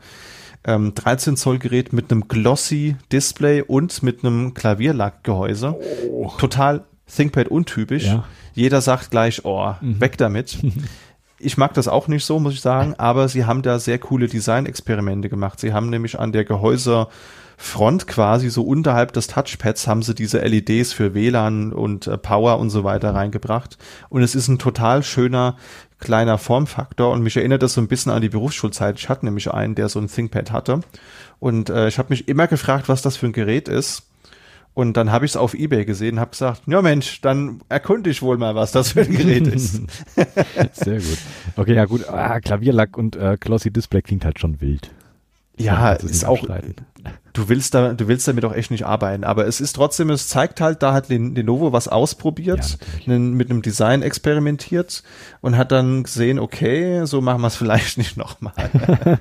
[0.64, 5.76] Ähm, 13 Zoll Gerät mit einem glossy Display und mit einem Klavierlackgehäuse.
[6.12, 6.32] Oh.
[6.38, 8.06] Total ThinkPad untypisch.
[8.06, 8.26] Ja.
[8.54, 10.00] Jeder sagt gleich, oh, mhm.
[10.02, 10.58] weg damit.
[11.38, 14.28] Ich mag das auch nicht so, muss ich sagen, aber sie haben da sehr coole
[14.28, 15.60] Designexperimente gemacht.
[15.60, 17.08] Sie haben nämlich an der Gehäuse
[17.58, 22.60] Front quasi so unterhalb des Touchpads haben sie diese LEDs für WLAN und äh, Power
[22.60, 23.78] und so weiter reingebracht.
[24.10, 25.56] Und es ist ein total schöner
[26.00, 29.00] kleiner Formfaktor und mich erinnert das so ein bisschen an die Berufsschulzeit.
[29.00, 30.82] Ich hatte nämlich einen, der so ein ThinkPad hatte.
[31.40, 34.04] Und äh, ich habe mich immer gefragt, was das für ein Gerät ist.
[34.76, 38.22] Und dann habe ich es auf Ebay gesehen, habe gesagt, ja Mensch, dann erkunde ich
[38.22, 39.82] wohl mal, was das für ein Gerät ist.
[40.74, 41.18] Sehr gut.
[41.56, 42.08] Okay, ja gut.
[42.10, 44.92] Ah, Klavierlack und äh, Glossy Display klingt halt schon wild.
[45.58, 46.46] Ja, ist auch.
[47.32, 49.24] Du willst da, du willst damit auch echt nicht arbeiten.
[49.24, 53.62] Aber es ist trotzdem, es zeigt halt, da hat Lenovo was ausprobiert, ja, mit einem
[53.62, 55.04] Design experimentiert
[55.40, 58.54] und hat dann gesehen, okay, so machen wir es vielleicht nicht nochmal.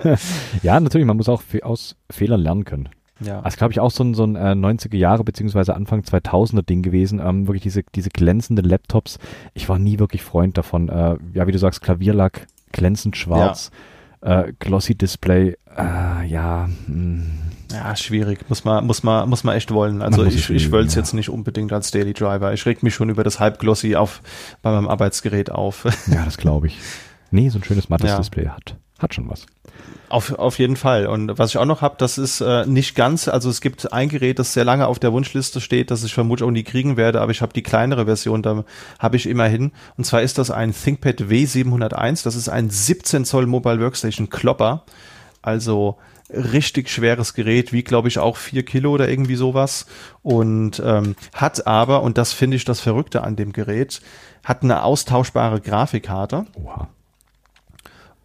[0.63, 2.89] ja, natürlich, man muss auch aus Fehlern lernen können.
[3.21, 3.41] Ja.
[3.41, 6.83] Also glaube ich auch so ein, so ein äh, 90er Jahre beziehungsweise Anfang 2000er Ding
[6.83, 7.21] gewesen.
[7.25, 9.19] Ähm, wirklich diese, diese glänzenden Laptops.
[9.55, 10.89] Ich war nie wirklich Freund davon.
[10.89, 13.71] Äh, ja, wie du sagst, Klavierlack, glänzend schwarz.
[13.73, 13.79] Ja
[14.25, 16.69] äh, Glossy Display, äh, ja.
[16.87, 16.95] Mh.
[16.95, 17.31] Hm.
[17.73, 18.49] Ja, schwierig.
[18.49, 20.01] Muss man, muss man, muss man echt wollen.
[20.01, 21.01] Also ich, ich wollte es ja.
[21.01, 22.53] jetzt nicht unbedingt als Daily Driver.
[22.53, 24.21] Ich reg mich schon über das Halbglossy auf
[24.63, 25.85] bei meinem Arbeitsgerät auf.
[26.07, 26.79] Ja, das glaube ich.
[27.31, 28.19] Nee, so ein schönes mattes ja.
[28.19, 29.47] Display hat, hat schon was.
[30.09, 31.07] Auf, auf jeden Fall.
[31.07, 34.09] Und was ich auch noch habe, das ist äh, nicht ganz, also es gibt ein
[34.09, 37.21] Gerät, das sehr lange auf der Wunschliste steht, das ich vermutlich auch nie kriegen werde,
[37.21, 38.65] aber ich habe die kleinere Version, da
[38.99, 39.73] habe ich immerhin.
[39.97, 44.85] Und zwar ist das ein ThinkPad W701, das ist ein 17 Zoll Mobile Workstation Klopper.
[45.43, 45.99] Also
[46.31, 49.87] richtig schweres Gerät, wie glaube ich auch vier Kilo oder irgendwie sowas.
[50.23, 54.01] Und ähm, hat aber, und das finde ich das Verrückte an dem Gerät,
[54.45, 56.47] hat eine austauschbare Grafikkarte.
[56.55, 56.89] Oha.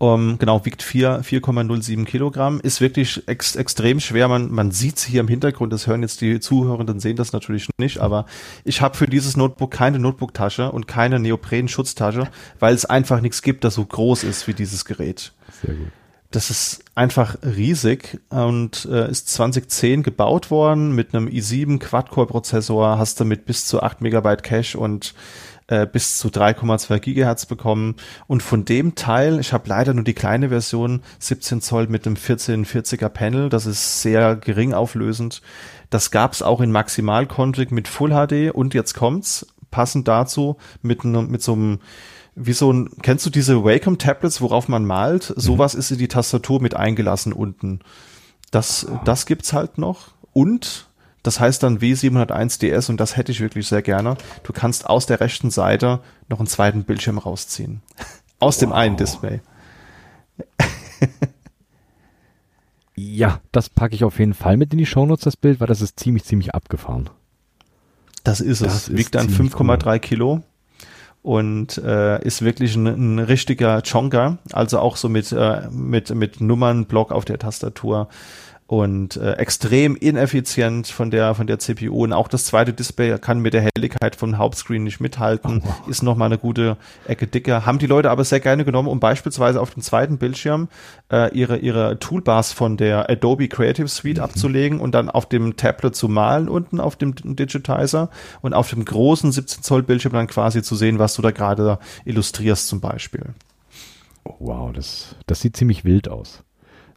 [0.01, 4.29] Um, genau, wiegt 4,07 Kilogramm, ist wirklich ex extrem schwer.
[4.29, 7.67] Man, man sieht es hier im Hintergrund, das hören jetzt die Zuhörenden, sehen das natürlich
[7.77, 8.25] nicht, aber
[8.63, 13.65] ich habe für dieses Notebook keine Notebook-Tasche und keine Neopren-Schutztasche, weil es einfach nichts gibt,
[13.65, 15.33] das so groß ist wie dieses Gerät.
[15.61, 15.87] Sehr gut.
[16.31, 23.19] Das ist einfach riesig und äh, ist 2010 gebaut worden mit einem i7 Quad-Core-Prozessor, hast
[23.19, 25.13] du mit bis zu 8 Megabyte Cache und
[25.69, 27.95] äh, bis zu 3,2 Gigahertz bekommen.
[28.27, 32.15] Und von dem Teil, ich habe leider nur die kleine Version, 17 Zoll mit dem
[32.15, 35.41] 1440er Panel, das ist sehr gering auflösend.
[35.89, 41.41] Das gab's auch in Maximal-Config mit Full HD und jetzt kommt's, passend dazu, mit, mit
[41.41, 41.79] so einem
[42.41, 45.31] wie so ein, kennst du diese Wacom-Tablets, worauf man malt?
[45.35, 45.41] Mhm.
[45.41, 47.81] Sowas ist in die Tastatur mit eingelassen unten.
[48.49, 50.11] Das, das gibt's halt noch.
[50.31, 50.88] Und
[51.23, 54.15] das heißt dann W701DS und das hätte ich wirklich sehr gerne.
[54.43, 57.81] Du kannst aus der rechten Seite noch einen zweiten Bildschirm rausziehen.
[58.39, 58.59] aus wow.
[58.61, 59.41] dem einen Display.
[62.95, 65.81] ja, das packe ich auf jeden Fall mit in die Shownotes, das Bild, weil das
[65.81, 67.09] ist ziemlich, ziemlich abgefahren.
[68.23, 68.97] Das ist das es.
[68.97, 69.99] Wiegt dann 5,3 cool.
[69.99, 70.43] Kilo
[71.21, 76.39] und äh, ist wirklich ein, ein richtiger Chonga, also auch so mit, äh, mit, mit
[76.41, 78.07] Nummernblock auf der Tastatur
[78.69, 83.39] und äh, extrem ineffizient von der von der CPU und auch das zweite Display kann
[83.39, 85.87] mit der Helligkeit vom Hauptscreen nicht mithalten, oh, wow.
[85.87, 86.77] ist noch mal eine gute
[87.07, 87.65] Ecke dicker.
[87.65, 90.67] Haben die Leute aber sehr gerne genommen, um beispielsweise auf dem zweiten Bildschirm
[91.11, 94.23] äh, ihre ihre Toolbars von der Adobe Creative Suite mhm.
[94.23, 98.85] abzulegen und dann auf dem Tablet zu malen unten auf dem Digitizer und auf dem
[98.85, 103.33] großen 17 Zoll Bildschirm dann quasi zu sehen, was du da gerade illustrierst zum Beispiel.
[104.25, 106.43] Oh, wow, das das sieht ziemlich wild aus.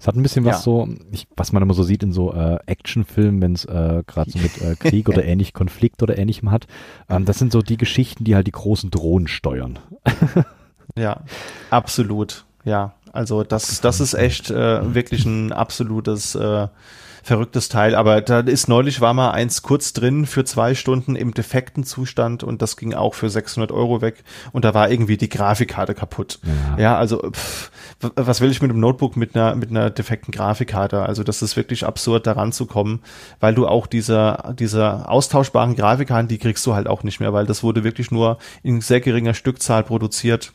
[0.03, 0.63] Es hat ein bisschen was ja.
[0.63, 4.33] so, ich, was man immer so sieht in so äh, Actionfilmen, wenn es äh, gerade
[4.33, 6.67] so mit äh, Krieg oder ähnlich Konflikt oder ähnlichem hat.
[7.09, 9.79] Ähm, das sind so die Geschichten, die halt die großen Drohnen steuern.
[10.97, 11.21] ja,
[11.71, 12.47] absolut.
[12.65, 16.67] Ja, also das, das ist echt äh, wirklich ein absolutes äh,
[17.23, 17.95] verrücktes Teil.
[17.95, 22.43] Aber da ist neulich war mal eins kurz drin für zwei Stunden im defekten Zustand
[22.43, 26.41] und das ging auch für 600 Euro weg und da war irgendwie die Grafikkarte kaputt.
[26.77, 27.71] Ja, ja also pff,
[28.01, 31.03] was will ich mit einem Notebook mit einer mit einer defekten Grafikkarte?
[31.03, 33.01] Also das ist wirklich absurd, daran zu kommen,
[33.39, 37.47] weil du auch diese diese austauschbaren Grafikkarten, die kriegst du halt auch nicht mehr, weil
[37.47, 40.53] das wurde wirklich nur in sehr geringer Stückzahl produziert,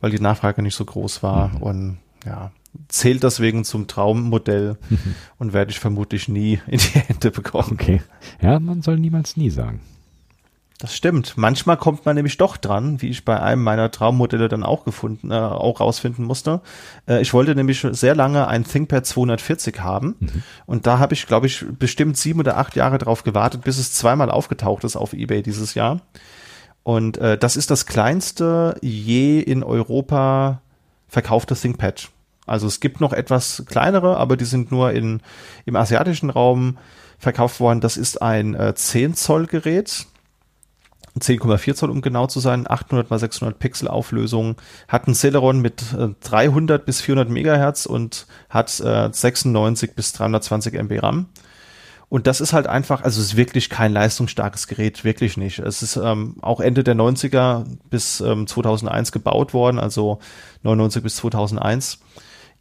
[0.00, 1.56] weil die Nachfrage nicht so groß war mhm.
[1.58, 2.52] und ja,
[2.88, 4.76] zählt deswegen zum Traummodell
[5.38, 7.72] und werde ich vermutlich nie in die Hände bekommen.
[7.72, 8.02] Okay.
[8.40, 9.80] Ja, man soll niemals nie sagen.
[10.78, 11.34] Das stimmt.
[11.36, 15.30] Manchmal kommt man nämlich doch dran, wie ich bei einem meiner Traummodelle dann auch gefunden,
[15.30, 16.60] äh, auch rausfinden musste.
[17.08, 20.42] Äh, ich wollte nämlich sehr lange ein ThinkPad 240 haben mhm.
[20.66, 23.92] und da habe ich, glaube ich, bestimmt sieben oder acht Jahre drauf gewartet, bis es
[23.92, 26.00] zweimal aufgetaucht ist auf eBay dieses Jahr.
[26.82, 30.60] Und äh, das ist das kleinste je in Europa
[31.08, 32.10] verkaufte ThinkPad.
[32.46, 35.20] Also es gibt noch etwas kleinere, aber die sind nur in,
[35.64, 36.78] im asiatischen Raum
[37.18, 37.80] verkauft worden.
[37.80, 40.06] Das ist ein äh, 10 Zoll Gerät
[41.20, 44.56] 10,4 Zoll, um genau zu sein, 800 mal 600 Pixel Auflösung,
[44.88, 50.74] hat ein Celeron mit äh, 300 bis 400 Megahertz und hat äh, 96 bis 320
[50.74, 51.26] MB RAM.
[52.08, 55.60] Und das ist halt einfach, also es ist wirklich kein leistungsstarkes Gerät, wirklich nicht.
[55.60, 60.18] Es ist ähm, auch Ende der 90er bis ähm, 2001 gebaut worden, also
[60.62, 62.00] 99 bis 2001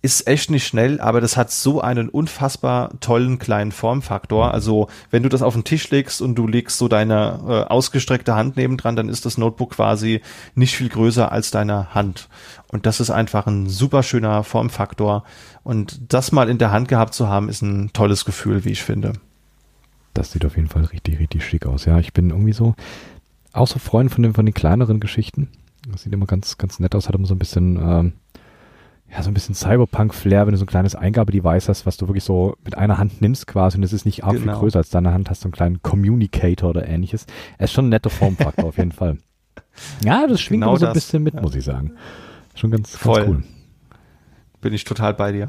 [0.04, 4.54] ist echt nicht schnell, aber das hat so einen unfassbar tollen kleinen Formfaktor.
[4.54, 8.36] Also wenn du das auf den Tisch legst und du legst so deine äh, ausgestreckte
[8.36, 10.22] Hand nebendran, dann ist das Notebook quasi
[10.56, 12.28] nicht viel größer als deine Hand.
[12.68, 15.24] Und das ist einfach ein super schöner Formfaktor.
[15.64, 18.84] Und das mal in der Hand gehabt zu haben, ist ein tolles Gefühl, wie ich
[18.84, 19.14] finde.
[20.14, 21.86] Das sieht auf jeden Fall richtig, richtig schick aus.
[21.86, 22.76] Ja, ich bin irgendwie so
[23.54, 25.48] auch so Freund von den, von den kleineren Geschichten.
[25.90, 28.14] Das sieht immer ganz, ganz nett aus, hat immer so ein bisschen, ähm,
[29.14, 32.24] ja, so ein bisschen Cyberpunk-Flair, wenn du so ein kleines Eingabedevice hast, was du wirklich
[32.24, 34.54] so mit einer Hand nimmst quasi und es ist nicht arg genau.
[34.54, 37.28] viel größer als deine Hand, hast du einen kleinen Communicator oder ähnliches.
[37.60, 39.18] Er ist schon ein netter Formfaktor auf jeden Fall.
[40.04, 41.42] Ja, das schwingt genau so ein bisschen mit, ja.
[41.42, 41.94] muss ich sagen.
[42.54, 43.26] Schon ganz, ganz Voll.
[43.28, 43.44] cool.
[44.62, 45.48] Bin ich total bei dir.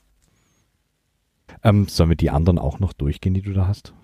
[1.62, 3.94] ähm, sollen wir die anderen auch noch durchgehen, die du da hast?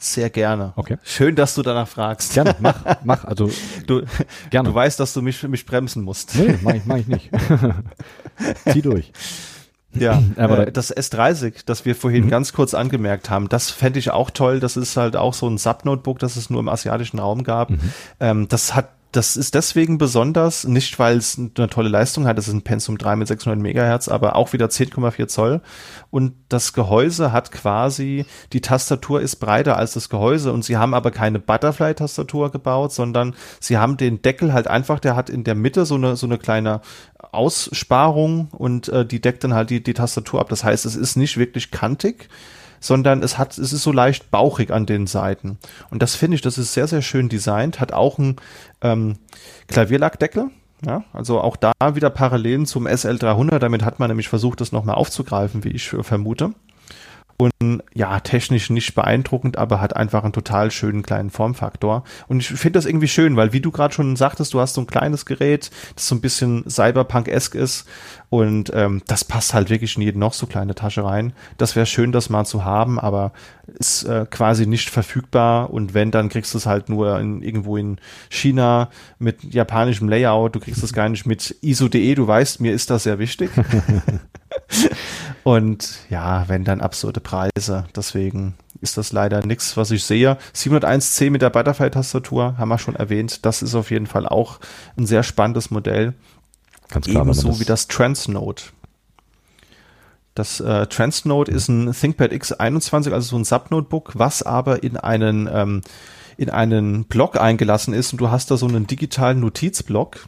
[0.00, 0.72] Sehr gerne.
[0.76, 0.98] Okay.
[1.02, 2.34] Schön, dass du danach fragst.
[2.34, 3.24] Gerne, mach, mach.
[3.24, 3.50] Also
[3.86, 4.02] du,
[4.50, 4.68] gerne.
[4.68, 6.36] Du weißt, dass du mich, mich bremsen musst.
[6.36, 7.30] Nee, mach ich, mach ich nicht.
[8.72, 9.12] Zieh durch.
[9.94, 12.30] Ja, aber äh, das S30, das wir vorhin mhm.
[12.30, 14.60] ganz kurz angemerkt haben, das fände ich auch toll.
[14.60, 17.70] Das ist halt auch so ein Sub-Notebook, das es nur im asiatischen Raum gab.
[17.70, 17.80] Mhm.
[18.20, 22.48] Ähm, das hat das ist deswegen besonders, nicht weil es eine tolle Leistung hat, das
[22.48, 25.60] ist ein Pensum 3 mit 600 Megahertz, aber auch wieder 10,4 Zoll.
[26.10, 30.94] Und das Gehäuse hat quasi, die Tastatur ist breiter als das Gehäuse und sie haben
[30.94, 35.54] aber keine Butterfly-Tastatur gebaut, sondern sie haben den Deckel halt einfach, der hat in der
[35.54, 36.80] Mitte so eine, so eine kleine
[37.30, 40.48] Aussparung und äh, die deckt dann halt die, die Tastatur ab.
[40.48, 42.28] Das heißt, es ist nicht wirklich kantig,
[42.84, 45.58] sondern es hat, es ist so leicht bauchig an den Seiten.
[45.90, 48.36] Und das finde ich, das ist sehr, sehr schön designt, hat auch einen
[48.82, 49.16] ähm,
[49.68, 50.50] Klavierlackdeckel.
[50.84, 53.58] Ja, also auch da wieder Parallelen zum SL300.
[53.58, 56.50] Damit hat man nämlich versucht, das nochmal aufzugreifen, wie ich vermute.
[57.36, 62.04] Und ja, technisch nicht beeindruckend, aber hat einfach einen total schönen kleinen Formfaktor.
[62.28, 64.80] Und ich finde das irgendwie schön, weil wie du gerade schon sagtest, du hast so
[64.80, 67.86] ein kleines Gerät, das so ein bisschen Cyberpunk-esk ist.
[68.30, 71.32] Und ähm, das passt halt wirklich in jede noch so kleine Tasche rein.
[71.58, 73.32] Das wäre schön, das mal zu haben, aber
[73.66, 75.70] ist äh, quasi nicht verfügbar.
[75.70, 77.98] Und wenn, dann kriegst du es halt nur in, irgendwo in
[78.28, 80.54] China mit japanischem Layout.
[80.54, 82.14] Du kriegst es gar nicht mit ISO.de.
[82.14, 83.50] Du weißt, mir ist das sehr wichtig.
[85.44, 87.84] Und ja, wenn dann absurde Preise.
[87.94, 90.38] Deswegen ist das leider nichts, was ich sehe.
[90.54, 93.44] 701C mit der Butterfly-Tastatur haben wir schon erwähnt.
[93.44, 94.58] Das ist auf jeden Fall auch
[94.96, 96.14] ein sehr spannendes Modell.
[96.88, 98.62] Ganz klar, Ebenso das wie das Transnode.
[100.34, 105.48] Das äh, Transnode ist ein ThinkPad X21, also so ein Subnotebook, was aber in einen
[105.52, 105.82] ähm,
[106.36, 110.26] in einen Block eingelassen ist und du hast da so einen digitalen Notizblock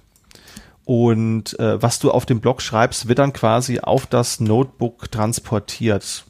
[0.87, 6.25] und äh, was du auf dem Blog schreibst, wird dann quasi auf das Notebook transportiert.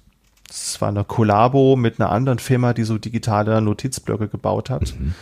[0.48, 4.94] Das war eine Kollabo mit einer anderen Firma, die so digitale Notizblöcke gebaut hat.
[4.98, 5.14] Mhm.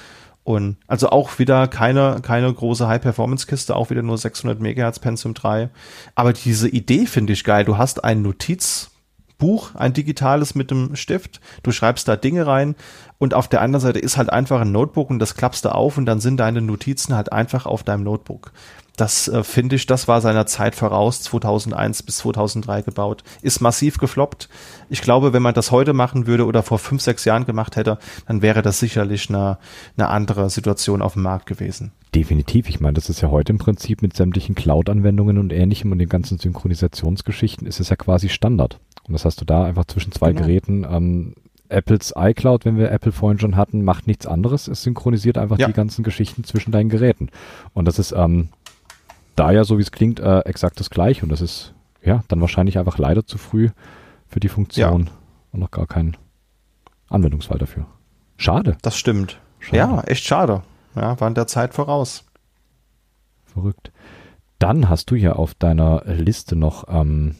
[0.44, 5.68] Und also auch wieder keine, keine große High-Performance-Kiste, auch wieder nur 600 Megahertz Pentium 3.
[6.14, 7.64] Aber diese Idee finde ich geil.
[7.64, 11.40] Du hast ein Notizbuch, ein digitales mit dem Stift.
[11.64, 12.76] Du schreibst da Dinge rein
[13.18, 15.98] und auf der anderen Seite ist halt einfach ein Notebook und das klappst du auf
[15.98, 18.52] und dann sind deine Notizen halt einfach auf deinem Notebook.
[18.96, 23.24] Das äh, finde ich, das war seiner Zeit voraus, 2001 bis 2003 gebaut.
[23.42, 24.48] Ist massiv gefloppt.
[24.88, 27.98] Ich glaube, wenn man das heute machen würde oder vor fünf, sechs Jahren gemacht hätte,
[28.26, 29.58] dann wäre das sicherlich eine,
[29.96, 31.90] eine andere Situation auf dem Markt gewesen.
[32.14, 32.68] Definitiv.
[32.68, 36.08] Ich meine, das ist ja heute im Prinzip mit sämtlichen Cloud-Anwendungen und ähnlichem und den
[36.08, 38.78] ganzen Synchronisationsgeschichten ist es ja quasi Standard.
[39.06, 40.46] Und das hast du da einfach zwischen zwei genau.
[40.46, 40.86] Geräten.
[40.88, 41.34] Ähm,
[41.68, 44.68] Apples iCloud, wenn wir Apple vorhin schon hatten, macht nichts anderes.
[44.68, 45.66] Es synchronisiert einfach ja.
[45.66, 47.30] die ganzen Geschichten zwischen deinen Geräten.
[47.72, 48.50] Und das ist ähm,
[49.36, 51.22] da ja, so wie es klingt, äh, exakt das gleiche.
[51.22, 53.70] Und das ist ja dann wahrscheinlich einfach leider zu früh
[54.28, 55.12] für die Funktion ja.
[55.52, 56.16] und noch gar kein
[57.08, 57.86] Anwendungsfall dafür.
[58.36, 58.76] Schade.
[58.82, 59.40] Das stimmt.
[59.60, 59.76] Schade.
[59.76, 60.62] Ja, echt schade.
[60.94, 62.24] Ja, war in der Zeit voraus.
[63.44, 63.92] Verrückt.
[64.58, 67.36] Dann hast du ja auf deiner Liste noch ähm,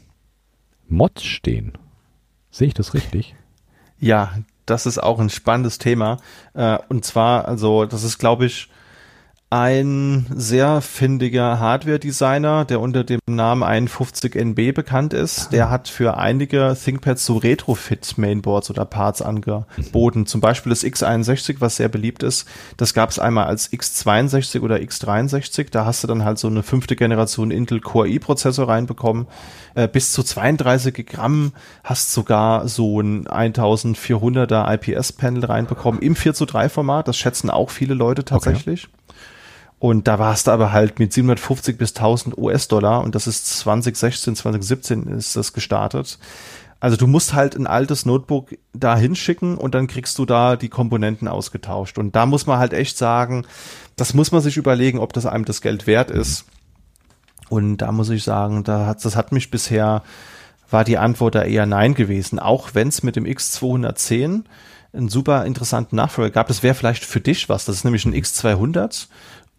[0.89, 1.73] Mods stehen.
[2.51, 3.35] Sehe ich das richtig?
[3.99, 4.33] Ja,
[4.67, 6.19] das ist auch ein spannendes Thema.
[6.55, 8.69] Äh, und zwar, also, das ist, glaube ich,
[9.55, 15.53] ein sehr findiger Hardware-Designer, der unter dem Namen 51NB bekannt ist.
[15.53, 20.27] Der hat für einige ThinkPads so Retrofit-Mainboards oder Parts angeboten.
[20.27, 22.49] Zum Beispiel das X61, was sehr beliebt ist.
[22.79, 25.71] Das gab es einmal als X62 oder X63.
[25.71, 29.29] Da hast du dann halt so eine fünfte Generation Intel Core i-Prozessor reinbekommen.
[29.77, 31.53] Äh, bis zu 32 Gramm
[31.85, 37.07] hast sogar so ein 1400er IPS-Panel reinbekommen im 4 zu 3 Format.
[37.07, 38.89] Das schätzen auch viele Leute tatsächlich.
[38.89, 39.04] Okay.
[39.85, 44.35] Und da warst du aber halt mit 750 bis 1000 US-Dollar und das ist 2016,
[44.35, 46.19] 2017 ist das gestartet.
[46.81, 50.71] Also du musst halt ein altes Notebook da hinschicken und dann kriegst du da die
[50.71, 51.99] Komponenten ausgetauscht.
[51.99, 53.45] Und da muss man halt echt sagen,
[53.95, 56.47] das muss man sich überlegen, ob das einem das Geld wert ist.
[57.51, 60.03] Und da muss ich sagen, da hat, das hat mich bisher,
[60.71, 62.39] war die Antwort da eher nein gewesen.
[62.39, 64.45] Auch wenn es mit dem X210
[64.95, 66.49] einen super interessanten Nachfolger gab.
[66.49, 67.65] Das wäre vielleicht für dich was.
[67.65, 69.09] Das ist nämlich ein X200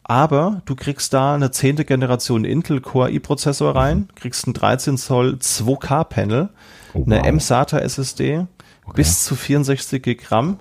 [0.08, 5.38] aber du kriegst da eine zehnte Generation Intel Core i-Prozessor rein, kriegst ein 13 Zoll
[5.42, 6.50] 2K Panel,
[6.94, 7.06] oh, wow.
[7.08, 8.46] eine M-SATA SSD,
[8.86, 8.94] okay.
[8.96, 10.60] bis zu 64 Gramm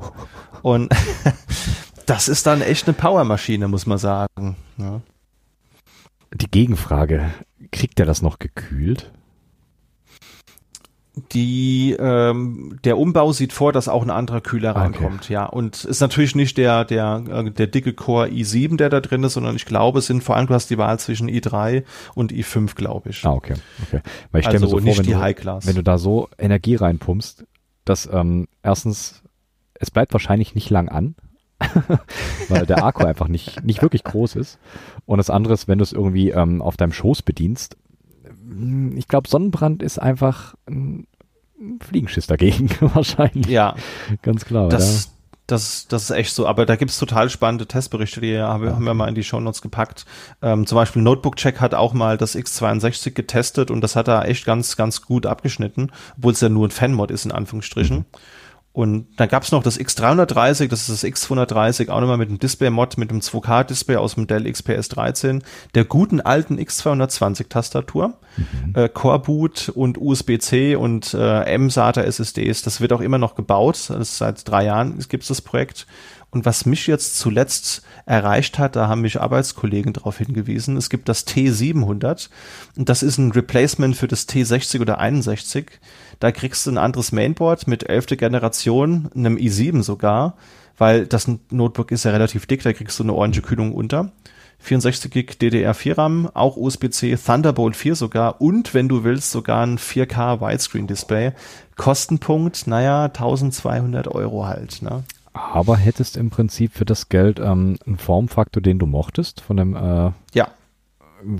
[0.62, 0.90] und
[2.06, 4.56] das ist dann echt eine Powermaschine, muss man sagen.
[4.78, 5.02] Ja.
[6.32, 7.30] Die Gegenfrage,
[7.70, 9.12] kriegt er das noch gekühlt?
[11.32, 15.32] Die ähm, der Umbau sieht vor, dass auch ein anderer Kühler reinkommt, okay.
[15.34, 15.46] ja.
[15.46, 19.34] Und ist natürlich nicht der der äh, der dicke Core i7, der da drin ist,
[19.34, 21.84] sondern ich glaube, es sind vor allem du hast die Wahl zwischen i3
[22.14, 23.24] und i5, glaube ich.
[23.24, 23.54] Ah, okay,
[23.86, 24.00] okay.
[24.32, 27.44] Weil ich also mir so vor, wenn, du, wenn du da so Energie reinpumpst,
[27.84, 29.22] dass ähm, erstens
[29.74, 31.14] es bleibt wahrscheinlich nicht lang an,
[32.48, 34.58] weil der Akku einfach nicht nicht wirklich groß ist.
[35.06, 37.76] Und das andere ist, wenn du es irgendwie ähm, auf deinem Schoß bedienst,
[38.96, 41.06] ich glaube, Sonnenbrand ist einfach ein
[41.80, 43.46] Fliegenschiss dagegen, wahrscheinlich.
[43.46, 43.74] Ja.
[44.22, 44.68] Ganz klar.
[44.68, 45.14] Das, oder?
[45.46, 48.94] Das, das ist echt so, aber da gibt's total spannende Testberichte, die haben, haben wir
[48.94, 50.06] mal in die Shownotes gepackt.
[50.40, 54.26] Ähm, zum Beispiel Notebook Check hat auch mal das X62 getestet und das hat er
[54.26, 57.98] echt ganz, ganz gut abgeschnitten, obwohl es ja nur ein Fanmod ist, in Anführungsstrichen.
[57.98, 58.04] Mhm.
[58.74, 62.98] Und dann gab's noch das X330, das ist das X230, auch nochmal mit einem Display-Mod,
[62.98, 65.44] mit einem 2K-Display aus dem Dell XPS 13,
[65.76, 68.74] der guten alten X220-Tastatur, mhm.
[68.74, 72.62] äh, Core-Boot und USB-C und äh, M-SATA-SSDs.
[72.62, 73.90] Das wird auch immer noch gebaut.
[73.90, 75.86] Das seit drei Jahren gibt's das Projekt.
[76.34, 81.08] Und was mich jetzt zuletzt erreicht hat, da haben mich Arbeitskollegen darauf hingewiesen, es gibt
[81.08, 82.28] das T700
[82.76, 85.78] und das ist ein Replacement für das T60 oder 61.
[86.18, 88.18] Da kriegst du ein anderes Mainboard mit 11.
[88.18, 90.36] Generation, einem i7 sogar,
[90.76, 94.10] weil das Notebook ist ja relativ dick, da kriegst du eine ordentliche Kühlung unter.
[94.58, 99.78] 64 Gig DDR4 RAM, auch USB-C, Thunderbolt 4 sogar und wenn du willst sogar ein
[99.78, 101.32] 4K Widescreen Display.
[101.76, 104.82] Kostenpunkt, naja, 1200 Euro halt.
[104.82, 105.04] Ne?
[105.34, 109.74] Aber hättest im Prinzip für das Geld ähm, einen Formfaktor, den du mochtest, von dem,
[109.74, 110.48] äh, ja.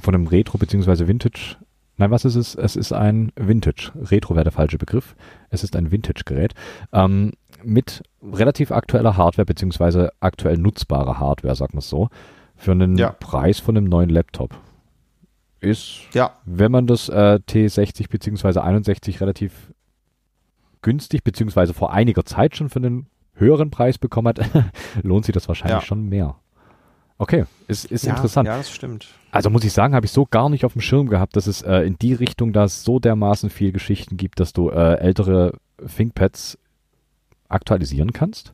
[0.00, 1.06] von dem Retro bzw.
[1.06, 1.56] Vintage.
[1.96, 2.56] Nein, was ist es?
[2.56, 3.92] Es ist ein Vintage.
[3.94, 5.14] Retro wäre der falsche Begriff.
[5.48, 6.54] Es ist ein Vintage-Gerät.
[6.92, 10.08] Ähm, mit relativ aktueller Hardware bzw.
[10.18, 12.08] aktuell nutzbarer Hardware, sagen wir es so,
[12.56, 13.10] für einen ja.
[13.12, 14.58] Preis von einem neuen Laptop.
[15.60, 16.32] Ist, ja.
[16.44, 18.58] wenn man das äh, T60 bzw.
[18.58, 19.72] 61 relativ
[20.82, 24.40] günstig, beziehungsweise vor einiger Zeit schon für einen höheren Preis bekommen hat,
[25.02, 25.86] lohnt sich das wahrscheinlich ja.
[25.86, 26.36] schon mehr.
[27.16, 28.46] Okay, ist, ist ja, interessant.
[28.46, 29.06] Ja, das stimmt.
[29.30, 31.62] Also muss ich sagen, habe ich so gar nicht auf dem Schirm gehabt, dass es
[31.62, 35.52] äh, in die Richtung, da so dermaßen viel Geschichten gibt, dass du äh, ältere
[35.96, 36.58] ThinkPads
[37.48, 38.52] aktualisieren kannst.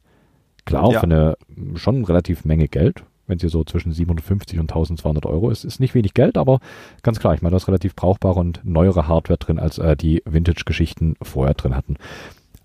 [0.67, 1.01] Klar, ja.
[1.01, 1.37] für eine
[1.75, 5.95] schon relativ Menge Geld, wenn sie so zwischen 750 und 1200 Euro ist, ist nicht
[5.95, 6.61] wenig Geld, aber
[7.03, 10.23] ganz klar, ich meine, da ist relativ brauchbare und neuere Hardware drin, als äh, die
[10.27, 11.97] Vintage-Geschichten vorher drin hatten.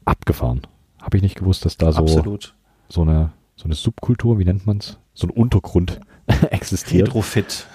[0.04, 0.62] Abgefahren.
[1.06, 2.56] Habe ich nicht gewusst, dass da so, Absolut.
[2.90, 4.98] so eine, so eine Subkultur, wie nennt man es?
[5.14, 6.02] So ein Untergrund
[6.50, 7.10] existiert.
[7.10, 7.68] Retrofit.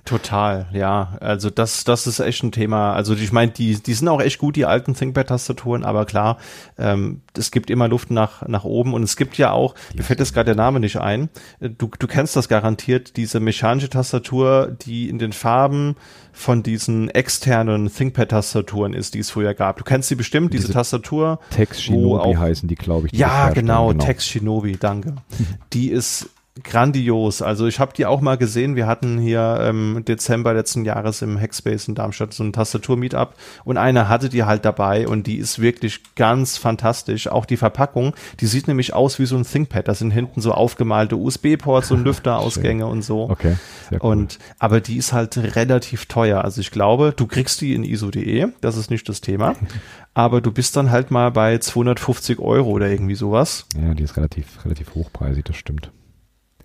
[0.05, 1.17] Total, ja.
[1.21, 2.93] Also das, das ist echt ein Thema.
[2.93, 6.39] Also ich meine, die, die sind auch echt gut, die alten ThinkPad-Tastaturen, aber klar,
[6.77, 10.19] ähm, es gibt immer Luft nach, nach oben und es gibt ja auch, mir fällt
[10.19, 11.29] jetzt gerade der Name nicht ein,
[11.61, 15.97] du, du kennst das garantiert, diese mechanische Tastatur, die in den Farben
[16.33, 19.77] von diesen externen ThinkPad-Tastaturen ist, die es früher gab.
[19.79, 21.39] Du kennst sie bestimmt, diese, diese Tastatur.
[21.51, 23.13] Tex Shinobi heißen die, glaube ich.
[23.13, 25.15] Ja, genau, genau, Tex Shinobi, danke.
[25.73, 26.31] die ist
[26.63, 27.43] grandios.
[27.43, 28.77] Also ich habe die auch mal gesehen.
[28.77, 33.35] Wir hatten hier im ähm, Dezember letzten Jahres im Hackspace in Darmstadt so ein Tastatur-Meetup
[33.65, 37.27] und einer hatte die halt dabei und die ist wirklich ganz fantastisch.
[37.27, 39.89] Auch die Verpackung, die sieht nämlich aus wie so ein ThinkPad.
[39.89, 43.29] Da sind hinten so aufgemalte USB-Ports und Lüfterausgänge und so.
[43.31, 43.57] Okay.
[43.91, 44.11] Sehr cool.
[44.13, 46.45] Und aber die ist halt relativ teuer.
[46.45, 48.47] Also ich glaube, du kriegst die in ISO.de.
[48.61, 49.57] Das ist nicht das Thema.
[50.15, 53.67] aber du bist dann halt mal bei 250 Euro oder irgendwie sowas.
[53.77, 55.45] Ja, die ist relativ relativ hochpreisig.
[55.47, 55.91] Das stimmt.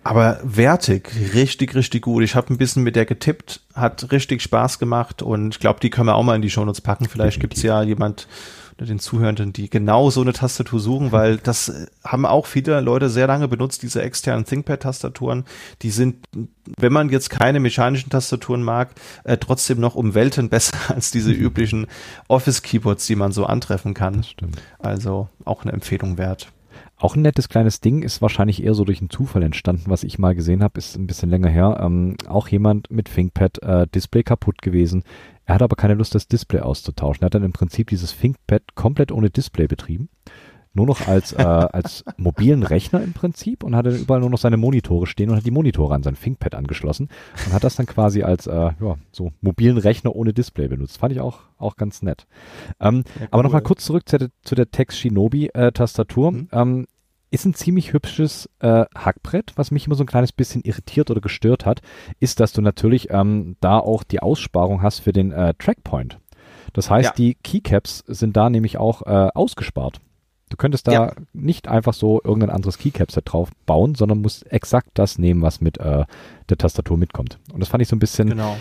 [0.09, 2.23] Aber wertig, richtig, richtig gut.
[2.23, 5.91] Ich habe ein bisschen mit der getippt, hat richtig Spaß gemacht und ich glaube, die
[5.91, 7.07] können wir auch mal in die Shownotes packen.
[7.07, 8.27] Vielleicht gibt's ja jemand
[8.71, 13.07] unter den Zuhörenden, die genau so eine Tastatur suchen, weil das haben auch viele Leute
[13.07, 15.45] sehr lange benutzt, diese externen ThinkPad-Tastaturen.
[15.83, 16.25] Die sind,
[16.65, 18.89] wenn man jetzt keine mechanischen Tastaturen mag,
[19.25, 21.85] äh, trotzdem noch um Welten besser als diese üblichen
[22.29, 24.25] Office-Keyboards, die man so antreffen kann.
[24.79, 26.51] Also auch eine Empfehlung wert.
[27.01, 30.19] Auch ein nettes kleines Ding ist wahrscheinlich eher so durch einen Zufall entstanden, was ich
[30.19, 31.79] mal gesehen habe, ist ein bisschen länger her.
[31.81, 35.03] Ähm, auch jemand mit ThinkPad, äh, Display kaputt gewesen.
[35.45, 37.23] Er hat aber keine Lust, das Display auszutauschen.
[37.23, 40.09] Er hat dann im Prinzip dieses ThinkPad komplett ohne Display betrieben
[40.73, 44.57] nur noch als, äh, als mobilen Rechner im Prinzip und hatte überall nur noch seine
[44.57, 47.09] Monitore stehen und hat die Monitore an sein ThinkPad angeschlossen
[47.45, 50.97] und hat das dann quasi als äh, ja, so mobilen Rechner ohne Display benutzt.
[50.97, 52.27] Fand ich auch, auch ganz nett.
[52.79, 53.27] Ähm, ja, cool.
[53.31, 56.31] Aber nochmal kurz zurück zu der, zu der Tex Shinobi äh, Tastatur.
[56.31, 56.47] Mhm.
[56.51, 56.87] Ähm,
[57.31, 59.53] ist ein ziemlich hübsches äh, Hackbrett.
[59.55, 61.81] Was mich immer so ein kleines bisschen irritiert oder gestört hat,
[62.19, 66.19] ist, dass du natürlich ähm, da auch die Aussparung hast für den äh, Trackpoint.
[66.73, 67.13] Das heißt, ja.
[67.15, 70.01] die Keycaps sind da nämlich auch äh, ausgespart.
[70.49, 71.11] Du könntest da ja.
[71.33, 75.77] nicht einfach so irgendein anderes Keycap-Set drauf bauen, sondern musst exakt das nehmen, was mit
[75.79, 76.05] äh,
[76.49, 77.37] der Tastatur mitkommt.
[77.53, 78.57] Und das fand ich so ein bisschen genau.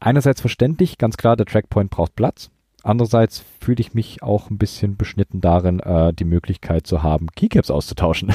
[0.00, 2.50] einerseits verständlich, ganz klar, der Trackpoint braucht Platz.
[2.82, 7.70] Andererseits fühle ich mich auch ein bisschen beschnitten darin, äh, die Möglichkeit zu haben, Keycaps
[7.70, 8.30] auszutauschen.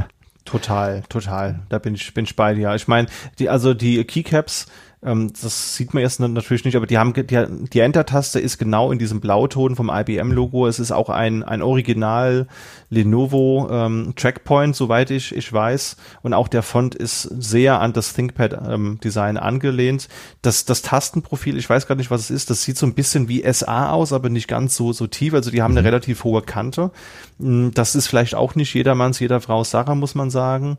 [0.46, 1.60] total, total.
[1.68, 2.74] Da bin ich, bin ich bei dir.
[2.74, 3.08] Ich meine,
[3.38, 4.66] die, also die Keycaps,
[5.02, 8.92] ähm, das sieht man jetzt natürlich nicht, aber die haben die, die Enter-Taste ist genau
[8.92, 10.66] in diesem Blauton vom IBM-Logo.
[10.66, 12.46] Es ist auch ein, ein Original
[12.90, 15.96] Lenovo ähm, Trackpoint, soweit ich, ich weiß.
[16.22, 20.08] Und auch der Font ist sehr an das ThinkPad-Design ähm, angelehnt.
[20.42, 23.28] Das, das Tastenprofil, ich weiß gar nicht, was es ist, das sieht so ein bisschen
[23.28, 25.32] wie SA aus, aber nicht ganz so, so tief.
[25.32, 25.86] Also die haben eine mhm.
[25.86, 26.90] relativ hohe Kante.
[27.38, 30.76] Hm, das ist vielleicht auch nicht jedermanns, jeder Frau Sache, muss man sagen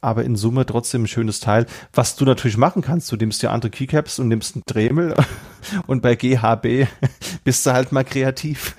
[0.00, 1.66] aber in Summe trotzdem ein schönes Teil.
[1.92, 5.14] Was du natürlich machen kannst, du nimmst dir andere Keycaps und nimmst einen Dremel
[5.86, 6.88] und bei GHB
[7.44, 8.74] bist du halt mal kreativ.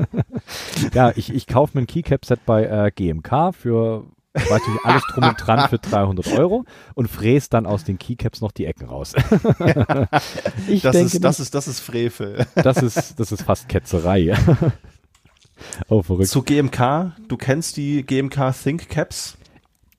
[0.94, 5.24] ja, ich, ich kaufe mir ein Keycap-Set bei äh, GMK für weiß nicht, alles drum
[5.24, 6.64] und dran für 300 Euro
[6.94, 9.12] und fräst dann aus den Keycaps noch die Ecken raus.
[10.68, 12.46] ich das, denke, ist, das, ist, das ist Frevel.
[12.54, 14.36] Das ist, das ist fast Ketzerei.
[15.88, 16.28] oh, verrückt.
[16.28, 19.36] Zu GMK, du kennst die GMK Think Caps?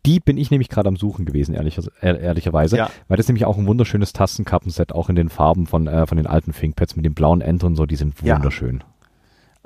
[0.06, 2.78] Die bin ich nämlich gerade am Suchen gewesen, ehrlich, ehrlicherweise.
[2.78, 2.90] Ja.
[3.08, 6.18] Weil das ist nämlich auch ein wunderschönes Tastenkappenset, auch in den Farben von, äh, von
[6.18, 8.80] den alten ThinkPads mit dem blauen End und so, die sind wunderschön.
[8.80, 8.86] Ja.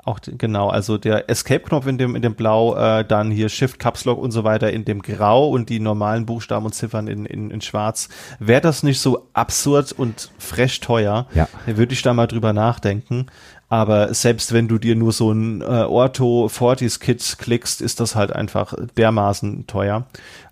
[0.06, 4.04] Auch genau, also der Escape-Knopf in dem, in dem Blau, äh, dann hier Shift, Caps
[4.04, 7.50] Lock und so weiter in dem Grau und die normalen Buchstaben und Ziffern in, in,
[7.50, 8.08] in Schwarz.
[8.38, 11.48] Wäre das nicht so absurd und fresh teuer, ja.
[11.66, 13.26] würde ich da mal drüber nachdenken.
[13.68, 18.14] Aber selbst wenn du dir nur so ein äh, Ortho Fortis Kit klickst, ist das
[18.14, 20.06] halt einfach dermaßen teuer.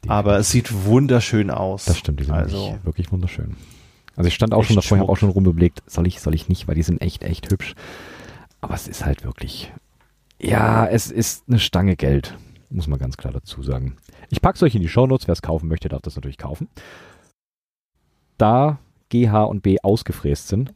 [0.05, 1.84] Die Aber es sieht wunderschön aus.
[1.84, 3.56] Das stimmt, die sind also, wirklich, wirklich wunderschön.
[4.16, 6.48] Also ich stand auch schon davor, ich habe auch schon rumgeblickt, soll ich, soll ich
[6.48, 7.74] nicht, weil die sind echt, echt hübsch.
[8.60, 9.72] Aber es ist halt wirklich,
[10.40, 12.36] ja, es ist eine Stange Geld,
[12.70, 13.97] muss man ganz klar dazu sagen.
[14.30, 16.68] Ich packe es euch in die Shownotes, wer es kaufen möchte, darf das natürlich kaufen.
[18.38, 18.78] Da
[19.10, 20.72] GH und B ausgefräst sind,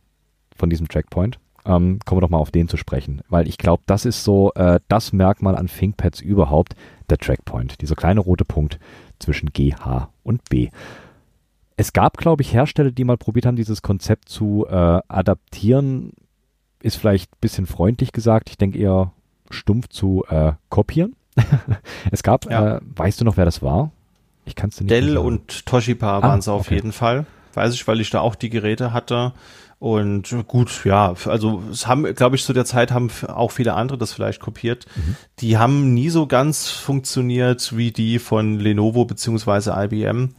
[0.57, 1.39] von diesem Trackpoint.
[1.65, 4.53] Ähm, kommen wir doch mal auf den zu sprechen, weil ich glaube, das ist so
[4.55, 6.75] äh, das Merkmal an ThinkPads überhaupt,
[7.11, 8.79] der Trackpoint, dieser kleine rote Punkt
[9.19, 10.71] zwischen G, H und B.
[11.77, 14.73] Es gab, glaube ich, Hersteller, die mal probiert haben, dieses Konzept zu äh,
[15.09, 16.13] adaptieren.
[16.83, 18.51] Ist vielleicht ein bisschen freundlich gesagt.
[18.51, 19.13] Ich denke eher
[19.51, 21.15] stumpf zu äh, kopieren.
[22.11, 22.77] es gab, ja.
[22.77, 23.93] äh, weißt du noch, wer das war?
[24.45, 26.77] Ich kann es nicht Dell und Toshiba ah, waren es auf okay.
[26.77, 27.27] jeden Fall.
[27.55, 29.33] Weiß ich, weil ich da auch die Geräte hatte.
[29.81, 33.97] Und gut, ja, also es haben, glaube ich, zu der Zeit haben auch viele andere
[33.97, 34.87] das vielleicht kopiert.
[34.97, 35.17] Mhm.
[35.39, 40.31] Die haben nie so ganz funktioniert wie die von Lenovo beziehungsweise IBM.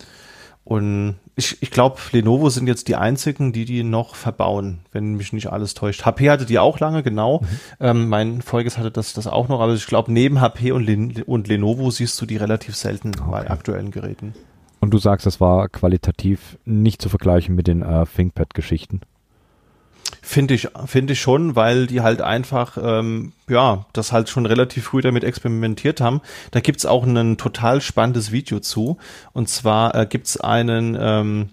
[0.66, 5.32] Und ich, ich glaube, Lenovo sind jetzt die einzigen, die die noch verbauen, wenn mich
[5.32, 6.06] nicht alles täuscht.
[6.06, 7.40] HP hatte die auch lange, genau.
[7.40, 7.48] Mhm.
[7.80, 11.24] Ähm, mein Voriges hatte das, das auch noch, aber ich glaube, neben HP und, Len
[11.24, 13.32] und Lenovo siehst du die relativ selten okay.
[13.32, 14.34] bei aktuellen Geräten.
[14.82, 19.01] Und du sagst, das war qualitativ nicht zu vergleichen mit den äh, ThinkPad-Geschichten?
[20.30, 24.85] Finde ich, finde ich schon, weil die halt einfach, ähm, ja, das halt schon relativ
[24.85, 26.22] früh damit experimentiert haben.
[26.51, 28.99] Da gibt's auch ein total spannendes Video zu.
[29.33, 31.49] Und zwar äh, gibt's einen, ähm,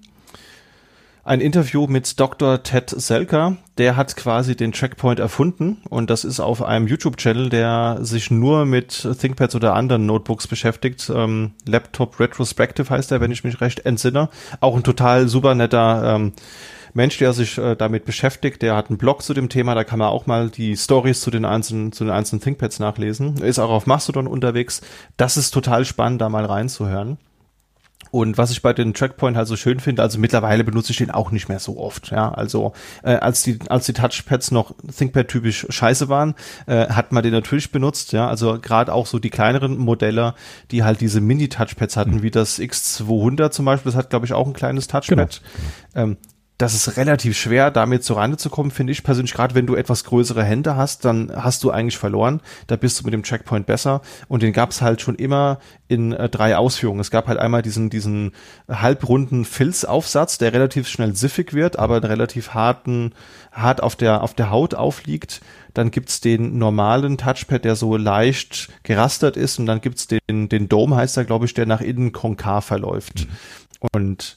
[1.24, 2.62] ein Interview mit Dr.
[2.64, 8.00] Ted Selker, der hat quasi den Trackpoint erfunden und das ist auf einem YouTube-Channel, der
[8.02, 11.10] sich nur mit ThinkPads oder anderen Notebooks beschäftigt.
[11.12, 14.28] Ähm, Laptop Retrospective heißt er, wenn ich mich recht entsinne.
[14.60, 16.34] Auch ein total super netter ähm,
[16.96, 19.98] Mensch, der sich äh, damit beschäftigt, der hat einen Blog zu dem Thema, da kann
[19.98, 23.36] man auch mal die Stories zu den einzelnen, zu den einzelnen ThinkPads nachlesen.
[23.36, 24.80] Ist auch auf Mastodon unterwegs.
[25.16, 27.18] Das ist total spannend, da mal reinzuhören.
[28.10, 31.10] Und was ich bei den Trackpoint halt so schön finde, also mittlerweile benutze ich den
[31.10, 32.10] auch nicht mehr so oft.
[32.10, 36.34] Ja, also äh, als die als die Touchpads noch ThinkPad typisch scheiße waren,
[36.66, 38.12] äh, hat man den natürlich benutzt.
[38.12, 40.34] Ja, also gerade auch so die kleineren Modelle,
[40.70, 42.22] die halt diese Mini Touchpads hatten, mhm.
[42.22, 45.42] wie das X200 zum Beispiel, das hat glaube ich auch ein kleines Touchpad.
[45.92, 46.04] Genau.
[46.04, 46.16] Ähm,
[46.58, 49.34] das ist relativ schwer, damit zur Rande zu kommen, finde ich persönlich.
[49.34, 52.40] Gerade wenn du etwas größere Hände hast, dann hast du eigentlich verloren.
[52.66, 54.00] Da bist du mit dem Checkpoint besser.
[54.28, 57.00] Und den gab es halt schon immer in äh, drei Ausführungen.
[57.00, 58.32] Es gab halt einmal diesen, diesen
[58.70, 63.12] halbrunden Filzaufsatz, der relativ schnell siffig wird, aber einen relativ harten,
[63.52, 65.42] hart auf der, auf der Haut aufliegt.
[65.74, 69.58] Dann gibt's den normalen Touchpad, der so leicht gerastert ist.
[69.58, 73.26] Und dann gibt's den, den Dome, heißt er, glaube ich, der nach innen konkav verläuft.
[73.26, 73.88] Mhm.
[73.92, 74.36] Und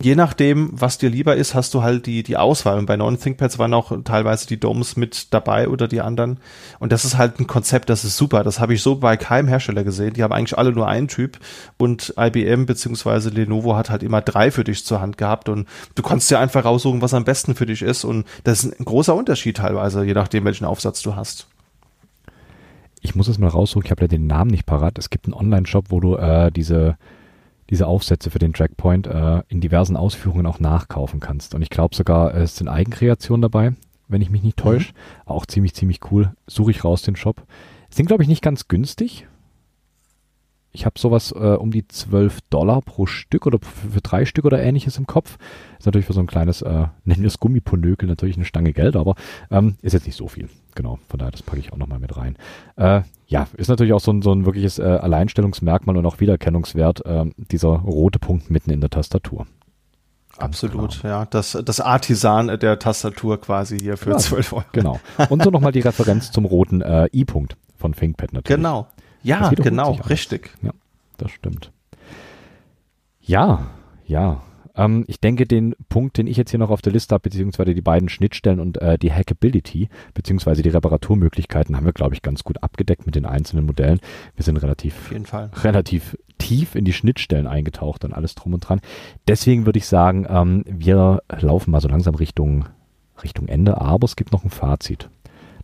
[0.00, 2.78] je nachdem, was dir lieber ist, hast du halt die, die Auswahl.
[2.78, 6.38] Und bei neuen ThinkPads waren auch teilweise die Domes mit dabei oder die anderen.
[6.78, 8.44] Und das ist halt ein Konzept, das ist super.
[8.44, 10.14] Das habe ich so bei keinem Hersteller gesehen.
[10.14, 11.38] Die haben eigentlich alle nur einen Typ.
[11.78, 13.30] Und IBM bzw.
[13.30, 15.48] Lenovo hat halt immer drei für dich zur Hand gehabt.
[15.48, 18.04] Und du konntest ja einfach raussuchen, was am besten für dich ist.
[18.04, 21.46] Und das ist ein großer Unterschied teilweise, je nachdem, welchen Aufsatz du hast.
[23.00, 24.98] Ich muss es mal raussuchen, ich habe ja den Namen nicht parat.
[24.98, 26.96] Es gibt einen Online-Shop, wo du äh, diese
[27.70, 31.54] diese Aufsätze für den Trackpoint äh, in diversen Ausführungen auch nachkaufen kannst.
[31.54, 33.74] Und ich glaube sogar, es sind Eigenkreationen dabei,
[34.08, 34.92] wenn ich mich nicht täusche.
[34.92, 34.96] Mhm.
[35.26, 36.32] Auch ziemlich, ziemlich cool.
[36.46, 37.42] Suche ich raus den Shop.
[37.90, 39.26] Sind, glaube ich, nicht ganz günstig.
[40.72, 44.44] Ich habe sowas äh, um die 12 Dollar pro Stück oder für, für, drei Stück
[44.44, 45.38] oder ähnliches im Kopf.
[45.78, 48.94] Ist natürlich für so ein kleines, äh, nennen wir es Gummiponökel, natürlich eine Stange Geld,
[48.94, 49.14] aber
[49.50, 50.50] ähm, ist jetzt nicht so viel.
[50.76, 52.36] Genau, von daher, das packe ich auch nochmal mit rein.
[52.76, 57.04] Äh, ja, ist natürlich auch so ein, so ein wirkliches äh, Alleinstellungsmerkmal und auch Wiedererkennungswert,
[57.04, 59.46] äh, dieser rote Punkt mitten in der Tastatur.
[60.36, 61.14] Absolut, genau.
[61.14, 61.26] ja.
[61.26, 64.64] Das, das Artisan der Tastatur quasi hier für ja, 12 Euro.
[64.72, 65.00] Genau.
[65.30, 68.56] Und so nochmal die Referenz zum roten äh, I-Punkt von ThinkPad natürlich.
[68.56, 68.86] Genau.
[69.22, 70.50] Ja, genau, richtig.
[70.62, 70.72] Ja,
[71.16, 71.72] das stimmt.
[73.22, 73.66] Ja,
[74.06, 74.42] ja.
[74.76, 77.74] Ähm, ich denke, den Punkt, den ich jetzt hier noch auf der Liste habe, beziehungsweise
[77.74, 82.44] die beiden Schnittstellen und äh, die Hackability, beziehungsweise die Reparaturmöglichkeiten, haben wir, glaube ich, ganz
[82.44, 84.00] gut abgedeckt mit den einzelnen Modellen.
[84.34, 85.12] Wir sind relativ,
[85.64, 88.80] relativ tief in die Schnittstellen eingetaucht und alles drum und dran.
[89.26, 92.66] Deswegen würde ich sagen, ähm, wir laufen mal so langsam Richtung,
[93.22, 95.08] Richtung Ende, aber es gibt noch ein Fazit.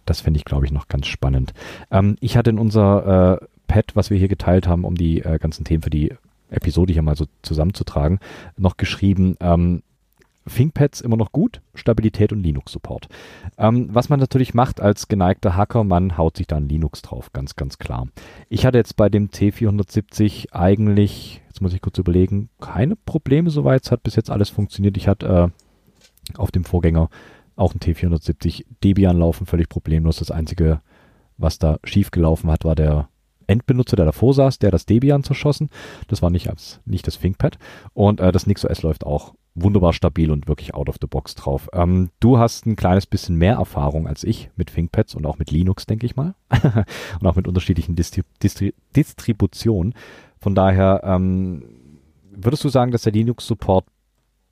[0.05, 1.53] Das fände ich, glaube ich, noch ganz spannend.
[1.91, 5.39] Ähm, ich hatte in unser äh, Pad, was wir hier geteilt haben, um die äh,
[5.39, 6.15] ganzen Themen für die
[6.53, 8.19] Episode hier mal so zusammenzutragen,
[8.57, 9.83] noch geschrieben, ähm,
[10.49, 13.09] ThinkPads immer noch gut, Stabilität und Linux-Support.
[13.59, 17.57] Ähm, was man natürlich macht als geneigter Hacker, man haut sich dann Linux drauf, ganz,
[17.57, 18.09] ganz klar.
[18.49, 23.85] Ich hatte jetzt bei dem T470 eigentlich, jetzt muss ich kurz überlegen, keine Probleme soweit.
[23.85, 24.97] Es hat bis jetzt alles funktioniert.
[24.97, 25.53] Ich hatte
[26.35, 27.09] äh, auf dem Vorgänger
[27.57, 30.17] auch ein T470 Debian laufen, völlig problemlos.
[30.17, 30.81] Das Einzige,
[31.37, 33.09] was da schief gelaufen hat, war der
[33.47, 35.69] Endbenutzer, der davor saß, der das Debian zerschossen.
[36.09, 37.59] Das war nicht, als, nicht das ThinkPad.
[37.95, 41.69] Und äh, das NixOS läuft auch wunderbar stabil und wirklich out of the box drauf.
[41.73, 45.51] Ähm, du hast ein kleines bisschen mehr Erfahrung als ich mit ThinkPads und auch mit
[45.51, 46.35] Linux, denke ich mal.
[47.21, 49.95] und auch mit unterschiedlichen Distri Distri Distributionen.
[50.39, 51.65] Von daher, ähm,
[52.31, 53.85] würdest du sagen, dass der Linux-Support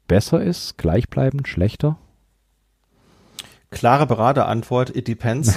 [0.07, 1.99] besser ist, gleichbleibend, schlechter?
[3.71, 5.55] Klare Beraterantwort, it depends.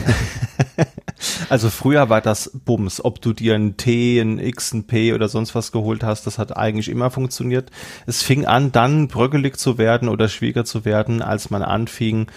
[1.50, 5.28] also früher war das Bums, ob du dir ein T, ein X, ein P oder
[5.28, 7.72] sonst was geholt hast, das hat eigentlich immer funktioniert.
[8.06, 12.28] Es fing an, dann bröckelig zu werden oder schwieriger zu werden, als man anfing,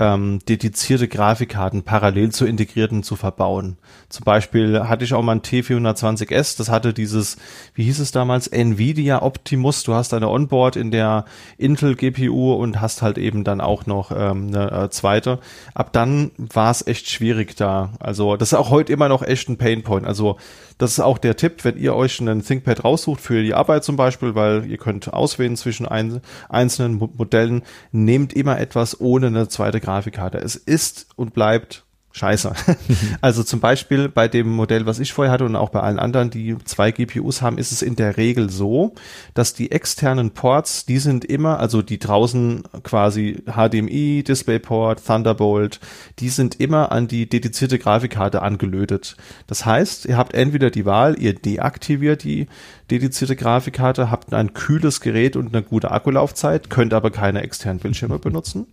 [0.00, 3.76] ähm, dedizierte Grafikkarten parallel zu integrierten zu verbauen.
[4.08, 7.36] Zum Beispiel hatte ich auch mal ein T420S, das hatte dieses,
[7.74, 9.82] wie hieß es damals, Nvidia Optimus.
[9.82, 11.26] Du hast eine Onboard in der
[11.58, 15.38] Intel GPU und hast halt eben dann auch noch ähm, eine äh, zweite.
[15.74, 17.90] Ab dann war es echt schwierig da.
[18.00, 20.06] Also das ist auch heute immer noch echt ein Painpoint.
[20.06, 20.38] Also
[20.78, 23.96] das ist auch der Tipp, wenn ihr euch einen ThinkPad raussucht für die Arbeit zum
[23.96, 27.62] Beispiel, weil ihr könnt auswählen zwischen ein, einzelnen Modellen,
[27.92, 29.89] nehmt immer etwas ohne eine zweite Grafikkarte.
[29.98, 32.52] Es ist und bleibt scheiße.
[33.20, 36.30] also zum Beispiel bei dem Modell, was ich vorher hatte und auch bei allen anderen,
[36.30, 38.94] die zwei GPUs haben, ist es in der Regel so,
[39.34, 45.80] dass die externen Ports, die sind immer, also die draußen quasi HDMI, DisplayPort, Thunderbolt,
[46.18, 49.16] die sind immer an die dedizierte Grafikkarte angelötet.
[49.46, 52.48] Das heißt, ihr habt entweder die Wahl, ihr deaktiviert die
[52.90, 58.18] dedizierte Grafikkarte, habt ein kühles Gerät und eine gute Akkulaufzeit, könnt aber keine externen Bildschirme
[58.18, 58.66] benutzen.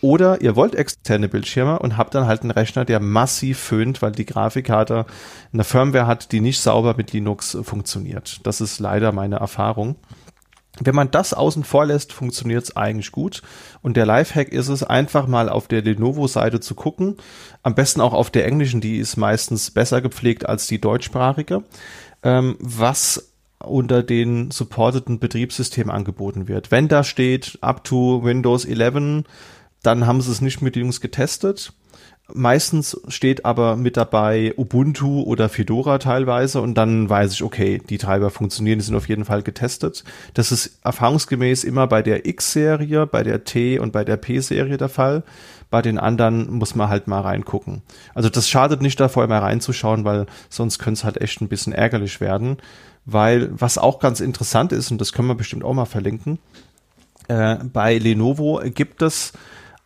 [0.00, 4.12] Oder ihr wollt externe Bildschirme und habt dann halt einen Rechner, der massiv föhnt, weil
[4.12, 5.06] die Grafikkarte
[5.52, 8.40] eine Firmware hat, die nicht sauber mit Linux funktioniert.
[8.44, 9.96] Das ist leider meine Erfahrung.
[10.78, 13.40] Wenn man das außen vor lässt, funktioniert es eigentlich gut.
[13.80, 17.16] Und der Lifehack ist es, einfach mal auf der Lenovo-Seite zu gucken.
[17.62, 21.64] Am besten auch auf der englischen, die ist meistens besser gepflegt als die deutschsprachige.
[22.22, 26.70] Ähm, was unter den supporteten Betriebssystemen angeboten wird.
[26.70, 29.24] Wenn da steht up to Windows 11,
[29.86, 31.72] dann haben sie es nicht mit Linux getestet.
[32.34, 37.98] Meistens steht aber mit dabei Ubuntu oder Fedora teilweise und dann weiß ich, okay, die
[37.98, 40.02] Treiber funktionieren, die sind auf jeden Fall getestet.
[40.34, 44.88] Das ist erfahrungsgemäß immer bei der X-Serie, bei der T und bei der P-Serie der
[44.88, 45.22] Fall.
[45.70, 47.82] Bei den anderen muss man halt mal reingucken.
[48.12, 51.72] Also das schadet nicht davor, mal reinzuschauen, weil sonst könnte es halt echt ein bisschen
[51.72, 52.56] ärgerlich werden.
[53.04, 56.40] Weil was auch ganz interessant ist, und das können wir bestimmt auch mal verlinken,
[57.28, 59.32] äh, bei Lenovo gibt es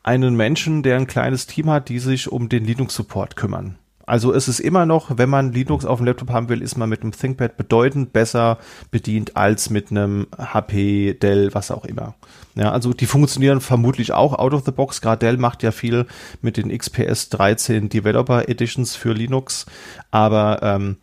[0.03, 3.77] einen Menschen, der ein kleines Team hat, die sich um den Linux-Support kümmern.
[4.11, 6.89] Also es ist immer noch, wenn man Linux auf dem Laptop haben will, ist man
[6.89, 8.59] mit einem ThinkPad bedeutend besser
[8.91, 12.17] bedient als mit einem HP, Dell, was auch immer.
[12.57, 15.01] Ja, also die funktionieren vermutlich auch out of the box.
[15.01, 16.07] Gerade Dell macht ja viel
[16.43, 19.67] mit den XPS 13 Developer Editions für Linux,
[20.11, 20.97] aber ähm,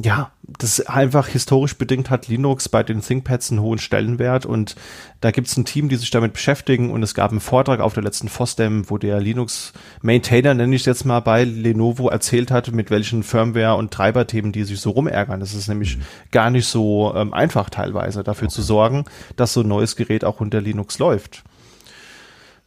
[0.00, 4.76] ja, das einfach historisch bedingt hat Linux bei den ThinkPads einen hohen Stellenwert und
[5.20, 7.94] da gibt es ein Team, die sich damit beschäftigen und es gab einen Vortrag auf
[7.94, 12.70] der letzten FOSDEM, wo der Linux-Maintainer, nenne ich es jetzt mal, bei Lenovo erzählt hat,
[12.70, 15.40] mit welchen Firmware- und Treiberthemen die sich so rumärgern.
[15.40, 15.98] Das ist nämlich
[16.30, 18.54] gar nicht so ähm, einfach teilweise, dafür okay.
[18.54, 19.04] zu sorgen,
[19.36, 21.42] dass so ein neues Gerät auch unter Linux läuft.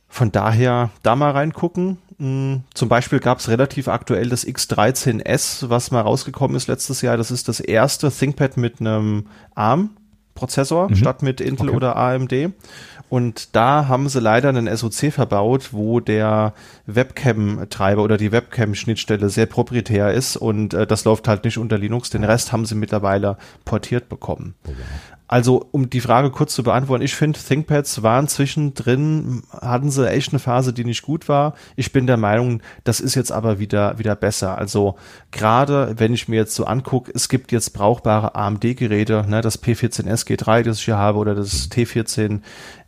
[0.10, 1.98] Von daher da mal reingucken.
[2.22, 7.18] Hm, zum Beispiel gab es relativ aktuell das X13S, was mal rausgekommen ist letztes Jahr.
[7.18, 9.26] Das ist das erste ThinkPad mit einem
[9.56, 10.96] ARM-Prozessor mhm.
[10.96, 11.76] statt mit Intel okay.
[11.76, 12.54] oder AMD.
[13.10, 16.54] Und da haben sie leider einen SoC verbaut, wo der
[16.86, 22.12] Webcam-Treiber oder die Webcam-Schnittstelle sehr proprietär ist und äh, das läuft halt nicht unter Linux.
[22.12, 24.54] Den Rest haben sie mittlerweile portiert bekommen.
[25.32, 30.34] Also, um die Frage kurz zu beantworten, ich finde, ThinkPads waren zwischendrin, hatten sie echt
[30.34, 31.54] eine Phase, die nicht gut war.
[31.78, 34.58] Ich bin der Meinung, das ist jetzt aber wieder, wieder besser.
[34.58, 34.98] Also,
[35.32, 40.28] gerade wenn ich mir jetzt so angucke, es gibt jetzt brauchbare AMD-Geräte, ne, das P14S
[40.28, 42.42] G3, das ich hier habe, oder das T14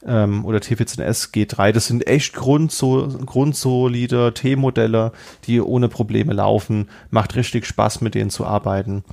[0.05, 5.13] ähm, oder T14S G3, das sind echt grundso, grundsolide T-Modelle,
[5.45, 6.89] die ohne Probleme laufen.
[7.09, 9.05] Macht richtig Spaß, mit denen zu arbeiten.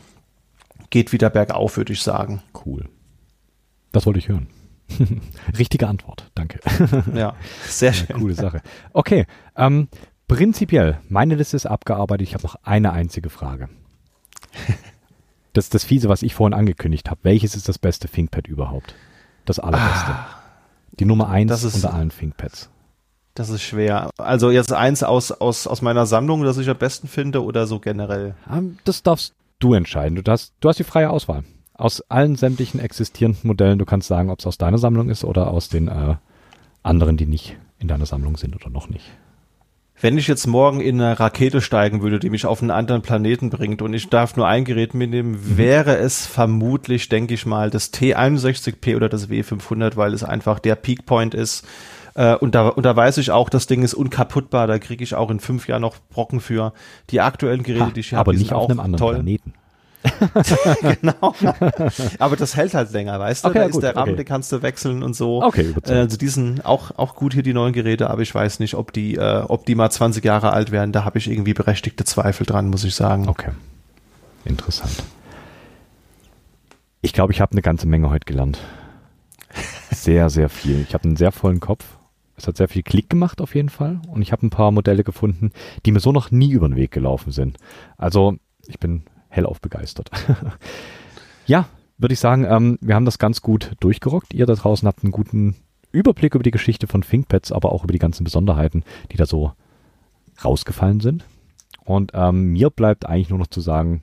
[0.91, 2.43] Geht wieder bergauf, würde ich sagen.
[2.67, 2.89] Cool.
[3.93, 4.49] Das wollte ich hören.
[5.59, 6.61] Richtige Antwort, danke.
[7.15, 7.35] ja,
[7.67, 8.17] sehr schön.
[8.17, 8.61] coole Sache.
[8.93, 9.89] Okay, ähm,
[10.29, 12.27] prinzipiell, meine Liste ist abgearbeitet.
[12.27, 13.69] Ich habe noch eine einzige Frage.
[15.53, 17.19] Das ist das Fiese, was ich vorhin angekündigt habe.
[17.25, 18.95] Welches ist das beste ThinkPad überhaupt?
[19.47, 20.13] Das allerbeste.
[20.13, 20.27] Ah,
[20.93, 22.71] Die Nummer eins unter allen ThinkPads.
[23.35, 24.11] Das ist schwer.
[24.17, 27.81] Also jetzt eins aus, aus, aus meiner Sammlung, das ich am besten finde oder so
[27.81, 28.37] generell?
[28.49, 30.23] Ähm, das darfst du entscheiden.
[30.23, 31.43] Du hast, du hast die freie Auswahl
[31.81, 35.51] aus allen sämtlichen existierenden Modellen, du kannst sagen, ob es aus deiner Sammlung ist oder
[35.51, 36.17] aus den äh,
[36.83, 39.05] anderen, die nicht in deiner Sammlung sind oder noch nicht.
[40.03, 43.51] Wenn ich jetzt morgen in eine Rakete steigen würde, die mich auf einen anderen Planeten
[43.51, 45.59] bringt und ich darf nur ein Gerät mitnehmen, mhm.
[45.59, 50.75] wäre es vermutlich, denke ich mal, das T61P oder das W500, weil es einfach der
[50.75, 51.67] Peakpoint ist.
[52.15, 55.15] Äh, und, da, und da weiß ich auch, das Ding ist unkaputtbar, da kriege ich
[55.15, 56.73] auch in fünf Jahren noch Brocken für.
[57.11, 59.15] Die aktuellen Geräte, ha, die ich habe, aber nicht auf einem anderen toll.
[59.17, 59.53] Planeten.
[61.01, 61.35] genau.
[62.19, 63.49] Aber das hält halt länger, weißt du?
[63.49, 64.17] Okay, da ja, ist gut, der Rahmen, okay.
[64.17, 65.43] den kannst du wechseln und so.
[65.43, 65.99] Okay, Äh, überzeugt.
[65.99, 68.93] Also die sind auch, auch gut hier, die neuen Geräte, aber ich weiß nicht, ob
[68.93, 70.93] die, äh, ob die mal 20 Jahre alt werden.
[70.93, 73.29] Da habe ich irgendwie berechtigte Zweifel dran, muss ich sagen.
[73.29, 73.51] Okay.
[74.45, 75.03] Interessant.
[77.03, 78.59] Ich glaube, ich habe eine ganze Menge heute gelernt.
[79.91, 80.81] Sehr, sehr viel.
[80.83, 81.85] Ich habe einen sehr vollen Kopf.
[82.37, 84.01] Es hat sehr viel Klick gemacht auf jeden Fall.
[84.09, 85.53] Und ich habe ein paar Modelle gefunden,
[85.85, 87.59] die mir so noch nie über den Weg gelaufen sind.
[87.99, 90.11] Also ich bin hellauf begeistert.
[91.47, 91.67] ja,
[91.99, 94.35] würde ich sagen, ähm, wir haben das ganz gut durchgerockt.
[94.35, 95.57] Ihr da draußen habt einen guten
[95.93, 99.53] Überblick über die Geschichte von ThinkPads, aber auch über die ganzen Besonderheiten, die da so
[100.45, 101.25] rausgefallen sind.
[101.85, 104.03] Und ähm, mir bleibt eigentlich nur noch zu sagen,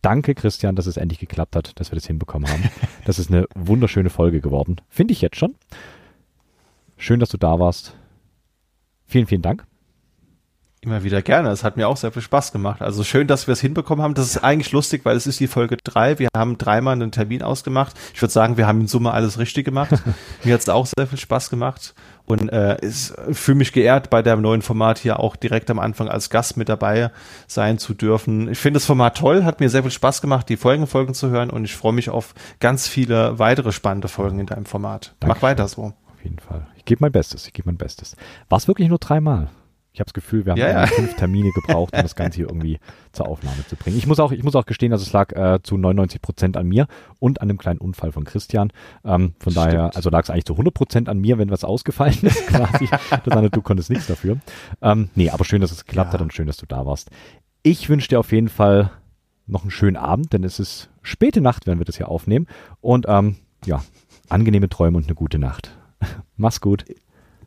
[0.00, 2.64] danke Christian, dass es endlich geklappt hat, dass wir das hinbekommen haben.
[3.04, 4.76] Das ist eine wunderschöne Folge geworden.
[4.88, 5.56] Finde ich jetzt schon.
[6.96, 7.96] Schön, dass du da warst.
[9.06, 9.66] Vielen, vielen Dank.
[10.84, 11.50] Immer wieder gerne.
[11.50, 12.82] Es hat mir auch sehr viel Spaß gemacht.
[12.82, 14.14] Also schön, dass wir es hinbekommen haben.
[14.14, 16.18] Das ist eigentlich lustig, weil es ist die Folge drei.
[16.18, 17.94] Wir haben dreimal einen Termin ausgemacht.
[18.12, 19.92] Ich würde sagen, wir haben in Summe alles richtig gemacht.
[20.42, 21.94] mir hat es auch sehr viel Spaß gemacht.
[22.24, 26.08] Und äh, ich fühle mich geehrt, bei dem neuen Format hier auch direkt am Anfang
[26.08, 27.12] als Gast mit dabei
[27.46, 28.48] sein zu dürfen.
[28.50, 31.30] Ich finde das Format toll, hat mir sehr viel Spaß gemacht, die Folgen Folgen zu
[31.30, 35.14] hören und ich freue mich auf ganz viele weitere spannende Folgen in deinem Format.
[35.20, 35.42] Mach Dankeschön.
[35.42, 35.82] weiter so.
[36.12, 36.66] Auf jeden Fall.
[36.76, 37.46] Ich gebe mein Bestes.
[37.46, 38.16] Ich gebe mein Bestes.
[38.48, 39.48] War es wirklich nur dreimal?
[39.94, 42.78] Ich habe das Gefühl, wir haben Ja, fünf Termine gebraucht, um das Ganze hier irgendwie
[43.12, 43.98] zur Aufnahme zu bringen.
[43.98, 46.66] Ich muss auch, ich muss auch gestehen, dass es lag äh, zu 99 Prozent an
[46.66, 46.86] mir
[47.18, 48.72] und an dem kleinen Unfall von Christian.
[49.04, 49.56] Ähm, von Stimmt.
[49.56, 52.88] daher, also lag es eigentlich zu 100 Prozent an mir, wenn was ausgefallen ist, quasi.
[52.88, 54.38] das andere, du konntest nichts dafür.
[54.80, 56.14] Ähm, nee, aber schön, dass es geklappt Ja.
[56.14, 57.10] hat und schön, dass du da warst.
[57.62, 58.90] Ich wünsche dir auf jeden Fall
[59.46, 62.46] noch einen schönen Abend, denn es ist späte Nacht, wenn wir das hier aufnehmen.
[62.80, 63.82] Und ähm, ja,
[64.30, 65.70] angenehme Träume und eine gute Nacht.
[66.36, 66.84] Mach's gut.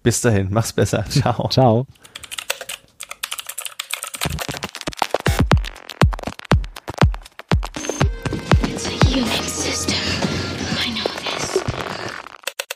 [0.04, 1.04] Bis dahin, mach's besser.
[1.10, 1.50] Ciao.
[1.50, 1.88] Ciao.